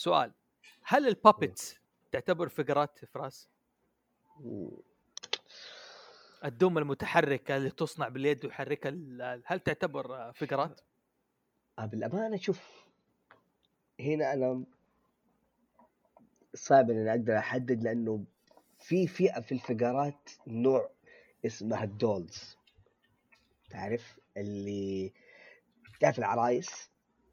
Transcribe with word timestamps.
سؤال 0.00 0.32
هل 0.82 1.08
البابتس 1.08 1.76
تعتبر 2.12 2.48
فقرات 2.48 3.04
فراس؟ 3.04 3.48
الدم 6.44 6.78
المتحركة 6.78 7.56
اللي 7.56 7.70
تصنع 7.70 8.08
باليد 8.08 8.44
ويحركها 8.44 8.90
هل 9.46 9.60
تعتبر 9.60 10.32
فقرات؟ 10.32 10.80
آه، 11.78 11.86
بالأمانة 11.86 12.36
شوف 12.36 12.86
هنا 14.00 14.32
أنا 14.32 14.64
صعب 16.54 16.90
إني 16.90 17.10
أقدر 17.10 17.38
أحدد 17.38 17.82
لأنه 17.82 18.24
في 18.78 19.06
فئة 19.06 19.40
في 19.40 19.52
الفقرات 19.52 20.30
نوع 20.46 20.90
اسمها 21.46 21.84
الدولز. 21.84 22.56
تعرف؟ 23.70 24.18
اللي 24.36 25.12
تعرف 26.00 26.18
العرايس؟ 26.18 26.90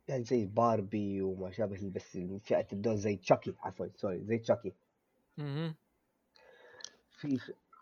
يعني 0.07 0.23
زي 0.23 0.45
باربي 0.45 1.21
وما 1.21 1.51
شابه 1.51 1.89
بس 1.89 2.17
فئة 2.43 2.67
ال 2.73 2.78
dolls 2.78 2.99
زي 3.01 3.15
Chucky 3.15 3.54
عفوا 3.59 3.87
sorry 3.95 4.23
زي 4.23 4.38
Chucky. 4.38 4.73
في 7.11 7.39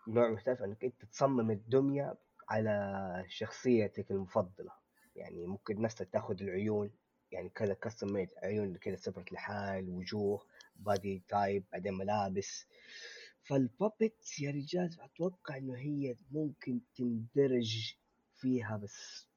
نوع 0.08 0.28
مختلف 0.30 0.62
إنك 0.62 0.84
أنت 0.84 1.04
تصمم 1.04 1.50
الدمية 1.50 2.14
على 2.48 3.24
شخصيتك 3.28 4.10
المفضلة. 4.10 4.72
يعني 5.16 5.46
ممكن 5.46 5.82
ناس 5.82 5.94
تاخذ 5.94 6.42
العيون 6.42 6.90
يعني 7.32 7.48
كذا 7.48 7.74
custom 7.74 8.12
made 8.12 8.28
عيون 8.42 8.76
كذا 8.76 8.96
separate 8.96 9.32
لحال 9.32 9.90
وجوه 9.90 10.46
body 10.76 11.22
type 11.28 11.64
بعدين 11.72 11.94
ملابس. 11.94 12.66
فال 13.42 13.66
puppet 13.66 14.40
يا 14.40 14.50
رجال 14.50 15.00
أتوقع 15.00 15.56
إنه 15.56 15.76
هي 15.76 16.16
ممكن 16.30 16.80
تندرج 16.96 17.94
فيها 18.34 18.76
بس 18.76 19.28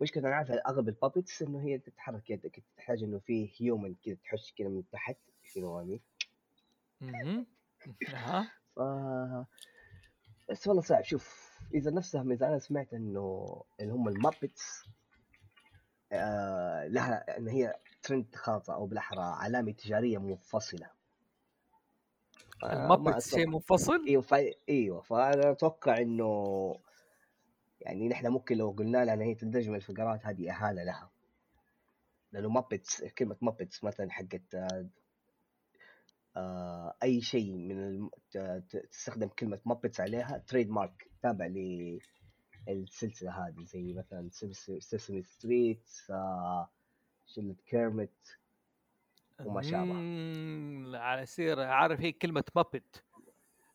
مشكلة 0.00 0.28
أنا 0.28 0.36
عارف 0.36 0.50
أغلب 0.50 0.88
ال 0.88 0.95
puppets 0.95 1.42
إنه 1.42 1.60
هي 1.60 1.78
تتحرك 1.78 2.30
يدك 2.30 2.62
تحتاج 2.76 3.02
إنه 3.02 3.18
في 3.18 3.50
human 3.60 3.94
كذا 3.94 4.16
تحش 4.24 4.54
كذا 4.58 4.68
من 4.68 4.82
تحت 4.92 5.16
you 5.56 5.62
know 5.62 5.98
أها 8.78 9.46
بس 10.48 10.66
والله 10.66 10.82
صعب. 10.82 11.04
شوف 11.04 11.56
إذا 11.74 11.90
نفسها 11.90 12.22
إذا 12.22 12.48
أنا 12.48 12.58
سمعت 12.58 12.94
إنه 12.94 13.62
اللي 13.80 13.92
هم 13.92 14.08
ال 14.08 14.18
Muppets 14.18 14.84
آه 16.12 16.86
لها 16.86 17.38
إن 17.38 17.48
هي 17.48 17.74
brand 18.02 18.34
خاصه 18.34 18.74
أو 18.74 18.86
بالأحرى 18.86 19.22
علامة 19.22 19.72
تجارية 19.72 20.18
منفصلة. 20.18 20.90
ال 22.64 22.73
Muppets 22.73 23.34
شيء 23.34 23.46
منفصل؟ 23.46 24.06
إيوه 24.06 24.22
فا... 24.22 24.52
إيوه 24.68 25.00
فأنا 25.00 25.50
أتوقع 25.50 25.98
إنه 25.98 26.76
يعني 27.86 28.08
نحن 28.08 28.28
ممكن 28.28 28.56
لو 28.56 28.70
قلنا 28.70 29.04
لها 29.04 29.14
إن 29.14 29.20
هي 29.20 29.34
تندرج 29.34 29.68
من 29.68 29.76
الفقرات 29.76 30.26
هذه 30.26 30.50
إهانة 30.50 30.82
لها. 30.82 31.10
لأنه 32.32 32.48
Muppets 32.48 33.04
كلمة 33.04 33.36
Muppets 33.42 33.84
مثلا 33.84 34.10
حقت 34.10 34.54
آه 36.36 36.94
أي 37.02 37.20
شيء 37.20 37.52
من 37.52 37.78
الم... 37.84 38.10
تستخدم 38.90 39.28
كلمة 39.28 39.60
Muppets 39.64 40.00
عليها 40.00 40.38
trademark 40.38 41.10
تابع 41.22 41.46
للسلسله 42.66 43.46
هذه 43.46 43.64
زي 43.64 43.92
مثلا 43.92 44.28
Sesame 44.78 45.22
Street 45.22 45.88
آه 46.10 46.70
شله 47.26 47.56
Kermit 47.66 48.38
وما 49.44 49.62
شابه. 49.62 49.94
على 50.98 51.26
سير 51.26 51.60
عارف 51.60 52.00
هي 52.00 52.12
كلمة 52.12 52.44
Muppet 52.56 53.04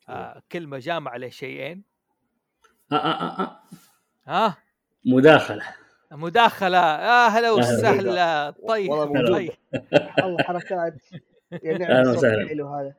آه 0.09 0.43
كلمة 0.51 0.77
جامعة 0.77 1.17
لشيئين. 1.17 1.83
آه 2.91 2.95
آه 2.95 3.41
آه. 3.41 3.63
آه. 4.27 4.47
ها؟ 4.47 4.57
مداخلة. 5.05 5.63
مداخلة. 6.11 6.77
يا 6.77 7.27
هلا 7.27 7.51
وسهلا. 7.51 8.49
طيب 8.67 8.91
طيب. 9.33 9.51
الله 10.23 10.37
حركات. 10.39 10.93
يعني 11.51 11.85
أهلا 11.91 12.11
وسهلا. 12.11 12.47
حلو 12.47 12.67
هذا. 12.67 12.93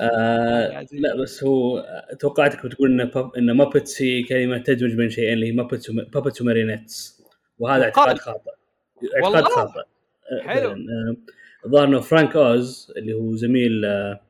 آه 0.00 0.86
لا 0.92 1.16
بس 1.22 1.44
هو 1.44 1.84
توقعتك 2.20 2.66
بتقول 2.66 3.00
إن 3.00 3.08
باب 3.08 3.34
إن 3.34 3.50
Muppets 3.52 4.02
هي 4.02 4.22
كلمة 4.22 4.58
تدمج 4.58 4.94
بين 4.94 5.10
شيئين 5.10 5.32
اللي 5.32 5.46
هي 5.46 5.52
puppets 5.52 5.90
puppets 5.90 6.42
و 6.42 6.49
marionettes 6.49 7.22
وهذا 7.58 7.84
اعتقاد 7.84 8.18
خاطئ. 8.18 8.50
اعتقاد 9.16 9.44
خاطئ. 9.44 9.80
آه، 9.80 10.42
حلو. 10.48 10.70
آه، 10.70 11.16
الظاهر 11.66 11.88
إنه 11.88 12.00
فرانك 12.00 12.36
اوز 12.36 12.92
اللي 12.96 13.12
هو 13.14 13.36
زميل 13.36 13.84
آه، 13.84 14.20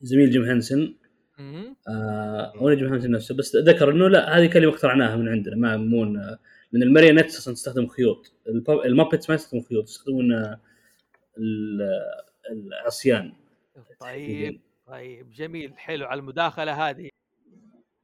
زميل 0.00 0.30
جيم 0.30 0.42
هنسن 0.44 0.94
آه 1.88 2.74
جيم 2.74 2.92
هنسن 2.92 3.10
نفسه 3.10 3.34
بس 3.34 3.56
ذكر 3.56 3.90
إنه 3.90 4.08
لا 4.08 4.38
هذه 4.38 4.46
كلمة 4.46 4.72
اخترعناها 4.72 5.16
من 5.16 5.28
عندنا 5.28 5.56
ما 5.56 5.76
مو 5.76 6.04
لأن 6.04 6.82
ال 6.82 6.87
marionettes 6.87 7.38
أصلا 7.38 7.54
تستخدم 7.54 7.86
خيوط. 7.86 8.32
ال 8.84 8.90
Muppets 8.90 9.28
ما 9.28 9.34
يستخدمون 9.34 9.64
خيوط 9.64 9.84
يستخدمون 9.84 10.56
العصيان. 12.50 13.32
طيب 14.00 14.60
طيب 14.86 15.30
جميل 15.30 15.78
حلو 15.78 16.06
على 16.06 16.20
المداخلة 16.20 16.88
هذه. 16.88 17.08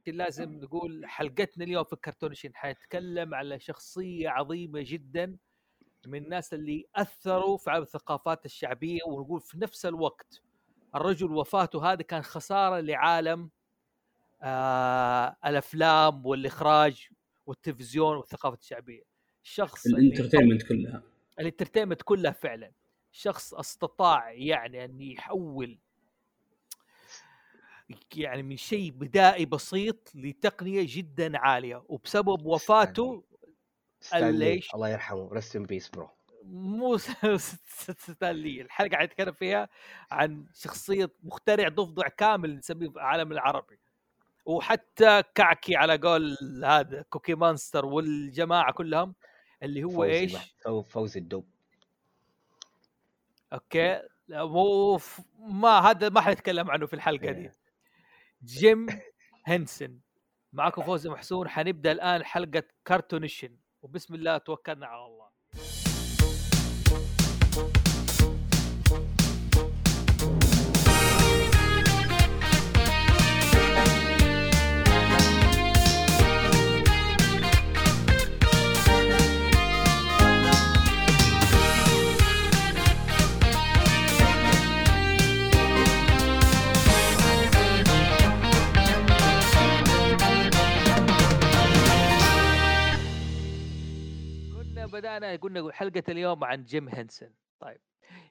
لازم 0.07 0.53
نقول 0.53 1.05
حلقتنا 1.05 1.65
اليوم 1.65 1.83
في 1.83 1.95
كرتونشين 1.95 2.55
حنتكلم 2.55 3.33
على 3.33 3.59
شخصية 3.59 4.29
عظيمة 4.29 4.83
جدا 4.85 5.37
من 6.07 6.23
الناس 6.23 6.53
اللي 6.53 6.85
أثروا 6.95 7.57
في 7.57 7.77
الثقافات 7.77 8.45
الشعبية 8.45 8.99
ونقول 9.07 9.41
في 9.41 9.57
نفس 9.57 9.85
الوقت 9.85 10.41
الرجل 10.95 11.31
وفاته 11.31 11.93
هذه 11.93 12.01
كان 12.01 12.21
خسارة 12.21 12.79
لعالم 12.79 13.49
آه 14.41 15.35
الأفلام 15.45 16.25
والإخراج 16.25 17.09
والتلفزيون 17.45 18.17
والثقافة 18.17 18.57
الشعبية. 18.57 19.03
الشخص 19.43 19.85
ال 19.85 19.91
entertainment 19.91 20.63
كلها. 20.63 21.01
ال 21.39 21.43
entertainment 21.43 22.01
كلها 22.01 22.31
فعلا. 22.31 22.71
شخص 23.11 23.53
استطاع 23.53 24.31
يعني 24.31 24.85
أن 24.85 25.01
يحول 25.01 25.79
يعني 28.15 28.43
من 28.43 28.57
شيء 28.57 28.91
بدائي 28.91 29.45
بسيط 29.45 30.11
لتقنية 30.15 30.85
جدا 30.89 31.37
عالية. 31.37 31.83
وبسبب 31.87 32.45
وفاته 32.45 33.23
ليش 34.13 34.75
الله 34.75 34.89
يرحمه. 34.89 35.29
rest 35.33 35.55
in 35.55 35.63
peace 35.63 35.89
bro 35.89 36.09
مو 36.43 36.97
ستانلي 38.07 38.61
الحلقة 38.61 38.91
قاعد 38.91 39.07
نتكلم 39.07 39.31
فيها 39.33 39.69
عن 40.11 40.45
شخصية 40.53 41.11
مخترع 41.23 41.67
ضفدع 41.67 42.07
كامل 42.07 42.57
نسميه 42.57 42.89
في 42.89 42.95
العالم 42.95 43.31
العربي. 43.31 43.79
وحتى 44.45 45.23
كعكي 45.35 45.75
على 45.75 45.97
قول 45.97 46.37
هذا 46.65 47.01
Cookie 47.01 47.35
Monster 47.35 47.85
والجماعة 47.85 48.73
كلهم 48.73 49.15
اللي 49.63 49.83
هو 49.83 49.89
فوزي 49.89 50.11
إيش؟ 50.11 50.37
فوزي 50.89 51.19
الدب 51.19 51.45
أوكي. 53.53 54.01
مو 54.29 54.99
ما 55.39 55.79
هذا 55.79 56.09
ما 56.09 56.21
حنتكلم 56.21 56.71
عنه 56.71 56.85
في 56.85 56.93
الحلقة 56.93 57.31
دي. 57.31 57.41
إيه. 57.41 57.55
جيم 58.43 58.87
هنسن 59.47 59.99
معكم 60.53 60.81
فوزي 60.83 61.09
محسون. 61.09 61.49
حنبدأ 61.49 61.91
الآن 61.91 62.23
حلقة 62.23 62.63
كارتونيشن. 62.85 63.57
وبسم 63.81 64.15
الله 64.15 64.37
توكلنا 64.37 64.87
على 64.87 65.05
الله. 65.05 65.29
بدأنا 94.89 95.35
قلنا 95.35 95.71
حلقة 95.71 96.03
اليوم 96.09 96.43
عن 96.43 96.63
جيم 96.63 96.89
هنسن 96.89 97.33
طيب 97.59 97.81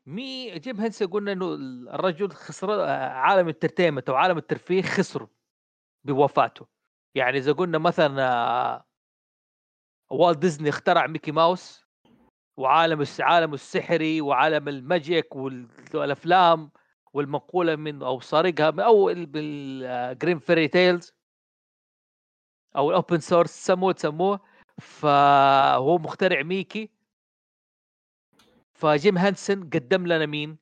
مي 0.06 0.58
جيم 0.58 0.80
هنسن 0.80 1.06
قلنا 1.06 1.32
إنه 1.32 1.54
الرجل 1.94 2.30
خسر 2.30 2.80
عالم 2.90 3.48
ال 3.48 3.53
entertainment 3.53 4.08
أو 4.08 4.14
عالم 4.14 4.38
الترفيه 4.38 4.82
خسر 4.82 5.28
بوفاته. 6.04 6.66
يعني 7.14 7.38
إذا 7.38 7.52
قلنا 7.52 7.78
مثلا 7.78 8.84
والت 10.10 10.38
ديزني 10.38 10.68
اخترع 10.68 11.06
ميكي 11.06 11.32
ماوس 11.32 11.86
وعالم 12.56 13.04
عالم 13.20 13.54
السحري 13.54 14.20
وعالم 14.20 14.68
ال 14.68 14.79
magic 14.79 15.36
والأفلام 15.36 16.70
والمنقوله 17.12 17.76
من 17.76 18.02
أو 18.02 18.20
سارقها 18.20 18.70
من 18.70 18.80
أو 18.80 19.04
بال 19.14 19.50
Grimm 19.50 20.38
fairy 20.38 20.68
tales 20.68 21.14
أو 22.76 22.90
ال 22.90 22.96
open 22.96 23.20
source 23.20 23.50
سموه 23.50 23.92
تسموه. 23.92 24.40
فهو 24.80 25.98
مخترع 25.98 26.42
ميكي 26.42 26.90
فجيم 28.72 29.18
هانسن 29.18 29.70
قدم 29.70 30.06
لنا 30.06 30.26
مين؟ 30.26 30.58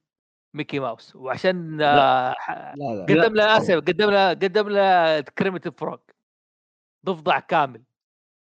ميكي 0.55 0.79
ماوس 0.79 1.17
وعشان 1.17 1.77
لا. 1.77 2.35
لا 2.49 2.75
لا. 2.77 3.03
قدم 3.03 3.35
لنا 3.35 3.57
آسف 3.57 3.75
قدم 3.75 4.11
لنا 4.11 4.29
قدم 4.29 4.69
لنا 4.69 5.21
Kermit 5.21 5.56
the 5.56 5.73
Frog 5.77 5.99
ضفدع 7.07 7.41
كامل 7.41 7.85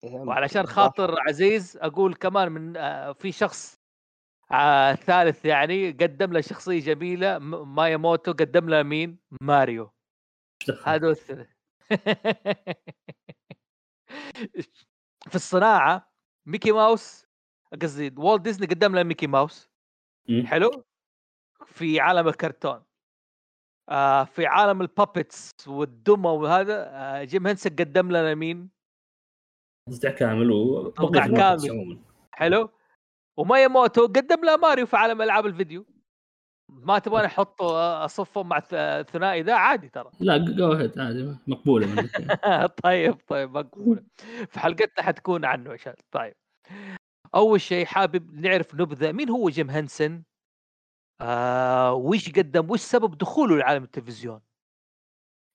وعلشان 0.05 0.67
خاطر 0.67 1.17
عزيز 1.29 1.77
أقول 1.77 2.15
كمان 2.15 2.53
من 2.53 2.77
آه، 2.77 3.13
في 3.13 3.33
شخص 3.33 3.83
آه 4.53 4.93
الثالث 4.93 5.45
يعني 5.45 5.91
قدم 5.91 6.33
له 6.33 6.41
شخصية 6.41 6.81
جميلة 6.81 7.39
مياموتو 7.39 8.33
قدم 8.33 8.69
له 8.69 8.83
مين؟ 8.83 9.19
ماريو 9.41 9.93
هذا 10.85 11.11
الثلاث 11.11 11.49
في 15.29 15.35
الصناعة 15.35 16.13
ميكي 16.47 16.73
ماوس 16.73 17.27
قصدي 17.83 18.15
والت 18.17 18.43
ديزني 18.43 18.67
قدم 18.67 18.95
له 18.95 19.03
ميكي 19.03 19.27
ماوس. 19.27 19.71
حلو؟ 20.45 20.85
في 21.67 22.01
عالم 22.01 22.29
الكرتون. 22.29 22.83
آه 23.89 24.25
في 24.25 24.47
عالم 24.47 24.81
ال 24.83 24.93
puppets 24.93 25.69
والدمى 25.69 26.29
وهذا 26.31 26.89
آه 26.89 27.25
جيم 27.25 27.47
هنسن 27.47 27.71
قدم 27.71 28.09
لنا 28.09 28.35
مين؟ 28.35 28.71
ضفدع 29.89 30.11
كامل 30.11 30.51
وضفدع 30.51 31.27
كامل. 31.27 31.99
حلو؟ 32.33 32.71
ومياموتو 33.37 34.07
قدم 34.07 34.45
له 34.45 34.57
ماريو 34.57 34.87
في 34.87 34.97
عالم 34.97 35.23
ألعاب 35.23 35.47
الفيديو. 35.47 35.87
ما 36.81 36.99
تبغى 36.99 37.27
أحط 37.27 37.63
اصفهم 37.63 38.49
مع 38.49 38.63
الثنائي 38.73 39.43
ذا؟ 39.43 39.55
عادي 39.55 39.89
ترى. 39.89 40.11
لا 40.21 40.37
go 40.39 40.73
ahead 40.73 40.99
عادي 40.99 41.37
مقبولة 41.47 41.87
منك 41.87 42.11
طيب 42.85 43.15
طيب 43.29 43.51
مقبولة. 43.57 44.03
في 44.49 44.61
حلقتنا 44.61 45.05
حتكون 45.05 45.45
عنه 45.45 45.73
عشان 45.73 45.95
طيب. 46.11 46.35
أول 47.35 47.61
شيء 47.61 47.87
حابب 47.87 48.35
نعرف 48.41 48.75
نبذة 48.75 49.13
مين 49.13 49.31
هو 49.31 49.49
جيم 49.49 49.71
هنسن 49.71 50.23
آه 51.21 51.93
وش 51.95 52.31
قدم؟ 52.31 52.71
وش 52.71 52.81
سبب 52.81 53.19
دخوله 53.19 53.57
لعالم 53.57 53.83
التلفزيون؟ 53.85 54.41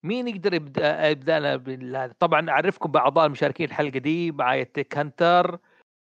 مين 0.04 0.28
يقدر 0.28 0.54
يبدأ 0.54 1.56
بالهذا؟ 1.56 2.14
طبعا 2.20 2.50
أعرفكم 2.50 2.92
باعضاء 2.92 3.26
المشاركين 3.26 3.70
الحلقة 3.70 4.00
دي 4.00 4.32
معايا 4.32 4.64
تيك 4.64 4.98
هانتر. 4.98 5.60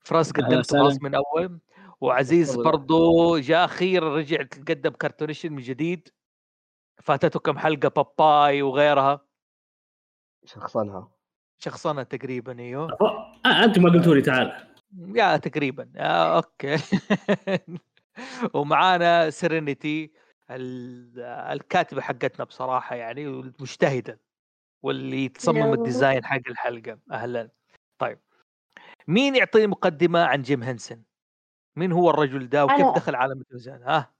فراس 0.05 0.31
قدمت 0.31 0.71
فراس 0.71 1.01
من 1.01 1.15
أول. 1.15 1.59
وعزيز 2.03 2.55
برضو 2.55 3.38
جاء 3.38 3.65
أخيرا 3.65 4.15
رجع 4.15 4.44
قدم 4.67 4.89
كرتونيشن 4.89 5.53
من 5.53 5.61
جديد. 5.61 6.09
فاتته 7.03 7.39
كم 7.39 7.57
حلقة 7.57 7.89
باباي 7.89 8.61
وغيرها. 8.61 9.25
شخصنها. 10.45 11.11
شخصنها 11.59 12.03
تقريبا 12.03 12.59
إيوه. 12.59 12.97
آه 13.45 13.63
أنتم 13.63 13.83
ما 13.83 13.89
قلتوا 13.89 14.15
لي 14.15 14.21
تعال. 14.21 14.67
يا 15.15 15.38
تقريبا. 15.38 15.91
آه 15.97 16.35
أوكي. 16.35 16.75
ومعانا 18.53 19.29
سيرينيتي 19.29 20.11
الكاتبة 20.50 22.01
حقتنا 22.01 22.45
بصراحة 22.45 22.95
يعني 22.95 23.27
مجتهده 23.59 24.21
واللي 24.83 25.29
تصمم 25.29 25.73
ال 25.74 25.81
design 25.81 26.25
حق 26.25 26.41
الحلقة. 26.50 27.00
أهلا. 27.11 27.50
طيب. 28.00 28.19
مين 29.07 29.35
يعطيني 29.35 29.67
مقدمة 29.67 30.23
عن 30.23 30.41
جيم 30.41 30.63
هنسن 30.63 31.03
مين 31.75 31.92
هو 31.92 32.10
الرجل 32.10 32.50
ده 32.50 32.66
وكيف 32.66 32.80
أنا... 32.80 32.94
دخل 32.94 33.16
عالم 33.16 33.42
التلفزيون؟ 33.42 33.84
ها 33.84 34.14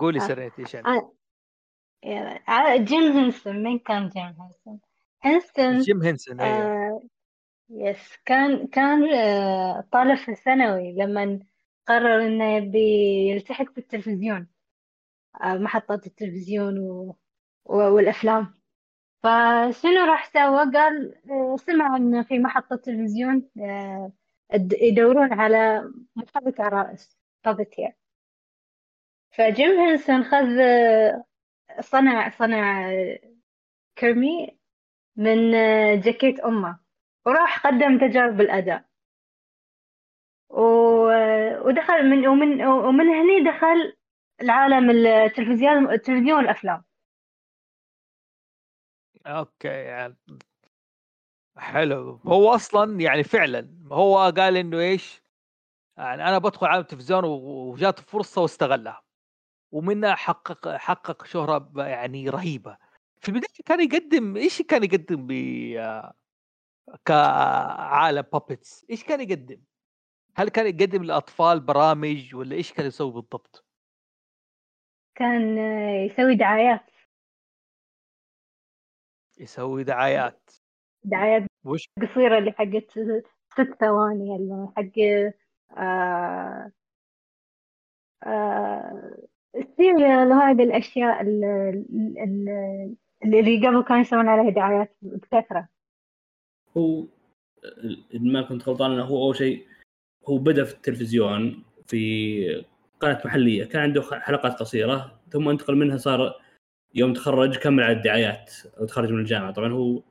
قولي 0.00 0.20
سيرينيتي 0.20 0.62
إيش 0.62 0.76
أنا... 0.76 1.10
جيم 2.76 3.12
هنسن 3.12 3.62
مين 3.62 3.78
كان 3.78 4.08
جيم 4.08 4.34
هنسن 4.40 4.78
هنسن 5.22 5.78
جيم 5.78 6.02
هنسن 6.02 6.40
أيوه. 6.40 6.56
آه... 6.56 7.02
yes 7.70 8.16
كان 8.24 8.66
كان 8.66 9.14
آه... 9.14 9.84
طالب 9.92 10.18
في 10.18 10.30
الثانوي 10.30 10.92
لما 10.92 11.40
قرر 11.86 12.26
إنه 12.26 12.56
يبي 12.56 13.30
يلتحق 13.30 13.72
في 13.72 13.78
التلفزيون 13.78 14.48
آه... 15.42 15.54
محطات 15.54 16.06
التلفزيون 16.06 16.78
و... 16.78 17.16
و... 17.64 17.76
والأفلام. 17.76 18.58
فشنو 19.22 20.04
راح 20.04 20.32
سوى؟ 20.32 20.72
قال 20.72 21.14
آه، 21.30 21.56
سمع 21.56 21.96
ان 21.96 22.22
في 22.22 22.38
محطة 22.38 22.76
تلفزيون 22.76 23.48
آه، 23.60 24.12
يدورون 24.54 25.32
على 25.32 25.92
محرك 26.16 26.60
عرائس 26.60 27.18
بابتير 27.44 27.92
فجيم 29.30 29.70
هنسون 29.80 30.24
خذ 30.24 30.46
صنع 31.80 32.30
صنع 32.30 32.90
كرمي 33.98 34.58
من 35.16 35.50
جاكيت 36.00 36.40
أمه 36.40 36.78
وراح 37.26 37.66
قدم 37.66 37.98
تجارب 37.98 38.40
الأداء 38.40 38.84
ودخل 40.50 42.10
من 42.10 42.26
ومن 42.28 42.64
ومن 42.66 43.08
هني 43.08 43.50
دخل 43.50 43.96
العالم 44.40 44.90
التلفزيون 44.90 45.90
التلفزيون 45.90 46.32
والأفلام 46.38 46.84
أوكي 49.26 49.68
يعني 49.68 50.16
حلو. 51.58 52.20
هو 52.26 52.54
أصلا 52.54 53.00
يعني 53.00 53.24
فعلا 53.24 53.68
هو 53.92 54.32
قال 54.36 54.56
إنه 54.56 54.80
إيش؟ 54.80 55.22
يعني 55.96 56.28
أنا 56.28 56.38
بدخل 56.38 56.66
عالم 56.66 56.80
التلفزيون 56.80 57.24
وجات 57.24 58.00
فرصة 58.00 58.42
واستغلها. 58.42 59.02
ومنها 59.72 60.14
حقق 60.14 60.76
حقق 60.76 61.24
شهرة 61.24 61.72
يعني 61.76 62.28
رهيبة. 62.28 62.78
في 63.20 63.28
البداية 63.28 63.64
كان 63.66 63.80
يقدم 63.80 64.36
إيش 64.36 64.62
كان 64.62 64.84
يقدم 64.84 65.26
ب 65.26 65.32
كعالم 67.04 68.22
بابتس 68.22 68.86
إيش 68.90 69.04
كان 69.04 69.20
يقدم؟ 69.20 69.60
هل 70.36 70.48
كان 70.48 70.66
يقدم 70.66 71.02
للاطفال 71.02 71.60
برامج 71.60 72.34
ولا 72.34 72.56
إيش 72.56 72.72
كان 72.72 72.86
يسوي 72.86 73.12
بالضبط؟ 73.12 73.64
كان 75.14 75.58
يسوي 76.06 76.34
دعايات. 76.34 76.90
يسوي 79.38 79.84
دعايات. 79.84 80.50
دعايات 81.04 81.47
وش 81.64 81.88
قصيرة 82.02 82.38
اللي 82.38 82.52
حقت 82.52 82.90
ست 83.52 83.74
ثواني 83.80 84.36
اللي 84.36 84.68
حق 84.76 84.98
آه 85.78 86.72
آه 88.22 89.28
السيريال 89.56 90.28
وهذه 90.28 90.62
الأشياء 90.62 91.20
اللي, 91.20 91.84
اللي 93.24 93.66
قبل 93.66 93.82
كانوا 93.82 94.00
يسوون 94.00 94.28
عليها 94.28 94.50
دعايات 94.50 94.96
بكثرة. 95.02 95.68
هو 96.76 97.04
ما 98.14 98.42
كنت 98.42 98.68
غلطان 98.68 98.92
إنه 98.92 99.04
هو 99.04 99.24
أول 99.24 99.36
شيء 99.36 99.66
هو 100.28 100.38
بدأ 100.38 100.64
في 100.64 100.74
التلفزيون 100.74 101.64
في 101.86 102.64
قناة 103.00 103.22
محلية. 103.24 103.64
كان 103.64 103.82
عنده 103.82 104.02
حلقات 104.02 104.52
قصيرة 104.52 105.20
ثم 105.30 105.48
انتقل 105.48 105.76
منها 105.76 105.96
صار 105.96 106.40
يوم 106.94 107.12
تخرج 107.12 107.58
كمل 107.58 107.82
على 107.82 107.96
الدعايات 107.96 108.52
أو 108.80 108.86
تخرج 108.86 109.12
من 109.12 109.20
الجامعة. 109.20 109.50
طبعا 109.52 109.72
هو 109.72 110.02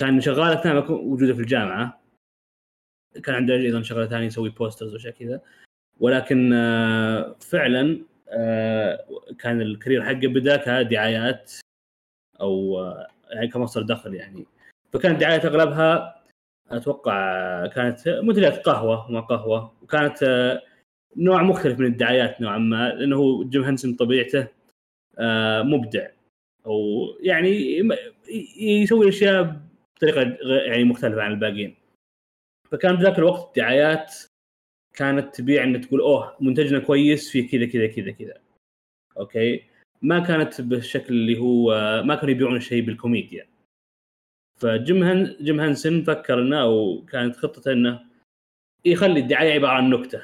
كان 0.00 0.20
شغلة 0.20 0.62
ثانية 0.62 0.78
وجوده 0.90 1.34
في 1.34 1.40
الجامعة. 1.40 2.00
كان 3.24 3.34
عنده 3.34 3.54
أيضا 3.54 3.82
شغلة 3.82 4.06
ثانية 4.06 4.26
يسوي 4.26 4.48
posters 4.48 4.92
وأشياء 4.92 5.14
كذا. 5.14 5.40
ولكن 6.00 6.52
آه، 6.52 7.36
فعلا 7.40 8.04
آه، 8.28 9.06
كان 9.38 9.60
ال 9.60 9.66
career 9.66 10.02
حقه 10.02 10.26
بدأ 10.26 10.56
كدعايات 10.56 11.52
أو 12.40 12.80
آه، 12.80 13.08
يعني 13.30 13.48
كمصدر 13.48 13.82
دخل 13.82 14.14
يعني. 14.14 14.46
فكانت 14.92 15.20
دعايات 15.20 15.44
أغلبها 15.44 16.22
أتوقع 16.70 17.66
كانت 17.66 18.08
منتجات 18.08 18.66
قهوة 18.66 19.06
وما 19.10 19.20
قهوة. 19.20 19.72
وكانت 19.82 20.60
نوع 21.16 21.42
مختلف 21.42 21.78
من 21.78 21.86
الدعايات 21.86 22.40
نوعا 22.40 22.58
ما 22.58 22.88
لأنه 22.88 23.44
جيم 23.44 23.62
هنسن 23.62 23.94
طبيعته 23.94 24.48
مبدع. 25.62 26.08
أو 26.66 27.06
يعني 27.20 27.82
يسوي 28.60 29.08
أشياء 29.08 29.69
بطريقة 30.00 30.38
يعني 30.66 30.84
مختلفة 30.84 31.22
عن 31.22 31.32
الباقيين. 31.32 31.76
فكان 32.72 32.94
ذاك 32.94 33.18
الوقت 33.18 33.48
الدعايات 33.48 34.14
كانت 34.96 35.34
تبيع 35.34 35.64
ان 35.64 35.80
تقول 35.80 36.00
أوه 36.00 36.36
منتجنا 36.40 36.78
كويس 36.78 37.30
في 37.30 37.42
كذا 37.42 37.66
كذا 37.66 37.86
كذا 37.86 38.10
كذا. 38.10 38.34
okay؟ 39.16 39.64
ما 40.02 40.18
كانت 40.20 40.60
بالشكل 40.60 41.14
اللي 41.14 41.38
هو 41.38 41.70
ما 42.04 42.14
كانوا 42.14 42.30
يبيعون 42.30 42.56
الشيء 42.56 42.84
بالكوميديا. 42.84 43.46
فجيم 44.60 45.02
هن- 45.02 45.36
جيم 45.40 45.60
هانسن 45.60 46.02
فكر 46.02 46.42
إنه 46.42 46.62
أو 46.62 47.04
كانت 47.04 47.36
خطته 47.36 47.72
إنه 47.72 48.00
يخلي 48.84 49.20
الدعاية 49.20 49.52
عبارة 49.52 49.72
عن 49.72 49.90
نكتة. 49.90 50.22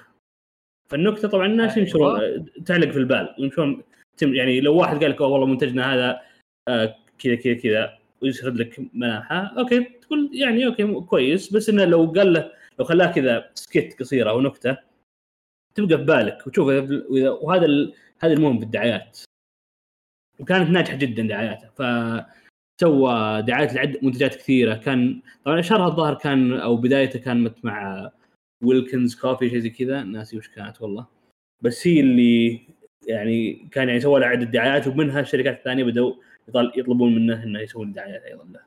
فالنكتة 0.90 1.28
طبعا 1.28 1.46
الناس 1.46 1.70
أيوة. 1.70 1.86
ينشرون 1.86 2.64
تعلق 2.64 2.90
في 2.90 2.98
البال. 2.98 3.34
ويمشون 3.38 3.82
يعني 4.22 4.60
لو 4.60 4.76
واحد 4.76 5.00
قال 5.02 5.10
لك 5.10 5.20
والله 5.20 5.46
منتجنا 5.46 5.94
هذا 5.94 6.20
آه، 6.68 6.96
كذا 7.18 7.34
كذا 7.34 7.54
كذا 7.54 7.98
ويسرد 8.22 8.56
لك 8.56 8.80
ملامحه 8.94 9.54
okay 9.58 9.84
تقول 9.84 10.30
يعني 10.32 10.66
okay 10.66 11.00
كويس. 11.00 11.52
بس 11.52 11.68
إنه 11.68 11.84
لو 11.84 12.06
قال 12.06 12.32
له 12.32 12.52
لو 12.78 12.84
خلاه 12.84 13.12
كذا 13.12 13.50
سكت 13.54 14.00
قصيرة 14.00 14.30
أو 14.30 14.40
نكتة 14.40 14.76
تبقى 15.74 15.98
في 15.98 16.04
بالك. 16.04 16.46
وتشوف 16.46 16.66
وهذا 17.42 17.92
هذا 18.18 18.32
المهم 18.32 18.58
بالدعايات 18.58 19.20
وكانت 20.40 20.70
ناجحة 20.70 20.96
جدا 20.96 21.22
دعاياته. 21.22 21.68
ف 21.68 21.82
سوى 22.80 23.42
دعايات 23.42 23.74
لعده 23.74 24.00
منتجات 24.02 24.34
كثيرة. 24.34 24.74
كان 24.74 25.22
طبعا 25.44 25.60
اشهرها 25.60 25.86
الظاهر 25.88 26.14
كان 26.14 26.52
أو 26.52 26.76
بدايته 26.76 27.18
كانت 27.18 27.64
مع 27.64 28.10
ويلكنز 28.64 29.14
كوفي 29.14 29.50
شيء 29.50 29.58
زي 29.58 29.70
كذا. 29.70 30.02
ناسي 30.02 30.38
وش 30.38 30.48
كانت 30.48 30.82
والله. 30.82 31.06
بس 31.62 31.86
هي 31.86 32.00
اللي 32.00 32.60
يعني 33.08 33.68
كان 33.70 33.88
يعني 33.88 34.00
سوى 34.00 34.20
له 34.20 34.26
عدة 34.26 34.44
دعايات 34.44 34.86
ومنها 34.86 35.20
الشركات 35.20 35.58
الثانية 35.58 35.84
بدأوا 35.84 36.14
يطلبون 36.48 37.14
منه 37.14 37.42
إنه 37.42 37.60
يسوي 37.60 37.86
دعايات 37.86 38.22
أيضا 38.22 38.44
له. 38.44 38.60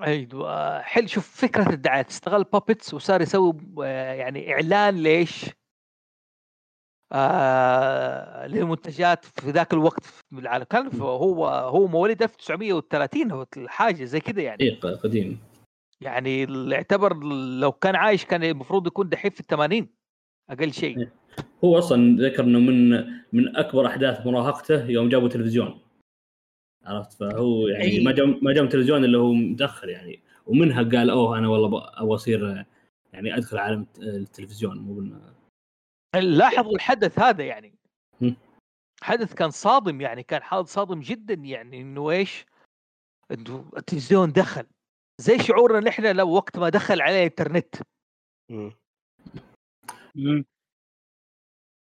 أيوه 0.00 0.82
حلو 0.82 1.06
شوف 1.06 1.40
فكرة 1.40 1.70
الدعايات 1.70 2.10
استغل 2.10 2.44
بابتس 2.44 2.94
وصار 2.94 3.22
يسوي 3.22 3.54
يعني 4.16 4.52
إعلان 4.52 5.02
ليش؟ 5.02 5.44
آه 7.12 8.46
للمنتجات 8.46 9.24
في 9.24 9.50
ذاك 9.50 9.72
الوقت 9.72 10.04
في 10.04 10.38
العالم 10.38 10.64
كان 10.64 11.00
هو 11.00 11.46
هو 11.46 11.86
مواليد 11.86 12.22
1930 12.22 13.30
هو 13.30 13.46
حاجة 13.66 14.04
زي 14.04 14.20
كذا 14.20 14.42
يعني 14.42 14.62
اي 14.62 14.70
قديم 14.74 15.38
يعني 16.00 16.44
اللي 16.44 16.74
يعتبر 16.74 17.16
لو 17.60 17.72
كان 17.72 17.96
عايش 17.96 18.24
كان 18.24 18.44
المفروض 18.44 18.86
يكون 18.86 19.08
دحين 19.08 19.30
في 19.30 19.40
الثمانين 19.40 19.88
أقل 20.50 20.72
شيء 20.72 20.98
إيه. 20.98 21.12
هو 21.64 21.78
أصلا 21.78 22.16
ذكر 22.28 22.44
إنه 22.44 22.58
من 22.58 22.90
من 23.32 23.56
أكبر 23.56 23.86
أحداث 23.86 24.26
مراهقته 24.26 24.84
يوم 24.90 25.08
جابوا 25.08 25.28
تلفزيون 25.28 25.80
عرفت 26.86 27.12
فهو 27.12 27.68
يعني 27.68 27.84
أي. 27.84 28.04
ما 28.04 28.12
جاب 28.12 28.44
ما 28.44 28.52
جاب 28.52 28.68
تلفزيون 28.68 29.04
إلا 29.04 29.18
هو 29.18 29.32
متأخر 29.32 29.88
يعني 29.88 30.20
ومنها 30.46 30.82
قال 30.82 31.10
أوه 31.10 31.38
أنا 31.38 31.48
والله 31.48 31.66
أبغى 31.98 32.14
أصير 32.14 32.64
يعني 33.12 33.36
أدخل 33.36 33.58
عالم 33.58 33.86
التلفزيون 33.98 34.78
مو 34.78 35.00
لاحظوا 36.14 36.74
الحدث 36.74 37.18
هذا 37.18 37.44
يعني. 37.44 37.74
حدث 39.02 39.34
كان 39.34 39.50
صادم 39.50 40.00
يعني 40.00 40.22
كان 40.22 40.42
حادث 40.42 40.68
صادم 40.68 41.00
جدا 41.00 41.34
يعني 41.34 41.80
إنه 41.80 42.10
إيش؟ 42.10 42.46
إنه 43.30 43.70
التلفزيون 43.76 44.32
دخل 44.32 44.66
زي 45.20 45.38
شعورنا 45.38 45.80
نحن 45.80 46.16
لو 46.16 46.30
وقت 46.30 46.58
ما 46.58 46.68
دخل 46.68 47.00
عليه 47.00 47.18
الإنترنت. 47.18 47.76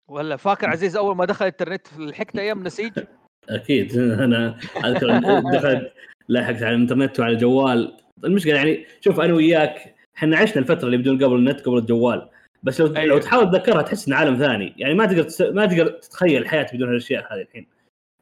ولا 0.09 0.37
فاكر 0.37 0.71
عزيز 0.71 0.97
أول 0.97 1.17
ما 1.17 1.25
دخل 1.25 1.45
الإنترنت 1.45 1.99
لحقت 1.99 2.37
أيام 2.37 2.63
نسيج 2.63 3.05
أكيد. 3.49 3.97
أنا 4.25 4.59
أذكر 4.85 5.19
دخلت 5.53 5.93
لاحقت 6.29 6.63
على 6.63 6.75
الإنترنت 6.75 7.21
وعلى 7.21 7.33
الجوال 7.33 7.97
المشكلة 8.25 8.55
يعني 8.57 8.87
شوف 9.01 9.21
أنا 9.21 9.35
وياك 9.35 9.95
إحنا 10.17 10.37
عشنا 10.37 10.59
الفترة 10.63 10.87
اللي 10.87 10.97
بدون 10.97 11.25
قبل 11.25 11.35
النت 11.37 11.61
قبل 11.61 11.79
الجوال. 11.79 12.29
بس 12.63 12.81
لو 12.81 12.87
أيوة. 12.97 13.05
لو 13.05 13.19
تحاول 13.19 13.51
تتذكرها 13.51 13.83
تحس 13.83 14.09
ان 14.09 14.15
عالم 14.15 14.37
ثاني. 14.37 14.75
يعني 14.77 14.95
ما 14.95 15.07
تقدر 15.07 15.23
تس... 15.23 15.41
ما 15.41 15.67
تقدر 15.67 15.89
تتخيل 15.89 16.43
الحياة 16.43 16.67
بدون 16.75 16.89
هالأشياء 16.89 17.35
هذه 17.35 17.41
الحين. 17.43 17.67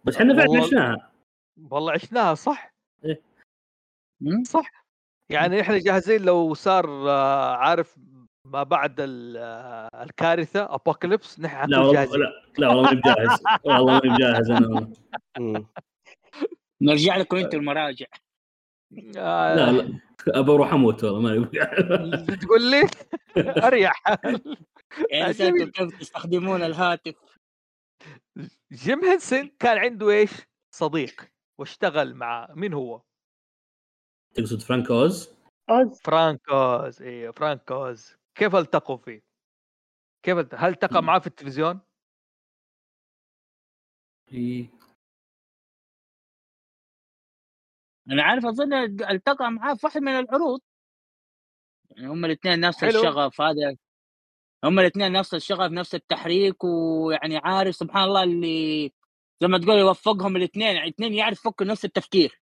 بس 0.04 0.16
إحنا 0.16 0.34
فعلا 0.34 0.48
والله- 0.50 0.66
عشناها. 0.66 1.10
والله 1.70 1.92
عشناها 1.92 2.34
صح؟ 2.34 2.74
مم. 4.20 4.44
صح. 4.44 4.84
يعني 5.30 5.60
إحنا 5.60 5.78
جاهزين 5.78 6.22
لو 6.22 6.54
صار 6.54 7.08
آه، 7.10 7.54
عارف 7.56 7.96
ما 8.44 8.62
بعد 8.62 9.00
آه، 9.36 10.02
الكارثة 10.02 10.74
ابوكاليبس 10.74 11.40
نحن 11.40 11.68
لا 11.70 11.78
والله 11.78 11.92
جاهزين. 11.92 12.20
لا, 12.20 12.42
لا 12.58 12.68
والله 12.68 12.82
ماني 12.82 13.00
بجاهز. 13.00 13.40
والله 13.64 14.00
ماني 14.04 14.14
بجاهز 14.14 14.50
أنا. 14.50 14.92
نرجع 16.82 17.16
لكم 17.16 17.36
أنتم 17.36 17.58
المراجع. 17.58 18.06
آه، 19.16 19.54
لا 19.54 19.72
لا 19.72 20.00
أبى 20.28 20.52
أروح 20.52 20.72
أموت 20.72 21.04
والله 21.04 21.20
ماني 21.20 21.38
بجاهز 21.38 22.26
تقول 22.42 22.70
لي؟ 22.70 22.88
أريح. 23.66 24.02
يعني 25.10 25.34
كيف 25.70 25.98
تستخدمون 26.00 26.62
الهاتف؟ 26.62 27.14
جيم 28.72 29.04
هنسن 29.04 29.50
كان 29.58 29.78
عنده 29.78 30.10
إيش؟ 30.10 30.30
صديق 30.74 31.28
واشتغل 31.60 32.14
مع 32.14 32.48
مين 32.54 32.72
هو؟ 32.72 33.02
تقصد 34.34 34.60
فرانك 34.60 34.90
أوز. 34.90 35.30
اوز 35.70 36.00
فرانك 36.00 36.59
أوز 36.59 37.02
أيوه 37.02 37.32
فرانك 37.32 37.76
أوز. 37.76 38.19
كيف 38.34 38.54
التقوا 38.54 38.96
فيه؟ 38.96 39.22
كيف 40.22 40.38
الت- 40.38 40.54
هل 40.54 40.70
التقى 40.70 41.02
معاه 41.02 41.18
في 41.18 41.26
التلفزيون؟ 41.26 41.80
إيه. 44.32 44.70
أنا 48.10 48.22
عارف 48.22 48.44
أظن 48.46 48.72
التقى 49.10 49.50
معاه 49.50 49.74
في 49.74 49.86
واحد 49.86 50.00
من 50.00 50.12
العروض 50.12 50.60
يعني 51.90 52.08
هم 52.08 52.24
الاثنين 52.24 52.60
نفس 52.60 52.78
حلو. 52.80 52.88
الشغف 53.00 53.40
هذا 53.40 53.76
هم 54.64 54.78
الاثنين 54.78 55.12
نفس 55.12 55.34
الشغف 55.34 55.70
نفس 55.72 55.94
التحريك 55.94 56.64
ويعني 56.64 57.36
عارف 57.36 57.74
سبحان 57.76 58.02
الله 58.04 58.22
اللي 58.22 58.92
زي 59.42 59.48
ما 59.48 59.58
تقول 59.58 59.78
يوفقهم 59.78 60.36
الاثنين 60.36 60.66
يعني 60.66 60.78
الاثنين 60.88 61.14
يعرف 61.14 61.38
يفكروا 61.38 61.70
نفس 61.70 61.84
التفكير 61.84 62.42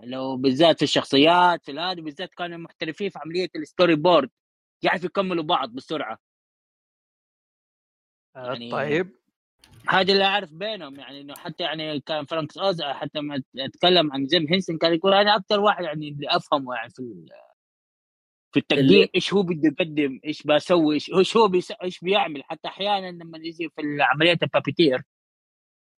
لو 0.00 0.36
بالذات 0.36 0.76
في 0.78 0.82
الشخصيات 0.82 1.64
في 1.64 1.72
هذه 1.72 2.00
بالذات 2.00 2.34
كانوا 2.34 2.58
محترفين 2.58 3.10
في 3.10 3.18
عملية 3.18 3.48
ال 3.56 3.63
story 3.63 3.96
board 3.96 4.30
يعرف 4.82 5.04
يكملوا 5.04 5.44
بعض 5.44 5.70
بسرعة. 5.74 6.18
آه، 8.36 8.46
يعني- 8.46 8.70
طيب. 8.70 9.20
هذا 9.88 10.12
اللي 10.12 10.24
أعرف 10.24 10.52
بينهم 10.52 11.00
يعني 11.00 11.20
إنه 11.20 11.34
حتى 11.34 11.62
يعني 11.64 12.00
كان 12.00 12.24
فرانك 12.24 12.58
اوز 12.58 12.82
حتى 12.82 13.20
ما 13.20 13.42
أتكلم 13.58 14.12
عن 14.12 14.26
جيم 14.26 14.46
هينسن 14.48 14.78
كان 14.78 14.94
يقول 14.94 15.14
أنا 15.14 15.36
أكثر 15.36 15.60
واحد 15.60 15.84
يعني 15.84 16.08
اللي 16.08 16.28
أفهمه 16.28 16.74
يعني 16.74 16.90
في 16.90 17.26
في 18.52 18.60
التقديم 18.60 19.08
إيش 19.14 19.32
هو 19.34 19.42
بده 19.42 19.68
يقدم 19.68 20.20
إيش 20.24 20.42
بسوي 20.42 20.94
إيش 20.94 21.36
هو 21.36 21.48
بيس... 21.48 21.72
إيش 21.82 22.00
بيعمل. 22.00 22.42
حتى 22.44 22.68
أحيانا 22.68 23.10
لما 23.10 23.38
يجي 23.38 23.68
في 23.68 23.82
عمليه 24.00 24.38
ال 24.42 24.48
puppeteer 24.48 25.02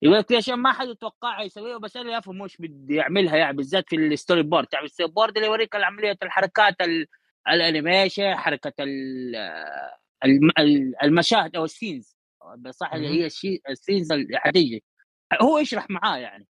يقول 0.02 0.18
لك 0.18 0.32
اشياء 0.32 0.56
ما 0.56 0.72
حد 0.72 0.88
يتوقعها 0.88 1.42
يسويها 1.42 1.78
بس 1.78 1.96
أنا 1.96 2.18
افهم 2.18 2.42
إيش 2.42 2.56
بده 2.56 2.94
يعملها 2.94 3.36
يعني 3.36 3.56
بالذات 3.56 3.84
في 3.88 3.96
ال 3.96 4.04
story 4.04 4.42
board 4.42 4.66
تعرف 4.66 4.84
ال 4.84 4.89
story 4.89 5.12
board 5.12 5.36
اللي 5.36 5.48
يوريك 5.48 5.76
عمليه 5.76 6.16
الحركات 6.22 6.80
ال... 6.80 7.06
ال 7.48 7.57
animation 7.57 8.34
حركة 8.34 8.72
ال... 8.80 9.36
الم... 10.24 10.50
ال- 10.58 11.02
المشاهد 11.02 11.56
أو 11.56 11.64
ال 11.64 11.71
scenes. 11.71 12.16
صح 12.70 12.94
اللي. 12.94 13.08
هي 13.08 13.26
الشي... 13.26 13.60
ال 13.68 13.74
scenes 13.74 14.08
حتيجي 14.34 14.84
هو 15.42 15.58
يشرح 15.58 15.90
معاه 15.90 16.18
يعني. 16.18 16.46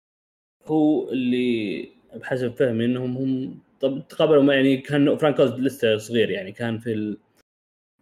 هو 0.66 1.10
اللي 1.10 1.88
بحسب 2.14 2.54
فهمي 2.54 2.84
إنهم 2.84 3.16
هم 3.16 3.60
طب 3.80 4.08
تقابلوا 4.08 4.54
يعني 4.54 4.76
كان 4.76 5.16
فرانك 5.16 5.40
اوز 5.40 5.50
لسه 5.52 5.98
صغير 5.98 6.30
يعني 6.30 6.52
كان 6.52 6.78
في 6.78 6.92
ال... 6.92 7.18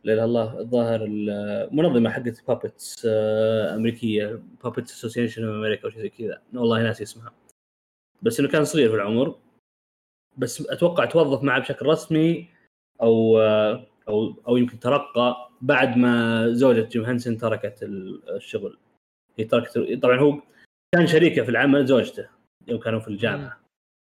لا 0.04 0.12
إلا 0.12 0.25
الله 0.25 0.59
الظاهر 0.61 1.04
المنظمه 1.04 2.11
حقت 2.11 2.47
puppets 2.49 3.07
أمريكية 3.75 4.42
puppets 4.64 4.93
association 4.93 5.45
of 5.45 5.55
America 5.55 5.85
أو 5.85 5.90
شيء 5.90 6.00
زي 6.00 6.09
كذا. 6.09 6.42
والله 6.54 6.82
ناسي 6.82 7.02
اسمها. 7.02 7.32
بس 8.23 8.40
إنه 8.40 8.49
كان 8.49 8.64
صغير 8.64 8.88
في 8.88 8.94
العمر. 8.94 9.38
بس 10.37 10.66
أتوقع 10.70 11.04
توظف 11.04 11.42
معه 11.42 11.61
بشكل 11.61 11.87
رسمي 11.87 12.49
أو 13.02 13.38
أو 14.09 14.35
أو 14.49 14.57
يمكن 14.57 14.78
ترقى 14.78 15.50
بعد 15.62 15.97
ما 15.97 16.49
زوجة 16.52 16.88
جيم 16.88 17.04
هانسن 17.04 17.37
تركت 17.38 17.83
ال- 17.83 18.30
الشغل. 18.37 18.78
هي 19.38 19.45
تركت 19.45 19.78
طبعا 20.02 20.19
هو 20.19 20.42
كان 20.95 21.07
شريكة 21.07 21.42
في 21.42 21.49
العمل 21.50 21.87
زوجته 21.87 22.28
يوم 22.69 22.80
كانوا 22.80 23.00
في 23.00 23.09
الجامعة. 23.09 23.61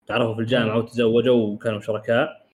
تعرفوا 0.07 0.33
في 0.35 0.41
الجامعة 0.41 0.77
وتزوجوا 0.77 1.47
وكانوا 1.47 1.79
شركاء. 1.79 2.47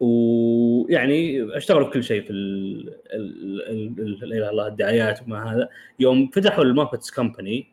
ويعني 0.00 1.42
اشتغلوا 1.56 1.86
في 1.86 1.92
كل 1.92 2.04
شيء 2.04 2.22
في 2.22 2.30
ال 2.30 2.88
ال- 3.12 3.62
ال- 4.00 4.22
ال- 4.24 4.28
لا 4.28 4.50
الله 4.50 4.66
الدعايات 4.66 5.22
وما 5.22 5.52
هذا. 5.52 5.68
يوم 6.00 6.30
فتحوا 6.30 6.64
ال 6.64 6.70
Muppets 6.70 7.10
company 7.10 7.66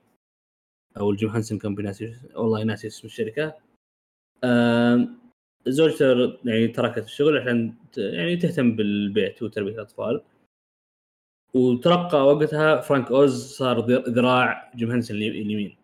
أو 0.97 1.11
الجيم 1.11 1.29
هانسن 1.29 1.57
company 1.59 1.91
والله 2.35 2.63
ناسي 2.63 2.87
اسم 2.87 3.07
الشركة. 3.07 3.55
زوجته 5.67 6.37
يعني 6.45 6.67
تركت 6.67 7.03
الشغل 7.05 7.37
عشان 7.37 7.73
يعني 7.97 8.35
تهتم 8.37 8.75
بالبيت 8.75 9.43
وتربية 9.43 9.71
الأطفال. 9.71 10.21
وترقى 11.53 12.27
وقتها 12.27 12.81
فرانك 12.81 13.11
أوز 13.11 13.45
صار 13.53 13.79
ذراع 14.09 14.71
جيم 14.75 14.91
هانسن 14.91 15.15
الي- 15.15 15.27
اليمين. 15.41 15.75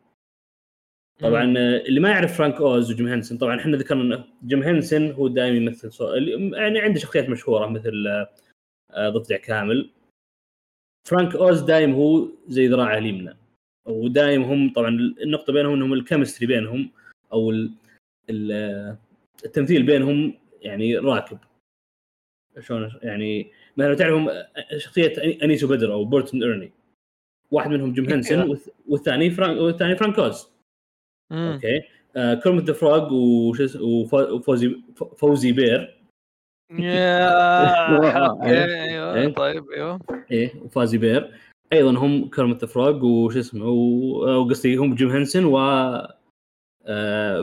طبعا 1.19 1.43
اللي 1.87 1.99
ما 1.99 2.09
يعرف 2.09 2.37
فرانك 2.37 2.55
أوز 2.61 2.91
وجيم 2.91 3.07
هنسن 3.07 3.37
طبعا 3.37 3.59
إحنا 3.59 3.77
ذكرنا 3.77 4.01
إنه 4.15 4.25
جيم 4.45 4.63
هنسن 4.63 5.11
هو 5.11 5.27
دائما 5.27 5.57
يمثل 5.57 5.91
صو... 5.91 6.13
يعني 6.53 6.79
عنده 6.79 6.99
شخصيات 6.99 7.29
مشهورة 7.29 7.67
مثل 7.67 8.07
آه، 8.07 8.29
آه، 8.91 9.09
ضفدع 9.09 9.37
كامل. 9.37 9.89
فرانك 11.07 11.35
أوز 11.35 11.61
دائم 11.61 11.91
هو 11.93 12.27
زي 12.47 12.67
ذراعه 12.67 12.97
اليمنى. 12.97 13.37
ودائم 13.87 14.43
هم 14.43 14.73
طبعا 14.73 14.89
النقطة 15.23 15.53
بينهم 15.53 15.73
إنهم 15.73 15.93
ال 15.93 15.99
chemistry 15.99 16.47
بينهم 16.47 16.91
أو 17.33 17.51
ال... 17.51 17.71
ال... 18.29 18.97
آه، 19.43 19.45
التمثيل 19.45 19.83
بينهم 19.83 20.33
يعني 20.61 20.97
راكب. 20.97 21.37
شلون؟ 22.59 22.91
يعني 23.01 23.51
مثلا 23.77 23.95
تعرفهم 23.95 24.29
آه، 24.29 24.77
شخصية 24.77 25.13
أنيس 25.43 25.67
وبدر 25.67 25.93
أو 25.93 26.05
Bert 26.05 26.27
and 26.27 26.43
Ernie. 26.43 26.71
واحد 27.51 27.69
منهم 27.69 27.93
جيم 27.93 28.09
هنسن 28.09 28.55
والث- 28.55 28.69
والثاني 28.87 29.29
فرانك 29.31 29.59
والثاني 29.61 29.95
فرانك 29.95 30.19
أوز. 30.19 30.49
مم. 31.31 31.37
okay. 31.53 31.81
آه 32.15 32.33
Kermit 32.33 32.63
the 32.63 32.73
Frog 32.73 33.13
وفوزي 33.81 34.75
Fozzie 35.17 35.51
Bear. 35.51 35.99
يا 36.79 37.29
حق 38.15 38.41
إيه. 38.45 38.83
أيوه 38.83 39.15
إيه. 39.15 39.27
طيب 39.33 39.71
أيوه. 39.71 39.99
إيه 40.31 40.55
و 40.61 40.66
Fozzie 40.66 40.97
Bear. 40.97 41.31
أيضا 41.73 41.91
هم 41.91 42.29
Kermit 42.29 42.61
the 42.61 42.67
Frog 42.67 43.05
وش 43.05 43.37
اسمه 43.37 43.65
وقصدي 43.69 44.75
هم 44.75 44.95
جيم 44.95 45.09
هنسن 45.09 45.45
و 45.45 45.57
آه 45.57 46.18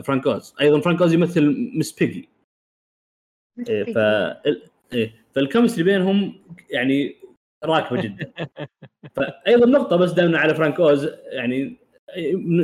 فرانك 0.01 0.27
اوز 0.27 0.55
أيضا 0.61 0.79
فرانك 0.79 1.01
اوز 1.01 1.13
يمثل 1.13 1.71
مس 1.73 1.91
بيجي. 1.91 2.29
إيه 3.69 3.93
ف 3.93 3.97
إيه 4.93 5.11
فال 5.35 5.44
chemistry 5.44 5.83
بينهم 5.83 6.33
يعني 6.69 7.15
راكبة 7.63 8.01
جدا. 8.01 8.31
فايضا 9.15 9.65
نقطة 9.65 9.95
بس 9.95 10.11
دائما 10.11 10.37
على 10.37 10.55
فرانك 10.55 10.79
اوز 10.79 11.09
يعني 11.25 11.77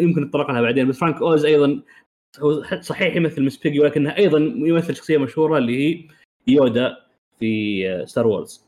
يمكن 0.01 0.21
نتطرق 0.21 0.51
لها 0.51 0.61
بعدين 0.61 0.87
بس 0.87 0.97
فرانك 0.97 1.21
اوز 1.21 1.45
أيضا 1.45 1.81
هو 2.39 2.63
صحيح 2.81 3.15
يمثل 3.15 3.45
مس 3.45 3.57
بيجي 3.57 3.79
ولكنه 3.79 4.15
أيضا 4.17 4.39
يمثل 4.39 4.95
شخصية 4.95 5.17
مشهورة 5.17 5.57
اللي 5.57 5.77
هي 5.77 6.07
يودا 6.47 6.97
في 7.39 8.03
ستار 8.07 8.27
وورز 8.27 8.65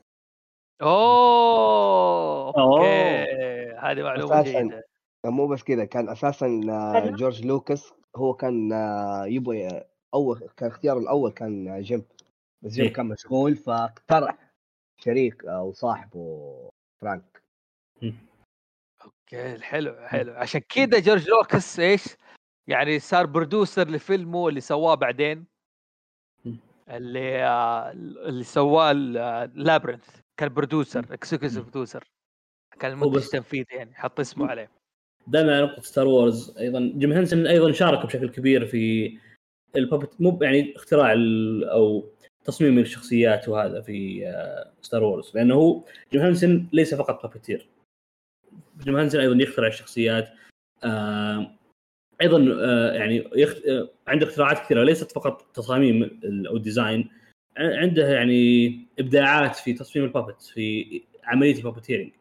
أوه 0.81 2.57
okay. 2.57 3.75
هذه 3.79 4.03
معلومة. 4.03 4.43
جيدة. 4.43 4.83
مو 5.25 5.47
بس 5.47 5.63
كذا 5.63 5.85
كان 5.85 6.09
أساسا 6.09 6.61
آه، 6.69 6.93
حلو. 6.93 7.15
جورج 7.15 7.45
لوكاس 7.45 7.93
هو 8.15 8.33
كان 8.33 8.73
آه، 8.73 9.25
يبغى 9.25 9.83
أول 10.13 10.49
كان 10.57 10.69
اختياره 10.69 10.99
الأول 10.99 11.31
كان 11.31 11.81
جيم. 11.81 12.03
بس 12.61 12.71
جيم 12.71 12.85
إيه. 12.85 12.93
كان 12.93 13.05
مشغول 13.05 13.55
فاقترح 13.55 14.53
شريك 15.01 15.45
أو 15.45 15.73
صاحبه 15.73 16.69
فرانك. 17.01 17.43
okay 19.05 19.59
حلو 19.61 20.07
حلو. 20.07 20.33
عشان 20.33 20.61
كذا 20.61 20.99
جورج 20.99 21.29
لوكس 21.29 21.79
إيش 21.79 22.03
يعني 22.67 22.99
صار 22.99 23.25
producer 23.25 23.87
لفيلمه 23.87 24.47
اللي 24.49 24.61
سواه 24.61 24.95
بعدين. 24.95 25.45
مم. 26.45 26.59
اللي 26.89 27.43
آه، 27.43 27.91
اللي 27.91 28.43
سواه 28.43 28.91
لابرنث 29.55 30.19
كان 30.37 30.53
producer 30.53 31.13
executive 31.13 31.61
producer 31.61 32.03
كان 32.79 32.91
المنتج 32.91 33.15
التنفيذي 33.15 33.75
يعني 33.75 33.93
حط 33.95 34.19
اسمه 34.19 34.47
عليه. 34.47 34.71
دائما 35.27 35.55
على 35.57 35.65
نقطه 35.65 35.81
ستار 35.81 36.07
وورز 36.07 36.57
أيضا. 36.59 36.91
جيم 36.97 37.11
هنسن 37.11 37.47
أيضا 37.47 37.71
شارك 37.71 38.05
بشكل 38.05 38.29
كبير 38.29 38.65
في 38.65 39.17
ال 39.75 39.82
puppet 39.82 40.21
مو 40.21 40.39
يعني 40.41 40.75
اختراع 40.75 41.13
أو 41.71 42.05
تصميم 42.45 42.79
الشخصيات 42.79 43.49
وهذا 43.49 43.81
في 43.81 44.27
آه، 44.27 44.71
ستار 44.81 45.03
وورز 45.03 45.31
لأنه 45.35 45.55
هو 45.55 45.83
جيم 46.11 46.21
هنسن 46.21 46.67
ليس 46.73 46.95
فقط 46.95 47.23
puppeteer 47.23 47.67
جيم 48.83 48.95
هنسن 48.97 49.19
أيضا 49.19 49.43
يخترع 49.43 49.67
الشخصيات 49.67 50.29
آه، 50.83 51.51
أيضا 52.21 52.55
آه، 52.61 52.93
يعني. 52.93 53.19
آه، 53.69 53.89
عنده 54.07 54.25
اختراعات 54.27 54.59
كثيرة 54.59 54.83
ليست 54.83 55.11
فقط 55.11 55.41
تصاميم 55.53 56.19
أو 56.47 56.55
ال 56.57 56.65
design 56.65 57.09
ع- 57.57 57.77
عنده 57.79 58.07
يعني 58.07 58.79
إبداعات 58.99 59.55
في 59.55 59.73
تصميم 59.73 60.05
ال 60.05 60.11
puppet 60.11 60.41
في 60.41 61.01
عملية 61.23 61.55
ال 61.57 61.62
puppeteering 61.62 62.11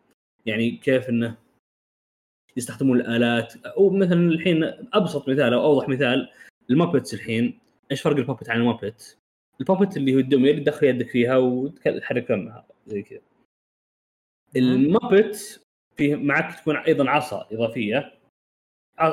يعني 0.47 0.71
كيف 0.71 1.09
إنه 1.09 1.44
يستخدمون 2.57 3.01
الآلات 3.01 3.67
أو 3.67 3.91
مثلا 3.91 4.29
الحين 4.29 4.65
أبسط 4.95 5.29
مثال 5.29 5.53
أو 5.53 5.65
أوضح 5.65 5.89
مثال 5.89 6.31
ال 6.71 6.76
Muppets 6.76 7.15
الحين. 7.15 7.59
إيش 7.91 8.03
فرق 8.03 8.17
ال 8.17 8.22
puppet 8.22 8.51
عن 8.51 8.61
ال 8.61 8.68
Muppet؟ 8.68 9.19
البابت 9.61 9.97
اللي 9.97 10.15
هو 10.15 10.19
الدمية 10.19 10.51
اللي 10.51 10.63
تدخل 10.63 10.87
يدك 10.87 11.09
فيها 11.09 11.37
وتحرك 11.37 12.27
فمها 12.27 12.67
زي 12.87 13.03
كذا. 13.03 13.21
المابت 14.57 15.65
فيه 15.97 16.15
معك 16.17 16.61
تكون 16.61 16.77
أيضا 16.77 17.11
عصا 17.11 17.49
إضافية. 17.53 18.13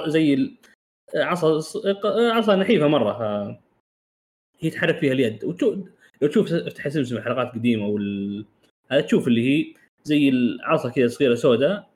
زي 0.05 0.57
عصا 1.15 1.61
عصا 2.05 2.55
نحيفة 2.55 2.87
مرة. 2.87 3.61
هي 4.59 4.69
تحرك 4.69 4.97
فيها 4.97 5.13
اليد. 5.13 5.45
وتشوف 5.45 5.79
لو 6.21 6.27
تشوف 6.27 6.53
افتح 6.53 6.87
سمسم 6.87 7.21
حلقات 7.21 7.53
قديمة 7.53 7.87
وال 7.87 8.45
تشوف 9.05 9.27
اللي 9.27 9.41
هي 9.41 9.73
زي 10.03 10.29
العصا 10.29 10.89
كذا 10.89 11.07
صغيرة 11.07 11.35
سوداء. 11.35 11.90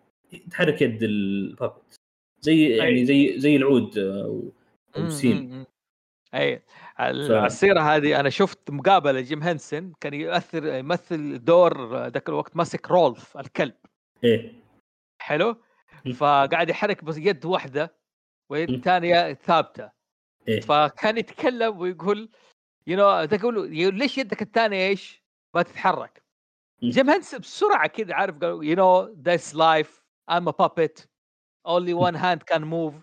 تحرك 0.52 0.82
يد 0.82 1.04
البابت 1.04 1.96
زي 2.42 2.70
يعني 2.70 3.06
زي 3.06 3.40
زي 3.40 3.56
العود 3.56 3.98
آه، 3.98 4.24
أو 4.24 4.52
السين. 4.98 5.66
أي. 6.34 6.62
على 6.98 7.46
السيرة 7.46 7.80
هذه 7.80 8.20
أنا 8.20 8.30
شفت 8.30 8.72
مقابلة 8.72 9.22
جيم 9.22 9.44
هنسن 9.44 9.94
كان 10.02 10.14
يؤثر 10.14 10.66
يمثل 10.66 11.44
دور 11.44 11.98
ذاك 12.08 12.30
الوقت 12.30 12.56
ماسك 12.56 12.92
رولف 12.92 13.38
الكلب. 13.38 13.76
إيه. 14.24 14.54
حلو. 15.22 15.56
فقاعد 16.16 16.70
يحرك 16.70 17.04
بس 17.04 17.18
يد 17.18 17.46
واحدة 17.46 17.96
واليد 18.50 18.72
م. 18.72 18.74
الثانية 18.74 19.34
ثابتة. 19.34 19.92
إيه. 20.48 20.60
فكان 20.62 21.18
يتكلم 21.18 21.80
ويقول 21.80 22.30
you 22.88 22.98
know 22.98 23.26
تقول 23.26 23.72
ليش 23.96 24.18
يدك 24.18 24.42
الثانية 24.42 24.88
إيش؟ 24.88 25.24
ما 25.56 25.62
تتحرك. 25.62 26.24
جيم 26.84 27.10
هنسن 27.10 27.36
بسرعة 27.36 27.88
كذا 27.88 28.14
عارف 28.14 28.38
قال 28.38 28.64
you 28.64 28.76
know 28.76 29.02
this 29.02 29.56
life 29.56 30.05
a 30.30 30.40
puppet 30.40 31.10
only 31.68 31.94
one 31.94 32.16
hand 32.16 32.44
can 32.44 32.62
move 32.64 32.94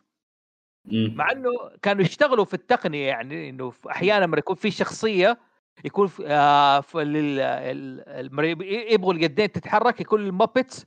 مم. 0.85 1.15
مع 1.17 1.33
إنه 1.33 1.51
كانوا 1.83 2.03
يشتغلوا 2.03 2.45
في 2.45 2.55
التقنية 2.55 3.07
يعني 3.07 3.49
إنه 3.51 3.73
أحيانا 3.91 4.25
لما 4.25 4.39
يكون 4.39 4.57
في 4.57 4.71
شخصية 4.71 5.39
يكون 5.85 6.07
في 6.07 6.27
آه 6.27 6.81
في 6.81 6.99
لل- 6.99 7.41
ال- 7.41 8.93
يبغوا 8.93 9.13
اليدين 9.13 9.53
تتحرك 9.53 10.01
يكون 10.01 10.21
ال 10.21 10.29
Muppets 10.29 10.87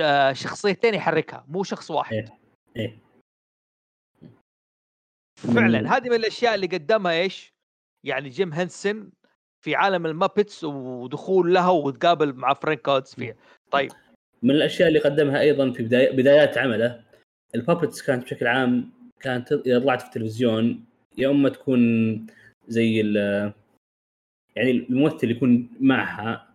آه، 0.00 0.32
شخصيتين 0.32 0.94
يحركها 0.94 1.44
مو 1.48 1.62
شخص 1.64 1.90
واحد 1.90 2.14
إيه. 2.16 2.38
إيه. 2.76 2.98
فعلا 5.36 5.96
هذه 5.96 6.08
من 6.08 6.14
الأشياء 6.16 6.54
اللي 6.54 6.66
قدمها 6.66 7.12
إيش؟ 7.12 7.54
يعني 8.06 8.28
جيم 8.28 8.52
هنسن 8.52 9.10
في 9.64 9.74
عالم 9.74 10.06
ال 10.06 10.13
Muppets 10.13 10.64
ودخول 10.64 11.54
لها 11.54 11.70
وتقابل 11.70 12.32
مع 12.34 12.54
فرانك 12.54 12.88
أوز 12.88 13.14
فيها 13.14 13.34
طيب 13.70 13.92
من 14.42 14.50
الأشياء 14.50 14.88
اللي 14.88 14.98
قدمها 14.98 15.40
أيضا 15.40 15.72
في 15.72 15.82
بداية 15.82 16.10
بدايات 16.10 16.58
عمله 16.58 17.04
ال 17.54 17.60
puppets 17.60 18.02
كانت 18.02 18.24
بشكل 18.24 18.46
عام 18.46 18.90
كانت 19.20 19.52
إذا 19.52 19.78
طلعت 19.78 20.00
في 20.00 20.06
التلفزيون 20.08 20.84
يا 21.18 21.30
اما 21.30 21.48
تكون 21.48 21.80
زي 22.68 23.00
ال- 23.00 23.52
يعني 24.56 24.70
الممثل 24.70 25.30
يكون 25.30 25.70
معها 25.80 26.48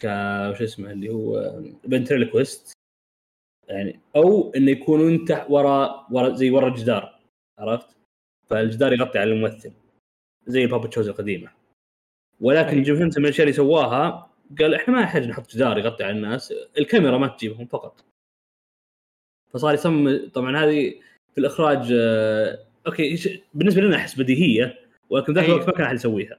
ك 0.00 0.04
وش 0.50 0.62
اسمه 0.62 0.90
اللي 0.90 1.08
هو 1.10 1.60
ventriloquist 1.90 2.72
يعني 3.68 4.00
أو 4.16 4.50
إنه 4.56 4.70
يكون 4.70 5.12
انت 5.12 5.46
ورا 5.48 6.06
ورا 6.10 6.34
زي 6.34 6.50
ورا 6.50 6.68
الجدار 6.68 7.18
عرفت؟ 7.58 7.96
فالجدار 8.46 8.92
يغطي 8.92 9.18
على 9.18 9.32
الممثل 9.32 9.72
زي 10.46 10.64
ال 10.64 10.68
puppet 10.68 10.92
shows 10.92 11.08
القديمة 11.08 11.50
ولكن. 12.40 12.82
جيم 12.82 12.96
من 12.96 13.02
الأشياء 13.16 13.42
اللي 13.42 13.52
سواها 13.52 14.27
قال 14.58 14.74
إحنا 14.74 14.94
ما 14.94 15.02
نحتاج 15.02 15.28
نحط 15.28 15.50
جدار 15.50 15.78
يغطي 15.78 16.04
على 16.04 16.16
الناس 16.16 16.54
الكاميرا 16.78 17.18
ما 17.18 17.26
تجيبهم 17.26 17.66
فقط. 17.66 18.04
فصار 19.50 19.74
يصمم 19.74 20.28
طبعا 20.34 20.56
هذه 20.56 21.00
في 21.34 21.38
الإخراج 21.38 21.92
آه، 21.92 22.58
أوكي 22.86 23.42
بالنسبة 23.54 23.80
لنا 23.82 23.96
أحس 23.96 24.18
بديهية 24.18 24.78
ولكن 25.10 25.32
ذاك 25.32 25.44
أيوه. 25.44 25.56
الوقت 25.56 25.68
ما 25.68 25.74
كان 25.74 25.86
أحد 25.86 25.94
يسويها. 25.94 26.38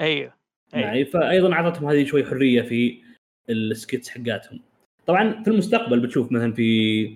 أيوه. 0.00 0.34
أيوه. 0.74 0.86
معي 0.86 1.04
فايضا 1.04 1.52
أعطتهم 1.52 1.88
هذه 1.88 2.04
شوي 2.04 2.24
حرية 2.24 2.62
في 2.62 3.02
ال 3.50 3.56
sketches 3.56 4.08
حقاتهم. 4.08 4.60
طبعا 5.06 5.42
في 5.42 5.50
المستقبل 5.50 6.00
بتشوف 6.00 6.32
مثلا 6.32 6.52
في 6.52 7.06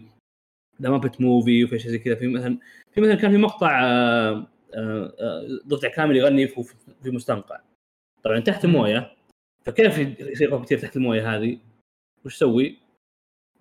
The 0.83 0.91
Muppet 0.91 1.21
Movie 1.21 1.65
وفي 1.65 1.79
شيء 1.79 1.91
زي 1.91 1.99
كذا 1.99 2.15
في 2.15 2.27
مثلا 2.29 2.59
في 2.93 3.01
مثلا 3.01 3.15
كان 3.15 3.31
في 3.31 3.37
مقطع 3.37 3.83
آه، 3.85 4.47
آه، 4.75 5.47
ضفدع 5.67 5.89
كامل 5.89 6.17
يغني 6.17 6.47
في 6.47 6.65
في 7.03 7.11
مستنقع. 7.11 7.61
طبعا 8.23 8.41
تحت 8.41 8.65
المويه 8.65 9.13
فكيف 9.65 9.99
يصير 10.21 10.51
puppeteer 10.51 10.79
تحت 10.79 10.97
الموية 10.97 11.37
هذه؟ 11.37 11.59
وش 12.25 12.37
سوي؟ 12.37 12.79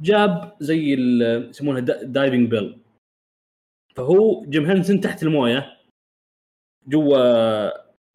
جاب 0.02 0.58
زي 0.60 0.94
يسمونها 1.50 1.80
دا- 1.80 2.04
diving 2.04 2.50
bell 2.50 2.78
فهو 3.96 4.46
جيم 4.46 4.66
هنسن 4.66 5.02
تحت 5.02 5.24
الموية 5.24 5.78
جوا 6.88 7.70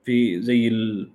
في 0.05 0.41
زي 0.43 0.69
ال 0.69 1.11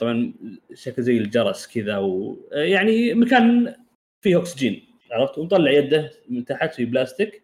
طبعا 0.00 0.32
شكل 0.74 1.02
زي 1.02 1.18
الجرس 1.18 1.66
كذا 1.66 1.98
و 1.98 2.36
يعني 2.52 3.14
مكان 3.14 3.74
فيه 4.24 4.38
أكسجين 4.38 4.84
عرفت؟ 5.10 5.38
ومطلع 5.38 5.70
يده 5.70 6.10
من 6.28 6.44
تحت 6.44 6.74
في 6.74 6.84
بلاستيك 6.84 7.42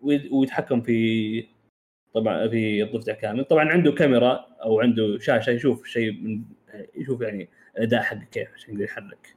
وي- 0.00 0.28
ويتحكم 0.32 0.80
في 0.80 1.46
طبعا 2.14 2.48
في 2.48 2.82
الضفدع 2.82 3.12
كامل. 3.14 3.44
طبعا 3.44 3.64
عنده 3.68 3.92
كاميرا 3.92 4.32
أو 4.62 4.80
عنده 4.80 5.18
شاشة 5.18 5.50
يشوف 5.50 5.86
شيء 5.86 6.12
من 6.12 6.42
يشوف 6.94 7.20
يعني 7.20 7.48
الاداء 7.76 8.02
حقه 8.02 8.24
كيف 8.24 8.54
عشان 8.54 8.70
يقدر 8.70 8.84
يحرك. 8.84 9.36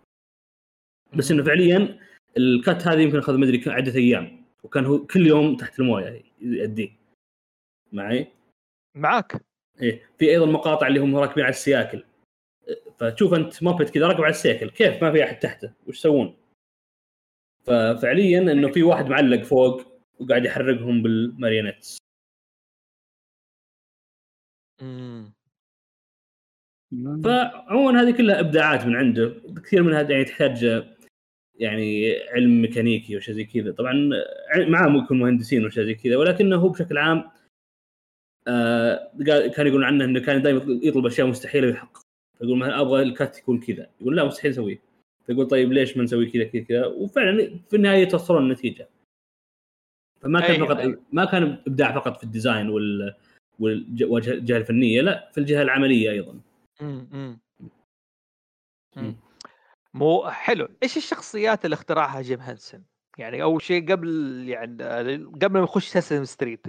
بس 1.18 1.32
إنه 1.32 1.44
فعليا 1.44 2.00
الكات 2.38 2.88
هذه 2.88 3.02
يمكن 3.02 3.18
أخذ 3.18 3.38
مدري 3.38 3.64
عدة 3.68 3.96
أيام 3.96 4.46
وكان 4.64 4.86
هو 4.86 5.06
كل 5.06 5.28
يوم 5.28 5.58
تحت 5.58 5.80
الموية 5.80 6.24
يأديه. 6.42 6.90
معي؟ 7.92 8.28
معاك. 8.96 9.46
إيه 9.82 10.10
في 10.18 10.30
أيضا 10.30 10.46
مقاطع 10.46 10.88
اللي 10.88 11.00
هم 11.00 11.16
راكبين 11.16 11.44
على 11.44 11.54
السياكل. 11.54 12.04
فتشوف 13.00 13.34
أنت 13.34 13.64
مابت 13.64 13.90
كذا 13.90 14.08
راكب 14.08 14.22
على 14.22 14.32
السياكل 14.32 14.70
كيف؟ 14.70 15.04
ما 15.04 15.12
في 15.12 15.24
أحد 15.24 15.40
تحته 15.40 15.74
وش 15.88 15.98
يسوون؟ 15.98 16.38
ففعليا 17.64 18.40
إنه 18.40 18.72
في 18.72 18.84
واحد 18.84 19.06
معلق 19.06 19.42
فوق 19.42 19.82
وقاعد 20.20 20.46
يحركهم 20.46 21.02
بالماريونيتس. 21.02 21.98
مم. 24.82 25.35
فعموما 27.24 28.02
هذه 28.02 28.12
كلها 28.12 28.40
إبداعات 28.40 28.86
من 28.86 28.96
عنده. 28.96 29.34
كثير 29.66 29.84
منها 29.84 30.02
يعني 30.02 30.26
تحتاج 30.26 30.86
يعني 31.60 32.16
علم 32.30 32.62
ميكانيكي 32.62 33.18
وشيء 33.18 33.36
زي 33.36 33.44
كذا. 33.44 33.72
طبعا 33.72 34.10
معاه 34.58 34.88
ممكن 34.88 35.20
مهندسين 35.20 35.66
وشيء 35.66 35.84
زي 35.84 35.94
كذا 35.96 36.18
ولكنه 36.18 36.56
هو 36.56 36.70
بشكل 36.70 36.98
عام 36.98 37.32
آه 38.48 39.12
كان 39.26 39.68
يقولون 39.68 39.84
عنه 39.84 40.06
إنه 40.06 40.20
كان 40.20 40.42
دائما 40.42 40.80
يطلب 40.84 41.06
أشياء 41.06 41.28
مستحيلة 41.28 41.68
ويحقق 41.68 42.02
يقول 42.42 42.58
مثلا 42.58 42.82
أبغى 42.82 43.04
ال 43.04 43.12
cut 43.12 43.38
يكون 43.38 43.60
كذا. 43.60 43.90
يقول 44.02 44.16
لا 44.16 44.24
مستحيل 44.24 44.52
اسويه 44.52 44.80
فيقول 45.26 45.48
طيب 45.48 45.74
ليش 45.74 45.98
ما 45.98 46.04
نسوي 46.04 46.26
كذا 46.26 46.44
كذا 46.44 46.62
كذا؟ 46.62 46.86
وفعلا 46.86 47.60
في 47.70 47.76
النهاية 47.76 48.02
يتوصلون 48.02 48.44
النتيجة. 48.44 48.90
فما 50.22 50.40
كان 50.40 50.52
أيوة، 50.52 50.68
فقط 50.68 50.78
أيوة. 50.78 51.02
ما 51.12 51.26
كان 51.26 51.58
إبداع 51.68 51.96
فقط 51.96 52.18
في 52.18 52.24
ال 52.24 52.30
design 52.30 52.70
وال 52.70 53.16
والجهه 53.60 54.58
الفنية 54.58 55.02
لا 55.02 55.30
في 55.32 55.38
الجهة 55.38 55.62
العملية 55.62 56.12
أيضا. 56.12 56.40
مم. 56.82 57.08
مم. 57.12 57.40
مم. 58.96 59.16
مو 59.94 60.30
حلو 60.30 60.68
إيش 60.84 60.98
الشخصيات 60.98 61.66
اللي 61.66 61.74
اخترعها 61.74 62.22
جيم 62.22 62.40
هانسون 62.40 62.86
يعني 63.18 63.44
أول 63.44 63.62
شيء 63.62 63.92
قبل 63.92 64.10
يعني 64.48 64.84
قبل 65.16 65.54
ما 65.54 65.60
يخش 65.60 65.88
Sesame 65.88 66.26
Street 66.26 66.68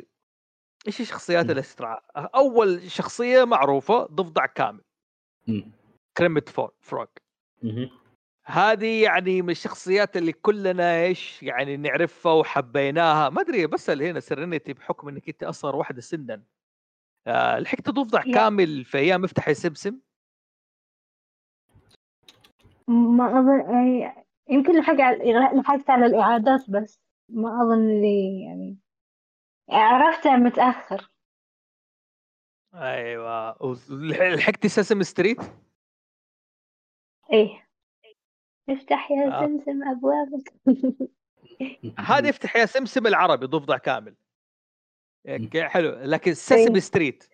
إيش 0.87 1.01
الشخصيات. 1.01 1.51
اللي 1.51 1.61
اخترعها 1.61 2.03
أول 2.17 2.91
شخصية 2.91 3.45
معروفة 3.45 4.07
ضفدع 4.07 4.47
كامل. 4.47 4.85
Kermit 6.17 6.38
the 6.38 6.49
Frog 6.81 7.07
مهم. 7.63 7.91
هذه 8.45 9.03
يعني 9.03 9.43
من 9.43 9.51
الشخصيات 9.51 10.17
اللي 10.17 10.33
كلنا 10.33 11.03
إيش 11.03 11.43
يعني 11.43 11.77
نعرفها 11.77 12.33
وحبيناها 12.33 13.31
ما 13.31 13.41
أدري 13.41 13.67
بسال 13.67 14.03
هنا 14.03 14.21
سرنتي 14.21 14.73
بحكم 14.73 15.09
إنك 15.09 15.29
أنت 15.29 15.43
أصغر 15.43 15.77
واحدة 15.77 16.01
سنا 16.01 16.43
لحقت 17.59 17.91
ضفدع. 17.91 18.23
كامل 18.23 18.85
في 18.85 18.99
أيام 18.99 19.25
افتح 19.25 19.49
يا 19.49 19.53
سمسم 19.55 20.01
ما 22.89 23.39
أظن 23.41 23.75
يعني 23.75 24.27
يمكن 24.49 24.79
لحق 24.79 25.01
على 25.01 25.33
لحقت 25.61 25.91
على 25.91 26.07
الإعادات 26.07 26.71
بس 26.71 27.01
ما 27.29 27.63
أظن 27.63 28.01
لي 28.01 28.45
يعني 28.45 28.77
عرفتها 29.71 30.37
متأخر. 30.37 31.11
أيوه. 32.75 33.63
وز- 33.63 33.93
لح- 33.93 34.21
لحقتي 34.35 34.69
Sesame 34.69 35.03
Street؟ 35.03 35.39
إيه. 37.33 37.69
افتح 38.69 39.11
يا 39.11 39.27
آه. 39.29 39.47
سمسم 39.47 39.83
أبوابك. 39.89 40.53
هذا 41.99 42.29
يفتح 42.29 42.57
يا 42.57 42.67
سمسم 42.67 43.07
العربي 43.07 43.47
ضفدع 43.47 43.79
كامل. 43.79 44.15
حلو. 45.69 45.91
لكن 46.03 46.35
Sesame 46.35 46.75
إيه. 46.75 46.81
Street 46.81 47.25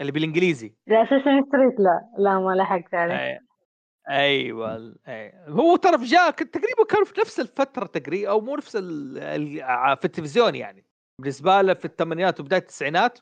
اللي 0.00 0.12
بالإنجليزي. 0.12 0.74
لا 0.86 1.04
Sesame 1.04 1.44
Street 1.48 1.80
لا. 1.80 2.00
لا 2.18 2.38
ما 2.38 2.54
لحقت 2.54 2.94
عليه. 2.94 3.38
أي- 3.38 3.42
أيوه. 4.10 4.96
أي. 5.08 5.32
هو 5.48 5.76
ترى 5.76 6.04
جاء 6.04 6.30
تقريبا 6.30 6.84
كان 6.88 7.04
في 7.04 7.20
نفس 7.20 7.40
الفترة 7.40 7.86
تقريبا 7.86 8.30
أو 8.30 8.40
مو 8.40 8.56
نفس 8.56 8.76
ال... 8.76 9.18
ال... 9.18 9.62
ع- 9.62 9.94
في 9.94 10.04
التلفزيون 10.04 10.54
يعني. 10.54 10.84
بالنسبة 11.20 11.62
له 11.62 11.74
في 11.74 11.84
الثمانينات 11.84 12.40
وبداية 12.40 12.60
التسعينات 12.60 13.18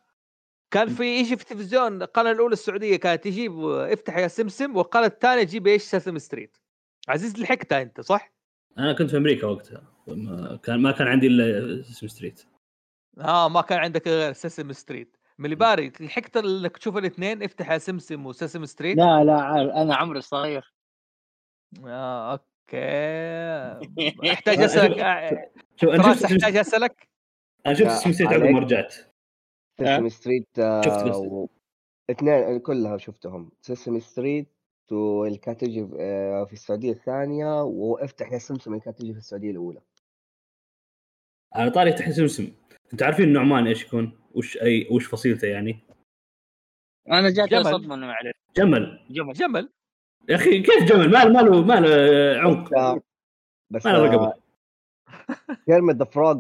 كان 0.71 0.89
في 0.89 1.05
يجي 1.05 1.37
في 1.37 1.43
التلفزيون 1.43 2.03
القناة 2.03 2.31
الأولى 2.33 2.53
السعودية 2.53 2.97
كانت 2.97 3.25
تجيب 3.25 3.61
افتح 3.65 4.17
يا 4.17 4.29
سمسم 4.29 4.77
والقناة 4.77 5.07
الثانية 5.07 5.43
تجيب 5.43 5.67
إيش؟ 5.67 5.83
Sesame 5.83 6.19
Street 6.19 6.57
عزيز 7.09 7.39
لحقتها 7.41 7.83
أنت 7.83 8.01
صح؟ 8.01 8.33
أنا 8.79 8.93
كنت 8.93 9.11
في 9.11 9.17
أمريكا 9.17 9.47
وقتها 9.47 9.83
ما 10.07 10.57
كان 10.63 10.83
ما 10.83 10.93
كان 10.93 11.07
عندي 11.07 11.27
إلا 11.27 11.81
Sesame 11.81 12.09
Street 12.09 12.43
آه 13.21 13.49
ما 13.49 13.61
كان 13.61 13.79
عندك 13.79 14.09
غير 14.09 14.33
سيسم 14.33 14.73
ستريت. 14.73 15.17
من 15.39 15.45
اللي 15.45 15.57
باري 15.57 15.93
لحقت 16.01 16.37
إنك 16.37 16.77
تشوف 16.77 16.97
الاثنين 16.97 17.43
افتح 17.43 17.71
يا 17.71 17.79
سمسم 17.79 18.27
وسيسم 18.27 18.65
ستريت. 18.65 18.97
لا 18.97 19.25
لا 19.25 19.41
عارف 19.43 19.71
أنا 19.71 19.97
عمري 19.97 20.21
صغير. 20.21 20.75
آه 21.87 22.33
أوكي. 22.33 22.43
أحتاج 24.33 24.59
أسألك 24.63 24.99
آه، 24.99 25.51
شوف 25.77 25.91
أنا 25.91 26.03
فراس 26.03 26.17
شفت 26.23 26.33
أحتاج 26.33 26.57
أسألك؟ 26.57 27.09
أنا 27.67 27.75
شفت 27.75 27.87
لا، 27.87 27.97
اسم 27.97 28.13
ستريت 28.13 28.33
عقب 28.33 28.43
ما. 28.43 28.59
رجعت 28.59 28.95
سيسمي 29.79 30.11
ستريت 30.11 30.49
شفت 30.85 31.05
بس. 31.05 31.17
و... 31.17 31.47
اثنين 32.11 32.59
كلها 32.59 32.99
شفتهم. 32.99 33.51
سيسمي 33.61 34.01
ستريت 34.01 34.53
واللي 34.93 35.39
كانت 35.39 35.61
تجي 35.61 35.89
آه، 36.01 36.45
في 36.45 36.53
السعودية 36.53 36.93
الثانية 36.93 37.63
وافتح 37.63 38.33
يا 38.33 38.39
سمسم 38.39 38.71
اللي 38.73 38.85
كانت 38.85 38.99
تجي 38.99 39.13
في 39.13 39.19
السعودية 39.19 39.51
الأولى. 39.51 39.81
على 41.55 41.71
طاري 41.71 41.93
افتح 41.93 42.11
سمسم 42.11 42.53
أنتوا 42.93 43.07
عارفين 43.07 43.25
النعمان 43.29 43.67
إيش 43.67 43.85
يكون؟ 43.85 44.13
وش 44.35 44.57
اي 44.63 44.89
وش 44.91 45.07
فصيلته 45.07 45.49
يعني؟ 45.49 45.79
أنا 47.09 47.31
جاتني 47.31 47.49
جمل. 47.63 47.65
صدمه 47.65 47.95
إنه 47.95 48.07
ما 48.07 48.13
اعرف 48.13 48.35
جمل. 48.57 49.07
جمل. 49.11 49.33
جمل. 49.33 49.73
يا 50.29 50.35
أخي 50.37 50.63
كيف 50.63 50.85
جمل؟ 50.93 51.11
ما 51.11 51.25
له 51.25 51.29
ما 51.33 51.41
له 51.41 51.63
ما 51.65 51.81
له 51.81 51.89
آه، 52.77 53.01
بس 53.71 53.87
ما 53.87 53.91
له 53.91 54.05
رقبه 54.07 54.33
Kermit 55.67 55.95
the 55.97 56.05
Frog 56.05 56.35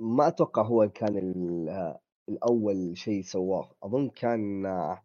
ما 0.00 0.28
أتوقع 0.28 0.62
هو 0.62 0.88
كان 0.88 1.16
ال- 1.18 1.68
آه، 1.68 2.00
الأول 2.28 2.96
شيء 2.98 3.22
سواه. 3.22 3.70
أظن 3.82 4.08
كان 4.08 4.66
آه، 4.66 5.02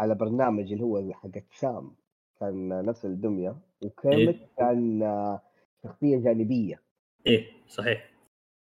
على 0.00 0.14
برنامج 0.14 0.72
اللي 0.72 0.84
هو 0.84 1.12
حق 1.12 1.30
سام. 1.54 1.96
كان 2.40 2.72
آه، 2.72 2.82
نفس 2.82 3.04
الدمية. 3.04 3.56
وكيرمت 3.82 4.18
إيه. 4.40 4.48
كان 4.58 5.02
آه، 5.02 5.42
شخصية 5.84 6.18
جانبية. 6.18 6.82
إيه 7.26 7.46
صحيح. 7.68 8.10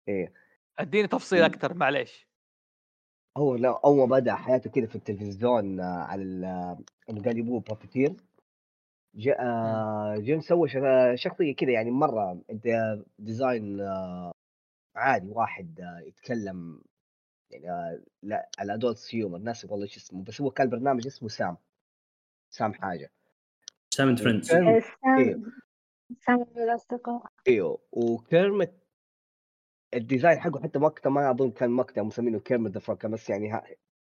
إيه. 0.07 0.33
اديني 0.79 1.07
تفصيل 1.07 1.43
أكثر 1.43 1.73
معليش. 1.73 2.27
هو 3.37 3.55
لا 3.55 3.79
اول 3.85 3.97
ما 3.97 4.05
بدأ 4.05 4.35
حياته 4.35 4.69
كده 4.69 4.87
في 4.87 4.95
التلفزيون 4.95 5.79
آه، 5.79 6.03
على 6.03 6.21
ال- 6.23 6.45
آه، 6.45 6.79
انه 7.09 7.23
قال 7.23 7.37
يبوه 7.37 7.59
بروفيتير. 7.59 8.15
جاء 9.15 9.41
آه، 9.41 10.17
جيم 10.17 10.39
سوى 10.41 10.69
شخصية 11.17 11.55
كده 11.55 11.71
يعني 11.71 11.91
مرة 11.91 12.41
انت 12.49 12.67
ديزاين 13.19 13.81
عادي 14.95 15.29
واحد 15.29 15.79
يتكلم 16.05 16.81
يعني 17.51 18.01
لا 18.23 18.49
على 18.59 18.73
ادولت 18.73 19.15
هيومر 19.15 19.37
ناسي 19.37 19.67
والله 19.67 19.83
إيش 19.85 19.97
اسمه 19.97 20.23
بس 20.23 20.41
هو 20.41 20.51
كان 20.51 20.69
برنامج 20.69 21.07
اسمه 21.07 21.29
سام 21.29 21.57
سام 22.49 22.73
حاجة. 22.73 23.11
Sam 23.89 24.07
and 24.07 24.19
Friends. 24.19 24.47
سام 24.47 24.81
سام 26.25 26.41
الأصدقاء. 26.57 27.31
إيوه 27.47 27.81
و 27.91 28.05
Kermit 28.05 28.86
ال 29.93 30.00
design 30.00 30.39
حقه 30.39 30.59
حتى 30.63 30.79
مقطع 30.79 31.09
ما 31.09 31.31
أظن 31.31 31.51
كان 31.51 31.69
مقطع 31.69 32.03
مسمينه 32.03 32.39
Kermit 32.39 32.71
the 32.71 32.79
Frog 32.79 32.97
كان 32.97 33.11
بس 33.11 33.29
يعني 33.29 33.49
ها 33.49 33.63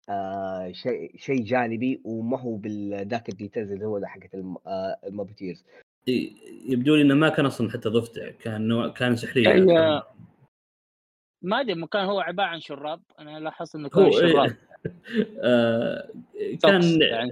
آه 0.09 0.71
شيء 0.71 1.17
شيء 1.17 1.43
جانبي 1.43 2.01
وما 2.03 2.39
هو 2.39 2.55
بالذاك 2.55 3.29
ال 3.29 3.34
details 3.35 3.71
اللي 3.71 3.85
هو 3.85 3.99
ده 3.99 4.07
حقت 4.07 4.33
الم- 4.33 4.57
آه 4.67 4.97
يبدو 6.67 6.95
لي 6.95 7.01
إنه 7.01 7.13
ما 7.15 7.29
كان 7.29 7.45
أصلا 7.45 7.71
حتى 7.71 7.89
ضفدع 7.89 8.29
كان 8.31 8.67
نوع 8.67 8.87
كان 8.87 9.15
سحلية 9.15 9.47
هي- 9.53 10.03
ما 11.41 11.61
أدري 11.61 11.87
كان 11.87 12.05
هو 12.05 12.19
عبارة 12.19 12.47
عن 12.47 12.59
شراب 12.61 13.01
أنا 13.19 13.39
لاحظت 13.39 13.75
إنه 13.75 13.89
كان 13.89 14.11
شراب. 14.11 14.55
آه 15.43 16.09
كان 16.63 17.01
يعني. 17.01 17.31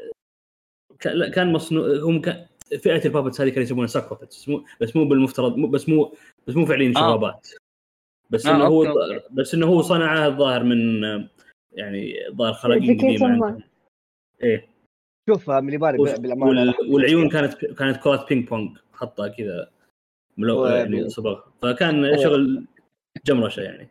كان 1.33 1.53
مصنوع 1.53 1.87
هم 2.03 2.21
كان 2.21 2.45
فئة 2.79 3.05
البابتس 3.05 3.41
هذه 3.41 3.49
كانوا 3.49 3.63
يسمونها 3.63 3.87
ساك 3.87 4.09
بابتس 4.09 4.49
مو 4.49 4.65
بس 4.81 4.95
مو 4.95 5.05
بالمفترض 5.05 5.57
مو 5.57 5.67
بس 5.67 5.89
مو 5.89 6.15
بس 6.47 6.55
مو 6.55 6.65
فعليا 6.65 6.89
آه. 6.89 6.93
شرابات. 6.93 7.49
بس 8.29 8.45
آه، 8.45 8.55
إنه 8.55 8.65
هو 8.65 8.83
أوكي،. 8.85 9.27
بس 9.31 9.53
إنه 9.53 9.67
هو 9.67 9.81
صنعها 9.81 10.27
الظاهر 10.27 10.63
من 10.63 11.03
يعني 11.71 12.13
خلاقين 12.53 12.99
Education 12.99 13.23
قديمة 13.23 13.63
إيه. 14.43 14.67
شوف 15.29 15.49
وال- 15.99 16.21
بالأمانة. 16.21 16.61
وال- 16.61 16.91
والعيون 16.93 17.29
كانت 17.29 17.65
كانت 17.65 17.97
كرات 17.97 18.29
بينج 18.29 18.47
بونج 18.47 18.77
حطها 18.93 19.27
كذا 19.27 19.71
ملو 20.37 20.65
يعني 20.65 21.09
صبغ. 21.09 21.41
فكان 21.61 22.05
هو- 22.05 22.23
شغل 22.23 22.67
جمرشه 23.25 23.61
يعني. 23.61 23.87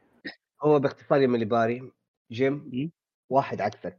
هو 0.62 0.78
باختصار 0.78 1.20
يا 1.20 1.26
ملي 1.26 1.44
vary 1.44 1.92
جيم. 2.32 2.90
واحد 3.30 3.60
عكسك 3.60 3.98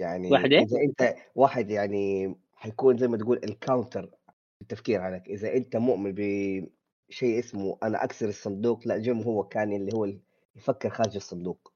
يعني 0.00 0.30
واحد 0.32 0.52
إيه؟ 0.52 0.62
إذا 0.62 0.80
أنت 0.80 1.14
واحد 1.34 1.70
يعني 1.70 2.34
حيكون 2.54 2.98
زي 2.98 3.08
ما 3.08 3.16
تقول 3.16 3.36
ال 3.44 3.52
counter 3.52 4.06
في 4.06 4.62
التفكير 4.62 5.00
عليك. 5.00 5.28
إذا 5.28 5.54
أنت 5.54 5.76
مؤمن 5.76 6.12
بشيء 7.08 7.38
اسمه 7.38 7.78
أنا 7.82 8.04
أكسر 8.04 8.28
الصندوق 8.28 8.86
لا 8.86 8.98
جيم 8.98 9.22
هو 9.22 9.44
كان 9.44 9.72
اللي 9.72 9.92
هو 9.94 10.04
اللي 10.04 10.20
يفكر 10.56 10.90
خارج 10.90 11.16
الصندوق. 11.16 11.72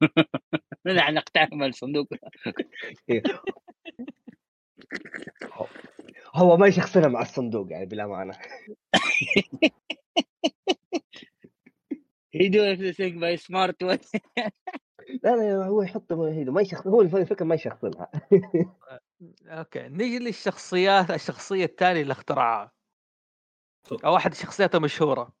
نحن 0.86 1.14
نقتحم 1.14 1.62
الصندوق. 1.62 2.08
إيه. 3.10 3.22
هو 6.34 6.56
ما 6.56 6.66
يشخصنها 6.66 7.08
مع 7.08 7.22
الصندوق 7.22 7.72
يعني 7.72 7.86
بالامانه 7.86 8.32
he 12.38 12.48
do 12.48 12.62
everything 12.62 13.18
by 13.18 13.36
smart 13.36 13.76
way. 13.82 13.98
لا 15.24 15.36
لا 15.36 15.66
هو 15.66 15.82
يحط 15.82 16.12
ما 16.12 16.60
يشخص 16.60 16.86
هو 16.86 17.00
الفكرة 17.00 17.44
ما 17.44 17.54
يشخصنها. 17.54 18.10
أوكي 19.46 19.88
نيجي 19.88 20.18
للشخصيات 20.18 21.10
الشخصية 21.10 21.64
الثانية 21.64 22.02
اللي 22.02 22.12
اخترعها. 22.12 22.75
أو 23.92 24.16
احد 24.16 24.34
شخصياته 24.34 24.78
مشهورة 24.78 25.32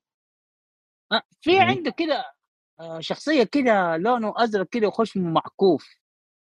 آه، 1.12 1.22
في. 1.40 1.60
عنده 1.60 1.90
كده 1.90 2.32
آه، 2.80 3.00
شخصية 3.00 3.42
كده 3.42 3.96
لونه 3.96 4.34
أزرق 4.36 4.68
كده 4.68 4.88
وخشمه 4.88 5.30
معكوف 5.30 5.96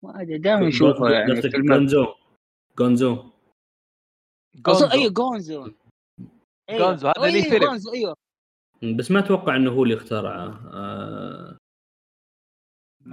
ما 0.03 0.21
أدري 0.21 0.37
دائما 0.37 0.67
نشوفه 0.67 1.09
يعني 1.09 1.41
جونزو 1.41 2.05
جونزو 2.77 3.31
جونزو. 4.55 4.85
أيوه 4.85 5.11
جونزو 5.13 5.65
أيوه. 6.69 6.87
جونزو، 6.87 7.07
هذا 7.07 7.23
أيوه، 7.23 7.49
فيلم. 7.49 7.65
جونزو 7.65 7.93
أيوه 7.93 8.15
بس 8.97 9.11
ما 9.11 9.19
أتوقع 9.19 9.55
إنه 9.55 9.71
هو 9.71 9.83
اللي 9.83 9.95
اخترعه 9.95 10.69
آه 10.73 11.57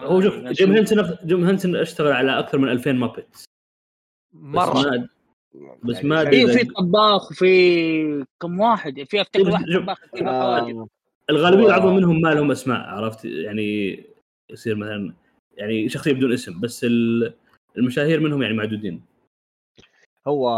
هو 0.00 0.20
شوف 0.20 0.34
جيم. 0.34 0.72
هنسن 0.72 1.16
جيم 1.26 1.44
هنسن 1.44 1.76
أشتغل 1.76 2.12
على 2.12 2.38
أكثر 2.38 2.58
من 2.58 2.68
2000 2.68 2.92
muppet 2.92 3.44
مرة 4.32 4.74
ما 4.74 5.08
بس 5.84 5.94
يعني 5.94 6.08
ما 6.08 6.28
أيوه 6.28 6.52
إذا- 6.52 6.58
في 6.58 6.64
طباخ 6.64 7.30
وفي 7.30 8.24
كم 8.40 8.60
واحد 8.60 9.02
في 9.02 9.20
أفتكر 9.20 9.46
إيه، 9.46 9.52
واحد. 9.52 9.64
طباخ 9.82 9.98
آه، 10.14 10.58
حواجب 10.58 10.88
الغالبية 11.30 11.66
العظمى 11.66 11.96
منهم 11.96 12.20
ما 12.20 12.28
لهم 12.28 12.50
أسماء 12.50 12.80
عرفت؟ 12.80 13.24
يعني 13.24 14.00
يصير 14.50 14.76
مثلا 14.76 15.14
يعني 15.56 15.88
شخصية 15.88 16.12
بدون 16.12 16.32
اسم 16.32 16.60
بس 16.60 16.84
ال... 16.84 17.34
المشاهير 17.78 18.20
منهم 18.20 18.42
يعني 18.42 18.54
معدودين. 18.54 19.02
هو 20.26 20.50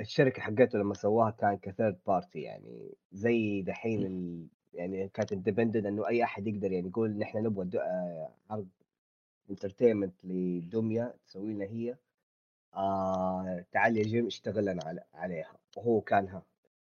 الشركة 0.00 0.42
حقته 0.42 0.78
لما 0.78 0.94
سواها 0.94 1.30
كان 1.30 1.58
ك 1.62 1.68
third 1.68 1.98
party 2.06 2.40
يعني 2.40 2.94
زي 3.12 3.62
دحين 3.62 4.06
ال... 4.06 4.46
يعني 4.74 5.08
كانت 5.14 5.32
independent 5.32 5.86
إنه 5.86 6.08
أي 6.08 6.24
أحد 6.24 6.46
يقدر 6.46 6.72
يعني 6.72 6.88
يقول 6.88 7.10
نحن 7.10 7.38
نبغى 7.38 7.64
دو... 7.64 7.78
آه، 7.78 8.30
عرض 8.50 8.68
entertainment 9.50 10.14
لدمية 10.24 11.14
تسوي 11.26 11.52
لنا 11.52 11.64
هي. 11.64 11.96
آه 12.74 13.64
تعال 13.72 13.96
يا 13.96 14.02
جيم 14.02 14.26
اشتغل 14.26 14.64
لنا 14.64 14.82
على... 14.84 15.04
عليها. 15.14 15.52
وهو 15.76 16.00
كانها 16.00 16.42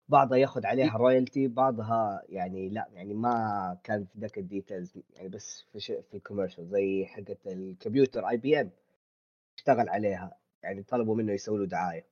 بعضها 0.09 0.37
ياخذ 0.37 0.65
عليها 0.65 0.97
royalty 0.97 1.47
بعضها 1.47 2.23
يعني 2.29 2.69
لا 2.69 2.87
يعني 2.93 3.13
ما 3.13 3.77
كان 3.83 4.05
في 4.05 4.19
ذاك 4.19 4.37
ال 4.37 4.44
details 4.44 4.97
يعني 5.13 5.29
بس 5.29 5.61
في 5.71 5.79
ش... 5.79 5.91
في 5.91 6.17
ال 6.17 6.21
commercial 6.21 6.67
زي 6.67 7.05
حقت 7.05 7.47
الكمبيوتر 7.47 8.29
اي 8.29 8.37
بي 8.37 8.61
ام 8.61 8.71
اشتغل 9.57 9.89
عليها. 9.89 10.37
يعني 10.63 10.83
طلبوا 10.83 11.15
منه 11.15 11.33
يسوي 11.33 11.59
له 11.59 11.65
دعاية. 11.65 12.05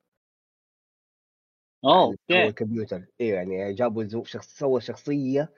أوه 1.84 2.16
يعني 2.28 2.42
أوكي. 2.42 2.48
الكمبيوتر. 2.48 3.04
أيوه 3.20 3.36
يعني 3.38 3.72
جابوا 3.72 4.24
شخص 4.24 4.58
سوى 4.58 4.80
شخصية 4.80 5.52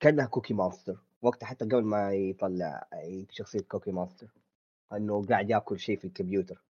كأنها 0.00 0.26
كوكي 0.26 0.54
مونستر 0.54 0.98
وقتها 1.22 1.46
حتى 1.46 1.64
قبل 1.64 1.84
ما 1.84 2.14
يطلع 2.14 2.88
شخصية 3.30 3.60
كوكي 3.60 3.92
مونستر 3.92 4.28
إنه 4.92 5.26
قاعد 5.26 5.50
ياكل 5.50 5.78
شيء 5.78 5.98
في 5.98 6.04
الكمبيوتر. 6.04 6.62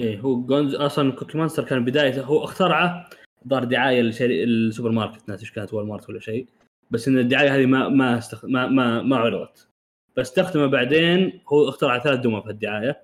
إيه 0.00 0.20
هو 0.20 0.42
جونز 0.42 0.74
أصلا 0.74 1.12
كوكي 1.12 1.38
مونستر 1.38 1.64
كان 1.64 1.84
بدايته 1.84 2.22
هو 2.22 2.44
اخترعه 2.44 3.10
دار 3.44 3.64
دعاية 3.64 4.02
لشري... 4.02 4.44
السوبر 4.44 4.90
ماركت 4.90 5.28
ناس 5.28 5.40
إيش 5.40 5.52
كانت 5.52 5.74
وول 5.74 5.86
مارت 5.86 6.08
ولا 6.08 6.20
شيء 6.20 6.46
بس 6.90 7.08
إن 7.08 7.18
الدعاية 7.18 7.56
هذه 7.56 7.66
ما 7.66 7.88
ما 7.88 8.18
استخ... 8.18 8.44
ما 8.44 8.66
ما, 8.66 9.02
ما 9.02 9.16
عرضت. 9.16 9.68
فاستخدمه 10.16 10.66
بعدين 10.66 11.40
هو 11.48 11.68
اخترع 11.68 11.98
ثلاث 11.98 12.20
دمى 12.20 12.42
في 12.42 12.50
الدعاية 12.50 13.02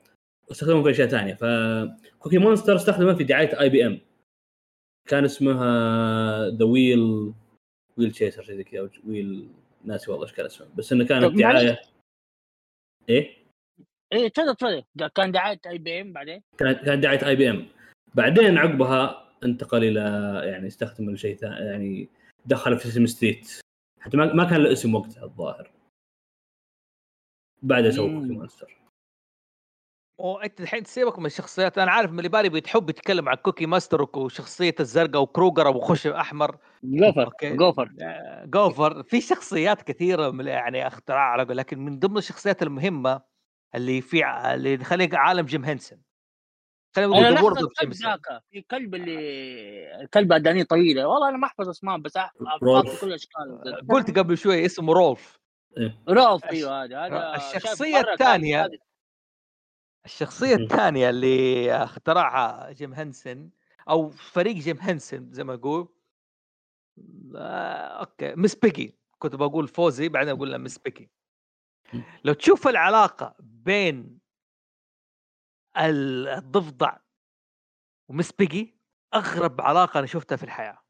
واستخدمه 0.48 0.82
في 0.82 0.90
أشياء 0.90 1.08
ثانية. 1.08 1.34
فكوكي 1.34 2.38
مونستر 2.38 2.76
استخدمه 2.76 3.14
في 3.14 3.24
دعاية 3.24 3.60
آي 3.60 3.68
بي 3.68 3.86
إم. 3.86 4.00
كان 5.08 5.24
اسمها 5.24 6.50
the 6.50 6.64
wheel 6.64 7.32
wheel 7.96 8.12
chaser 8.12 8.42
شيء 8.42 8.56
زي 8.56 8.64
كذا 8.64 8.90
ويل 9.06 9.48
ناسي 9.84 10.10
والله 10.10 10.26
إيش 10.26 10.34
كان 10.34 10.46
اسمه 10.46 10.66
بس 10.76 10.92
إنه 10.92 11.04
كانت. 11.06 11.38
دعاية. 11.38 11.80
إيه؟ 13.08 13.37
إيه 14.12 14.28
تفضل 14.28 14.54
تفضل. 14.54 14.84
كان 15.14 15.32
دعاية 15.32 15.60
اي 15.66 15.78
بي 15.78 16.00
ام 16.00 16.12
بعدين؟ 16.12 16.42
كانت 16.58 16.88
دعاية 16.88 17.26
اي 17.26 17.36
بي 17.36 17.50
ام 17.50 17.68
بعدين 18.14 18.58
عقبها 18.58 19.28
انتقل 19.44 19.84
إلى 19.84 20.00
يعني 20.44 20.66
استخدم 20.66 21.16
شيء 21.16 21.36
ثاني 21.36 21.66
يعني 21.66 22.08
دخل 22.46 22.78
في 22.78 22.84
سيسم 22.84 23.06
ستريت 23.06 23.60
حتى 24.00 24.16
ما 24.16 24.34
ما 24.34 24.44
كان 24.44 24.62
له 24.62 24.72
اسم 24.72 24.94
وقتها 24.94 25.24
الظاهر. 25.24 25.70
بعدها 27.62 27.90
سوى 27.90 28.08
مونستر 28.08 28.78
وانت 30.20 30.60
الحين 30.60 30.82
تسيبك 30.82 31.18
من 31.18 31.26
الشخصيات. 31.26 31.78
أنا 31.78 31.90
عارف 31.90 32.10
من 32.12 32.18
اللي 32.18 32.28
بالي 32.28 32.48
بتحب 32.48 32.90
يتكلم 32.90 33.28
عن 33.28 33.34
كوكي 33.34 33.66
ماستر 33.66 34.08
وشخصية 34.16 34.74
الزرقاء 34.80 35.22
وكروجر 35.22 35.68
أبو 35.68 35.80
خشب 35.80 36.10
أحمر. 36.10 36.58
جوفر 36.84 37.24
أوكي. 37.24 37.56
جوفر. 37.56 37.92
آه، 38.02 38.44
جوفر. 38.44 39.02
في 39.02 39.20
شخصيات 39.20 39.82
كثيرة 39.82 40.30
من 40.30 40.46
يعني 40.46 40.86
اختراع 40.86 41.36
لكن 41.42 41.78
من 41.78 41.98
ضمن 41.98 42.18
الشخصيات 42.18 42.62
المهمة 42.62 43.27
اللي 43.74 44.00
في 44.00 44.22
ع- 44.22 44.54
اللي 44.54 44.84
خليك 44.84 45.14
عالم 45.14 45.46
جيم 45.46 45.64
هنسن 45.64 46.00
خلينا 46.96 47.10
نقول 47.12 47.24
ذا 47.24 47.30
لحظة 47.30 47.44
وورد 47.44 47.58
اوف 47.62 47.72
جيمسون 47.80 48.10
ذاك 48.10 48.42
في 48.50 48.62
كلب 48.62 48.94
اللي 48.94 50.00
الكلب 50.00 50.32
أدانيه 50.32 50.62
طويلة. 50.62 51.08
والله 51.08 51.28
أنا 51.28 51.36
ما 51.38 51.46
أحفظ 51.46 51.68
أسماء 51.68 51.98
بس 51.98 52.16
رولف. 52.62 52.86
افاضل 52.86 53.00
كل 53.00 53.12
أشكال. 53.12 53.86
قلت 53.90 54.18
قبل 54.18 54.38
شوي 54.38 54.66
اسمه 54.66 54.92
رولف. 54.92 55.38
رولف 56.08 56.44
الش- 56.44 56.50
أيوه 56.52 56.84
هذا 56.84 57.08
كان 57.08 58.12
الثانية 58.12 58.62
صادق. 58.62 58.78
الشخصية. 60.04 60.54
الثانية 60.56 61.10
اللي 61.10 61.72
اخترعها 61.74 62.72
جيم 62.72 62.94
هنسن 62.94 63.50
أو 63.88 64.10
فريق 64.10 64.56
جيم 64.56 64.78
هنسن 64.80 65.32
زي 65.32 65.44
ما 65.44 65.54
أقول 65.54 65.88
آه، 67.36 68.00
okay 68.00 68.34
مس 68.34 68.54
بيجي. 68.54 68.94
كنت 69.18 69.34
بقول 69.36 69.68
فوزي 69.68 70.08
بعدين 70.08 70.34
أقول 70.34 70.50
لها 70.50 70.58
مس 70.58 70.78
بيجي. 70.78 71.08
لو 72.24 72.32
تشوف 72.32 72.68
العلاقة 72.68 73.34
بين 73.40 74.18
ال- 75.76 76.28
الضفدع 76.28 76.96
ومس 78.10 78.32
بيجي 78.32 78.78
أغرب 79.14 79.60
علاقة 79.60 79.98
أنا 79.98 80.06
شفتها 80.06 80.36
في 80.36 80.42
الحياة. 80.42 80.82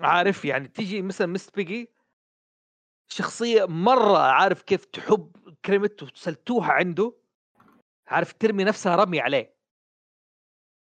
عارف 0.00 0.44
يعني 0.44 0.68
تيجي 0.68 1.02
مثلا 1.02 1.26
مس 1.26 1.50
بيجي 1.50 1.88
شخصية 3.08 3.64
مرة 3.64 4.18
عارف 4.18 4.62
كيف 4.62 4.84
تحب 4.84 5.54
كريمت 5.64 6.02
وتسلتوها 6.02 6.72
عنده 6.72 7.12
عارف 8.06 8.32
ترمي 8.32 8.64
نفسها 8.64 8.96
رمي 8.96 9.20
عليه. 9.20 9.56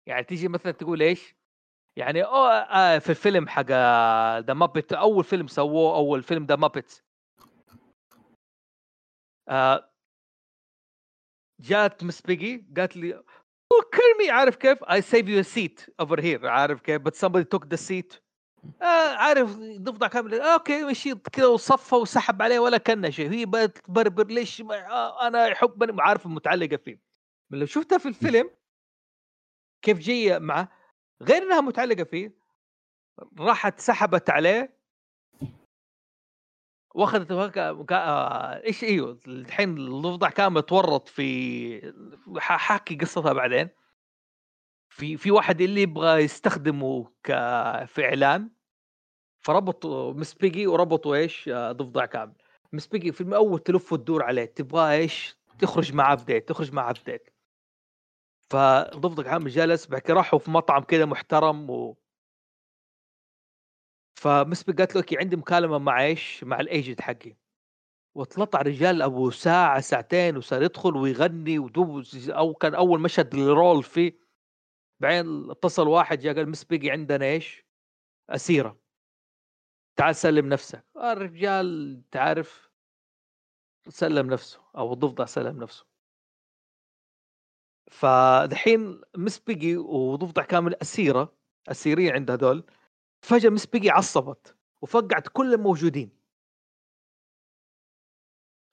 يعني 0.07 0.25
تيجي 0.25 0.49
مثلا 0.49 0.73
تقول 0.73 1.03
إيش؟ 1.03 1.37
يعني 1.97 2.23
أو 2.25 2.45
آه 2.47 2.99
في 2.99 3.11
الفيلم 3.11 3.49
حق 3.49 3.67
ذا 4.41 4.55
مابت 4.55 4.93
أول 4.93 5.25
فيلم 5.25 5.47
سووه 5.47 5.97
أول 5.97 6.23
فيلم 6.23 6.45
ذا 6.47 6.57
مابت 6.57 7.05
آه 9.49 9.91
جات 11.61 12.05
مس 12.05 12.21
بيجي 12.23 12.67
قالت 12.77 12.97
لي 12.97 13.23
"Oh, 13.75 13.85
kill 13.97 14.27
me. 14.27 14.31
عارف 14.31 14.57
كيف؟ 14.57 14.79
I 14.85 15.01
save 15.01 15.27
you 15.27 15.39
a 15.45 15.49
seat 15.55 15.91
over 16.03 16.17
here. 16.21 16.45
عارف 16.45 16.81
كيف؟ 16.81 17.03
But 17.03 17.15
somebody 17.15 17.45
took 17.45 17.65
the 17.69 17.77
seat. 17.77 18.19
آه 18.83 19.15
عارف 19.17 19.57
ضفدع 19.57 20.07
كامل. 20.09 20.41
أوكي 20.41 20.85
مشي 20.85 21.15
كذا 21.15 21.47
وصفى 21.47 21.95
وسحب 21.95 22.43
عليه 22.43 22.59
ولا 22.59 22.79
كان 22.79 23.11
شيء. 23.11 23.31
هي 23.31 23.47
بدأت 23.47 23.79
تبربر 23.79 24.27
ليش 24.27 24.61
ما 24.61 24.87
آه 24.91 25.27
أنا 25.27 25.55
حبا 25.55 26.03
عارف 26.03 26.27
متعلقه 26.27 26.77
فيه. 26.77 27.01
من 27.51 27.59
لو 27.59 27.67
شفتها 27.67 27.99
في 27.99 28.09
الفيلم 28.09 28.51
كيف 29.83 29.99
جاية 29.99 30.39
معه؟ 30.39 30.73
غير 31.23 31.43
إنها 31.43 31.61
متعلقة 31.61 32.05
فيه 32.05 32.35
راحت 33.39 33.81
سحبت 33.81 34.31
عليه 34.31 34.78
واخذت 36.99 37.33
وك- 37.33 37.57
وك- 37.81 37.93
آه، 37.93 38.65
إيش 38.67 38.85
إيوه 38.85 39.19
الحين 39.27 39.79
الضفدع 39.79 40.31
كان 40.31 40.53
متورط 40.53 41.09
في 41.09 41.93
حاكي 42.39 42.97
قصتها 42.97 43.33
بعدين. 43.33 43.69
في 44.89 45.17
في 45.17 45.31
واحد 45.31 45.61
اللي 45.61 45.83
يبغى 45.83 46.23
يستخدمه 46.23 47.05
ك 47.25 47.27
في 47.87 48.05
إعلان 48.05 48.51
فربطوا 49.41 50.13
مس 50.13 50.35
بيجي 50.35 50.67
وربطوا 50.67 51.17
إيش 51.17 51.49
آه، 51.49 51.73
ضفدع 51.73 52.05
كامل. 52.07 52.35
مس 52.73 52.87
بيجي 52.87 53.13
في 53.13 53.21
الأول 53.21 53.59
تلف 53.59 53.93
وتدور 53.93 54.23
عليه 54.23 54.45
تبغاه 54.45 54.91
إيش 54.93 55.37
تخرج 55.59 55.95
معاه 55.95 56.15
بديت 56.15 56.49
تخرج 56.49 56.73
معاه 56.73 56.93
بديت 56.93 57.29
فضفدع 58.51 59.23
كامل 59.23 59.51
جالس 59.51 59.87
بعد 59.87 60.11
راحوا 60.11 60.39
في 60.39 60.51
مطعم 60.51 60.83
كده 60.83 61.07
محترم 61.07 61.71
و 61.71 61.97
فمس 64.19 64.45
بيجي 64.45 64.79
قالت 64.79 64.95
له 64.95 65.01
okay 65.01 65.19
عندي 65.19 65.37
مكالمة 65.37 65.79
مع 65.79 66.05
إيش؟ 66.05 66.45
مع 66.45 66.61
ال 66.61 66.68
agent 66.68 67.01
حقي. 67.01 67.37
وطلع 68.15 68.63
رجال 68.63 69.03
أبو 69.03 69.31
ساعة 69.31 69.81
ساعتين 69.81 70.37
وصار 70.37 70.63
يدخل 70.63 70.97
ويغني 70.97 71.59
ودوب 71.59 72.05
أو 72.29 72.55
كان 72.55 72.75
أول 72.75 73.01
مشهد 73.01 73.35
الرولف 73.35 73.83
فيه. 73.83 74.19
بعدين 75.01 75.51
اتصل 75.51 75.89
واحد 75.89 76.19
جاء 76.19 76.35
قال 76.35 76.49
مس 76.49 76.63
بيجي 76.63 76.91
عندنا 76.91 77.25
إيش؟ 77.25 77.65
أسيرة. 78.31 78.81
تعال 79.97 80.17
سلم 80.17 80.49
نفسك. 80.49 80.85
الرجال 80.97 82.03
تعرف 82.11 82.71
سلم 83.89 84.31
نفسه 84.31 84.61
أو 84.77 84.93
الضفدع 84.93 85.25
سلم 85.25 85.63
نفسه. 85.63 85.87
فدحين 87.91 89.01
مس 89.17 89.37
بيجي 89.37 89.77
وضفدع 89.77 90.43
كامل 90.43 90.75
أسيرة 90.75 91.35
اسيرين 91.69 92.13
عند 92.13 92.31
هذول. 92.31 92.65
فجأة 93.23 93.51
مس 93.51 93.64
بيجي 93.64 93.91
عصبت 93.91 94.57
وفقعت 94.83 95.29
كل 95.29 95.55
الموجودين. 95.55 96.19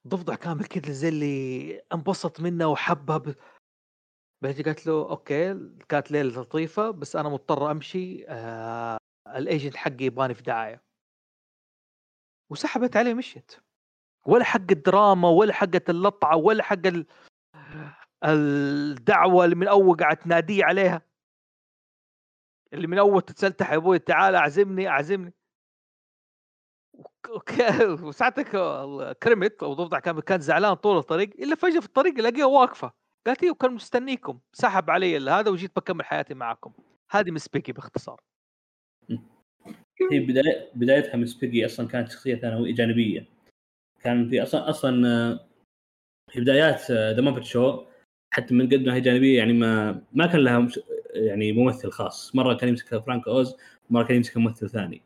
ضفدع 0.07 0.35
كامل 0.35 0.65
كذا 0.65 0.91
زي 0.93 1.09
اللي 1.09 1.79
انبسط 1.93 2.39
منها 2.39 2.67
وحبها 2.67 3.17
ب... 3.17 3.35
بعدين 4.43 4.65
قالت 4.65 4.87
له 4.87 5.09
okay 5.09 5.53
كانت 5.89 6.11
ليلة 6.11 6.41
لطيفة 6.41 6.91
بس 6.91 7.15
أنا 7.15 7.29
مضطر 7.29 7.71
أمشي 7.71 8.25
آه... 8.27 8.97
ال 9.27 9.35
agent 9.35 9.75
حقي 9.75 10.05
يبغاني 10.05 10.33
في 10.33 10.43
دعاية. 10.43 10.83
وسحبت 12.51 12.97
عليه 12.97 13.13
مشيت 13.13 13.55
ولا 14.25 14.43
حق 14.43 14.71
الدراما 14.71 15.29
ولا 15.29 15.53
حقة 15.53 15.81
اللطعة 15.89 16.37
ولا 16.37 16.63
حق 16.63 16.87
ال... 16.87 17.05
الدعوة 18.23 19.45
اللي 19.45 19.55
من 19.55 19.67
أول 19.67 19.97
قاعد 19.97 20.17
تناديه 20.17 20.65
عليها. 20.65 21.01
اللي 22.73 22.87
من 22.87 22.97
أول 22.97 23.21
تتسلتح 23.21 23.71
يا 23.71 23.77
أبوي 23.77 23.99
تعال 23.99 24.35
أعزمني 24.35 24.87
أعزمني. 24.87 25.33
وساعتك 28.03 28.49
كرمت 29.23 29.63
أو 29.63 29.73
ضفدع 29.73 29.99
كان 29.99 30.19
كان 30.19 30.39
زعلان 30.39 30.73
طول 30.73 30.97
الطريق 30.97 31.29
إلا 31.39 31.55
فجأة 31.55 31.79
في 31.79 31.85
الطريق 31.85 32.19
الاقيها 32.19 32.45
واقفة. 32.45 32.91
قالت 33.27 33.43
أيوه 33.43 33.55
كان 33.55 33.71
مستنيكم. 33.71 34.39
سحب 34.53 34.89
علي 34.89 35.17
هذا 35.17 35.51
وجيت 35.51 35.75
بكمل 35.75 36.05
حياتي 36.05 36.33
معاكم 36.33 36.73
هذه 37.11 37.31
مس 37.31 37.47
بيكي 37.47 37.71
باختصار. 37.71 38.19
هي 40.11 40.19
بداية 40.19 40.71
بدايتها 40.75 41.15
من 41.15 41.25
سبيجي 41.25 41.65
أصلا 41.65 41.87
كانت 41.87 42.11
شخصية 42.11 42.35
ثانوية 42.35 42.75
جانبية. 42.75 43.27
كان 44.01 44.29
في 44.29 44.43
أصلا 44.43 44.69
أصلا 44.69 45.07
آه، 45.07 45.47
في 46.31 46.41
بدايات 46.41 46.91
the 46.91 47.21
muppet 47.21 47.43
show 47.43 47.85
حتى 48.33 48.53
من 48.53 48.67
قد 48.67 48.85
ما 48.85 48.95
هي 48.95 49.01
جانبية 49.01 49.37
يعني 49.37 49.53
ما 49.53 50.01
ما 50.13 50.27
كان 50.27 50.39
لها 50.43 50.67
يعني 51.15 51.51
ممثل 51.51 51.91
خاص. 51.91 52.35
مرة 52.35 52.53
كان 52.53 52.69
يمسكها 52.69 52.99
فرانك 52.99 53.27
أوز 53.27 53.55
مرة 53.89 54.03
كان 54.03 54.17
يمسكها 54.17 54.39
ممثل 54.39 54.69
ثاني. 54.69 55.01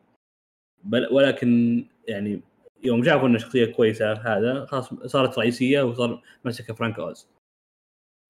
بل 0.83 1.07
ولكن 1.11 1.85
يعني 2.07 2.41
يوم 2.83 3.03
شافوا 3.03 3.27
إنه 3.27 3.37
شخصية 3.37 3.65
كويسة 3.65 4.13
هذا 4.13 4.65
خلاص 4.65 4.93
صارت 4.93 5.39
رئيسية 5.39 5.81
وصار 5.81 6.23
مسكها 6.45 6.73
فرانك 6.73 6.99
أوز. 6.99 7.27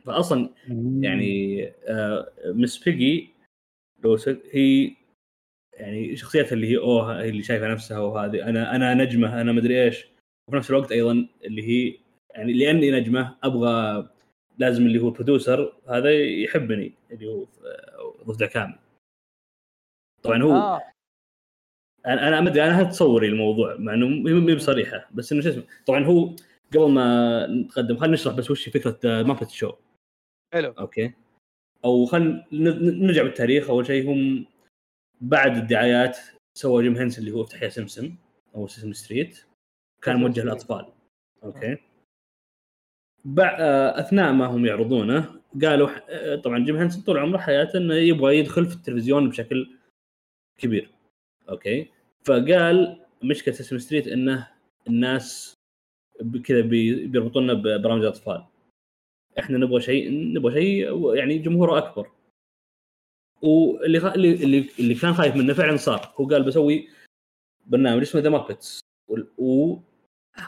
فاصلا 0.05 0.49
يعني 1.01 1.65
آه 1.67 2.31
مس 2.45 2.83
بيجي 2.83 3.29
لو 4.03 4.17
هي 4.51 4.95
يعني 5.73 6.15
شخصيتها 6.15 6.53
اللي 6.53 6.67
هي 6.67 6.77
أوه 6.77 7.21
هي 7.21 7.29
اللي 7.29 7.43
شايفة 7.43 7.71
نفسها 7.71 7.99
وهذه. 7.99 8.49
أنا 8.49 8.75
أنا 8.75 8.93
نجمة 8.93 9.41
أنا 9.41 9.51
مدري 9.51 9.83
إيش. 9.83 10.07
وفي 10.47 10.57
نفس 10.57 10.69
الوقت 10.69 10.91
أيضا 10.91 11.27
اللي 11.45 11.63
هي 11.63 11.97
يعني 12.35 12.53
لأني 12.53 12.91
نجمة 12.91 13.37
أبغى 13.43 14.09
لازم 14.59 14.85
اللي 14.85 14.99
هو 14.99 15.09
برودوسر 15.09 15.73
هذا 15.87 16.11
يحبني 16.13 16.93
اللي 17.11 17.27
هو 17.27 17.45
ضفدع 18.23 18.45
كامل. 18.45 18.79
طبعا 20.23 20.43
هو 20.43 20.51
آه. 20.51 20.91
أنا 22.05 22.27
أنا 22.27 22.41
ما 22.41 22.49
أدري 22.49 22.63
أنا 22.63 22.83
تصوري 22.83 23.27
الموضوع 23.27 23.75
مع 23.77 23.93
إنه 23.93 24.07
مو 24.07 24.55
بصريحة. 24.55 25.09
بس 25.11 25.31
إنه 25.31 25.41
شو 25.41 25.49
اسمه 25.49 25.63
طبعا 25.85 26.03
هو 26.03 26.35
قبل 26.73 26.91
ما 26.91 27.47
نتقدم 27.47 27.97
خلينا 27.97 28.13
نشرح 28.13 28.35
بس 28.35 28.51
وش 28.51 28.69
فكرة 28.69 29.23
مابت 29.23 29.49
شو 29.49 29.73
حلو. 30.53 30.71
أوكي. 30.71 31.13
أو 31.85 32.05
خلينا 32.05 32.45
نرجع 32.81 33.23
بالتاريخ. 33.23 33.69
أول 33.69 33.85
شيء 33.85 34.11
هم 34.11 34.45
بعد 35.21 35.57
الدعايات 35.57 36.17
سوى 36.57 36.83
جيم 36.83 36.97
هنسن 36.97 37.19
اللي 37.19 37.31
هو 37.31 37.41
افتح 37.41 37.67
سمسم 37.67 38.15
أو 38.55 38.67
سيسم 38.67 38.93
ستريت 38.93 39.45
كان 40.01 40.15
موجه 40.15 40.43
للأطفال. 40.43 40.85
okay. 41.43 41.77
أثناء 43.99 44.33
ما 44.33 44.45
هم 44.45 44.65
يعرضونه 44.65 45.41
قالوا 45.63 46.35
طبعا 46.35 46.59
جيم 46.65 46.75
هنسن 46.75 47.01
طول 47.01 47.17
عمره 47.17 47.37
حياته 47.37 47.77
إنه 47.77 47.93
يبغى 47.93 48.37
يدخل 48.37 48.65
في 48.65 48.75
التلفزيون 48.75 49.29
بشكل 49.29 49.75
كبير. 50.57 50.91
okay؟ 51.49 51.89
فقال 52.25 53.05
مشكلة 53.23 53.53
سيسم 53.55 53.77
ستريت 53.77 54.07
إنه 54.07 54.47
الناس 54.87 55.53
كذا 56.43 56.61
بيربطونا 56.61 57.53
ببرامج 57.53 58.01
الاطفال 58.01 58.45
إحنا 59.39 59.57
نبغى 59.57 59.81
شيء 59.81 60.11
نبغى 60.33 60.53
شيء 60.53 61.15
يعني 61.15 61.37
جمهوره 61.37 61.77
أكبر. 61.77 62.11
واللي 63.41 64.15
اللي 64.15 64.69
اللي 64.79 64.95
كان 64.95 65.13
خايف 65.13 65.35
منه 65.35 65.53
فعلا 65.53 65.77
صار. 65.77 66.13
هو 66.15 66.25
قال 66.27 66.43
بسوي 66.43 66.89
برنامج 67.65 68.01
اسمه 68.01 68.21
ذا 68.21 68.29
مابتس 68.29 68.79
وسوى 69.07 69.81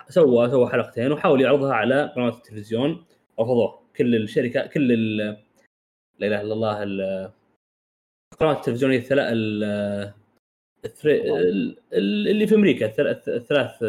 سوى 0.10 0.69
حلقتين 0.69 1.12
وحاول 1.12 1.41
يعرضها 1.41 1.73
على 1.73 2.13
قنوات 2.15 2.34
التلفزيون. 2.34 3.06
رفضوه 3.39 3.82
كل 3.95 4.15
الشركات 4.15 4.73
كل 4.73 4.91
ال 4.91 5.17
لا 6.19 6.27
إله 6.27 6.41
إلا 6.41 6.54
الله 6.54 6.84
القنوات 8.34 8.58
التلفزيونيه 8.58 8.97
الثلاث 8.97 9.32
اللي 11.93 12.47
في 12.47 12.56
أمريكا 12.56 12.86
الثلاث 13.27 13.84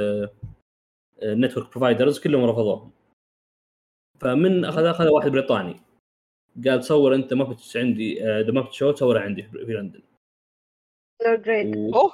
network 1.22 1.70
providers 1.70 2.20
كلهم 2.20 2.44
رفضوهم 2.44 2.92
فمن 4.20 4.64
اخذ 4.64 4.84
أخذ 4.84 5.08
واحد 5.08 5.30
بريطاني. 5.30 5.80
قال 6.66 6.84
صور 6.84 7.14
أنت 7.14 7.34
muppet 7.34 7.76
عندي 7.76 8.18
the 8.20 8.52
muppet 8.52 8.72
show 8.72 8.90
تصوره 8.90 9.20
عندي 9.20 9.42
في 9.42 9.72
لندن. 9.72 10.02
أوه. 11.94 12.12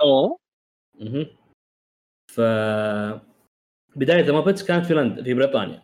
اوه 0.00 0.38
ف 2.36 2.40
بداية 3.96 4.20
the 4.20 4.32
muppets 4.32 4.64
كانت 4.64 4.86
في 4.86 4.94
لندن 4.94 5.24
في 5.24 5.34
بريطانيا. 5.34 5.82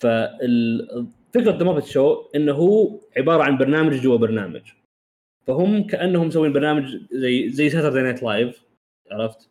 ففكره 0.00 1.56
the 1.56 1.64
muppet 1.64 1.84
show 1.84 2.30
إنه 2.34 2.52
هو 2.52 3.00
عبارة 3.16 3.42
عن 3.42 3.58
برنامج 3.58 3.94
جوا 4.00 4.16
برنامج. 4.16 4.62
فهم 5.46 5.86
كأنهم 5.86 6.26
مسوين 6.26 6.52
برنامج 6.52 6.96
زي 7.12 7.48
زي 7.50 7.70
ساتردي 7.70 8.00
نايت 8.00 8.22
لايف 8.22 8.64
عرفت؟ 9.10 9.50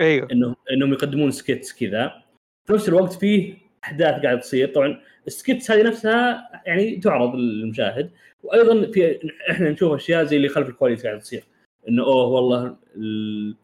أيوه. 0.00 0.28
إنه 0.32 0.56
إنهم 0.72 0.92
يقدمون 0.92 1.30
sketches 1.30 1.72
كذا. 1.72 2.22
في 2.66 2.72
نفس 2.72 2.88
الوقت 2.88 3.12
فيه 3.12 3.54
أحداث 3.84 4.22
قاعدة 4.22 4.40
تصير. 4.40 4.74
طبعا 4.74 5.00
ال 5.26 5.31
sketches 5.31 5.70
هذه 5.70 5.82
نفسها 5.82 6.50
يعني 6.66 6.96
تعرض 6.96 7.34
للمشاهد. 7.34 8.10
وأيضا 8.42 8.90
في 8.92 9.30
إحنا 9.50 9.70
نشوف 9.70 9.92
أشياء 9.92 10.24
زي 10.24 10.36
اللي 10.36 10.48
خلف 10.48 10.68
الكواليس 10.68 11.02
قاعدة 11.02 11.18
تصير. 11.18 11.44
إنه 11.88 12.02
أوه 12.04 12.26
والله 12.26 12.76
ال... 12.96 13.56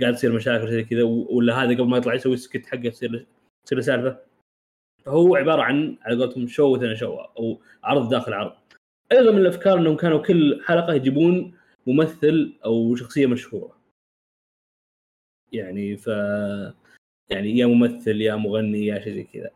قاعد 0.00 0.14
تصير 0.14 0.32
مشاكل 0.32 0.70
زي 0.70 0.84
كذا 0.84 1.02
ولا 1.02 1.62
هذا 1.62 1.74
قبل 1.74 1.88
ما 1.88 1.96
يطلع 1.96 2.14
يسوي 2.14 2.34
السكت 2.34 2.66
حقه 2.66 2.88
تصير 2.88 3.26
تصير 3.64 3.80
سالفة؟ 3.80 4.18
فهو 5.04 5.36
عبارة 5.36 5.62
عن 5.62 5.98
على 6.02 6.16
قولتهم 6.16 6.46
show 6.46 6.74
within 6.74 6.94
a 6.94 6.98
show 6.98 7.14
أو 7.16 7.60
عرض 7.84 8.08
داخل 8.08 8.32
عرض. 8.32 8.52
أيضا 9.12 9.32
من 9.32 9.38
الأفكار 9.38 9.78
إنهم 9.78 9.96
كانوا 9.96 10.22
كل 10.22 10.60
حلقة 10.64 10.94
يجيبون 10.94 11.54
ممثل 11.86 12.58
أو 12.64 12.96
شخصية 12.96 13.26
مشهورة. 13.26 13.78
يعني 15.52 15.96
ف 15.96 16.06
يعني 17.30 17.58
يا 17.58 17.66
ممثل 17.66 18.20
يا 18.20 18.36
مغني 18.36 18.86
يا 18.86 19.00
شيء 19.00 19.14
زي 19.14 19.24
كذا. 19.24 19.50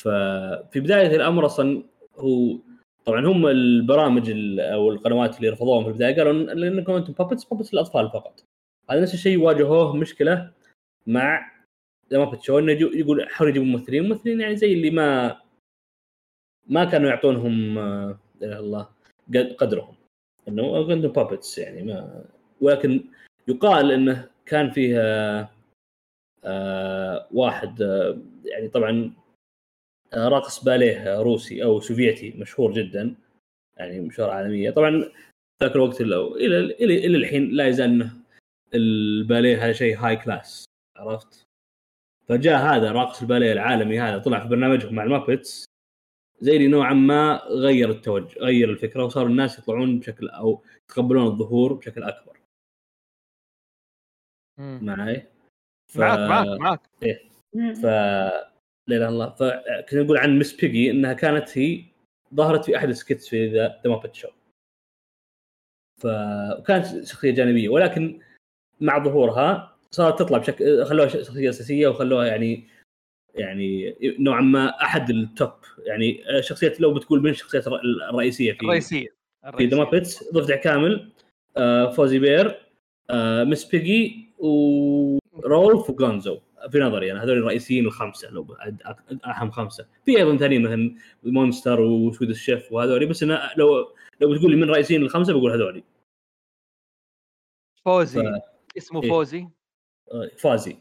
ففي 0.00 0.80
بداية 0.80 1.16
الأمر 1.16 1.46
أصلا 1.46 1.82
هو 2.16 2.58
طبعا 3.04 3.26
هم 3.26 3.46
البرامج 3.46 4.30
أو 4.60 4.90
القنوات 4.90 5.36
اللي 5.36 5.48
رفضوهم 5.48 5.84
في 5.84 5.90
البداية 5.90 6.16
قالوا 6.16 6.52
إنكم 6.52 6.92
أنتم 6.92 7.12
بابتس 7.12 7.44
بابتس 7.44 7.74
للاطفال 7.74 8.10
فقط. 8.10 8.44
هذا 8.90 9.02
نفس 9.02 9.14
الشيء 9.14 9.38
واجهوه 9.38 9.96
مشكلة 9.96 10.52
مع 11.06 11.52
ذا 12.10 12.18
مابت 12.18 12.42
شو 12.42 12.58
انه 12.58 12.72
يقول 12.72 13.28
حاولوا 13.28 13.50
يجيبوا 13.50 13.78
ممثلين 13.78 14.08
ممثلين 14.08 14.40
يعني 14.40 14.56
زي 14.56 14.72
اللي 14.72 14.90
ما 14.90 15.40
ما 16.66 16.84
كانوا 16.84 17.08
يعطونهم 17.08 17.78
آه 17.78 18.18
الله 18.42 18.88
قدرهم. 19.58 19.94
إنه 20.48 20.90
عندهم 20.92 21.12
puppets 21.12 21.58
يعني 21.58 21.82
ما 21.82 22.24
ولكن 22.60 23.04
يقال 23.48 23.92
إنه 23.92 24.28
كان 24.46 24.70
فيها 24.70 25.40
آه 26.44 27.28
واحد 27.32 27.82
آه 27.82 28.18
يعني 28.44 28.68
طبعا 28.68 29.12
آه 30.12 30.28
راقص 30.28 30.64
باليه 30.64 31.20
روسي 31.22 31.64
أو 31.64 31.80
سوفيتي 31.80 32.30
مشهور 32.38 32.72
جدا 32.72 33.14
يعني 33.76 34.00
مشهور 34.00 34.30
عالميا. 34.30 34.70
طبعا 34.70 35.10
ذاك 35.62 35.76
الوقت 35.76 36.00
إلى 36.00 36.58
إلى 36.58 37.16
الحين 37.16 37.50
لا 37.50 37.66
يزال 37.68 37.88
إنه 37.90 38.25
الباليه 38.74 39.64
هذا 39.64 39.72
شيء 39.72 39.98
high 39.98 40.16
class 40.16 40.64
عرفت؟ 40.96 41.46
فجاء 42.28 42.58
هذا 42.58 42.92
راقص 42.92 43.22
الباليه 43.22 43.52
العالمي 43.52 44.00
هذا 44.00 44.18
طلع 44.18 44.40
في 44.40 44.48
برنامجهم 44.48 44.94
مع 44.94 45.02
ال 45.02 45.10
Muppets 45.10 45.64
زي 46.40 46.56
اللي 46.56 46.68
نوعا 46.68 46.94
ما 46.94 47.36
غير 47.46 47.90
التوجه 47.90 48.38
غير 48.38 48.70
الفكرة 48.70 49.04
وصار 49.04 49.26
الناس 49.26 49.58
يطلعون 49.58 49.98
بشكل 49.98 50.28
أو 50.28 50.62
يتقبلون 50.90 51.26
الظهور 51.26 51.72
بشكل 51.72 52.02
أكبر. 52.02 52.40
معي؟ 54.58 55.26
ف... 55.92 55.98
معك 55.98 56.28
معك 56.28 56.60
معك. 56.60 56.80
إيه. 57.02 57.28
ف 57.74 57.84
لا 58.88 58.96
إله 58.96 58.96
إلا 58.96 59.08
الله. 59.08 59.30
فكنا 59.30 60.02
نقول 60.02 60.18
عن 60.18 60.38
Miss 60.38 60.54
Piggy 60.54 60.90
إنها 60.90 61.12
كانت 61.12 61.58
هي 61.58 61.84
ظهرت 62.34 62.64
في 62.64 62.76
أحد 62.76 62.88
ال 62.88 62.92
sketches 62.92 63.28
في 63.28 63.48
The 63.48 63.82
Muppet 63.84 64.14
Show 64.14 64.28
فكانت 66.02 67.04
شخصية 67.04 67.30
جانبية 67.30 67.68
ولكن 67.68 68.20
مع 68.80 69.04
ظهورها 69.04 69.76
صارت 69.90 70.18
تطلع 70.18 70.38
بشكل 70.38 70.84
خلوها 70.84 71.08
شخصية 71.08 71.50
أساسية 71.50 71.88
وخلوها 71.88 72.26
يعني 72.26 72.68
يعني 73.34 73.96
نوعا 74.18 74.40
ما 74.40 74.82
أحد 74.82 75.10
ال 75.10 75.20
top 75.20 75.52
يعني 75.86 76.22
شخصية 76.40 76.72
لو 76.80 76.94
بتقول 76.94 77.22
من 77.22 77.30
الشخصيات 77.30 77.66
الرئيسية 78.10 78.52
في 78.52 78.60
الرئيسية 78.62 79.08
في 79.56 79.66
The 79.66 79.76
Muppets 79.76 80.32
ضفدع 80.32 80.56
كامل 80.56 81.12
آه 81.56 81.90
Fozzie 81.90 82.18
Bear 82.18 82.66
آه 83.10 83.44
Miss 83.44 83.64
Piggy 83.64 84.28
و 84.38 84.63
Rowlf 84.63 85.90
و 85.90 85.98
Gonzo 85.98 86.38
في 86.70 86.78
نظري 86.78 87.12
أنا 87.12 87.24
هذول 87.24 87.38
الرئيسيين 87.38 87.86
الخمسة 87.86 88.30
لو 88.30 88.56
أهم 89.26 89.50
خمسة. 89.50 89.86
في 90.04 90.18
أيضا 90.18 90.36
ثانيين 90.36 90.62
مثلا 90.62 90.94
monster 91.24 91.80
و 91.80 91.86
Swedish 91.86 92.30
Chef 92.30 92.72
وهذول 92.72 93.06
بس 93.06 93.22
أنا 93.22 93.50
لو 93.56 93.92
لو 94.20 94.32
بتقول 94.32 94.50
لي 94.50 94.56
من 94.56 94.62
الرئيسيين 94.62 95.02
الخمسة 95.02 95.32
بقول 95.32 95.52
هذول 95.52 95.82
Fozzie 97.84 98.22
ف... 98.22 98.55
اسمه 98.76 99.02
إيه؟ 99.02 99.08
Fozzie؟ 99.10 99.48
فازي. 100.36 100.76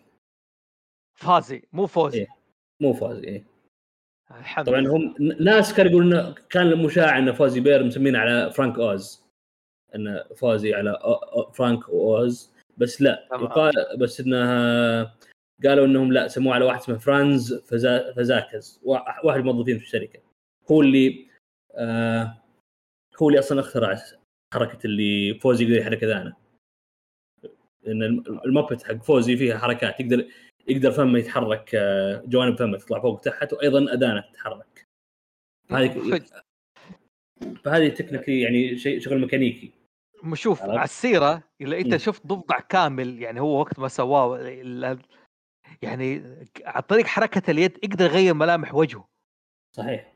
فازي 1.16 1.62
مو 1.74 1.88
فوزي. 1.88 2.20
إيه؟ 2.20 2.28
مو 2.82 2.94
فازي 2.94 3.24
إيه؟ 3.24 3.46
الحمد 4.32 4.66
طبعا 4.66 4.88
هم 4.88 5.16
ناس 5.40 5.74
كانوا 5.74 5.92
يقولون 5.92 6.34
كان 6.50 6.68
المشاع 6.68 7.18
إن 7.18 7.34
Fozzie 7.34 7.60
Bear 7.60 7.84
مسمين 7.84 8.16
على 8.16 8.52
فرانك 8.52 8.80
أوز. 8.80 9.26
انه 9.96 10.24
فوزي 10.24 10.74
على 10.74 11.00
فرانك 11.54 11.90
أوز. 11.90 12.52
بس 12.78 13.02
لا 13.02 13.28
يقال 13.34 13.74
بس 14.00 14.20
انها 14.20 15.18
قالوا 15.64 15.86
إنهم 15.86 16.14
لا 16.14 16.28
سموه 16.28 16.56
على 16.56 16.66
واحد 16.66 16.80
اسمه 16.80 16.98
فرانز 16.98 17.54
فزا 17.54 18.14
Fazakas 18.14 18.82
واحد 19.24 19.40
الموظفين 19.40 19.78
في 19.78 19.84
الشركة. 19.84 20.20
هو 20.72 20.82
اللي 20.82 21.28
آه 21.76 22.42
هو 23.22 23.30
اللي 23.30 23.40
أصلا 23.40 23.60
اخترع 23.60 24.02
حركة 24.54 24.86
اللي 24.86 25.40
فوزي 25.40 25.64
يقدر 25.64 25.78
يحرك 25.78 26.04
اذانه 26.04 26.36
إن 27.88 28.04
المابت 28.46 28.84
حق 28.84 29.04
فوزي 29.04 29.38
فيها 29.38 29.58
حركات 29.58 30.00
يقدر 30.00 30.28
يقدر 30.68 30.92
فمه 30.92 31.20
يتحرك 31.20 31.76
آه، 31.76 32.24
جوانب 32.26 32.58
فمه 32.58 32.78
تطلع 32.78 33.00
فوق 33.00 33.14
وتحت 33.14 33.54
وأيضا 33.54 33.94
اذانه 33.94 34.22
تتحرك. 34.32 34.86
هذه 35.72 36.22
فهذه 37.64 37.88
تكنيكلي 37.90 38.42
يعني 38.42 38.78
شيء 38.78 39.00
شغل 39.00 39.20
ميكانيكي. 39.20 39.72
شوف 40.34 40.62
على 40.62 40.84
السيرة 40.84 41.44
اذا 41.62 41.78
أنت 41.78 41.98
شفت 41.98 42.28
ضفدع 42.28 42.60
كامل 42.60 43.22
يعني 43.22 43.40
هو 43.40 43.60
وقت 43.60 43.80
ما 43.80 43.88
سواه 43.88 44.40
يعني 45.82 46.24
عن 46.66 46.82
طريق 46.82 47.06
حركة 47.06 47.52
اليد 47.52 47.78
يقدر 47.84 48.06
يغير 48.06 48.34
ملامح 48.34 48.76
وجهه. 48.76 49.08
صحيح. 49.76 50.14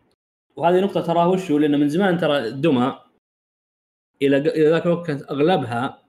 وهذه 0.55 0.81
نقطة 0.81 1.01
ترى 1.01 1.25
وشو؟ 1.25 1.57
لأنه 1.57 1.77
من 1.77 1.89
زمان 1.89 2.17
ترى 2.17 2.37
الدمى 2.37 2.99
إلى 4.21 4.39
ذاك 4.69 4.85
الوقت 4.85 5.07
كانت 5.07 5.21
أغلبها 5.21 6.03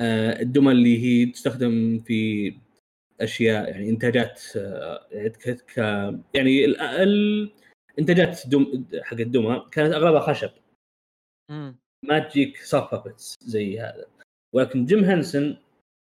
الدمى 0.00 0.72
اللي 0.72 1.02
هي 1.02 1.26
تستخدم 1.26 2.00
في 2.06 2.52
أشياء 3.20 3.68
يعني 3.68 3.88
إنتاجات 3.90 4.42
آه، 4.56 5.28
ك 5.74 5.76
يعني 6.34 6.64
الانتاجات 7.98 8.48
دم 8.48 8.84
حق 9.02 9.20
الدمى 9.20 9.66
كانت 9.72 9.94
أغلبها 9.94 10.20
خشب. 10.20 10.50
ما 12.04 12.18
تجيك 12.18 12.56
سوك 12.56 12.94
بابتس 12.94 13.34
زي 13.42 13.80
هذا. 13.80 14.06
ولكن 14.52 14.86
جيم 14.86 15.04
هنسن 15.04 15.56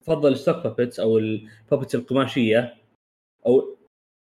فضل 0.07 0.37
sock 0.37 0.57
puppets 0.57 1.01
أو 1.01 1.19
ال 1.19 1.28
puppets 1.28 1.95
القماشية 1.95 2.77
أو 3.47 3.77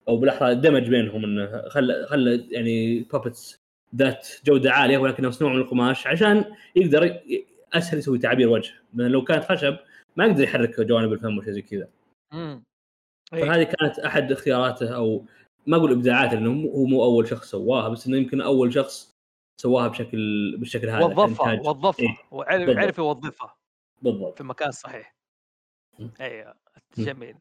أو 0.08 0.16
بالأحرى 0.16 0.54
دمج 0.54 0.88
بينهم 0.88 1.24
إنه 1.24 1.68
خلى 1.68 2.06
خلى 2.06 2.46
يعني 2.50 3.00
puppets 3.00 3.58
ذات 3.94 4.28
جودة 4.44 4.72
عالية 4.72 4.98
ولكن 4.98 5.26
مصنوع 5.26 5.52
من 5.52 5.58
القماش 5.60 6.06
عشان 6.06 6.44
يقدر 6.76 7.20
أسهل 7.72 7.98
يسوي 7.98 8.18
تعابير 8.18 8.48
وجه. 8.48 8.72
لو 8.94 9.24
كانت 9.24 9.44
خشب 9.44 9.76
ما 10.16 10.26
يقدر 10.26 10.44
يحرك 10.44 10.80
جوانب 10.80 11.12
الفم 11.12 11.38
وشيء 11.38 11.52
زي 11.52 11.62
كذا. 11.62 11.88
فهذه 13.32 13.62
كانت 13.62 13.98
أحد 13.98 14.32
اختياراته 14.32 14.96
أو 14.96 15.26
ما 15.66 15.76
أقول 15.76 15.92
إبداعاته 15.92 16.34
لأنه 16.34 16.70
هو 16.70 16.84
مو 16.84 17.04
أول 17.04 17.28
شخص 17.28 17.50
سواها 17.50 17.88
بس 17.88 18.06
إنه 18.06 18.16
يمكن 18.16 18.40
أول 18.40 18.74
شخص 18.74 19.14
سواها 19.60 19.88
بشكل 19.88 20.56
بالشكل 20.58 20.88
هذا 20.88 21.04
وظفها 21.04 21.60
وظفها 21.60 22.06
إيه؟ 22.06 22.16
وعرف 22.30 22.78
عرف 22.78 22.98
يوظفها. 22.98 23.56
بالضبط. 24.02 24.34
في 24.34 24.40
المكان 24.40 24.68
الصحيح 24.68 25.14
أيوه 26.20 26.54
جميل. 26.98 27.36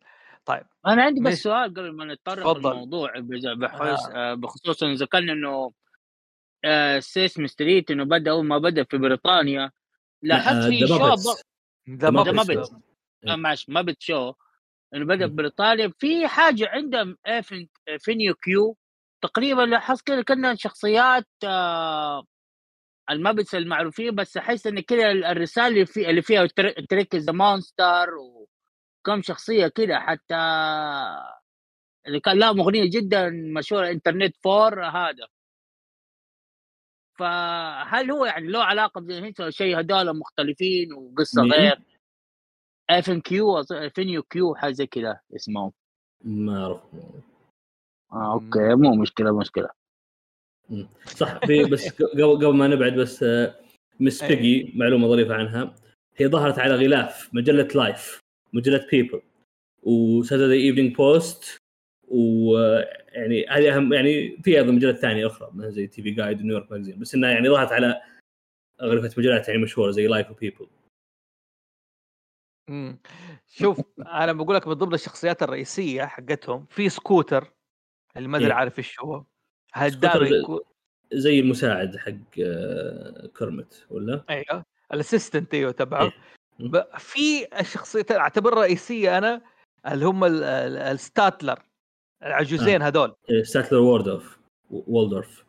طيب. 0.46 0.64
أنا 0.88 1.04
عندي 1.04 1.22
بس 1.22 1.34
سؤال 1.34 1.70
قبل 1.74 1.92
ما 1.92 2.14
نتطرق 2.14 2.58
للموضوع 2.58 3.14
بحوس 3.54 4.10
آه. 4.10 4.34
بخصوص 4.34 4.84
انه 4.84 4.94
ذكرنا 4.94 5.34
إنه 5.34 5.72
آه 6.66 7.00
Sesame 7.00 7.48
Street 7.48 7.92
إنه 7.92 8.04
بدأ 8.04 8.32
أول 8.32 8.46
ما 8.46 8.58
بدأ 8.58 8.84
في 8.84 8.98
بريطانيا 8.98 9.72
لاحظت 10.24 10.66
آه، 10.66 10.70
في 10.70 10.88
show 10.88 11.16
The 11.90 12.10
Muppet 12.10 12.72
ماشي 13.24 13.72
Muppet 13.72 14.02
Show 14.02 14.34
إنه 14.94 15.06
بدأ 15.06 15.28
في 15.28 15.34
بريطانيا 15.34 15.94
في 16.00 16.28
حاجة 16.28 16.68
عندهم 16.70 17.18
فينيو 18.00 18.34
كيو. 18.36 18.78
تقريبا 19.22 19.62
لاحظت 19.62 20.08
كذا 20.08 20.22
كنا 20.22 20.56
شخصيات 20.56 21.28
آه 21.44 22.24
المابتس 23.10 23.56
المعروفين 23.56 24.16
بس 24.16 24.38
أحس 24.38 24.68
إن 24.68 24.80
كذا 24.80 25.12
الرسالة 25.12 25.68
اللي, 25.68 25.86
في 25.86 26.10
اللي 26.10 26.22
فيها 26.22 26.48
تريك 26.90 27.16
ذا 27.16 27.32
مونستر 27.34 28.10
وكم 28.18 29.22
شخصية 29.22 29.68
كذا 29.68 30.00
حتى 30.00 30.36
اللي 32.08 32.20
كان 32.20 32.40
لهم 32.40 32.60
أغنية 32.60 32.90
جدا 32.90 33.30
مشهورة 33.30 33.90
انترنت 33.90 34.36
فور 34.44 34.86
هذا. 34.86 35.28
فهل 37.18 38.12
هو 38.12 38.26
يعني 38.26 38.48
له 38.48 38.64
علاقة 38.64 39.02
بزي 39.02 39.34
شيء؟ 39.50 39.80
هذول 39.80 40.20
مختلفين 40.20 40.94
وقصة 40.94 41.42
غير. 41.44 41.80
اف 42.90 43.10
ان 43.10 43.22
كيو 43.22 43.64
فينيو 43.96 44.24
كيو 44.24 44.56
حاجة 44.56 44.72
زي 44.72 44.88
كذا 44.88 45.20
اسمه 45.36 45.72
ما 46.26 46.64
أعرف. 46.64 46.82
آه 48.14 48.34
okay 48.34 48.76
مو 48.76 48.96
مشكلة 48.96 49.40
مشكلة. 49.40 49.70
صح 51.06 51.46
في 51.46 51.64
بس 51.64 51.88
قبل 52.02 52.36
قبل 52.36 52.56
ما 52.56 52.68
نبعد 52.68 52.94
بس 52.94 53.24
آه، 53.24 53.56
Miss 54.00 54.24
Piggy 54.24 54.74
معلومة 54.76 55.08
ظريفة 55.08 55.34
عنها. 55.34 55.76
هي 56.16 56.28
ظهرت 56.28 56.60
على 56.60 56.76
غلاف 56.76 57.30
مجلة 57.34 57.68
Life 57.76 58.20
مجلة 58.54 58.88
People 58.92 59.22
و 59.84 59.91
Saturday 59.91 60.54
Evening 60.54 60.96
Post 60.96 61.58
ويعني 62.08 63.48
هذه 63.48 63.76
اهم 63.76 63.94
يعني 63.94 64.38
في 64.44 64.58
أيضا 64.58 64.72
مجلات 64.72 64.96
ثانية 64.98 65.28
أخرى 65.28 65.52
مثل 65.54 65.72
زي 65.72 65.88
TV 65.88 66.12
Guide 66.12 66.42
و 66.42 66.45
New 66.45 66.57
York 66.57 66.72
Magazine 66.72 67.00
بس 67.00 67.16
إنها 67.16 67.30
يعني 67.30 67.50
ظهرت 67.50 67.72
على 67.72 68.02
أغلفة 68.82 69.16
مجلات 69.18 69.48
يعني 69.48 69.62
مشهورة 69.62 69.92
زي 69.92 70.08
Life 70.08 70.32
و 70.32 70.37
People 70.37 70.68
امم 72.70 73.00
شوف 73.48 73.82
أنا 74.24 74.34
بقول 74.34 74.56
لك 74.56 74.68
من 74.68 74.74
ضمن 74.74 74.94
الشخصيات 74.94 75.44
الرئيسية 75.44 76.06
حقتهم 76.06 76.66
في 76.70 76.90
سكوتر 76.90 77.54
اللي 78.18 78.28
ما 78.28 78.38
أدري 78.38 78.48
إيه؟ 78.48 78.54
عارف 78.54 78.80
إيش 78.80 79.00
هو 79.00 79.24
يكون 80.40 80.60
زي 81.14 81.40
المساعد 81.40 81.98
حق 81.98 82.42
آه، 82.42 83.28
Kermit 83.38 83.88
ولا؟ 83.90 84.24
أيوه 84.30 84.66
ال 84.94 85.00
assistant 85.00 85.54
أيوه 85.54 85.72
تبعه 85.72 86.04
إيه؟ 86.60 86.98
في 86.98 87.60
الشخصيات 87.60 88.12
اعتبرها 88.12 88.62
رئيسية 88.62 89.18
أنا 89.18 89.42
اللي 89.88 90.06
هم 90.06 90.24
ال 90.24 90.41
Statler 90.41 91.60
العجوزين 92.24 92.82
آه. 92.82 92.88
هذول. 92.88 93.16
إيه، 93.30 93.44
Statler 93.44 93.80
و 93.80 93.87
Waldorf 93.87 94.40
و 94.72 94.80
Waldorf. 94.80 95.46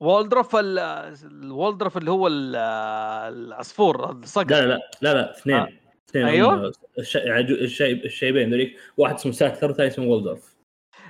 Waldorf 0.00 0.56
ال 0.56 0.74
Waldorf 0.74 1.96
اللي 1.96 2.10
هو 2.10 2.28
العصفور 2.28 4.10
الصقر. 4.10 4.50
لا 4.50 4.66
لا 4.66 4.90
لا 5.02 5.14
لا 5.14 5.30
اثنين. 5.30 5.56
آه. 5.56 5.68
اثنين 6.08 6.24
أيوه. 6.26 6.72
الشيبين 6.98 8.50
ذوليك. 8.50 8.76
واحد 8.96 9.14
اسمه 9.14 9.32
ستاتلر 9.32 9.68
والثاني 9.68 9.88
اسمه 9.88 10.06
وولدورف. 10.06 10.56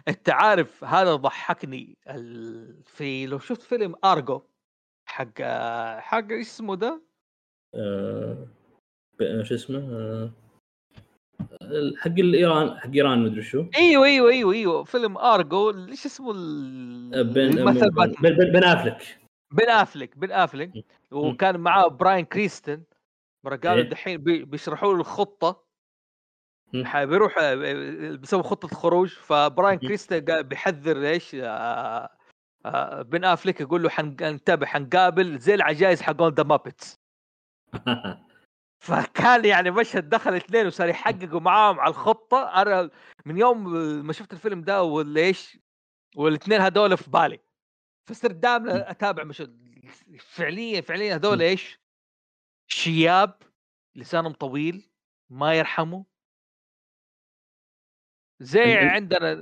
أنت 0.09 0.31
عارف 0.31 0.85
هذا 0.85 1.15
ضحكني. 1.15 1.95
في 2.85 3.27
لو 3.27 3.39
شفت 3.39 3.63
فيلم 3.63 3.95
أرجو 4.05 4.43
حق 5.09 5.43
حق 5.99 6.33
اسمه 6.33 6.77
ده؟ 6.77 7.03
آه... 7.75 8.49
شو 9.43 9.55
اسمه؟ 9.55 9.79
آه... 9.79 10.31
حق 11.99 12.19
الإيران 12.19 12.79
حق 12.79 12.91
إيران 12.95 13.19
مدري 13.19 13.43
شو. 13.43 13.65
أيوه 13.77 14.07
أيوه 14.07 14.31
أيوه 14.31 14.53
أيوه. 14.53 14.85
فيلم 14.85 15.19
أرجو 15.19 15.71
إيش 15.71 16.07
اسمه 16.07 16.33
بن 16.33 17.23
بن, 17.23 17.51
بن 18.53 18.65
أفلك. 18.65 19.19
بن 19.53 19.71
أفلك 19.71 20.19
بن 20.19 20.33
أفلك. 20.33 20.85
وكان 21.11 21.61
معاه 21.61 21.89
براين 21.89 22.25
كرانستن. 22.25 22.83
مرة 23.45 23.57
قالوا 23.57 23.85
إيه؟ 23.85 23.91
دحين 23.91 24.17
بيشرحوا 24.45 24.95
له 24.95 25.01
الخطة. 25.01 25.65
بيروح 26.95 27.35
بيسوي 28.15 28.43
خطة 28.43 28.69
خروج. 28.69 29.09
فبراين 29.09 29.79
كرانستن 29.79 30.43
بيحذر 30.43 31.09
إيش 31.09 31.35
آه 31.35 32.11
آه 32.67 33.03
بن 33.03 33.25
افليك 33.25 33.61
يقول 33.61 33.83
له 33.83 33.89
حنتبه 33.89 34.67
حنقابل 34.67 35.39
زي 35.39 35.55
العجائز 35.55 36.03
حقون 36.03 36.35
The 36.35 36.43
Muppets 36.43 36.95
فكان 38.81 39.45
يعني 39.45 39.71
مشهد 39.71 40.09
دخل 40.09 40.35
اثنين 40.35 40.67
وصار 40.67 40.89
يحققوا 40.89 41.41
معاهم 41.41 41.81
على 41.81 41.91
الخطة. 41.91 42.63
أنا 42.63 42.91
من 43.27 43.39
يوم 43.39 43.73
ما 44.07 44.13
شفت 44.13 44.33
الفيلم 44.33 44.63
ده 44.63 44.83
وليش 44.83 45.59
والاثنين 46.17 46.61
هذول 46.61 46.97
في 46.97 47.11
بالي. 47.11 47.41
فصرت 48.09 48.35
دائما 48.35 48.91
أتابع 48.91 49.25
مش 49.25 49.43
فعليا 50.21 50.81
فعليا 50.81 51.15
هذول 51.15 51.43
إيش؟ 51.43 51.81
شياب 52.67 53.43
لسانهم 53.95 54.33
طويل 54.33 54.91
ما 55.31 55.55
يرحموا 55.55 56.05
زي 58.41 58.75
عندنا 58.75 59.33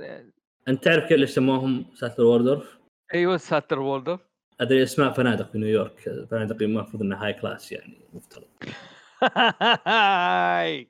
أنت 0.67 0.83
تعرف 0.83 1.03
كيف 1.03 1.17
ليش 1.17 1.29
سموهم 1.29 1.85
Statler 1.95 2.23
و 2.23 2.29
Waldorf؟ 2.29 2.79
أيوه 3.13 3.37
Statler 3.37 3.79
و 3.79 3.84
Waldorf 3.84 4.21
هذه 4.61 4.83
أسماء 4.83 5.13
فنادق 5.13 5.51
في 5.51 5.57
نيويورك. 5.57 5.99
فنادق 6.31 6.61
المفروض 6.61 7.03
انها 7.03 7.25
high 7.25 7.33
class 7.33 7.71
يعني 7.71 8.01
مفترض. 8.13 8.47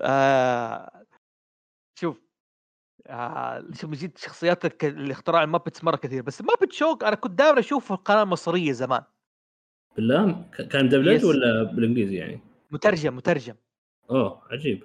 آه 0.00 1.06
شوف 1.98 2.20
آه 3.06 3.64
شوف 3.72 3.90
جد 3.90 4.18
شخصيات 4.18 4.84
اللي 4.84 5.12
اختراع 5.12 5.42
المابتس 5.42 5.84
مرة 5.84 5.96
كثير 5.96 6.22
بس 6.22 6.42
مابت 6.42 6.72
شوك 6.72 7.04
أنا 7.04 7.16
كنت 7.16 7.32
دائما 7.38 7.58
أشوفه 7.58 7.86
في 7.86 7.90
القناة 7.90 8.22
المصرية 8.22 8.72
زمان. 8.72 9.02
بالله 9.96 10.44
كان 10.70 10.88
دبلج 10.88 11.24
ولا 11.24 11.62
بالإنجليزي 11.62 12.16
يعني؟ 12.16 12.40
مترجم 12.70 13.16
مترجم. 13.16 13.54
أوه 14.10 14.42
عجيب. 14.50 14.84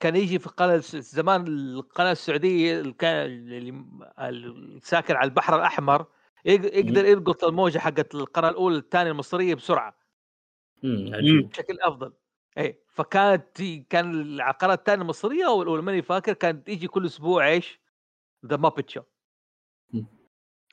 كان 0.00 0.16
يجي 0.16 0.38
في 0.38 0.46
القناة 0.46 0.76
زمان 0.76 1.46
القناة 1.46 2.12
السعودية 2.12 2.80
اللي 2.80 2.92
كان 2.92 3.26
اللي 4.18 4.80
ساكن 4.82 5.14
على 5.14 5.28
البحر 5.28 5.56
الأحمر 5.56 6.06
يقدر 6.44 7.04
يلقط 7.04 7.44
الموجة 7.44 7.78
حقت 7.78 8.14
القناة 8.14 8.48
الأولى 8.48 8.76
الثانية 8.76 9.10
المصرية 9.10 9.54
بسرعة. 9.54 10.01
بشكل 10.82 11.80
أفضل. 11.80 12.12
اي 12.58 12.82
فكانت 12.88 13.62
كان 13.90 14.10
القناه 14.40 14.74
الثانية 14.74 15.02
المصرية 15.02 15.46
أو 15.46 15.62
الاولى 15.62 15.82
ماني 15.82 16.02
فاكر 16.02 16.32
كانت 16.32 16.66
تيجي 16.66 16.88
كل 16.88 17.06
أسبوع 17.06 17.48
إيش؟ 17.48 17.80
The 18.46 18.56
Muppet 18.56 18.90
Show 18.90 19.02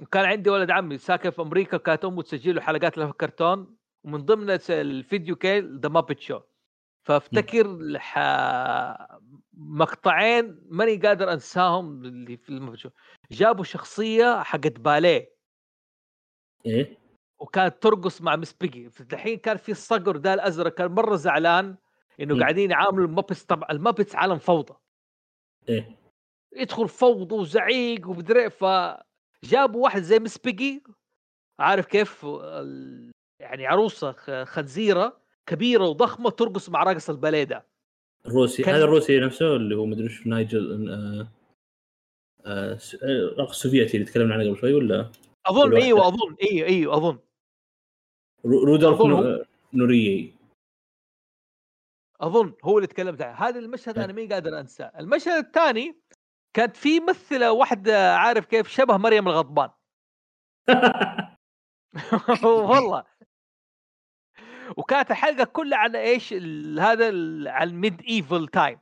وكان 0.01 0.25
عندي 0.25 0.49
ولد 0.49 0.71
عمي 0.71 0.97
ساكن 0.97 1.29
في 1.29 1.41
أمريكا 1.41 1.77
كانت 1.77 2.05
أمه 2.05 2.21
تسجل 2.21 2.55
له 2.55 2.61
حلقات 2.61 2.97
له 2.97 3.05
في 3.05 3.11
الكرتون 3.11 3.77
ومن 4.03 4.25
ضمن 4.25 4.59
الفيديو 4.69 5.35
كيل 5.35 5.79
The 5.79 5.89
Muppet 5.89 6.19
Show 6.19 6.39
فأفتكر 7.03 7.97
ح... 7.99 8.19
مقطعين 9.53 10.59
ماني 10.65 10.97
قادر 10.97 11.33
أنساهم 11.33 12.05
اللي 12.05 12.37
في. 12.37 12.91
جابوا 13.31 13.63
شخصية 13.63 14.43
حقت 14.43 14.79
باليه. 14.79 15.35
إيه؟ 16.65 16.97
وكانت 17.39 17.83
ترقص 17.83 18.21
مع 18.21 18.35
مس 18.35 18.53
بيجي 18.53 18.89
الحين 19.13 19.37
كان 19.37 19.57
في 19.57 19.71
الصقر 19.71 20.17
ده 20.17 20.33
الأزرق 20.33 20.73
كان 20.73 20.91
مرة 20.91 21.15
زعلان 21.15 21.75
إنه 22.21 22.35
م. 22.35 22.39
قاعدين 22.39 22.71
يعاملوا 22.71 23.07
ال 23.07 23.12
Muppets 23.12 23.43
طبعا 23.43 23.71
ال 23.71 23.77
Muppets 23.77 24.15
عالم 24.15 24.37
فوضى. 24.37 24.73
إيه. 25.69 25.97
يدخل 26.55 26.87
فوضى 26.89 27.35
وزعيق 27.35 28.09
ومدري 28.09 28.49
فجابوا 28.49 29.83
واحد 29.83 30.01
زي 30.01 30.19
مس 30.19 30.37
بيجي 30.37 30.83
عارف 31.59 31.85
كيف؟ 31.85 32.25
ال- 32.25 33.11
يعني 33.41 33.67
عروسة 33.67 34.11
خنزيرة 34.45 35.21
كبيرة 35.45 35.83
وضخمة 35.87 36.29
ترقص 36.29 36.69
مع 36.69 36.83
راقص 36.83 37.09
الباليه 37.09 37.43
ده. 37.43 37.65
الروسي 38.25 38.63
كان- 38.63 38.75
هذا 38.75 38.83
الروسي 38.83 39.19
نفسه 39.19 39.55
اللي 39.55 39.75
هو 39.75 39.85
مدري 39.85 40.03
إيش 40.03 40.27
نايجل 40.27 40.89
آه 40.91 41.27
آه 42.45 42.77
آه، 43.03 43.43
السوفيتي 43.49 43.97
اللي 43.97 44.05
تكلمنا 44.05 44.33
عنه 44.33 44.49
قبل 44.49 44.57
شوي 44.57 44.73
ولا؟ 44.73 45.11
أظن. 45.45 45.75
إيوه 45.75 46.07
أظن 46.07 46.35
إيوه 46.51 46.67
إيوه 46.67 46.97
أظن. 46.97 47.19
رو- 48.45 48.65
رودولف 48.65 48.83
أظن 49.01 49.09
نو- 49.09 49.45
نوريي. 49.73 50.35
أظن 52.21 52.53
هو 52.63 52.77
اللي 52.77 52.87
تكلمت 52.87 53.21
عنه 53.21 53.35
هذا 53.35 53.59
المشهد 53.59 53.99
أنا 53.99 54.13
ماني 54.13 54.33
قادر 54.33 54.59
أنساه. 54.59 54.91
المشهد 54.99 55.45
الثاني 55.45 55.99
كانت 56.53 56.77
في 56.77 56.99
ممثلة 56.99 57.51
واحدة 57.51 58.15
عارف 58.17 58.45
كيف 58.45 58.67
شبه 58.67 58.97
مريم 58.97 59.27
الغضبان. 59.27 59.69
والله. 62.43 63.03
وكانت 64.77 65.11
الحلقة 65.11 65.43
كلها 65.43 65.77
عن 65.77 65.95
إيش 65.95 66.33
هذا 66.79 67.09
ال- 67.09 67.47
عن 67.47 67.69
medieval 67.73 68.47
time. 68.47 68.79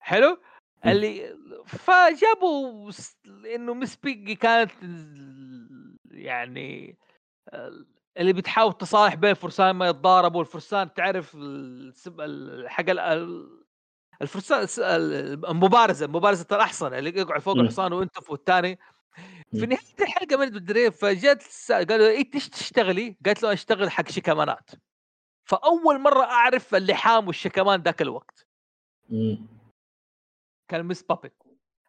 حلو. 0.00 0.38
اللي 0.86 1.38
فجابوا 1.66 2.90
إنه 3.54 3.74
مس 3.74 3.96
بيجي 3.96 4.34
كانت 4.34 4.70
يعني 6.10 6.96
اللي 8.18 8.32
بتحاول 8.32 8.72
تصالح 8.72 9.14
بين 9.14 9.30
الفرسان 9.30 9.70
ما 9.70 9.88
يتضاربوا 9.88 10.40
الفرسان 10.40 10.94
تعرف 10.94 11.30
حق 12.66 12.90
ال- 12.90 12.98
ال- 12.98 13.62
الفرسان 14.22 14.66
المبارزة 15.50 16.06
مبارزة 16.06 16.46
الأحصنة 16.52 16.98
اللي 16.98 17.10
يقعد 17.20 17.40
فوق. 17.40 17.56
الحصان 17.58 17.92
وأنت 17.92 18.30
والثاني 18.30 18.78
في 19.50 19.58
مم. 19.58 19.64
نهاية 19.64 19.94
الحلقة 20.00 20.36
ما 20.36 20.44
ادري 20.44 20.90
فجت 20.90 21.72
قالوا 21.72 22.06
إيه 22.08 22.30
إيش 22.34 22.48
تشتغلي؟ 22.48 23.16
قالت 23.26 23.42
له 23.42 23.52
أشتغل 23.52 23.90
حق 23.90 24.08
شكمانات 24.08 24.70
فأول 25.48 26.00
مرة 26.00 26.22
أعرف 26.24 26.74
اللحام 26.74 27.26
والشكمان 27.26 27.80
ذاك 27.82 28.02
الوقت. 28.02 28.46
كان 30.68 30.86
مس 30.86 31.02
بابت 31.02 31.32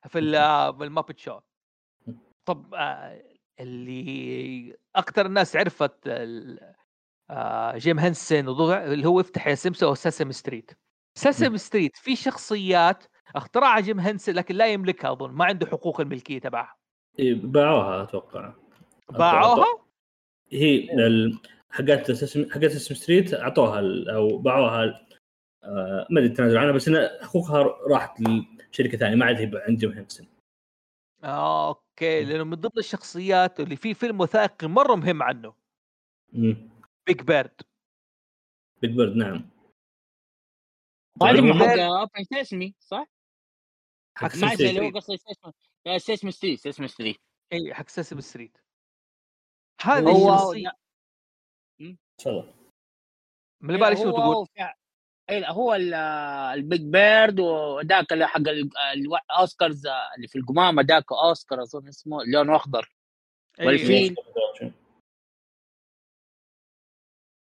في 0.08 0.20
في 0.78 0.84
ال 0.84 0.89
Muppet 0.89 1.20
Show 1.20 1.40
طب 2.46 2.74
آه، 2.76 3.24
اللي 3.60 4.78
أكثر 4.96 5.26
الناس 5.26 5.56
عرفت 5.56 6.08
آه، 7.30 7.78
جيم 7.78 8.00
هنسن 8.00 8.48
اللي 8.50 9.08
هو 9.08 9.20
افتح 9.20 9.48
يا 9.48 9.56
سمسة 9.56 9.88
أو 9.88 9.96
Sesame 9.96 10.32
Street. 10.32 10.72
Sesame 11.18 11.58
Street 11.58 11.98
في 11.98 12.16
شخصيات 12.16 13.04
اخترعها 13.36 13.80
جيم 13.80 14.00
هنسن 14.00 14.34
لكن 14.34 14.56
لا 14.56 14.68
يملكها 14.68 15.12
أظن 15.12 15.32
ما 15.32 15.46
عنده 15.46 15.68
حقوق 15.68 16.02
الملكية 16.02 16.40
تبعها. 16.40 16.76
إيه، 17.20 17.34
باعوها 17.36 18.04
أتوقع. 18.04 18.54
باعوها؟ 19.10 19.66
هي 20.52 20.88
حقت 21.70 22.12
حقت 22.52 22.66
Sesame 22.68 22.96
Street 22.96 23.34
أعطوها 23.34 23.82
أو 24.16 24.38
باعوها 24.38 25.08
آه، 25.64 26.08
ما 26.10 26.20
أدري 26.20 26.32
التنازل 26.32 26.58
عنها 26.58 26.72
بس 26.72 26.90
حقوقها 27.22 27.64
راحت 27.64 28.22
لشركة 28.22 28.98
ثانية 28.98 29.16
ما 29.16 29.26
عاد 29.26 29.36
هي 29.36 29.52
عند 29.68 29.80
جيم 29.80 29.92
هنسن 29.92 30.26
آه، 31.24 31.83
أوكي 31.94 32.24
لأنه 32.24 32.44
من 32.44 32.56
ضمن 32.56 32.78
الشخصيات 32.78 33.60
اللي 33.60 33.76
في 33.76 33.94
فيلم 33.94 34.22
وثائقي 34.22 34.68
مرة 34.68 34.96
مهم 34.96 35.24
عنه. 35.24 35.56
بيج 37.08 37.22
بيرد 37.22 37.62
بيج 38.82 38.92
بيرد 38.92 39.16
نعم. 39.16 39.50
هذا 41.24 41.32
طيب، 41.32 41.44
من 41.44 41.54
حق 41.54 41.80
Open 41.80 42.24
Sesame 42.24 42.76
صح؟ 42.80 43.06
حق 44.18 44.28
حق 44.28 44.36
ما 44.38 44.50
سيسم 44.50 44.66
ادري 44.66 44.70
اللي 44.70 44.72
ستريت. 44.72 44.94
هو 44.94 45.00
قصدي 45.00 45.18
سيسمي. 45.18 46.00
سيسمي 46.00 46.32
ستريت 46.32 46.60
سيسمي 46.60 46.88
ستريت 46.88 47.22
إي 47.54 47.74
حق 47.74 47.90
سيسم 47.90 48.20
ستريت 48.20 48.58
هذه 49.82 50.36
الشخصية 50.36 50.72
تفضل. 52.18 52.54
من 53.62 53.76
اللي 53.76 53.86
بالي 53.86 53.96
شو 53.96 54.12
تقول؟ 54.12 54.48
اي 55.30 55.40
لا 55.40 55.52
هو 55.52 55.74
ال- 55.76 55.94
البيج 56.54 56.82
بيرد 56.82 57.40
وذاك 57.40 58.14
اللي 58.14 58.28
حق 58.28 58.38
ال- 58.48 58.70
الاوسكارز 59.32 59.88
اللي 60.16 60.28
في 60.28 60.38
القمامة 60.38 60.82
ذاك 60.82 61.12
أوسكار 61.12 61.62
أظن 61.64 61.88
اسمه 61.88 62.24
لونه 62.24 62.56
أخضر. 62.56 62.92
أي- 63.62 63.66
والفيل. 63.66 64.16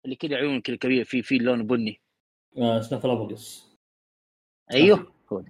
اللي 0.05 0.15
كذا 0.15 0.35
عيون 0.35 0.61
كذا 0.61 0.75
كبير 0.75 1.03
في 1.05 1.21
في 1.23 1.37
لونه 1.37 1.63
بني. 1.63 2.01
آه، 2.57 2.81
سنافلوبوكس 2.81 3.65
أيوه. 4.73 5.13
هو. 5.33 5.43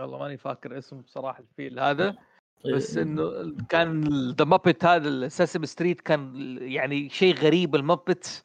والله 0.00 0.18
ماني 0.18 0.36
فاكر 0.36 0.78
اسمه 0.78 1.02
بصراحة 1.02 1.40
الفيل 1.40 1.80
هذا 1.80 2.16
طيب. 2.64 2.74
بس 2.74 2.96
إنه 2.96 3.56
كان 3.68 4.04
The 4.30 4.44
Muppet 4.44 4.84
هذا 4.84 5.08
ال 5.08 5.16
Sesame 5.16 5.64
Street 5.64 6.00
كان 6.00 6.34
يعني 6.62 7.08
شيء 7.10 7.34
غريب 7.34 7.74
ال 7.74 7.84
Muppet 7.84 8.44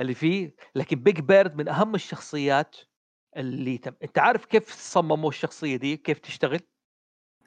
اللي 0.00 0.14
فيه 0.14 0.54
لكن 0.74 0.96
Big 0.96 1.20
Bird 1.20 1.56
من 1.56 1.68
أهم 1.68 1.94
الشخصيات 1.94 2.76
اللي 3.36 3.78
تم 3.78 3.92
أنت 4.02 4.18
عارف 4.18 4.44
كيف 4.44 4.72
صمموا 4.72 5.28
الشخصية 5.28 5.76
دي؟ 5.76 5.96
كيف 5.96 6.18
تشتغل؟ 6.18 6.60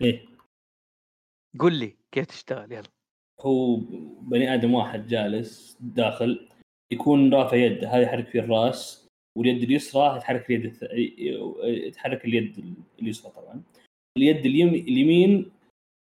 إيه. 0.01 0.25
قل 1.59 1.73
لي 1.73 1.97
كيف 2.11 2.25
تشتغل 2.25 2.71
يلا. 2.71 2.89
هو 3.41 3.75
بني 4.21 4.53
آدم 4.53 4.73
واحد 4.73 5.07
جالس 5.07 5.77
داخل 5.79 6.49
يكون 6.93 7.33
رافع 7.33 7.57
يده 7.57 7.89
هذا 7.89 8.01
يحرك 8.01 8.27
فيه 8.27 8.39
الرأس 8.39 9.07
واليد 9.37 9.63
اليسرى 9.63 10.17
يتحرك 10.17 10.49
اليد 10.49 10.65
الث... 10.65 10.83
يتحرك 11.63 12.25
اليد 12.25 12.75
اليسرى 13.01 13.31
طبعا. 13.31 13.63
اليد 14.17 14.45
اليم... 14.45 14.67
اليمين 14.67 15.51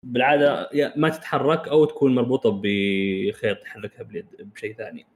بالعادة 0.06 0.70
ما 0.96 1.08
تتحرك 1.08 1.68
أو 1.68 1.84
تكون 1.84 2.14
مربوطة 2.14 2.60
بخيط 2.62 3.62
يحركها 3.62 4.02
باليد 4.02 4.26
بشيء 4.54 4.74
ثاني. 4.74 5.06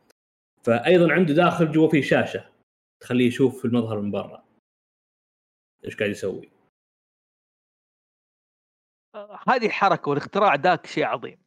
فايضا 0.67 1.13
عنده 1.13 1.35
داخل 1.35 1.73
جوا 1.73 1.89
في 1.89 2.03
شاشة. 2.03 2.51
تخليه 3.01 3.27
يشوف 3.27 3.65
المظهر 3.65 4.01
من 4.01 4.11
برا. 4.11 4.45
إيش 5.85 5.97
قاعد 5.97 6.11
يسوي؟ 6.11 6.51
هذه 9.49 9.67
الحركة 9.67 10.09
والاختراع 10.09 10.55
ذاك 10.55 10.87
شيء 10.87 11.05
عظيم. 11.05 11.39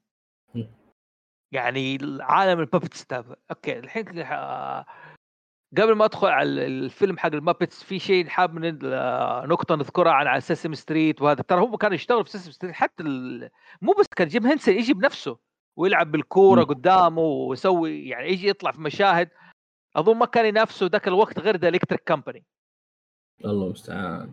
م. 0.55 0.63
يعني 1.51 1.97
عالم 2.19 2.59
ال 2.59 2.65
puppets 2.65 3.05
ده 3.05 3.37
أوكي 3.51 3.79
الحين 3.79 4.19
آه، 4.19 4.85
قبل 5.77 5.93
ما 5.93 6.05
أدخل 6.05 6.27
على 6.27 6.67
الفيلم 6.67 7.17
حق 7.17 7.33
ال 7.33 7.39
Muppets 7.40 7.83
في 7.83 7.99
شيء 7.99 8.27
حاب 8.27 8.53
من 8.53 8.79
آه، 8.85 9.45
نقطة 9.45 9.75
نذكرها 9.75 10.11
عن 10.11 10.27
على 10.27 10.41
Sesame 10.41 10.73
Street 10.73 11.21
وهذا. 11.21 11.41
ترى 11.41 11.61
هو 11.61 11.77
كان 11.77 11.93
يشتغل 11.93 12.25
في 12.25 12.31
Sesame 12.31 12.51
Street 12.51 12.75
حتى 12.75 13.03
ال... 13.03 13.49
مو 13.81 13.93
بس 13.93 14.07
كان 14.15 14.27
جيم 14.27 14.45
هنسن 14.47 14.71
يجي 14.71 14.93
بنفسه 14.93 15.39
ويلعب 15.77 16.11
بالكورة. 16.11 16.63
قدامه 16.63 17.21
ويسوي 17.21 18.07
يعني 18.07 18.29
يجي 18.29 18.47
يطلع 18.47 18.71
في 18.71 18.81
مشاهد. 18.81 19.29
أظن 19.95 20.17
ما 20.17 20.25
كان 20.25 20.45
ينافسه 20.45 20.85
ذاك 20.85 21.07
الوقت 21.07 21.39
غير 21.39 21.57
The 21.57 21.69
Electric 21.69 22.03
Company 22.05 22.45
الله 23.45 23.65
المستعان. 23.65 24.31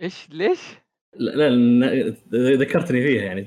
إيش؟ 0.00 0.30
ليش؟ 0.30 0.78
لا, 1.14 1.48
لا 1.50 2.56
ذكرتني 2.56 3.02
فيها 3.02 3.22
يعني. 3.22 3.42